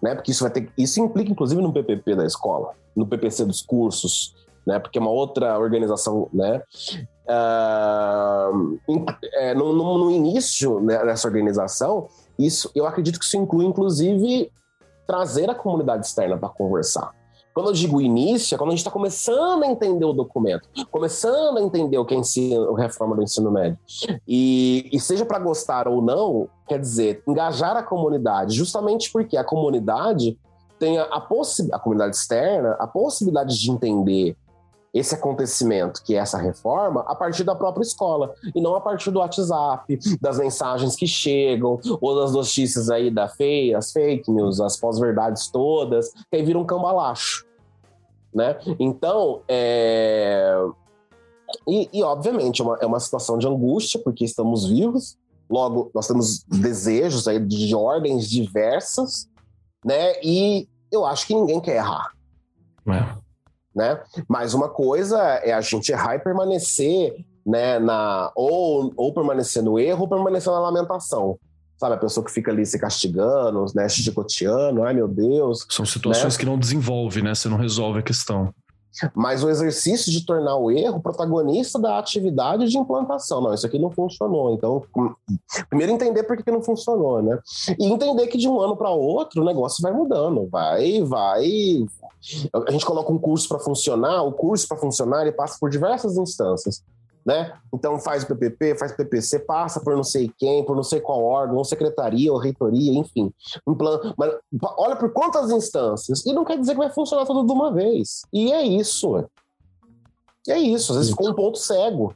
né, 0.00 0.14
porque 0.14 0.30
isso 0.30 0.44
vai 0.44 0.52
ter, 0.52 0.70
isso 0.78 1.00
implica, 1.00 1.32
inclusive, 1.32 1.60
no 1.60 1.72
PPP 1.72 2.14
da 2.14 2.24
escola, 2.24 2.70
no 2.94 3.06
PPC 3.06 3.44
dos 3.44 3.60
cursos, 3.60 4.34
né, 4.66 4.78
porque 4.78 4.98
é 4.98 5.00
uma 5.00 5.10
outra 5.10 5.58
organização, 5.58 6.28
né, 6.32 6.62
Uh, 7.28 8.78
é, 9.34 9.52
no, 9.54 9.72
no, 9.72 9.98
no, 9.98 10.10
início 10.10 10.80
né, 10.80 10.98
organização, 11.24 12.08
isso, 12.38 12.70
eu 12.74 12.86
acredito 12.86 13.18
que 13.18 13.24
isso 13.24 13.36
inclui, 13.36 13.64
inclusive, 13.64 14.50
trazer 15.06 15.50
a 15.50 15.54
comunidade 15.54 16.06
externa 16.06 16.36
para 16.36 16.48
conversar. 16.48 17.12
Quando 17.52 17.70
eu 17.70 17.72
digo 17.72 18.02
início, 18.02 18.54
é 18.54 18.58
quando 18.58 18.68
a 18.68 18.72
gente 18.72 18.80
está 18.80 18.90
começando 18.90 19.62
a 19.62 19.66
entender 19.66 20.04
o 20.04 20.12
documento, 20.12 20.68
começando 20.90 21.56
a 21.56 21.62
entender 21.62 21.96
o 21.96 22.04
que 22.04 22.14
é 22.14 22.18
ensino, 22.18 22.76
a 22.76 22.80
reforma 22.82 23.16
do 23.16 23.22
ensino 23.22 23.50
médio. 23.50 23.78
E, 24.28 24.90
e 24.92 25.00
seja 25.00 25.24
para 25.24 25.38
gostar 25.38 25.88
ou 25.88 26.02
não, 26.02 26.50
quer 26.68 26.78
dizer, 26.78 27.22
engajar 27.26 27.74
a 27.74 27.82
comunidade, 27.82 28.54
justamente 28.54 29.10
porque 29.10 29.38
a 29.38 29.42
comunidade 29.42 30.38
tem 30.78 30.98
a, 30.98 31.04
a, 31.04 31.16
a 31.16 31.78
comunidade 31.78 32.16
externa 32.16 32.76
a 32.78 32.86
possibilidade 32.86 33.58
de 33.58 33.70
entender 33.70 34.36
esse 34.98 35.14
acontecimento, 35.14 36.02
que 36.02 36.14
é 36.14 36.18
essa 36.18 36.38
reforma, 36.38 37.02
a 37.06 37.14
partir 37.14 37.44
da 37.44 37.54
própria 37.54 37.82
escola, 37.82 38.34
e 38.54 38.60
não 38.60 38.74
a 38.74 38.80
partir 38.80 39.10
do 39.10 39.18
WhatsApp, 39.18 39.98
das 40.20 40.38
mensagens 40.38 40.96
que 40.96 41.06
chegam, 41.06 41.78
ou 42.00 42.16
das 42.16 42.32
notícias 42.32 42.88
aí 42.88 43.10
da 43.10 43.28
fake, 43.28 43.74
as 43.74 43.92
fake 43.92 44.30
news, 44.30 44.58
as 44.58 44.76
pós-verdades 44.78 45.48
todas, 45.48 46.12
que 46.30 46.36
aí 46.36 46.42
vira 46.42 46.58
um 46.58 46.64
cambalacho, 46.64 47.44
né? 48.34 48.58
Então, 48.78 49.42
é... 49.46 50.56
E, 51.68 51.88
e, 51.92 52.02
obviamente, 52.02 52.60
é 52.60 52.64
uma, 52.64 52.78
é 52.80 52.86
uma 52.86 53.00
situação 53.00 53.38
de 53.38 53.46
angústia, 53.46 54.00
porque 54.02 54.24
estamos 54.24 54.66
vivos, 54.66 55.16
logo, 55.48 55.90
nós 55.94 56.06
temos 56.06 56.42
desejos 56.44 57.28
aí 57.28 57.38
de 57.38 57.74
ordens 57.74 58.28
diversas, 58.28 59.28
né? 59.84 60.14
E 60.22 60.66
eu 60.90 61.04
acho 61.04 61.26
que 61.26 61.34
ninguém 61.34 61.60
quer 61.60 61.76
errar. 61.76 62.12
É 62.88 63.25
né? 63.76 64.00
Mas 64.26 64.54
uma 64.54 64.70
coisa 64.70 65.20
é 65.20 65.52
a 65.52 65.60
gente 65.60 65.92
errar 65.92 66.16
e 66.16 66.18
permanecer, 66.18 67.14
né, 67.46 67.78
na 67.78 68.32
ou, 68.34 68.90
ou 68.96 69.12
permanecer 69.12 69.62
no 69.62 69.78
erro 69.78 70.02
ou 70.02 70.08
permanecer 70.08 70.50
na 70.50 70.58
lamentação. 70.58 71.38
Sabe, 71.76 71.94
a 71.94 71.98
pessoa 71.98 72.24
que 72.24 72.32
fica 72.32 72.50
ali 72.50 72.64
se 72.64 72.78
castigando, 72.78 73.66
né, 73.74 73.86
chicoteando, 73.86 74.82
ai 74.82 74.94
meu 74.94 75.06
Deus. 75.06 75.66
São 75.68 75.84
situações 75.84 76.34
né? 76.34 76.40
que 76.40 76.46
não 76.46 76.58
desenvolve, 76.58 77.20
né? 77.20 77.34
Você 77.34 77.50
não 77.50 77.58
resolve 77.58 77.98
a 77.98 78.02
questão. 78.02 78.52
Mas 79.14 79.42
o 79.42 79.50
exercício 79.50 80.10
de 80.10 80.24
tornar 80.24 80.56
o 80.56 80.70
erro 80.70 81.00
protagonista 81.00 81.78
da 81.78 81.98
atividade 81.98 82.68
de 82.68 82.78
implantação. 82.78 83.40
Não, 83.40 83.52
isso 83.52 83.66
aqui 83.66 83.78
não 83.78 83.90
funcionou. 83.90 84.54
Então, 84.54 84.82
primeiro 85.68 85.92
entender 85.92 86.22
por 86.22 86.36
que 86.36 86.50
não 86.50 86.62
funcionou, 86.62 87.22
né? 87.22 87.38
E 87.78 87.86
entender 87.86 88.26
que 88.28 88.38
de 88.38 88.48
um 88.48 88.60
ano 88.60 88.76
para 88.76 88.90
outro 88.90 89.42
o 89.42 89.44
negócio 89.44 89.82
vai 89.82 89.92
mudando, 89.92 90.48
vai, 90.50 91.02
vai, 91.02 91.86
a 92.66 92.70
gente 92.70 92.86
coloca 92.86 93.12
um 93.12 93.18
curso 93.18 93.48
para 93.48 93.58
funcionar, 93.58 94.22
o 94.22 94.32
curso 94.32 94.66
para 94.66 94.76
funcionar 94.76 95.22
ele 95.22 95.32
passa 95.32 95.56
por 95.60 95.70
diversas 95.70 96.16
instâncias. 96.16 96.82
Né? 97.26 97.52
Então 97.74 97.98
faz 97.98 98.22
o 98.22 98.26
PPP, 98.28 98.78
faz 98.78 98.92
o 98.92 98.96
PPC, 98.96 99.40
passa 99.40 99.80
por 99.80 99.96
não 99.96 100.04
sei 100.04 100.30
quem, 100.38 100.64
por 100.64 100.76
não 100.76 100.84
sei 100.84 101.00
qual 101.00 101.24
órgão, 101.24 101.64
secretaria, 101.64 102.32
ou 102.32 102.38
reitoria, 102.38 102.92
enfim. 102.92 103.32
Um 103.66 103.74
plano, 103.74 104.14
mas 104.16 104.32
olha 104.78 104.94
por 104.94 105.12
quantas 105.12 105.50
instâncias, 105.50 106.24
e 106.24 106.32
não 106.32 106.44
quer 106.44 106.56
dizer 106.56 106.72
que 106.72 106.78
vai 106.78 106.90
funcionar 106.90 107.26
tudo 107.26 107.44
de 107.44 107.52
uma 107.52 107.72
vez. 107.72 108.22
E 108.32 108.52
é 108.52 108.62
isso. 108.62 109.24
E 110.46 110.52
é 110.52 110.58
isso, 110.58 110.92
às 110.92 110.98
vezes 110.98 111.10
ficou 111.10 111.28
um 111.28 111.34
ponto 111.34 111.58
cego. 111.58 112.14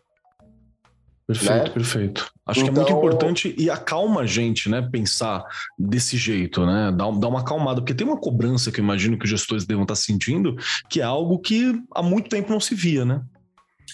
Perfeito, 1.26 1.64
né? 1.64 1.70
perfeito. 1.70 2.30
Acho 2.46 2.61
então... 2.61 2.72
que 2.74 2.80
é 2.80 2.82
muito 2.82 2.88
então- 2.90 2.98
importante 2.98 3.54
e 3.58 3.68
acalma 3.68 4.20
a 4.20 4.26
gente, 4.26 4.68
né? 4.68 4.82
Pensar 4.82 5.44
desse 5.76 6.16
jeito, 6.16 6.64
né? 6.64 6.92
Dá, 6.92 7.11
dá 7.11 7.28
uma 7.28 7.40
acalmada, 7.40 7.80
porque 7.80 7.94
tem 7.94 8.06
uma 8.06 8.16
cobrança 8.16 8.70
que 8.70 8.80
eu 8.80 8.84
imagino 8.84 9.18
que 9.18 9.24
os 9.24 9.30
gestores 9.30 9.64
devam 9.64 9.82
estar 9.82 9.96
sentindo, 9.96 10.56
que 10.88 11.00
é 11.00 11.04
algo 11.04 11.38
que 11.38 11.80
há 11.94 12.02
muito 12.02 12.28
tempo 12.28 12.52
não 12.52 12.61
se 12.61 12.74
via, 12.76 13.04
né? 13.04 13.22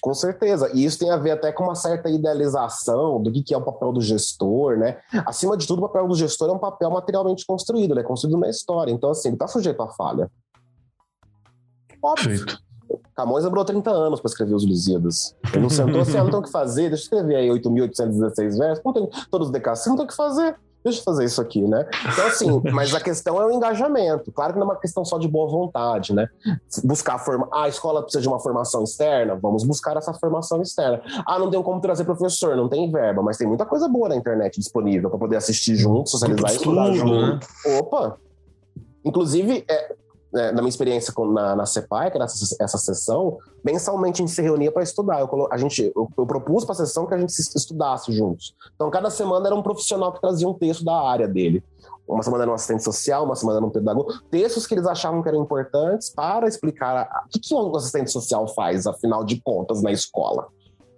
Com 0.01 0.15
certeza. 0.15 0.71
E 0.75 0.85
isso 0.85 0.99
tem 0.99 1.11
a 1.11 1.17
ver 1.17 1.33
até 1.33 1.53
com 1.53 1.65
uma 1.65 1.75
certa 1.75 2.09
idealização 2.09 3.23
do 3.23 3.33
que 3.33 3.55
é 3.55 3.57
o 3.57 3.65
papel 3.65 3.93
do 3.93 4.01
gestor, 4.01 4.77
né? 4.77 4.99
Acima 5.27 5.57
de 5.57 5.67
tudo, 5.67 5.79
o 5.81 5.89
papel 5.89 6.07
do 6.09 6.15
gestor 6.15 6.49
é 6.49 6.53
um 6.53 6.59
papel 6.59 6.91
materialmente 6.91 7.45
construído, 7.47 7.95
né? 7.95 8.03
Construído 8.03 8.39
na 8.39 8.49
história. 8.49 8.93
Então, 8.93 9.11
assim, 9.11 9.29
ele 9.29 9.37
está 9.37 9.47
sujeito 9.47 9.83
à 9.83 9.89
falha. 9.89 10.31
Óbvio. 12.03 12.45
Camões 13.17 13.45
demorou 13.45 13.65
30 13.65 13.91
anos 13.91 14.21
para 14.21 14.29
escrever 14.29 14.55
os 14.55 14.67
Lusíadas. 14.67 15.35
Ele 15.53 15.63
não 15.63 15.71
sentou 15.71 16.03
assim, 16.03 16.19
ah, 16.19 16.23
não 16.23 16.31
tem 16.31 16.39
o 16.39 16.43
que 16.43 16.51
fazer, 16.51 16.91
deixa 16.91 17.05
eu 17.05 17.19
escrever 17.19 17.37
aí 17.37 17.49
8.816 17.49 18.59
versos, 18.59 18.85
não 18.85 18.93
tem 18.93 19.09
todos 19.31 19.49
os 19.49 19.53
decassos, 19.53 19.87
não 19.87 19.97
tem 19.97 20.05
o 20.05 20.09
que 20.09 20.15
fazer, 20.15 20.55
deixa 20.87 21.01
eu 21.01 21.05
fazer 21.05 21.25
isso 21.25 21.41
aqui, 21.41 21.63
né? 21.63 21.87
Então, 22.13 22.27
assim, 22.27 22.63
mas 22.73 22.95
a 22.95 23.01
questão 23.01 23.41
é 23.41 23.45
o 23.45 23.51
engajamento. 23.51 24.33
Claro 24.33 24.53
que 24.53 24.59
não 24.59 24.67
é 24.67 24.71
uma 24.71 24.81
questão 24.81 25.05
só 25.05 25.19
de 25.19 25.29
boa 25.29 25.49
vontade, 25.49 26.15
né? 26.15 26.29
Buscar 26.85 27.19
forma. 27.19 27.49
Ah, 27.53 27.65
a 27.65 27.69
escola 27.69 28.03
precisa 28.03 28.23
de 28.23 28.29
uma 28.29 28.39
formação 28.39 28.85
externa? 28.85 29.35
Vamos 29.35 29.65
buscar 29.65 29.97
essa 29.97 30.15
formação 30.15 30.63
externa. 30.63 31.03
Ah, 31.27 31.39
não 31.39 31.51
tem 31.51 31.63
como 31.63 31.81
trazer 31.81 32.05
professor, 32.05 32.57
não 32.57 32.69
tem 32.69 32.91
verba, 32.91 33.23
mas 33.23 33.37
tem 33.37 33.47
muita 33.47 33.67
coisa 33.67 33.89
boa 33.89 34.09
na 34.09 34.17
internet 34.17 34.59
disponível 34.59 35.11
para 35.11 35.19
poder 35.19 35.37
assistir 35.37 35.75
junto, 35.75 36.09
socializar 36.09 36.53
e 36.53 36.57
estudar 36.57 36.93
junto. 36.93 37.13
Né? 37.13 37.41
Opa! 37.79 38.17
Inclusive, 39.05 39.65
é, 39.69 39.95
né, 40.37 40.53
na 40.53 40.61
minha 40.61 40.69
experiência 40.69 41.15
com, 41.15 41.33
na, 41.33 41.57
na 41.57 41.65
CEPAI, 41.65 42.11
que 42.11 42.19
era 42.19 42.27
essa, 42.27 42.57
essa 42.61 42.77
sessão, 42.77 43.39
mensalmente 43.65 44.21
a 44.21 44.27
gente 44.27 44.35
se 44.35 44.43
reunia 44.43 44.71
para 44.71 44.83
estudar. 44.83 45.21
Eu, 45.21 45.49
a 45.51 45.57
gente, 45.57 45.91
eu, 45.97 46.09
eu 46.17 46.27
propus 46.27 46.63
para 46.63 46.75
a 46.75 46.77
sessão 46.77 47.07
que 47.07 47.15
a 47.15 47.19
gente 47.19 47.31
estudasse 47.31 48.13
juntos. 48.13 48.55
Então, 48.75 48.91
cada 48.91 49.09
semana 49.09 49.47
era 49.47 49.57
um 49.57 49.63
profissional 49.63 50.13
que 50.13 50.21
trazia 50.21 50.47
um 50.47 50.53
texto 50.53 50.85
da 50.85 50.95
área 50.95 51.27
dele. 51.27 51.65
Uma 52.07 52.23
semana 52.23 52.45
era 52.45 52.51
um 52.51 52.55
assistente 52.55 52.85
social, 52.85 53.25
uma 53.25 53.35
semana 53.35 53.59
era 53.59 53.67
um 53.67 53.71
pedagogo. 53.71 54.13
Textos 54.31 54.67
que 54.67 54.75
eles 54.75 54.87
achavam 54.87 55.23
que 55.23 55.29
eram 55.29 55.43
importantes 55.43 56.11
para 56.11 56.47
explicar 56.47 57.09
o 57.25 57.29
que, 57.31 57.41
que 57.41 57.55
um 57.55 57.75
assistente 57.75 58.13
social 58.13 58.47
faz, 58.49 58.87
afinal 58.87 59.25
de 59.25 59.41
contas, 59.41 59.83
na 59.83 59.91
escola. 59.91 60.49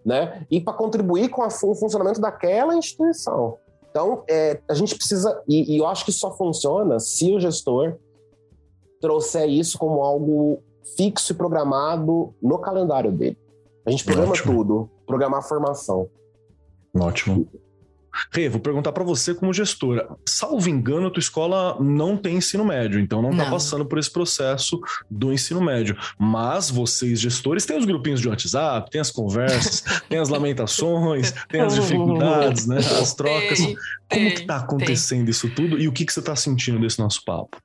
Né? 0.05 0.45
E 0.51 0.61
para 0.61 0.75
contribuir 0.75 1.29
com 1.29 1.43
a, 1.43 1.47
o 1.47 1.75
funcionamento 1.77 2.21
daquela 2.21 2.75
instituição. 2.75 3.57
Então, 3.89 4.25
é, 4.29 4.61
a 4.69 4.75
gente 4.75 4.97
precisa, 4.97 5.41
e, 5.49 5.77
e 5.77 5.79
eu 5.79 5.87
acho 5.87 6.05
que 6.05 6.13
só 6.13 6.37
funciona 6.37 6.99
se 6.99 7.33
o 7.33 7.39
gestor 7.39 7.97
trouxer 9.01 9.49
isso 9.49 9.79
como 9.79 10.03
algo 10.03 10.63
fixo 10.97 11.33
e 11.33 11.35
programado 11.35 12.35
no 12.43 12.59
calendário 12.59 13.13
dele. 13.13 13.39
A 13.87 13.91
gente 13.91 14.05
programa 14.05 14.33
Ótimo. 14.33 14.55
tudo, 14.55 14.91
programar 15.07 15.41
a 15.41 15.43
formação. 15.43 16.09
Ótimo. 16.95 17.49
Rê, 18.33 18.49
vou 18.49 18.61
perguntar 18.61 18.93
para 18.93 19.05
você 19.05 19.35
como 19.35 19.53
gestora. 19.53 20.09
Salvo 20.27 20.69
engano, 20.69 21.11
tua 21.11 21.21
escola 21.21 21.77
não 21.81 22.17
tem 22.17 22.37
ensino 22.37 22.65
médio, 22.65 22.99
então 22.99 23.23
não, 23.23 23.31
está 23.31 23.49
passando 23.49 23.87
por 23.87 23.99
esse 23.99 24.11
processo 24.11 24.81
do 25.11 25.33
ensino 25.33 25.61
médio. 25.61 25.97
Mas 26.19 26.71
vocês, 26.71 27.21
gestores, 27.21 27.65
têm 27.65 27.79
os 27.79 27.85
grupinhos 27.85 28.21
de 28.21 28.29
WhatsApp, 28.29 28.91
tem 28.91 29.01
as 29.01 29.11
conversas, 29.11 29.83
tem 30.09 30.19
as 30.19 30.29
lamentações, 30.29 31.33
tem 31.49 31.61
as 31.61 31.75
dificuldades, 31.75 32.67
né? 32.67 32.79
As 32.79 33.15
trocas. 33.15 33.59
Tem, 33.59 33.77
como 34.11 34.27
tem, 34.27 34.35
que 34.35 34.47
tá 34.47 34.57
acontecendo 34.57 35.25
tem. 35.25 35.31
isso 35.31 35.49
tudo 35.51 35.79
e 35.79 35.87
o 35.87 35.93
que, 35.93 36.05
que 36.05 36.13
você 36.13 36.21
está 36.21 36.35
sentindo 36.35 36.81
desse 36.81 36.99
nosso 36.99 37.25
papo? 37.25 37.59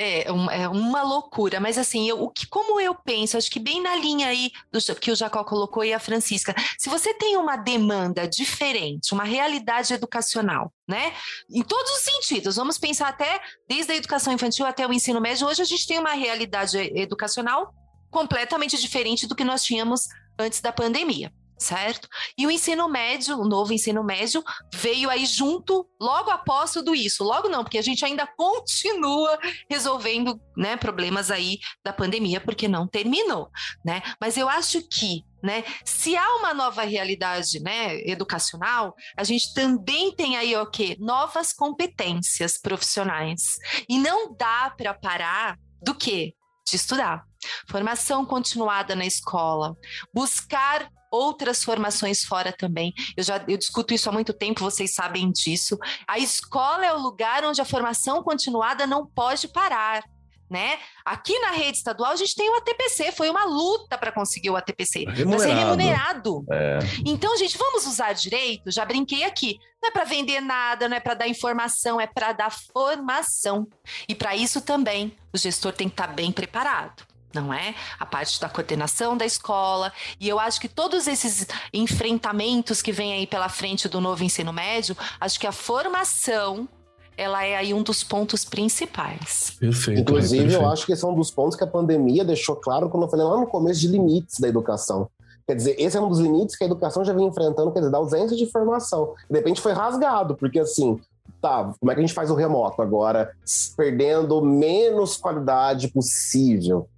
É, 0.00 0.30
um, 0.30 0.48
é 0.48 0.68
uma 0.68 1.02
loucura, 1.02 1.58
mas 1.58 1.76
assim, 1.76 2.08
eu, 2.08 2.22
o 2.22 2.30
que, 2.30 2.46
como 2.46 2.80
eu 2.80 2.94
penso, 2.94 3.36
acho 3.36 3.50
que 3.50 3.58
bem 3.58 3.82
na 3.82 3.96
linha 3.96 4.28
aí 4.28 4.52
do 4.70 4.78
que 4.94 5.10
o 5.10 5.16
Jacó 5.16 5.42
colocou 5.42 5.84
e 5.84 5.92
a 5.92 5.98
Francisca, 5.98 6.54
se 6.78 6.88
você 6.88 7.12
tem 7.14 7.36
uma 7.36 7.56
demanda 7.56 8.28
diferente, 8.28 9.12
uma 9.12 9.24
realidade 9.24 9.92
educacional, 9.92 10.72
né? 10.86 11.12
Em 11.50 11.64
todos 11.64 11.90
os 11.90 12.04
sentidos, 12.04 12.54
vamos 12.54 12.78
pensar 12.78 13.08
até 13.08 13.40
desde 13.68 13.90
a 13.90 13.96
educação 13.96 14.32
infantil 14.32 14.66
até 14.66 14.86
o 14.86 14.92
ensino 14.92 15.20
médio, 15.20 15.48
hoje 15.48 15.62
a 15.62 15.64
gente 15.64 15.84
tem 15.84 15.98
uma 15.98 16.12
realidade 16.12 16.78
educacional 16.78 17.74
completamente 18.08 18.80
diferente 18.80 19.26
do 19.26 19.34
que 19.34 19.42
nós 19.42 19.64
tínhamos 19.64 20.02
antes 20.38 20.60
da 20.60 20.72
pandemia. 20.72 21.32
Certo? 21.58 22.08
E 22.36 22.46
o 22.46 22.50
ensino 22.50 22.88
médio, 22.88 23.38
o 23.38 23.48
novo 23.48 23.72
ensino 23.72 24.04
médio, 24.04 24.42
veio 24.72 25.10
aí 25.10 25.26
junto, 25.26 25.88
logo 26.00 26.30
após 26.30 26.72
tudo 26.72 26.94
isso. 26.94 27.24
Logo 27.24 27.48
não, 27.48 27.64
porque 27.64 27.78
a 27.78 27.82
gente 27.82 28.04
ainda 28.04 28.26
continua 28.26 29.38
resolvendo 29.68 30.40
né, 30.56 30.76
problemas 30.76 31.30
aí 31.30 31.58
da 31.84 31.92
pandemia, 31.92 32.40
porque 32.40 32.68
não 32.68 32.86
terminou, 32.86 33.50
né? 33.84 34.02
Mas 34.20 34.36
eu 34.36 34.48
acho 34.48 34.80
que 34.88 35.24
né? 35.40 35.62
Se 35.84 36.16
há 36.16 36.36
uma 36.36 36.52
nova 36.52 36.82
realidade, 36.82 37.60
né, 37.60 38.00
educacional, 38.00 38.94
a 39.16 39.22
gente 39.22 39.54
também 39.54 40.12
tem 40.12 40.36
aí 40.36 40.56
o 40.56 40.66
quê? 40.66 40.96
Novas 40.98 41.52
competências 41.52 42.58
profissionais. 42.58 43.56
E 43.88 43.98
não 43.98 44.34
dá 44.36 44.74
para 44.76 44.92
parar 44.94 45.56
do 45.80 45.94
quê? 45.94 46.34
De 46.68 46.76
estudar. 46.76 47.24
Formação 47.70 48.26
continuada 48.26 48.96
na 48.96 49.06
escola, 49.06 49.76
buscar 50.12 50.90
outras 51.10 51.64
formações 51.64 52.24
fora 52.24 52.52
também. 52.52 52.92
Eu 53.16 53.24
já 53.24 53.42
eu 53.48 53.56
discuto 53.56 53.94
isso 53.94 54.08
há 54.08 54.12
muito 54.12 54.32
tempo, 54.32 54.60
vocês 54.60 54.94
sabem 54.94 55.30
disso. 55.30 55.78
A 56.06 56.18
escola 56.18 56.86
é 56.86 56.92
o 56.92 56.98
lugar 56.98 57.44
onde 57.44 57.60
a 57.60 57.64
formação 57.64 58.22
continuada 58.22 58.86
não 58.86 59.06
pode 59.06 59.48
parar. 59.48 60.02
Né? 60.50 60.78
Aqui 61.04 61.38
na 61.40 61.50
rede 61.50 61.76
estadual 61.76 62.12
a 62.12 62.16
gente 62.16 62.34
tem 62.34 62.48
o 62.48 62.56
ATPC, 62.56 63.12
foi 63.12 63.28
uma 63.28 63.44
luta 63.44 63.98
para 63.98 64.10
conseguir 64.10 64.48
o 64.48 64.56
ATPC, 64.56 65.04
para 65.04 65.38
ser 65.38 65.52
remunerado. 65.52 66.42
É. 66.50 66.78
Então, 67.04 67.36
gente, 67.36 67.58
vamos 67.58 67.86
usar 67.86 68.14
direito? 68.14 68.70
Já 68.70 68.82
brinquei 68.86 69.24
aqui. 69.24 69.58
Não 69.82 69.90
é 69.90 69.92
para 69.92 70.04
vender 70.04 70.40
nada, 70.40 70.88
não 70.88 70.96
é 70.96 71.00
para 71.00 71.12
dar 71.12 71.28
informação, 71.28 72.00
é 72.00 72.06
para 72.06 72.32
dar 72.32 72.50
formação. 72.50 73.68
E 74.08 74.14
para 74.14 74.34
isso 74.34 74.62
também 74.62 75.14
o 75.34 75.36
gestor 75.36 75.74
tem 75.74 75.86
que 75.86 75.92
estar 75.92 76.08
tá 76.08 76.14
bem 76.14 76.32
preparado 76.32 77.06
não 77.34 77.52
é? 77.52 77.74
A 77.98 78.06
parte 78.06 78.40
da 78.40 78.48
coordenação 78.48 79.16
da 79.16 79.26
escola. 79.26 79.92
E 80.18 80.28
eu 80.28 80.38
acho 80.38 80.60
que 80.60 80.68
todos 80.68 81.06
esses 81.06 81.46
enfrentamentos 81.72 82.82
que 82.82 82.92
vêm 82.92 83.12
aí 83.12 83.26
pela 83.26 83.48
frente 83.48 83.88
do 83.88 84.00
novo 84.00 84.24
ensino 84.24 84.52
médio, 84.52 84.96
acho 85.20 85.38
que 85.38 85.46
a 85.46 85.52
formação 85.52 86.68
ela 87.16 87.44
é 87.44 87.56
aí 87.56 87.74
um 87.74 87.82
dos 87.82 88.04
pontos 88.04 88.44
principais. 88.44 89.56
Perfeito. 89.58 90.02
Inclusive, 90.02 90.44
perfeito. 90.44 90.62
eu 90.62 90.70
acho 90.70 90.86
que 90.86 90.92
esse 90.92 91.04
é 91.04 91.08
um 91.08 91.14
dos 91.14 91.32
pontos 91.32 91.56
que 91.56 91.64
a 91.64 91.66
pandemia 91.66 92.24
deixou 92.24 92.54
claro 92.54 92.88
quando 92.88 93.02
eu 93.02 93.08
falei 93.08 93.26
lá 93.26 93.36
no 93.36 93.46
começo 93.46 93.80
de 93.80 93.88
limites 93.88 94.38
da 94.38 94.46
educação. 94.46 95.10
Quer 95.44 95.56
dizer, 95.56 95.74
esse 95.78 95.96
é 95.96 96.00
um 96.00 96.08
dos 96.08 96.20
limites 96.20 96.54
que 96.54 96.62
a 96.62 96.66
educação 96.66 97.04
já 97.04 97.12
vem 97.12 97.26
enfrentando, 97.26 97.72
quer 97.72 97.80
dizer, 97.80 97.90
da 97.90 97.98
ausência 97.98 98.36
de 98.36 98.46
formação. 98.46 99.14
De 99.28 99.36
repente 99.36 99.60
foi 99.60 99.72
rasgado, 99.72 100.36
porque 100.36 100.60
assim, 100.60 101.00
tá, 101.40 101.74
como 101.80 101.90
é 101.90 101.94
que 101.94 102.00
a 102.00 102.06
gente 102.06 102.14
faz 102.14 102.30
o 102.30 102.34
remoto 102.34 102.80
agora, 102.80 103.32
perdendo 103.76 104.40
menos 104.40 105.16
qualidade 105.16 105.88
possível? 105.88 106.88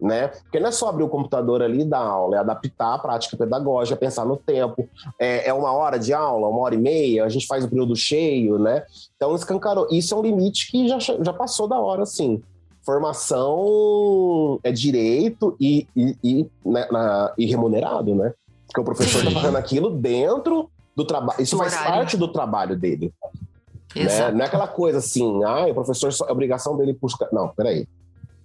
Né? 0.00 0.28
Porque 0.28 0.58
não 0.58 0.68
é 0.68 0.72
só 0.72 0.88
abrir 0.88 1.04
o 1.04 1.08
computador 1.08 1.62
ali 1.62 1.82
e 1.82 1.84
dar 1.84 1.98
aula, 1.98 2.36
é 2.36 2.38
adaptar 2.38 2.94
a 2.94 2.98
prática 2.98 3.36
pedagógica, 3.36 3.96
pensar 3.96 4.24
no 4.24 4.36
tempo. 4.36 4.88
É, 5.18 5.48
é, 5.48 5.52
uma 5.52 5.72
hora 5.72 5.98
de 5.98 6.12
aula, 6.12 6.48
uma 6.48 6.60
hora 6.60 6.74
e 6.74 6.78
meia, 6.78 7.24
a 7.24 7.28
gente 7.28 7.46
faz 7.46 7.64
o 7.64 7.68
período 7.68 7.94
cheio, 7.94 8.58
né? 8.58 8.84
Então, 9.16 9.34
escancarou. 9.34 9.86
Isso 9.90 10.14
é 10.14 10.16
um 10.16 10.22
limite 10.22 10.70
que 10.70 10.88
já, 10.88 10.98
já 10.98 11.32
passou 11.32 11.68
da 11.68 11.78
hora, 11.78 12.02
assim. 12.02 12.42
Formação 12.82 14.58
é 14.64 14.72
direito 14.72 15.54
e, 15.60 15.86
e, 15.94 16.16
e, 16.24 16.50
né, 16.64 16.88
na, 16.90 17.32
e 17.36 17.46
remunerado, 17.46 18.14
né? 18.14 18.32
Porque 18.66 18.80
o 18.80 18.84
professor 18.84 19.18
está 19.18 19.40
fazendo 19.40 19.56
aquilo 19.56 19.90
dentro 19.90 20.70
do 20.96 21.04
trabalho. 21.04 21.42
Isso 21.42 21.56
faz 21.56 21.76
parte 21.76 22.16
do 22.16 22.28
trabalho 22.28 22.76
dele. 22.76 23.12
Né? 23.94 24.30
Não 24.32 24.42
é 24.42 24.46
aquela 24.46 24.68
coisa 24.68 24.98
assim, 24.98 25.42
ah, 25.44 25.66
o 25.66 25.74
professor, 25.74 26.12
é 26.28 26.32
obrigação 26.32 26.76
dele 26.76 26.96
buscar. 27.00 27.28
Não, 27.32 27.48
peraí. 27.48 27.86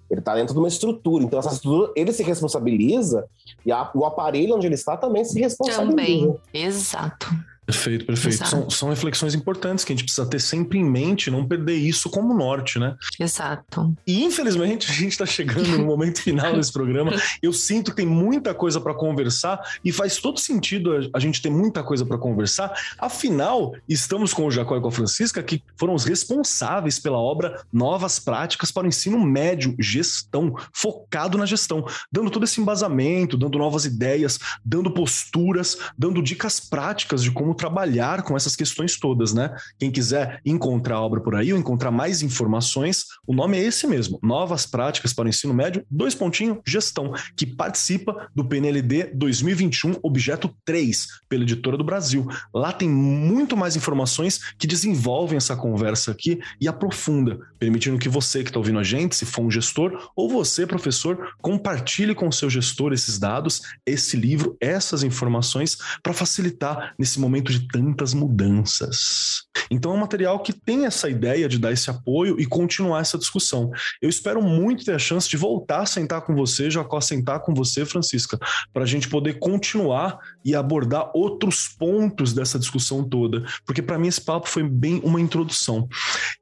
Ele 0.10 0.20
está 0.20 0.36
dentro 0.36 0.54
de 0.54 0.60
uma 0.60 0.68
estrutura. 0.68 1.24
Então, 1.24 1.40
essa 1.40 1.54
estrutura, 1.54 1.92
ele 1.96 2.12
se 2.12 2.24
responsabiliza 2.24 3.26
e 3.66 3.72
a, 3.72 3.90
o 3.94 4.06
aparelho 4.06 4.56
onde 4.56 4.68
ele 4.68 4.76
está 4.76 4.96
também 4.96 5.26
se 5.26 5.40
responsabiliza. 5.40 5.90
Também, 5.90 6.36
exato. 6.54 7.28
Perfeito, 7.66 8.06
perfeito. 8.06 8.48
São, 8.48 8.70
são, 8.70 8.90
reflexões 8.90 9.34
importantes 9.34 9.84
que 9.84 9.92
a 9.92 9.96
gente 9.96 10.06
precisa 10.06 10.28
ter 10.28 10.40
sempre 10.40 10.78
em 10.78 10.84
mente, 10.84 11.32
não 11.32 11.48
perder 11.48 11.76
isso 11.76 12.10
como 12.10 12.34
norte, 12.34 12.78
né? 12.78 12.96
Exato. 13.20 13.94
E 14.06 14.24
infelizmente 14.24 14.90
a 14.92 14.94
gente 14.94 15.14
está 15.14 15.26
chegando 15.26 15.68
no 15.78 15.86
momento 15.86 16.22
final 16.22 16.56
desse 16.56 16.72
programa. 16.72 17.12
Eu 17.42 17.52
sinto 17.52 17.92
que 17.92 17.98
tem 17.98 18.06
muita 18.06 18.54
coisa 18.54 18.80
para 18.80 18.94
conversar 18.94 19.60
e 19.84 19.92
faz 19.92 20.18
todo 20.18 20.40
sentido 20.40 20.96
a, 20.96 21.18
a 21.18 21.20
gente 21.20 21.42
ter 21.42 21.50
muita 21.50 21.82
coisa 21.82 22.06
para 22.06 22.18
conversar. 22.18 22.72
Afinal, 23.00 23.74
estamos 23.90 24.32
com 24.32 24.46
o 24.46 24.52
Jacó 24.52 24.78
e 24.78 24.82
com 24.82 24.88
a 24.88 24.92
Francisca, 24.92 25.42
que 25.42 25.64
foram 25.76 25.96
os 25.96 26.06
responsáveis 26.06 27.00
pela 27.00 27.18
obra 27.18 27.64
Novas 27.74 28.20
Práticas 28.20 28.72
para 28.72 28.84
o 28.84 28.88
Ensino 28.88 29.20
Médio, 29.26 29.76
Gestão, 29.80 30.56
focado 30.72 31.38
na 31.38 31.46
gestão, 31.46 31.86
dando 32.12 32.30
todo 32.30 32.44
esse 32.44 32.62
embasamento, 32.62 33.38
dando 33.38 33.58
novas 33.58 33.86
ideias, 33.86 34.40
dando 34.64 34.92
posturas, 34.92 35.78
dando 35.98 36.22
dicas 36.22 36.60
práticas 36.60 37.24
de 37.24 37.32
como 37.32 37.55
trabalhar 37.56 38.24
com 38.24 38.36
essas 38.36 38.56
questões 38.56 39.00
todas, 39.00 39.34
né? 39.34 39.56
Quem 39.80 39.92
quiser 39.92 40.42
encontrar 40.46 40.96
a 40.98 41.02
obra 41.02 41.22
por 41.22 41.36
aí 41.36 41.52
ou 41.52 41.60
encontrar 41.60 41.92
mais 41.92 42.22
informações, 42.22 43.06
o 43.26 43.34
nome 43.34 43.58
é 43.58 43.64
esse 43.64 43.88
mesmo: 43.88 44.20
Novas 44.22 44.66
Práticas 44.66 45.14
para 45.14 45.26
o 45.26 45.30
Ensino 45.30 45.54
Médio, 45.54 45.86
dois 45.90 46.14
pontinhos, 46.14 46.60
gestão, 46.66 47.14
que 47.36 47.46
participa 47.46 48.30
do 48.36 48.46
PNLD 48.46 49.12
2021, 49.14 49.96
objeto 50.04 50.54
3, 50.66 51.08
pela 51.30 51.44
editora 51.44 51.78
do 51.78 51.84
Brasil. 51.84 52.28
Lá 52.54 52.72
tem 52.72 52.90
muito 52.90 53.56
mais 53.56 53.76
informações 53.76 54.54
que 54.58 54.68
desenvolvem 54.68 55.38
essa 55.38 55.56
conversa 55.56 56.12
aqui 56.12 56.40
e 56.60 56.68
aprofunda, 56.68 57.40
permitindo 57.60 57.98
que 57.98 58.10
você 58.10 58.44
que 58.44 58.50
está 58.50 58.60
ouvindo 58.60 58.80
a 58.80 58.84
gente, 58.84 59.16
se 59.16 59.26
for 59.26 59.42
um 59.42 59.52
gestor, 59.52 60.12
ou 60.16 60.30
você, 60.30 60.66
professor, 60.66 61.34
compartilhe 61.42 62.14
com 62.14 62.28
o 62.28 62.34
seu 62.34 62.50
gestor 62.50 62.94
esses 62.94 63.18
dados, 63.18 63.62
esse 63.86 64.18
livro, 64.18 64.58
essas 64.60 65.04
informações, 65.04 65.78
para 66.02 66.14
facilitar 66.14 66.94
nesse 66.98 67.20
momento 67.20 67.45
momento 67.46 67.52
de 67.52 67.68
tantas 67.68 68.14
mudanças. 68.14 69.46
Então 69.70 69.92
é 69.92 69.96
um 69.96 70.00
material 70.00 70.40
que 70.40 70.54
tem 70.54 70.86
essa 70.86 71.10
ideia 71.10 71.48
de 71.48 71.58
dar 71.58 71.72
esse 71.72 71.90
apoio 71.90 72.40
e 72.40 72.46
continuar 72.46 73.02
essa 73.02 73.18
discussão. 73.18 73.72
Eu 74.02 74.10
espero 74.10 74.42
muito 74.42 74.84
ter 74.84 74.94
a 74.94 75.00
chance 75.00 75.30
de 75.30 75.38
voltar 75.38 75.82
a 75.82 75.86
sentar 75.86 76.22
com 76.22 76.36
você, 76.36 76.70
Jacó, 76.70 77.00
sentar 77.00 77.40
com 77.42 77.54
você, 77.54 77.86
Francisca, 77.86 78.38
para 78.74 78.84
a 78.84 78.86
gente 78.86 79.08
poder 79.08 79.40
continuar 79.40 80.20
e 80.44 80.56
abordar 80.56 81.12
outros 81.14 81.68
pontos 81.68 82.34
dessa 82.34 82.60
discussão 82.60 83.04
toda, 83.04 83.46
porque 83.66 83.82
para 83.82 83.98
mim 83.98 84.08
esse 84.08 84.22
papo 84.22 84.48
foi 84.48 84.64
bem 84.64 85.02
uma 85.04 85.20
introdução. 85.20 85.88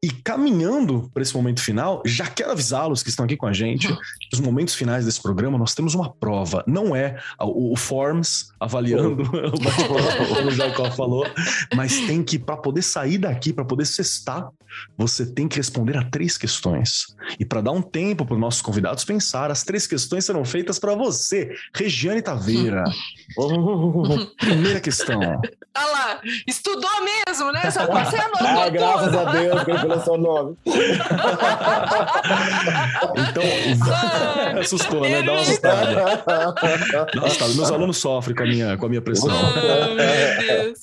E 0.01 0.09
caminhando 0.09 1.09
para 1.13 1.23
esse 1.23 1.35
momento 1.35 1.61
final, 1.61 2.01
já 2.05 2.27
quero 2.27 2.51
avisá-los 2.51 3.01
que 3.03 3.09
estão 3.09 3.25
aqui 3.25 3.37
com 3.37 3.47
a 3.47 3.53
gente, 3.53 3.87
nos 4.31 4.41
momentos 4.41 4.75
finais 4.75 5.05
desse 5.05 5.21
programa 5.21 5.57
nós 5.57 5.73
temos 5.73 5.93
uma 5.95 6.11
prova, 6.13 6.63
não 6.67 6.95
é 6.95 7.17
o, 7.39 7.73
o 7.73 7.75
Forms 7.77 8.49
avaliando 8.59 9.23
o 9.23 9.59
bate-papo, 9.59 10.47
o 10.47 10.51
Jacó 10.51 10.89
falou, 10.95 11.25
mas 11.75 11.99
tem 12.01 12.23
que, 12.23 12.37
para 12.39 12.57
poder 12.57 12.81
sair 12.81 13.17
daqui, 13.17 13.51
para 13.53 13.65
poder 13.65 13.85
cestar, 13.85 14.47
você 14.97 15.25
tem 15.25 15.47
que 15.47 15.57
responder 15.57 15.97
a 15.97 16.03
três 16.03 16.37
questões. 16.37 17.15
E 17.39 17.45
para 17.45 17.61
dar 17.61 17.71
um 17.71 17.81
tempo 17.81 18.25
para 18.25 18.35
os 18.35 18.39
nossos 18.39 18.61
convidados 18.61 19.03
pensar, 19.05 19.51
as 19.51 19.63
três 19.63 19.87
questões 19.87 20.25
serão 20.25 20.43
feitas 20.45 20.79
para 20.79 20.95
você, 20.95 21.55
Regiane 21.73 22.21
Taveira. 22.21 22.83
oh, 23.37 24.25
primeira 24.37 24.79
questão. 24.79 25.19
Olha 25.75 25.91
lá, 25.91 26.19
estudou 26.47 26.91
mesmo, 27.03 27.51
né? 27.51 27.71
Só 27.71 27.87
você 27.87 28.15
anotou 28.17 28.47
Ah, 28.47 28.69
graças 28.69 29.15
a 29.15 29.23
Deus 29.31 29.63
que 29.63 29.71
ele 29.71 29.79
falou 29.79 29.99
seu 30.01 30.17
nome. 30.19 30.55
então, 33.17 33.43
assustou, 34.61 35.01
né? 35.01 35.23
Dá 35.23 35.31
uma 35.31 35.41
assustada. 35.41 35.95
Dá 35.95 37.09
uma 37.15 37.25
assustada. 37.25 37.53
Meus 37.55 37.71
alunos 37.71 37.97
sofrem 37.97 38.35
com 38.35 38.43
a 38.43 38.45
minha, 38.45 38.77
com 38.77 38.85
a 38.85 38.89
minha 38.89 39.01
pressão. 39.01 39.29
Oh, 39.29 39.41
meu 39.55 39.95
Deus. 39.95 40.79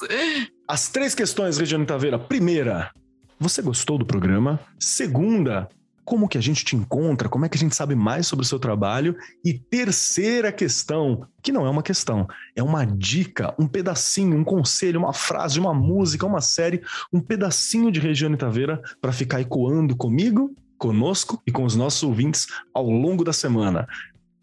As 0.67 0.89
três 0.89 1.15
questões, 1.15 1.59
Regiane 1.59 1.87
Taveira. 1.87 2.19
Primeira, 2.19 2.91
você 3.39 3.63
gostou 3.63 3.99
do 3.99 4.07
programa? 4.07 4.61
Segunda, 4.79 5.69
como 6.05 6.29
que 6.29 6.37
a 6.37 6.41
gente 6.41 6.65
te 6.65 6.75
encontra? 6.75 7.29
Como 7.29 7.45
é 7.45 7.49
que 7.49 7.57
a 7.57 7.61
gente 7.61 7.77
sabe 7.77 7.95
mais 7.95 8.27
sobre 8.27 8.45
o 8.45 8.49
seu 8.49 8.59
trabalho? 8.59 9.17
E 9.45 9.55
terceira 9.55 10.51
questão, 10.51 11.27
que 11.43 11.53
não 11.53 11.67
é 11.67 11.71
uma 11.71 11.83
questão, 11.83 12.27
é 12.57 12.63
uma 12.63 12.85
dica, 12.85 13.55
um 13.59 13.69
pedacinho, 13.69 14.37
um 14.37 14.45
conselho, 14.45 14.99
uma 14.99 15.13
frase, 15.13 15.61
uma 15.61 15.73
música, 15.73 16.27
uma 16.27 16.41
série, 16.41 16.83
um 17.13 17.21
pedacinho 17.21 17.93
de 17.93 18.01
Regiane 18.01 18.37
Taveira 18.37 18.83
para 19.01 19.13
ficar 19.13 19.41
ecoando 19.41 19.97
comigo, 19.97 20.55
conosco 20.77 21.41
e 21.47 21.53
com 21.53 21.63
os 21.65 21.77
nossos 21.77 22.03
ouvintes 22.03 22.49
ao 22.75 22.91
longo 22.91 23.23
da 23.23 23.33
semana. 23.33 23.87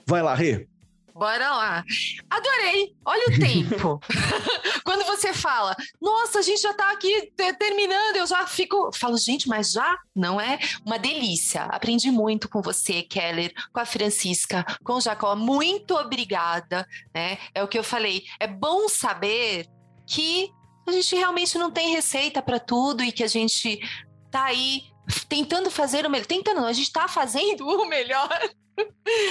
Vai 0.05 0.21
lá, 0.21 0.33
Rê, 0.33 0.67
Bora 1.17 1.49
lá. 1.49 1.83
Adorei. 2.29 2.95
Olha 3.03 3.25
o 3.27 3.39
tempo. 3.39 3.99
Quando 4.85 5.03
você 5.05 5.33
fala, 5.33 5.75
nossa, 5.99 6.39
a 6.39 6.41
gente 6.43 6.61
já 6.61 6.75
tá 6.75 6.91
aqui 6.91 7.33
terminando, 7.57 8.17
eu 8.17 8.27
já 8.27 8.45
fico. 8.45 8.91
Falo, 8.93 9.17
gente, 9.17 9.47
mas 9.47 9.71
já? 9.71 9.97
Não 10.15 10.39
é? 10.39 10.59
Uma 10.85 10.99
delícia. 10.99 11.63
Aprendi 11.63 12.11
muito 12.11 12.47
com 12.47 12.61
você, 12.61 13.01
Keller, 13.01 13.51
com 13.73 13.79
a 13.79 13.85
Francisca, 13.85 14.63
com 14.83 14.93
o 14.93 15.01
Jacó. 15.01 15.35
Muito 15.35 15.95
obrigada. 15.95 16.87
Né? 17.11 17.39
É 17.55 17.63
o 17.63 17.67
que 17.67 17.79
eu 17.79 17.83
falei. 17.83 18.23
É 18.39 18.45
bom 18.45 18.87
saber 18.87 19.67
que 20.05 20.51
a 20.87 20.91
gente 20.91 21.15
realmente 21.15 21.57
não 21.57 21.71
tem 21.71 21.95
receita 21.95 22.43
para 22.43 22.59
tudo 22.59 23.03
e 23.03 23.11
que 23.11 23.23
a 23.23 23.27
gente 23.27 23.79
tá 24.29 24.45
aí 24.45 24.83
tentando 25.27 25.71
fazer 25.71 26.05
o 26.05 26.09
melhor. 26.11 26.27
Tentando, 26.27 26.61
não, 26.61 26.67
a 26.67 26.73
gente 26.73 26.91
tá 26.91 27.07
fazendo 27.07 27.65
o 27.67 27.85
melhor. 27.85 28.29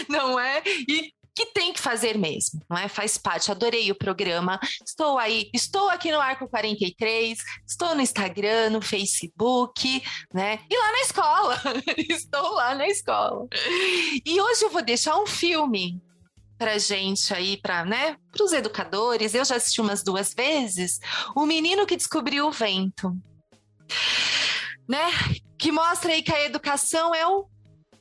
Não 0.09 0.39
é? 0.39 0.63
E 0.67 1.13
que 1.37 1.45
tem 1.53 1.71
que 1.71 1.81
fazer 1.81 2.17
mesmo, 2.17 2.63
não 2.69 2.79
é? 2.79 2.89
Faz 2.89 3.19
parte, 3.19 3.51
adorei 3.51 3.91
o 3.91 3.95
programa. 3.95 4.59
Estou 4.83 5.19
aí, 5.19 5.51
estou 5.53 5.91
aqui 5.91 6.11
no 6.11 6.19
Arco 6.19 6.49
43, 6.49 7.39
estou 7.69 7.95
no 7.95 8.01
Instagram, 8.01 8.71
no 8.71 8.81
Facebook, 8.81 10.03
né? 10.33 10.61
E 10.71 10.77
lá 10.79 10.93
na 10.93 11.01
escola. 11.03 11.63
estou 12.09 12.55
lá 12.55 12.75
na 12.75 12.89
escola. 12.89 13.47
E 14.25 14.41
hoje 14.41 14.65
eu 14.65 14.71
vou 14.71 14.81
deixar 14.83 15.19
um 15.19 15.27
filme 15.27 16.01
pra 16.57 16.79
gente 16.79 17.35
aí, 17.35 17.59
para 17.59 17.85
né, 17.85 18.17
os 18.41 18.55
educadores. 18.55 19.35
Eu 19.35 19.45
já 19.45 19.57
assisti 19.57 19.83
umas 19.83 20.03
duas 20.03 20.33
vezes. 20.33 20.99
O 21.35 21.45
Menino 21.45 21.85
que 21.85 21.97
Descobriu 21.97 22.47
o 22.47 22.53
Vento. 22.53 23.15
Né? 24.89 25.11
Que 25.59 25.71
mostra 25.71 26.13
aí 26.13 26.23
que 26.23 26.33
a 26.33 26.45
educação 26.47 27.15
é 27.15 27.27
o 27.27 27.47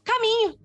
caminho 0.06 0.65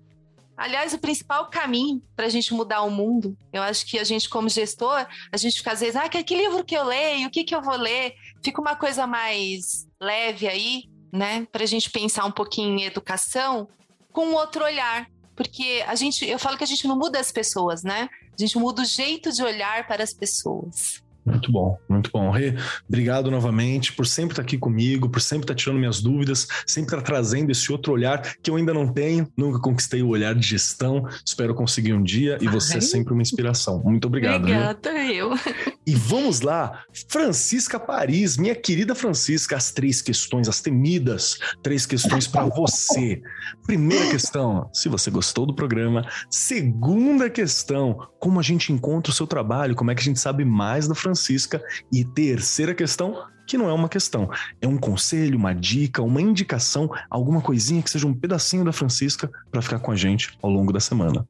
Aliás, 0.61 0.93
o 0.93 0.99
principal 0.99 1.49
caminho 1.49 2.03
para 2.15 2.27
a 2.27 2.29
gente 2.29 2.53
mudar 2.53 2.83
o 2.83 2.91
mundo, 2.91 3.35
eu 3.51 3.63
acho 3.63 3.83
que 3.83 3.97
a 3.97 4.03
gente, 4.03 4.29
como 4.29 4.47
gestor, 4.47 5.07
a 5.31 5.37
gente 5.37 5.57
fica 5.57 5.71
às 5.71 5.79
vezes, 5.79 5.95
ah, 5.95 6.07
que, 6.07 6.23
que 6.23 6.35
livro 6.35 6.63
que 6.63 6.77
eu 6.77 6.83
leio, 6.83 7.27
o 7.27 7.31
que, 7.31 7.43
que 7.43 7.55
eu 7.55 7.63
vou 7.63 7.75
ler? 7.75 8.13
Fica 8.43 8.61
uma 8.61 8.75
coisa 8.75 9.07
mais 9.07 9.87
leve 9.99 10.47
aí, 10.47 10.83
né? 11.11 11.47
Para 11.51 11.63
a 11.63 11.65
gente 11.65 11.89
pensar 11.89 12.25
um 12.25 12.31
pouquinho 12.31 12.77
em 12.77 12.83
educação 12.83 13.67
com 14.13 14.33
outro 14.33 14.63
olhar. 14.63 15.07
Porque 15.35 15.83
a 15.87 15.95
gente, 15.95 16.29
eu 16.29 16.37
falo 16.37 16.59
que 16.59 16.63
a 16.63 16.67
gente 16.67 16.87
não 16.87 16.95
muda 16.95 17.19
as 17.19 17.31
pessoas, 17.31 17.81
né? 17.81 18.07
A 18.31 18.37
gente 18.37 18.55
muda 18.59 18.83
o 18.83 18.85
jeito 18.85 19.31
de 19.31 19.41
olhar 19.41 19.87
para 19.87 20.03
as 20.03 20.13
pessoas. 20.13 21.01
Muito 21.25 21.51
bom, 21.51 21.77
muito 21.87 22.09
bom. 22.11 22.29
Rê, 22.31 22.55
obrigado 22.87 23.29
novamente 23.29 23.93
por 23.93 24.05
sempre 24.05 24.33
estar 24.33 24.41
aqui 24.41 24.57
comigo, 24.57 25.09
por 25.09 25.21
sempre 25.21 25.43
estar 25.43 25.55
tirando 25.55 25.79
minhas 25.79 26.01
dúvidas, 26.01 26.47
sempre 26.65 26.95
estar 26.95 27.01
trazendo 27.01 27.51
esse 27.51 27.71
outro 27.71 27.93
olhar 27.93 28.21
que 28.41 28.49
eu 28.49 28.55
ainda 28.55 28.73
não 28.73 28.87
tenho, 28.87 29.27
nunca 29.37 29.59
conquistei 29.59 30.01
o 30.01 30.09
olhar 30.09 30.33
de 30.33 30.47
gestão, 30.47 31.07
espero 31.25 31.53
conseguir 31.53 31.93
um 31.93 32.03
dia 32.03 32.37
e 32.41 32.47
você 32.47 32.73
Ai. 32.73 32.77
é 32.79 32.81
sempre 32.81 33.13
uma 33.13 33.21
inspiração. 33.21 33.81
Muito 33.83 34.05
obrigado. 34.05 34.41
Obrigada, 34.41 34.89
eu. 35.11 35.31
E 35.83 35.95
vamos 35.95 36.41
lá, 36.41 36.83
Francisca 37.09 37.79
Paris, 37.79 38.37
minha 38.37 38.53
querida 38.53 38.93
Francisca, 38.93 39.57
as 39.57 39.71
três 39.71 39.99
questões, 39.99 40.47
as 40.47 40.61
temidas 40.61 41.39
três 41.61 41.85
questões 41.85 42.27
para 42.27 42.45
você. 42.45 43.21
Primeira 43.65 44.09
questão, 44.09 44.69
se 44.73 44.89
você 44.89 45.09
gostou 45.09 45.45
do 45.45 45.53
programa. 45.53 46.05
Segunda 46.29 47.29
questão, 47.29 48.07
como 48.19 48.39
a 48.39 48.43
gente 48.43 48.71
encontra 48.71 49.11
o 49.11 49.15
seu 49.15 49.27
trabalho, 49.27 49.75
como 49.75 49.91
é 49.91 49.95
que 49.95 50.01
a 50.01 50.03
gente 50.03 50.19
sabe 50.19 50.45
mais 50.45 50.87
da 50.87 50.95
Francisca? 50.95 51.10
Francisca. 51.11 51.61
E 51.91 52.03
terceira 52.03 52.73
questão, 52.73 53.25
que 53.45 53.57
não 53.57 53.69
é 53.69 53.73
uma 53.73 53.89
questão, 53.89 54.29
é 54.61 54.67
um 54.67 54.77
conselho, 54.77 55.37
uma 55.37 55.53
dica, 55.53 56.01
uma 56.01 56.21
indicação, 56.21 56.89
alguma 57.09 57.41
coisinha 57.41 57.81
que 57.81 57.89
seja 57.89 58.07
um 58.07 58.13
pedacinho 58.13 58.63
da 58.63 58.71
Francisca 58.71 59.29
para 59.51 59.61
ficar 59.61 59.79
com 59.79 59.91
a 59.91 59.95
gente 59.95 60.37
ao 60.41 60.49
longo 60.49 60.71
da 60.71 60.79
semana. 60.79 61.27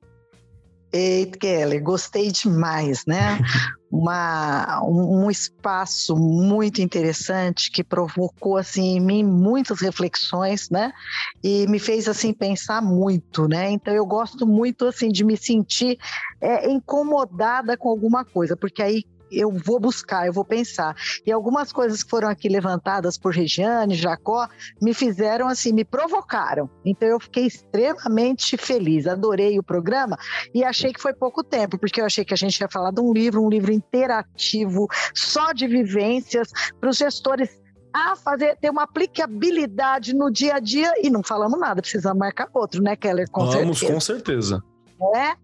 Eita, 0.93 1.37
Kelly, 1.39 1.79
gostei 1.79 2.31
demais, 2.31 3.05
né? 3.05 3.39
Uma, 3.89 4.81
um, 4.85 5.25
um, 5.25 5.31
espaço 5.31 6.15
muito 6.15 6.81
interessante 6.81 7.69
que 7.69 7.83
provocou 7.83 8.55
assim 8.55 8.95
em 8.95 8.99
mim 9.01 9.21
muitas 9.21 9.81
reflexões, 9.81 10.69
né? 10.69 10.93
E 11.43 11.67
me 11.67 11.77
fez 11.77 12.07
assim 12.07 12.33
pensar 12.33 12.81
muito, 12.81 13.49
né? 13.49 13.69
Então 13.69 13.93
eu 13.93 14.05
gosto 14.05 14.47
muito 14.47 14.85
assim 14.85 15.09
de 15.09 15.25
me 15.25 15.35
sentir 15.35 15.97
é, 16.39 16.71
incomodada 16.71 17.75
com 17.75 17.89
alguma 17.89 18.23
coisa, 18.23 18.55
porque 18.55 18.81
aí 18.81 19.03
eu 19.31 19.51
vou 19.51 19.79
buscar, 19.79 20.27
eu 20.27 20.33
vou 20.33 20.45
pensar. 20.45 20.95
E 21.25 21.31
algumas 21.31 21.71
coisas 21.71 22.03
que 22.03 22.09
foram 22.09 22.27
aqui 22.27 22.49
levantadas 22.49 23.17
por 23.17 23.33
Regiane, 23.33 23.95
Jacó, 23.95 24.47
me 24.81 24.93
fizeram 24.93 25.47
assim, 25.47 25.71
me 25.71 25.85
provocaram. 25.85 26.69
Então 26.85 27.07
eu 27.07 27.19
fiquei 27.19 27.45
extremamente 27.45 28.57
feliz, 28.57 29.07
adorei 29.07 29.57
o 29.57 29.63
programa 29.63 30.17
e 30.53 30.63
achei 30.63 30.91
que 30.93 31.01
foi 31.01 31.13
pouco 31.13 31.43
tempo, 31.43 31.77
porque 31.77 32.01
eu 32.01 32.05
achei 32.05 32.25
que 32.25 32.33
a 32.33 32.37
gente 32.37 32.59
ia 32.59 32.69
falar 32.69 32.91
de 32.91 33.01
um 33.01 33.13
livro, 33.13 33.43
um 33.43 33.49
livro 33.49 33.71
interativo, 33.71 34.87
só 35.13 35.53
de 35.53 35.67
vivências, 35.67 36.49
para 36.79 36.89
os 36.89 36.97
gestores 36.97 37.49
a 37.93 38.15
fazer, 38.15 38.55
ter 38.57 38.69
uma 38.69 38.83
aplicabilidade 38.83 40.15
no 40.15 40.31
dia 40.31 40.55
a 40.55 40.59
dia 40.59 40.93
e 41.01 41.09
não 41.09 41.21
falamos 41.21 41.59
nada, 41.59 41.81
precisamos 41.81 42.17
marcar 42.17 42.47
outro, 42.53 42.81
né, 42.81 42.95
Keller? 42.95 43.29
Com 43.29 43.45
Vamos, 43.45 43.79
certeza. 43.79 43.93
com 43.93 43.99
certeza 43.99 44.70
né? 45.13 45.35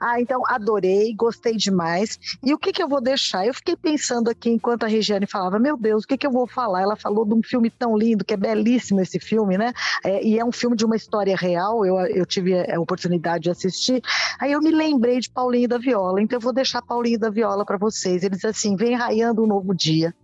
Ah, 0.00 0.20
então 0.20 0.42
adorei, 0.46 1.14
gostei 1.14 1.56
demais. 1.56 2.18
E 2.44 2.52
o 2.52 2.58
que 2.58 2.72
que 2.72 2.82
eu 2.82 2.88
vou 2.88 3.00
deixar? 3.00 3.46
Eu 3.46 3.54
fiquei 3.54 3.76
pensando 3.76 4.28
aqui 4.28 4.50
enquanto 4.50 4.84
a 4.84 4.86
Regiane 4.86 5.26
falava, 5.26 5.58
meu 5.58 5.76
Deus, 5.76 6.04
o 6.04 6.06
que 6.06 6.18
que 6.18 6.26
eu 6.26 6.30
vou 6.30 6.46
falar? 6.46 6.82
Ela 6.82 6.96
falou 6.96 7.24
de 7.24 7.34
um 7.34 7.42
filme 7.42 7.70
tão 7.70 7.96
lindo, 7.96 8.24
que 8.24 8.34
é 8.34 8.36
belíssimo 8.36 9.00
esse 9.00 9.18
filme, 9.18 9.56
né? 9.56 9.72
É, 10.04 10.24
e 10.24 10.38
é 10.38 10.44
um 10.44 10.52
filme 10.52 10.76
de 10.76 10.84
uma 10.84 10.96
história 10.96 11.36
real, 11.36 11.84
eu, 11.84 11.96
eu 12.06 12.26
tive 12.26 12.54
a 12.70 12.80
oportunidade 12.80 13.44
de 13.44 13.50
assistir. 13.50 14.02
Aí 14.38 14.52
eu 14.52 14.60
me 14.60 14.70
lembrei 14.70 15.20
de 15.20 15.30
Paulinho 15.30 15.68
da 15.68 15.78
Viola, 15.78 16.20
então 16.20 16.36
eu 16.36 16.40
vou 16.40 16.52
deixar 16.52 16.82
Paulinho 16.82 17.18
da 17.18 17.30
Viola 17.30 17.64
para 17.64 17.78
vocês. 17.78 18.22
Ele 18.22 18.34
diz 18.36 18.44
assim: 18.44 18.76
vem 18.76 18.94
raiando 18.94 19.42
um 19.42 19.46
novo 19.46 19.74
dia. 19.74 20.14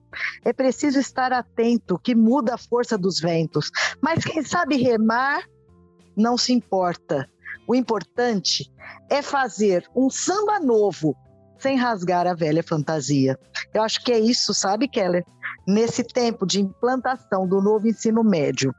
É 0.44 0.52
preciso 0.52 0.98
estar 0.98 1.32
atento, 1.32 1.98
que 1.98 2.14
muda 2.14 2.54
a 2.54 2.58
força 2.58 2.98
dos 2.98 3.18
ventos. 3.18 3.70
Mas 4.00 4.24
quem 4.24 4.42
sabe 4.44 4.76
remar 4.76 5.42
não 6.16 6.36
se 6.36 6.52
importa. 6.52 7.28
O 7.72 7.74
importante 7.74 8.70
é 9.08 9.22
fazer 9.22 9.88
um 9.96 10.10
samba 10.10 10.60
novo 10.60 11.16
sem 11.58 11.74
rasgar 11.74 12.26
a 12.26 12.34
velha 12.34 12.62
fantasia. 12.62 13.38
Eu 13.72 13.82
acho 13.82 14.04
que 14.04 14.12
é 14.12 14.18
isso, 14.18 14.52
sabe, 14.52 14.86
Keller? 14.86 15.24
Nesse 15.66 16.04
tempo 16.04 16.46
de 16.46 16.60
implantação 16.60 17.48
do 17.48 17.62
novo 17.62 17.88
ensino 17.88 18.22
médio. 18.22 18.74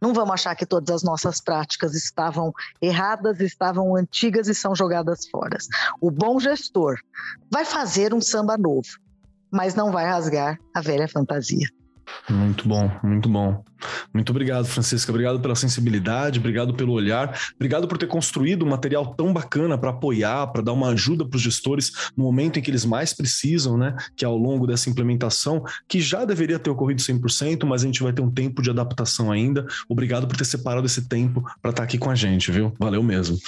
Não 0.00 0.14
vamos 0.14 0.32
achar 0.32 0.56
que 0.56 0.64
todas 0.64 0.88
as 0.88 1.02
nossas 1.02 1.38
práticas 1.38 1.94
estavam 1.94 2.50
erradas, 2.80 3.40
estavam 3.40 3.94
antigas 3.94 4.48
e 4.48 4.54
são 4.54 4.74
jogadas 4.74 5.28
fora. 5.28 5.58
O 6.00 6.10
bom 6.10 6.40
gestor 6.40 6.96
vai 7.52 7.66
fazer 7.66 8.14
um 8.14 8.22
samba 8.22 8.56
novo, 8.56 8.88
mas 9.52 9.74
não 9.74 9.92
vai 9.92 10.06
rasgar 10.06 10.58
a 10.74 10.80
velha 10.80 11.06
fantasia. 11.06 11.68
Muito 12.28 12.68
bom, 12.68 12.90
muito 13.02 13.28
bom. 13.28 13.64
Muito 14.12 14.30
obrigado, 14.30 14.66
Francisca. 14.66 15.10
Obrigado 15.10 15.40
pela 15.40 15.54
sensibilidade, 15.54 16.38
obrigado 16.38 16.74
pelo 16.74 16.92
olhar, 16.92 17.38
obrigado 17.54 17.86
por 17.86 17.96
ter 17.96 18.06
construído 18.06 18.64
um 18.64 18.68
material 18.68 19.14
tão 19.14 19.32
bacana 19.32 19.78
para 19.78 19.90
apoiar, 19.90 20.46
para 20.48 20.62
dar 20.62 20.72
uma 20.72 20.88
ajuda 20.88 21.24
para 21.24 21.36
os 21.36 21.42
gestores 21.42 22.10
no 22.16 22.24
momento 22.24 22.58
em 22.58 22.62
que 22.62 22.70
eles 22.70 22.84
mais 22.84 23.12
precisam, 23.12 23.76
né? 23.76 23.96
Que 24.16 24.24
é 24.24 24.28
ao 24.28 24.36
longo 24.36 24.66
dessa 24.66 24.90
implementação, 24.90 25.64
que 25.88 26.00
já 26.00 26.24
deveria 26.24 26.58
ter 26.58 26.70
ocorrido 26.70 27.00
100%, 27.00 27.64
mas 27.64 27.82
a 27.82 27.86
gente 27.86 28.02
vai 28.02 28.12
ter 28.12 28.22
um 28.22 28.30
tempo 28.30 28.62
de 28.62 28.70
adaptação 28.70 29.30
ainda. 29.30 29.66
Obrigado 29.88 30.26
por 30.26 30.36
ter 30.36 30.44
separado 30.44 30.86
esse 30.86 31.08
tempo 31.08 31.42
para 31.62 31.70
estar 31.70 31.82
tá 31.82 31.82
aqui 31.84 31.98
com 31.98 32.10
a 32.10 32.14
gente, 32.14 32.50
viu? 32.50 32.72
Valeu 32.78 33.02
mesmo. 33.02 33.38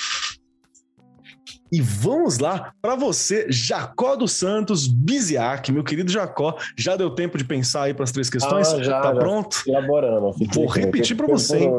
E 1.72 1.80
vamos 1.80 2.38
lá 2.38 2.72
para 2.82 2.96
você, 2.96 3.46
Jacó 3.48 4.16
dos 4.16 4.32
Santos 4.32 4.86
Biziac, 4.86 5.70
meu 5.70 5.84
querido 5.84 6.10
Jacó. 6.10 6.56
Já 6.76 6.96
deu 6.96 7.10
tempo 7.10 7.38
de 7.38 7.44
pensar 7.44 7.84
aí 7.84 7.94
para 7.94 8.04
as 8.04 8.12
três 8.12 8.28
questões? 8.28 8.68
Ah, 8.68 8.82
já, 8.82 9.00
tá 9.00 9.14
já 9.14 9.20
pronto? 9.20 9.62
Elaborando. 9.66 10.32
Vou 10.52 10.66
repetir 10.66 11.16
para 11.16 11.26
você. 11.26 11.70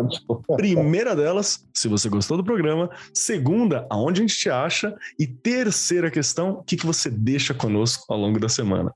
Primeira 0.55 1.15
delas, 1.15 1.65
se 1.73 1.87
você 1.87 2.07
gostou 2.09 2.37
do 2.37 2.43
programa. 2.43 2.89
Segunda, 3.13 3.85
aonde 3.89 4.21
a 4.21 4.23
gente 4.23 4.37
te 4.37 4.49
acha? 4.49 4.95
E 5.19 5.27
terceira 5.27 6.09
questão, 6.09 6.51
o 6.51 6.63
que, 6.63 6.77
que 6.77 6.85
você 6.85 7.09
deixa 7.09 7.53
conosco 7.53 8.05
ao 8.11 8.19
longo 8.19 8.39
da 8.39 8.49
semana? 8.49 8.93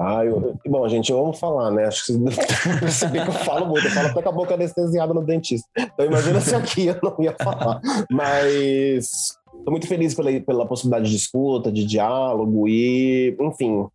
Ah, 0.00 0.24
eu, 0.24 0.56
bom, 0.64 0.88
gente, 0.88 1.10
eu 1.10 1.18
amo 1.18 1.32
falar, 1.32 1.72
né? 1.72 1.86
Acho 1.86 2.06
que 2.06 2.12
você 2.12 3.08
vê 3.08 3.20
que 3.20 3.28
eu 3.28 3.32
falo 3.32 3.66
muito, 3.66 3.84
eu 3.84 3.90
falo 3.90 4.06
até 4.06 4.22
com 4.22 4.28
a 4.28 4.32
boca 4.32 4.54
anestesiada 4.54 5.12
no 5.12 5.24
dentista. 5.24 5.68
Então 5.76 6.06
imagina 6.06 6.40
se 6.40 6.54
aqui 6.54 6.86
eu 6.86 6.96
não 7.02 7.16
ia 7.18 7.34
falar. 7.42 7.80
Mas 8.08 9.36
Estou 9.56 9.70
muito 9.70 9.86
feliz 9.86 10.14
pela, 10.14 10.40
pela 10.40 10.66
possibilidade 10.66 11.10
de 11.10 11.16
escuta, 11.16 11.70
de 11.70 11.84
diálogo 11.84 12.68
e, 12.68 13.36
enfim, 13.40 13.86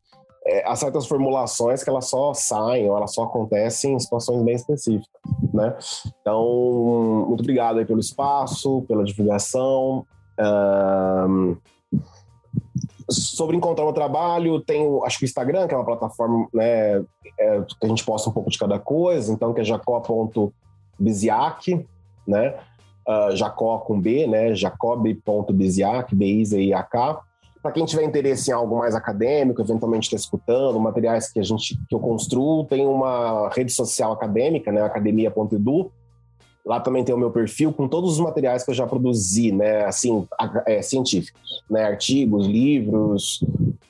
é, 0.46 0.68
há 0.68 0.76
certas 0.76 1.08
formulações 1.08 1.84
que 1.84 1.90
elas 1.90 2.10
só 2.10 2.34
saem 2.34 2.90
ou 2.90 2.98
elas 2.98 3.14
só 3.14 3.24
acontecem 3.24 3.94
em 3.94 4.00
situações 4.00 4.44
bem 4.44 4.56
específicas, 4.56 5.22
né? 5.54 5.76
Então, 6.22 7.26
muito 7.28 7.42
obrigado 7.42 7.86
pelo 7.86 8.00
espaço, 8.00 8.84
pela 8.88 9.04
divulgação. 9.04 10.06
Um, 10.40 11.56
sobre 13.10 13.56
encontrar 13.56 13.86
o 13.86 13.94
trabalho, 13.94 14.60
tem 14.60 14.86
acho 15.06 15.20
que 15.20 15.26
o 15.26 15.28
Instagram, 15.28 15.68
que 15.68 15.74
é 15.74 15.78
uma 15.78 15.86
plataforma 15.86 16.48
né, 16.54 17.04
é, 17.40 17.62
que 17.80 17.86
a 17.86 17.88
gente 17.88 18.04
posta 18.04 18.30
um 18.30 18.34
pouco 18.34 18.50
de 18.50 18.58
cada 18.58 18.78
coisa, 18.80 19.32
então 19.32 19.54
que 19.54 19.62
é 19.62 19.64
jacó.biziac, 19.64 20.54
né? 22.28 22.56
Uh, 23.08 23.36
Jacó 23.36 23.80
com 23.80 24.00
B, 24.00 24.28
né? 24.28 24.56
Jacob.biziak, 24.56 26.14
B-I-Z-I-A-K. 26.16 27.22
Para 27.62 27.72
quem 27.72 27.86
tiver 27.86 28.04
interesse 28.04 28.52
em 28.52 28.54
algo 28.54 28.78
mais 28.80 28.94
acadêmico, 28.94 29.62
eventualmente 29.62 30.04
está 30.04 30.18
escutando, 30.18 30.80
materiais 30.80 31.32
que 31.32 31.40
a 31.40 31.44
gente 31.44 31.80
que 31.88 31.96
eu 31.96 32.00
construo, 32.00 32.66
tem 32.66 32.86
uma 32.86 33.50
rede 33.50 33.72
social 33.72 34.12
acadêmica, 34.12 34.72
né? 34.72 34.82
academia.edu. 34.82 35.92
Lá 36.66 36.80
também 36.80 37.04
tem 37.04 37.14
o 37.14 37.18
meu 37.18 37.30
perfil 37.30 37.74
com 37.74 37.88
todos 37.88 38.14
os 38.14 38.20
materiais 38.20 38.64
que 38.64 38.72
eu 38.72 38.76
já 38.76 38.88
produzi, 38.88 39.52
né? 39.52 39.86
Assim, 39.86 40.26
é, 40.66 40.82
científicos, 40.82 41.42
né? 41.70 41.86
Artigos, 41.86 42.48
livros, 42.48 43.42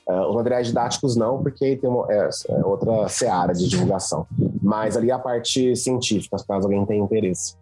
Uh, 0.06 0.28
os 0.28 0.34
materiais 0.34 0.66
didáticos 0.66 1.16
não, 1.16 1.42
porque 1.42 1.76
tem 1.76 1.88
uma, 1.88 2.06
é, 2.12 2.28
é 2.50 2.64
outra 2.64 3.08
seara 3.08 3.54
de 3.54 3.66
divulgação. 3.66 4.26
Mas 4.62 4.98
ali 4.98 5.10
a 5.10 5.18
parte 5.18 5.74
científica, 5.76 6.36
caso 6.46 6.66
alguém 6.66 6.84
tenha 6.84 7.02
interesse. 7.02 7.56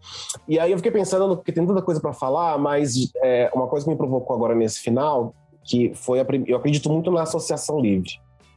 E 0.45 0.59
aí 0.59 0.71
eu 0.71 0.77
fiquei 0.77 0.91
pensando, 0.91 1.37
porque 1.37 1.53
tem 1.53 1.65
tanta 1.65 1.81
coisa 1.81 2.01
para 2.01 2.11
falar, 2.11 2.57
mas 2.57 3.09
é, 3.23 3.49
uma 3.53 3.67
coisa 3.67 3.85
que 3.85 3.91
me 3.91 3.97
provocou 3.97 4.35
agora 4.35 4.53
nesse 4.53 4.79
final, 4.79 5.33
que 5.63 5.93
foi, 5.95 6.19
a, 6.19 6.25
eu 6.45 6.57
acredito 6.57 6.89
muito 6.89 7.09
na 7.11 7.21
associação 7.21 7.79
livre. 7.79 8.11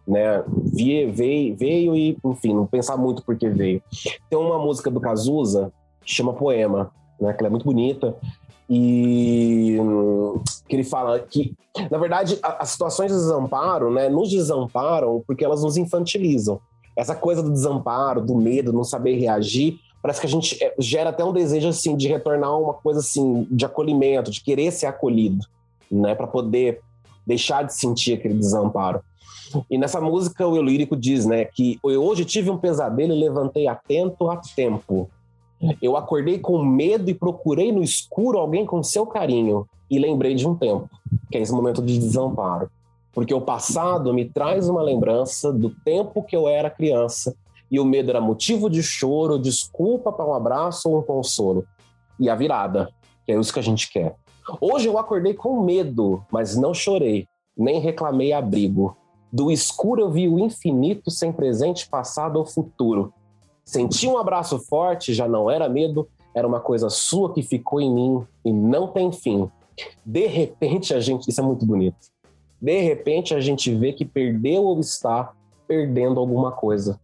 Né, 0.07 0.45
veio, 0.73 1.13
veio, 1.13 1.57
veio 1.57 1.97
e, 1.97 2.17
enfim, 2.25 2.55
não 2.55 2.65
pensar 2.65 2.97
muito 2.97 3.25
porque 3.25 3.49
veio. 3.49 3.83
Tem 4.31 4.39
uma 4.39 4.59
música 4.59 4.89
do 4.89 5.01
Cazuza 5.01 5.73
chama 6.15 6.33
Poema, 6.33 6.91
né, 7.21 7.33
que 7.33 7.41
ela 7.41 7.49
é 7.49 7.51
muito 7.51 7.65
bonita, 7.65 8.17
e 8.69 9.77
que 10.69 10.75
ele 10.75 10.85
fala 10.85 11.21
que, 11.21 11.55
na 11.91 11.99
verdade, 11.99 12.39
as 12.43 12.71
situações 12.71 13.13
de 13.13 13.19
desamparo, 13.19 13.93
né, 13.93 14.09
nos 14.09 14.31
desamparam 14.31 15.23
porque 15.27 15.45
elas 15.45 15.63
nos 15.63 15.77
infantilizam. 15.77 16.61
Essa 16.97 17.15
coisa 17.15 17.43
do 17.43 17.51
desamparo, 17.51 18.21
do 18.21 18.35
medo, 18.35 18.73
não 18.73 18.83
saber 18.83 19.19
reagir, 19.19 19.79
parece 20.03 20.21
que 20.21 20.27
a 20.27 20.31
gente 20.31 20.63
é, 20.63 20.75
gera 20.79 21.11
até 21.11 21.25
um 21.25 21.33
desejo 21.33 21.69
assim 21.69 21.97
de 21.97 22.09
retornar 22.09 22.59
uma 22.59 22.75
coisa 22.75 23.01
assim 23.01 23.47
de 23.51 23.65
acolhimento, 23.65 24.31
de 24.31 24.43
querer 24.43 24.73
ser 24.73 24.87
acolhido, 24.87 25.45
né, 25.91 26.15
para 26.15 26.27
poder 26.27 26.81
deixar 27.27 27.63
de 27.65 27.75
sentir 27.75 28.15
aquele 28.15 28.35
desamparo. 28.35 29.01
E 29.71 29.79
nessa 29.79 30.01
música 30.01 30.47
o 30.47 30.57
eu 30.57 30.63
lírico 30.63 30.97
diz, 30.97 31.25
né, 31.25 31.45
que 31.45 31.79
hoje 31.83 32.25
tive 32.25 32.51
um 32.51 32.59
pesadelo 32.59 33.13
e 33.13 33.21
levantei 33.21 33.69
atento 33.69 34.29
a 34.29 34.37
tempo. 34.37 35.09
Eu 35.81 35.97
acordei 35.97 36.39
com 36.39 36.63
medo 36.63 37.11
e 37.11 37.15
procurei 37.15 37.73
no 37.73 37.83
escuro 37.83 38.39
alguém 38.39 38.67
com 38.67 38.83
seu 38.83 39.07
carinho 39.07 39.67
e 39.91 39.99
lembrei 39.99 40.35
de 40.35 40.47
um 40.47 40.55
tempo, 40.55 40.91
que 41.31 41.39
é 41.39 41.41
esse 41.41 41.53
momento 41.53 41.83
de 41.83 41.99
desamparo. 41.99 42.71
Porque 43.13 43.33
o 43.33 43.41
passado 43.41 44.13
me 44.13 44.27
traz 44.27 44.69
uma 44.69 44.83
lembrança 44.83 45.53
do 45.53 45.71
tempo 45.71 46.23
que 46.23 46.37
eu 46.37 46.47
era 46.47 46.69
criança 46.69 47.35
e 47.71 47.81
o 47.81 47.85
medo 47.85 48.11
era 48.11 48.21
motivo 48.21 48.69
de 48.69 48.83
choro, 48.83 49.39
desculpa 49.39 50.13
para 50.13 50.27
um 50.27 50.35
abraço 50.35 50.91
ou 50.91 50.99
um 50.99 51.03
consolo. 51.03 51.65
E 52.21 52.29
a 52.29 52.35
virada, 52.35 52.91
que 53.25 53.33
é 53.33 53.39
isso 53.39 53.53
que 53.53 53.59
a 53.59 53.63
gente 53.63 53.91
quer. 53.91 54.15
Hoje 54.61 54.87
eu 54.87 54.99
acordei 54.99 55.35
com 55.35 55.63
medo, 55.63 56.25
mas 56.31 56.57
não 56.57 56.73
chorei, 56.73 57.27
nem 57.57 57.81
reclamei 57.81 58.33
abrigo. 58.33 58.97
Do 59.33 59.51
escuro 59.51 60.03
eu 60.03 60.11
vi 60.11 60.29
o 60.29 60.39
infinito 60.39 61.11
sem 61.11 61.33
presente, 61.33 61.89
passado 61.89 62.37
ou 62.37 62.47
futuro. 62.47 63.13
Senti 63.67 64.07
um 64.07 64.17
abraço 64.17 64.61
forte, 64.61 65.13
já 65.13 65.27
não 65.27 65.51
era 65.51 65.69
medo, 65.69 66.09
era 66.33 66.47
uma 66.47 66.61
coisa 66.61 66.89
sua 66.89 67.35
que 67.35 67.43
ficou 67.43 67.81
em 67.81 67.93
mim 67.93 68.25
e 68.45 68.53
não 68.53 68.87
tem 68.87 69.11
fim. 69.11 69.51
De 70.05 70.29
repente 70.29 70.95
a 70.95 71.01
gente, 71.01 71.29
isso 71.29 71.41
é 71.41 71.45
muito 71.45 71.67
bonito. 71.67 71.99
De 72.63 72.81
repente 72.81 73.35
a 73.35 73.41
gente 73.41 73.75
vê 73.75 73.93
que 73.93 74.05
perdeu 74.05 74.63
ou 74.63 74.79
está 74.79 75.33
perdendo 75.67 76.21
alguma 76.21 76.53
coisa. 76.53 77.01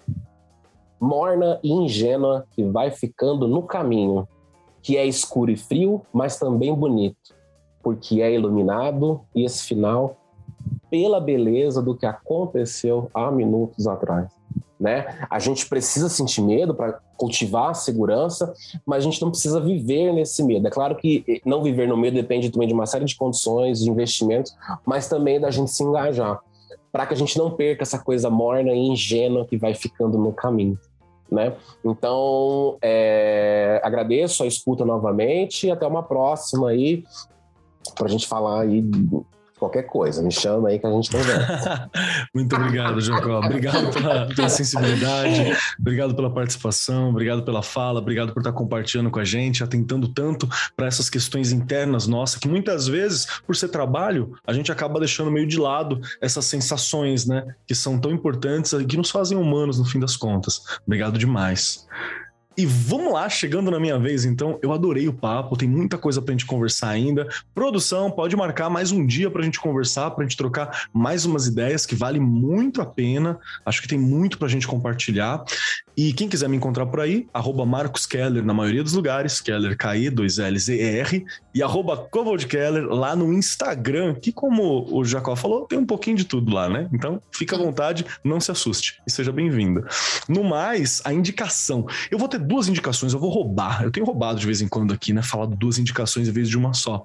Morna 1.00 1.58
e 1.64 1.72
ingênua 1.72 2.46
que 2.52 2.62
vai 2.62 2.92
ficando 2.92 3.48
no 3.48 3.64
caminho, 3.64 4.28
que 4.80 4.96
é 4.96 5.04
escuro 5.04 5.50
e 5.50 5.56
frio, 5.56 6.00
mas 6.12 6.38
também 6.38 6.72
bonito, 6.72 7.34
porque 7.82 8.22
é 8.22 8.32
iluminado 8.32 9.20
e 9.34 9.44
esse 9.44 9.64
final 9.64 10.16
pela 10.88 11.18
beleza 11.18 11.82
do 11.82 11.96
que 11.96 12.06
aconteceu 12.06 13.10
há 13.12 13.32
minutos 13.32 13.88
atrás 13.88 14.41
né? 14.82 15.24
A 15.30 15.38
gente 15.38 15.68
precisa 15.68 16.08
sentir 16.08 16.42
medo 16.42 16.74
para 16.74 16.98
cultivar 17.16 17.70
a 17.70 17.74
segurança, 17.74 18.52
mas 18.84 18.98
a 18.98 19.04
gente 19.04 19.22
não 19.22 19.30
precisa 19.30 19.60
viver 19.60 20.12
nesse 20.12 20.42
medo. 20.42 20.66
É 20.66 20.70
claro 20.70 20.96
que 20.96 21.24
eh, 21.28 21.40
não 21.46 21.62
viver 21.62 21.86
no 21.86 21.96
medo 21.96 22.14
depende 22.14 22.50
também 22.50 22.66
de 22.66 22.74
uma 22.74 22.84
série 22.84 23.04
de 23.04 23.14
condições, 23.14 23.78
de 23.78 23.88
investimentos, 23.88 24.52
mas 24.84 25.08
também 25.08 25.40
da 25.40 25.52
gente 25.52 25.70
se 25.70 25.84
engajar, 25.84 26.40
para 26.90 27.06
que 27.06 27.14
a 27.14 27.16
gente 27.16 27.38
não 27.38 27.52
perca 27.52 27.84
essa 27.84 27.96
coisa 27.96 28.28
morna 28.28 28.72
e 28.72 28.88
ingênua 28.88 29.46
que 29.46 29.56
vai 29.56 29.72
ficando 29.72 30.18
no 30.18 30.32
caminho. 30.32 30.76
Né? 31.30 31.54
Então, 31.84 32.76
é, 32.82 33.80
agradeço 33.84 34.42
a 34.42 34.46
escuta 34.46 34.84
novamente 34.84 35.68
e 35.68 35.70
até 35.70 35.86
uma 35.86 36.02
próxima 36.02 36.70
aí 36.70 37.04
para 37.94 38.06
a 38.06 38.10
gente 38.10 38.26
falar 38.26 38.62
aí 38.62 38.84
qualquer 39.62 39.84
coisa, 39.84 40.20
me 40.22 40.32
chama 40.32 40.70
aí 40.70 40.78
que 40.80 40.86
a 40.86 40.90
gente 40.90 41.08
conversa. 41.08 41.88
Muito 42.34 42.56
obrigado, 42.56 43.00
Jacó. 43.00 43.38
Obrigado 43.38 43.92
pela, 43.92 44.26
pela, 44.26 44.48
sensibilidade, 44.48 45.56
obrigado 45.78 46.16
pela 46.16 46.28
participação, 46.28 47.10
obrigado 47.10 47.44
pela 47.44 47.62
fala, 47.62 48.00
obrigado 48.00 48.32
por 48.32 48.40
estar 48.40 48.52
compartilhando 48.52 49.08
com 49.08 49.20
a 49.20 49.24
gente, 49.24 49.62
atentando 49.62 50.08
tanto 50.08 50.48
para 50.76 50.86
essas 50.86 51.08
questões 51.08 51.52
internas 51.52 52.08
nossas, 52.08 52.40
que 52.40 52.48
muitas 52.48 52.88
vezes, 52.88 53.26
por 53.46 53.54
ser 53.54 53.68
trabalho, 53.68 54.36
a 54.44 54.52
gente 54.52 54.72
acaba 54.72 54.98
deixando 54.98 55.30
meio 55.30 55.46
de 55.46 55.58
lado 55.58 56.00
essas 56.20 56.44
sensações, 56.46 57.24
né, 57.24 57.54
que 57.64 57.74
são 57.74 58.00
tão 58.00 58.10
importantes 58.10 58.72
e 58.72 58.84
que 58.84 58.96
nos 58.96 59.10
fazem 59.10 59.38
humanos 59.38 59.78
no 59.78 59.84
fim 59.84 60.00
das 60.00 60.16
contas. 60.16 60.62
Obrigado 60.84 61.16
demais. 61.16 61.86
E 62.56 62.66
vamos 62.66 63.12
lá, 63.12 63.28
chegando 63.28 63.70
na 63.70 63.80
minha 63.80 63.98
vez, 63.98 64.24
então. 64.24 64.58
Eu 64.62 64.72
adorei 64.72 65.08
o 65.08 65.12
papo, 65.12 65.56
tem 65.56 65.68
muita 65.68 65.96
coisa 65.96 66.20
pra 66.20 66.32
gente 66.32 66.44
conversar 66.44 66.90
ainda. 66.90 67.26
Produção, 67.54 68.10
pode 68.10 68.36
marcar 68.36 68.68
mais 68.68 68.92
um 68.92 69.06
dia 69.06 69.30
pra 69.30 69.42
gente 69.42 69.58
conversar, 69.58 70.10
pra 70.10 70.24
gente 70.24 70.36
trocar 70.36 70.88
mais 70.92 71.24
umas 71.24 71.46
ideias 71.46 71.86
que 71.86 71.94
vale 71.94 72.20
muito 72.20 72.82
a 72.82 72.86
pena. 72.86 73.38
Acho 73.64 73.80
que 73.80 73.88
tem 73.88 73.98
muito 73.98 74.38
pra 74.38 74.48
gente 74.48 74.66
compartilhar. 74.66 75.42
E 75.96 76.12
quem 76.12 76.28
quiser 76.28 76.48
me 76.48 76.56
encontrar 76.56 76.86
por 76.86 77.00
aí, 77.00 77.26
arroba 77.32 77.66
Marcos 77.66 78.06
Keller 78.06 78.44
na 78.44 78.54
maioria 78.54 78.82
dos 78.82 78.94
lugares, 78.94 79.40
Keller 79.40 79.76
K-I, 79.76 80.10
2 80.10 80.38
L's 80.38 80.68
e 80.68 80.80
R, 80.80 81.24
e 81.54 81.62
arroba 81.62 81.96
Covold 81.96 82.46
Keller 82.46 82.84
lá 82.86 83.14
no 83.14 83.32
Instagram, 83.32 84.14
que 84.14 84.32
como 84.32 84.86
o 84.90 85.04
Jacó 85.04 85.36
falou, 85.36 85.66
tem 85.66 85.78
um 85.78 85.86
pouquinho 85.86 86.16
de 86.16 86.24
tudo 86.24 86.52
lá, 86.54 86.68
né? 86.68 86.88
Então, 86.92 87.20
fica 87.30 87.56
à 87.56 87.58
vontade, 87.58 88.06
não 88.24 88.40
se 88.40 88.50
assuste 88.50 89.00
e 89.06 89.10
seja 89.10 89.30
bem-vindo. 89.32 89.86
No 90.28 90.42
mais, 90.42 91.02
a 91.04 91.12
indicação. 91.12 91.86
Eu 92.10 92.18
vou 92.18 92.28
ter 92.28 92.38
duas 92.38 92.68
indicações, 92.68 93.12
eu 93.12 93.20
vou 93.20 93.30
roubar. 93.30 93.82
Eu 93.82 93.90
tenho 93.90 94.06
roubado 94.06 94.40
de 94.40 94.46
vez 94.46 94.62
em 94.62 94.68
quando 94.68 94.94
aqui, 94.94 95.12
né? 95.12 95.22
Falar 95.22 95.46
duas 95.46 95.78
indicações 95.78 96.28
em 96.28 96.32
vez 96.32 96.48
de 96.48 96.56
uma 96.56 96.72
só. 96.72 97.04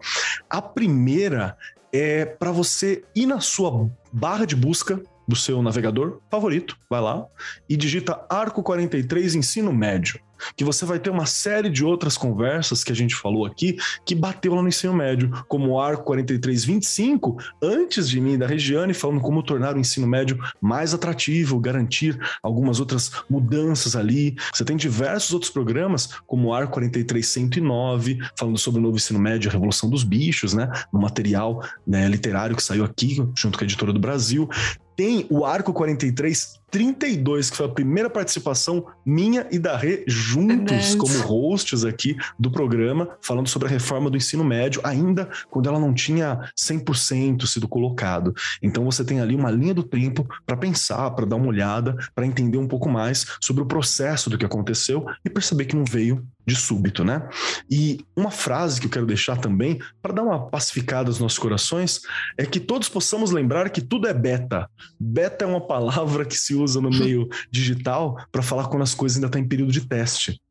A 0.50 0.62
primeira 0.62 1.58
é 1.92 2.26
para 2.26 2.52
você 2.52 3.04
ir 3.16 3.26
na 3.26 3.40
sua 3.40 3.90
barra 4.12 4.46
de 4.46 4.56
busca 4.56 5.02
do 5.28 5.36
seu 5.36 5.62
navegador 5.62 6.22
favorito, 6.30 6.78
vai 6.90 7.02
lá 7.02 7.26
e 7.70 7.76
digita 7.76 8.26
Arco 8.30 8.64
43 8.64 9.36
Ensino 9.36 9.74
Médio 9.74 10.20
que 10.56 10.64
você 10.64 10.86
vai 10.86 11.00
ter 11.00 11.10
uma 11.10 11.26
série 11.26 11.70
de 11.70 11.84
outras 11.84 12.18
conversas 12.18 12.84
que 12.84 12.92
a 12.92 12.96
gente 12.96 13.16
falou 13.16 13.46
aqui 13.46 13.78
que 14.06 14.16
bateu 14.16 14.54
lá 14.56 14.62
no 14.62 14.68
ensino 14.68 14.94
médio, 14.94 15.32
como 15.48 15.72
o 15.72 15.80
Arco 15.80 16.04
4325, 16.04 17.38
antes 17.62 18.10
de 18.10 18.20
mim 18.20 18.38
da 18.38 18.48
Regiane, 18.48 18.94
falando 18.94 19.22
como 19.22 19.44
tornar 19.44 19.76
o 19.76 19.80
ensino 19.80 20.08
médio 20.08 20.40
mais 20.62 20.94
atrativo, 20.94 21.60
garantir 21.60 22.18
algumas 22.42 22.80
outras 22.80 23.12
mudanças 23.30 23.96
ali. 23.96 24.36
Você 24.54 24.64
tem 24.64 24.76
diversos 24.76 25.34
outros 25.34 25.52
programas, 25.52 26.10
como 26.26 26.50
o 26.50 26.54
Arco 26.54 26.80
43109, 26.80 28.20
falando 28.38 28.58
sobre 28.58 28.80
o 28.80 28.84
novo 28.84 28.98
ensino 28.98 29.20
médio, 29.20 29.50
a 29.50 29.54
Revolução 29.54 29.90
dos 29.90 30.04
Bichos, 30.04 30.54
né? 30.54 30.72
No 30.92 31.00
material 31.00 31.64
né, 31.86 32.08
literário 32.08 32.56
que 32.56 32.64
saiu 32.64 32.84
aqui, 32.84 33.16
junto 33.36 33.58
com 33.58 33.64
a 33.64 33.66
editora 33.66 33.94
do 33.94 34.00
Brasil 34.00 34.50
tem 34.98 35.28
o 35.30 35.46
Arco 35.46 35.72
43 35.72 36.60
32, 36.70 37.50
que 37.50 37.58
foi 37.58 37.66
a 37.66 37.70
primeira 37.70 38.10
participação 38.10 38.86
minha 39.06 39.48
e 39.52 39.58
da 39.58 39.78
Rê 39.78 40.04
juntos 40.08 40.96
como 40.96 41.18
hosts 41.20 41.86
aqui 41.86 42.18
do 42.38 42.52
programa, 42.52 43.10
falando 43.22 43.48
sobre 43.48 43.68
a 43.68 43.72
reforma 43.72 44.10
do 44.10 44.18
ensino 44.18 44.44
médio, 44.44 44.82
ainda 44.84 45.30
quando 45.50 45.70
ela 45.70 45.80
não 45.80 45.94
tinha 45.94 46.52
100% 46.58 47.46
sido 47.48 47.68
colocado. 47.68 48.34
Então 48.62 48.84
você 48.84 49.04
tem 49.04 49.22
ali 49.22 49.36
uma 49.36 49.52
linha 49.52 49.74
do 49.74 49.84
tempo 49.84 50.28
para 50.46 50.58
pensar, 50.58 51.10
para 51.12 51.26
dar 51.26 51.38
uma 51.38 51.48
olhada, 51.48 51.96
para 52.14 52.26
entender 52.26 52.58
um 52.58 52.68
pouco 52.68 52.90
mais 52.90 53.26
sobre 53.42 53.64
o 53.64 53.68
processo 53.68 54.30
do 54.30 54.38
que 54.38 54.46
aconteceu 54.46 55.06
e 55.24 55.30
perceber 55.30 55.66
que 55.66 55.76
não 55.76 55.86
veio 55.86 56.26
de 56.48 56.56
súbito, 56.56 57.04
né? 57.04 57.28
E 57.70 58.00
uma 58.16 58.32
frase 58.32 58.80
que 58.80 58.88
eu 58.88 58.92
quero 58.92 59.06
deixar 59.06 59.38
também, 59.38 59.80
para 60.02 60.14
dar 60.14 60.24
uma 60.24 60.48
pacificada 60.48 61.10
nos 61.10 61.20
nossos 61.20 61.38
corações, 61.38 62.00
é 62.38 62.46
que 62.46 62.60
todos 62.60 62.88
possamos 62.88 63.32
lembrar 63.32 63.70
que 63.70 63.82
tudo 63.82 64.08
é 64.08 64.14
beta. 64.14 64.70
Beta 64.98 65.44
é 65.44 65.48
uma 65.48 65.60
palavra 65.60 66.24
que 66.24 66.38
se 66.38 66.56
usa 66.56 66.80
no 66.80 66.90
meio 66.90 67.28
digital 67.52 68.18
para 68.32 68.42
falar 68.42 68.68
quando 68.68 68.84
as 68.84 68.96
coisas 68.96 69.18
ainda 69.18 69.28
estão 69.28 69.42
tá 69.42 69.46
em 69.46 69.50
período 69.50 69.74
de 69.74 69.86
teste. 69.86 70.42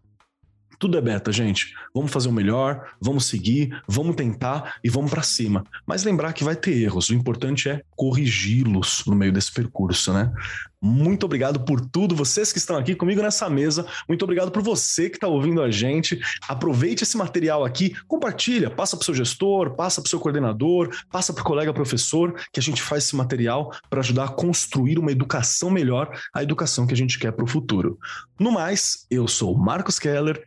Tudo 0.79 0.99
é 0.99 1.01
beta, 1.01 1.33
gente. 1.33 1.75
Vamos 1.95 2.13
fazer 2.13 2.29
o 2.29 2.33
melhor, 2.33 2.87
vamos 3.01 3.27
seguir, 3.27 3.81
vamos 3.89 4.17
tentar 4.17 4.77
e 4.85 4.91
vamos 4.91 5.11
para 5.11 5.23
cima. 5.23 5.65
Mas 5.87 6.05
lembrar 6.05 6.33
que 6.33 6.45
vai 6.45 6.57
ter 6.57 6.77
erros. 6.83 7.09
O 7.09 7.15
importante 7.15 7.69
é 7.69 7.83
corrigi-los 7.97 9.05
no 9.07 9.17
meio 9.17 9.33
desse 9.33 9.53
percurso, 9.53 10.13
né? 10.13 10.33
Muito 10.81 11.25
obrigado 11.25 11.61
por 11.61 11.81
tudo, 11.81 12.15
vocês 12.15 12.53
que 12.53 12.59
estão 12.59 12.77
aqui 12.77 12.95
comigo 12.95 13.23
nessa 13.23 13.49
mesa. 13.49 13.87
Muito 14.07 14.23
obrigado 14.23 14.51
por 14.51 14.63
você 14.63 15.09
que 15.09 15.17
está 15.17 15.27
ouvindo 15.27 15.63
a 15.63 15.71
gente. 15.71 16.21
Aproveite 16.47 17.03
esse 17.03 17.17
material 17.17 17.65
aqui, 17.65 17.97
compartilha, 18.07 18.71
passa 18.71 18.97
para 18.97 19.03
o 19.03 19.05
seu 19.05 19.15
gestor, 19.15 19.75
passa 19.75 20.01
para 20.01 20.07
o 20.07 20.11
seu 20.11 20.21
coordenador, 20.21 20.95
passa 21.11 21.33
para 21.33 21.41
o 21.41 21.45
colega 21.45 21.73
professor, 21.73 22.35
que 22.53 22.61
a 22.61 22.63
gente 22.63 22.83
faz 22.83 23.05
esse 23.05 23.17
material 23.17 23.73
para 23.89 24.01
ajudar 24.01 24.25
a 24.25 24.29
construir 24.29 24.99
uma 24.99 25.11
educação 25.11 25.71
melhor, 25.71 26.11
a 26.33 26.43
educação 26.43 26.87
que 26.87 26.95
a 26.95 26.97
gente 26.97 27.19
quer 27.19 27.33
para 27.33 27.45
o 27.45 27.49
futuro. 27.49 27.99
No 28.39 28.53
mais, 28.53 29.07
eu 29.11 29.27
sou 29.27 29.57
Marcos 29.57 29.99
Keller 29.99 30.47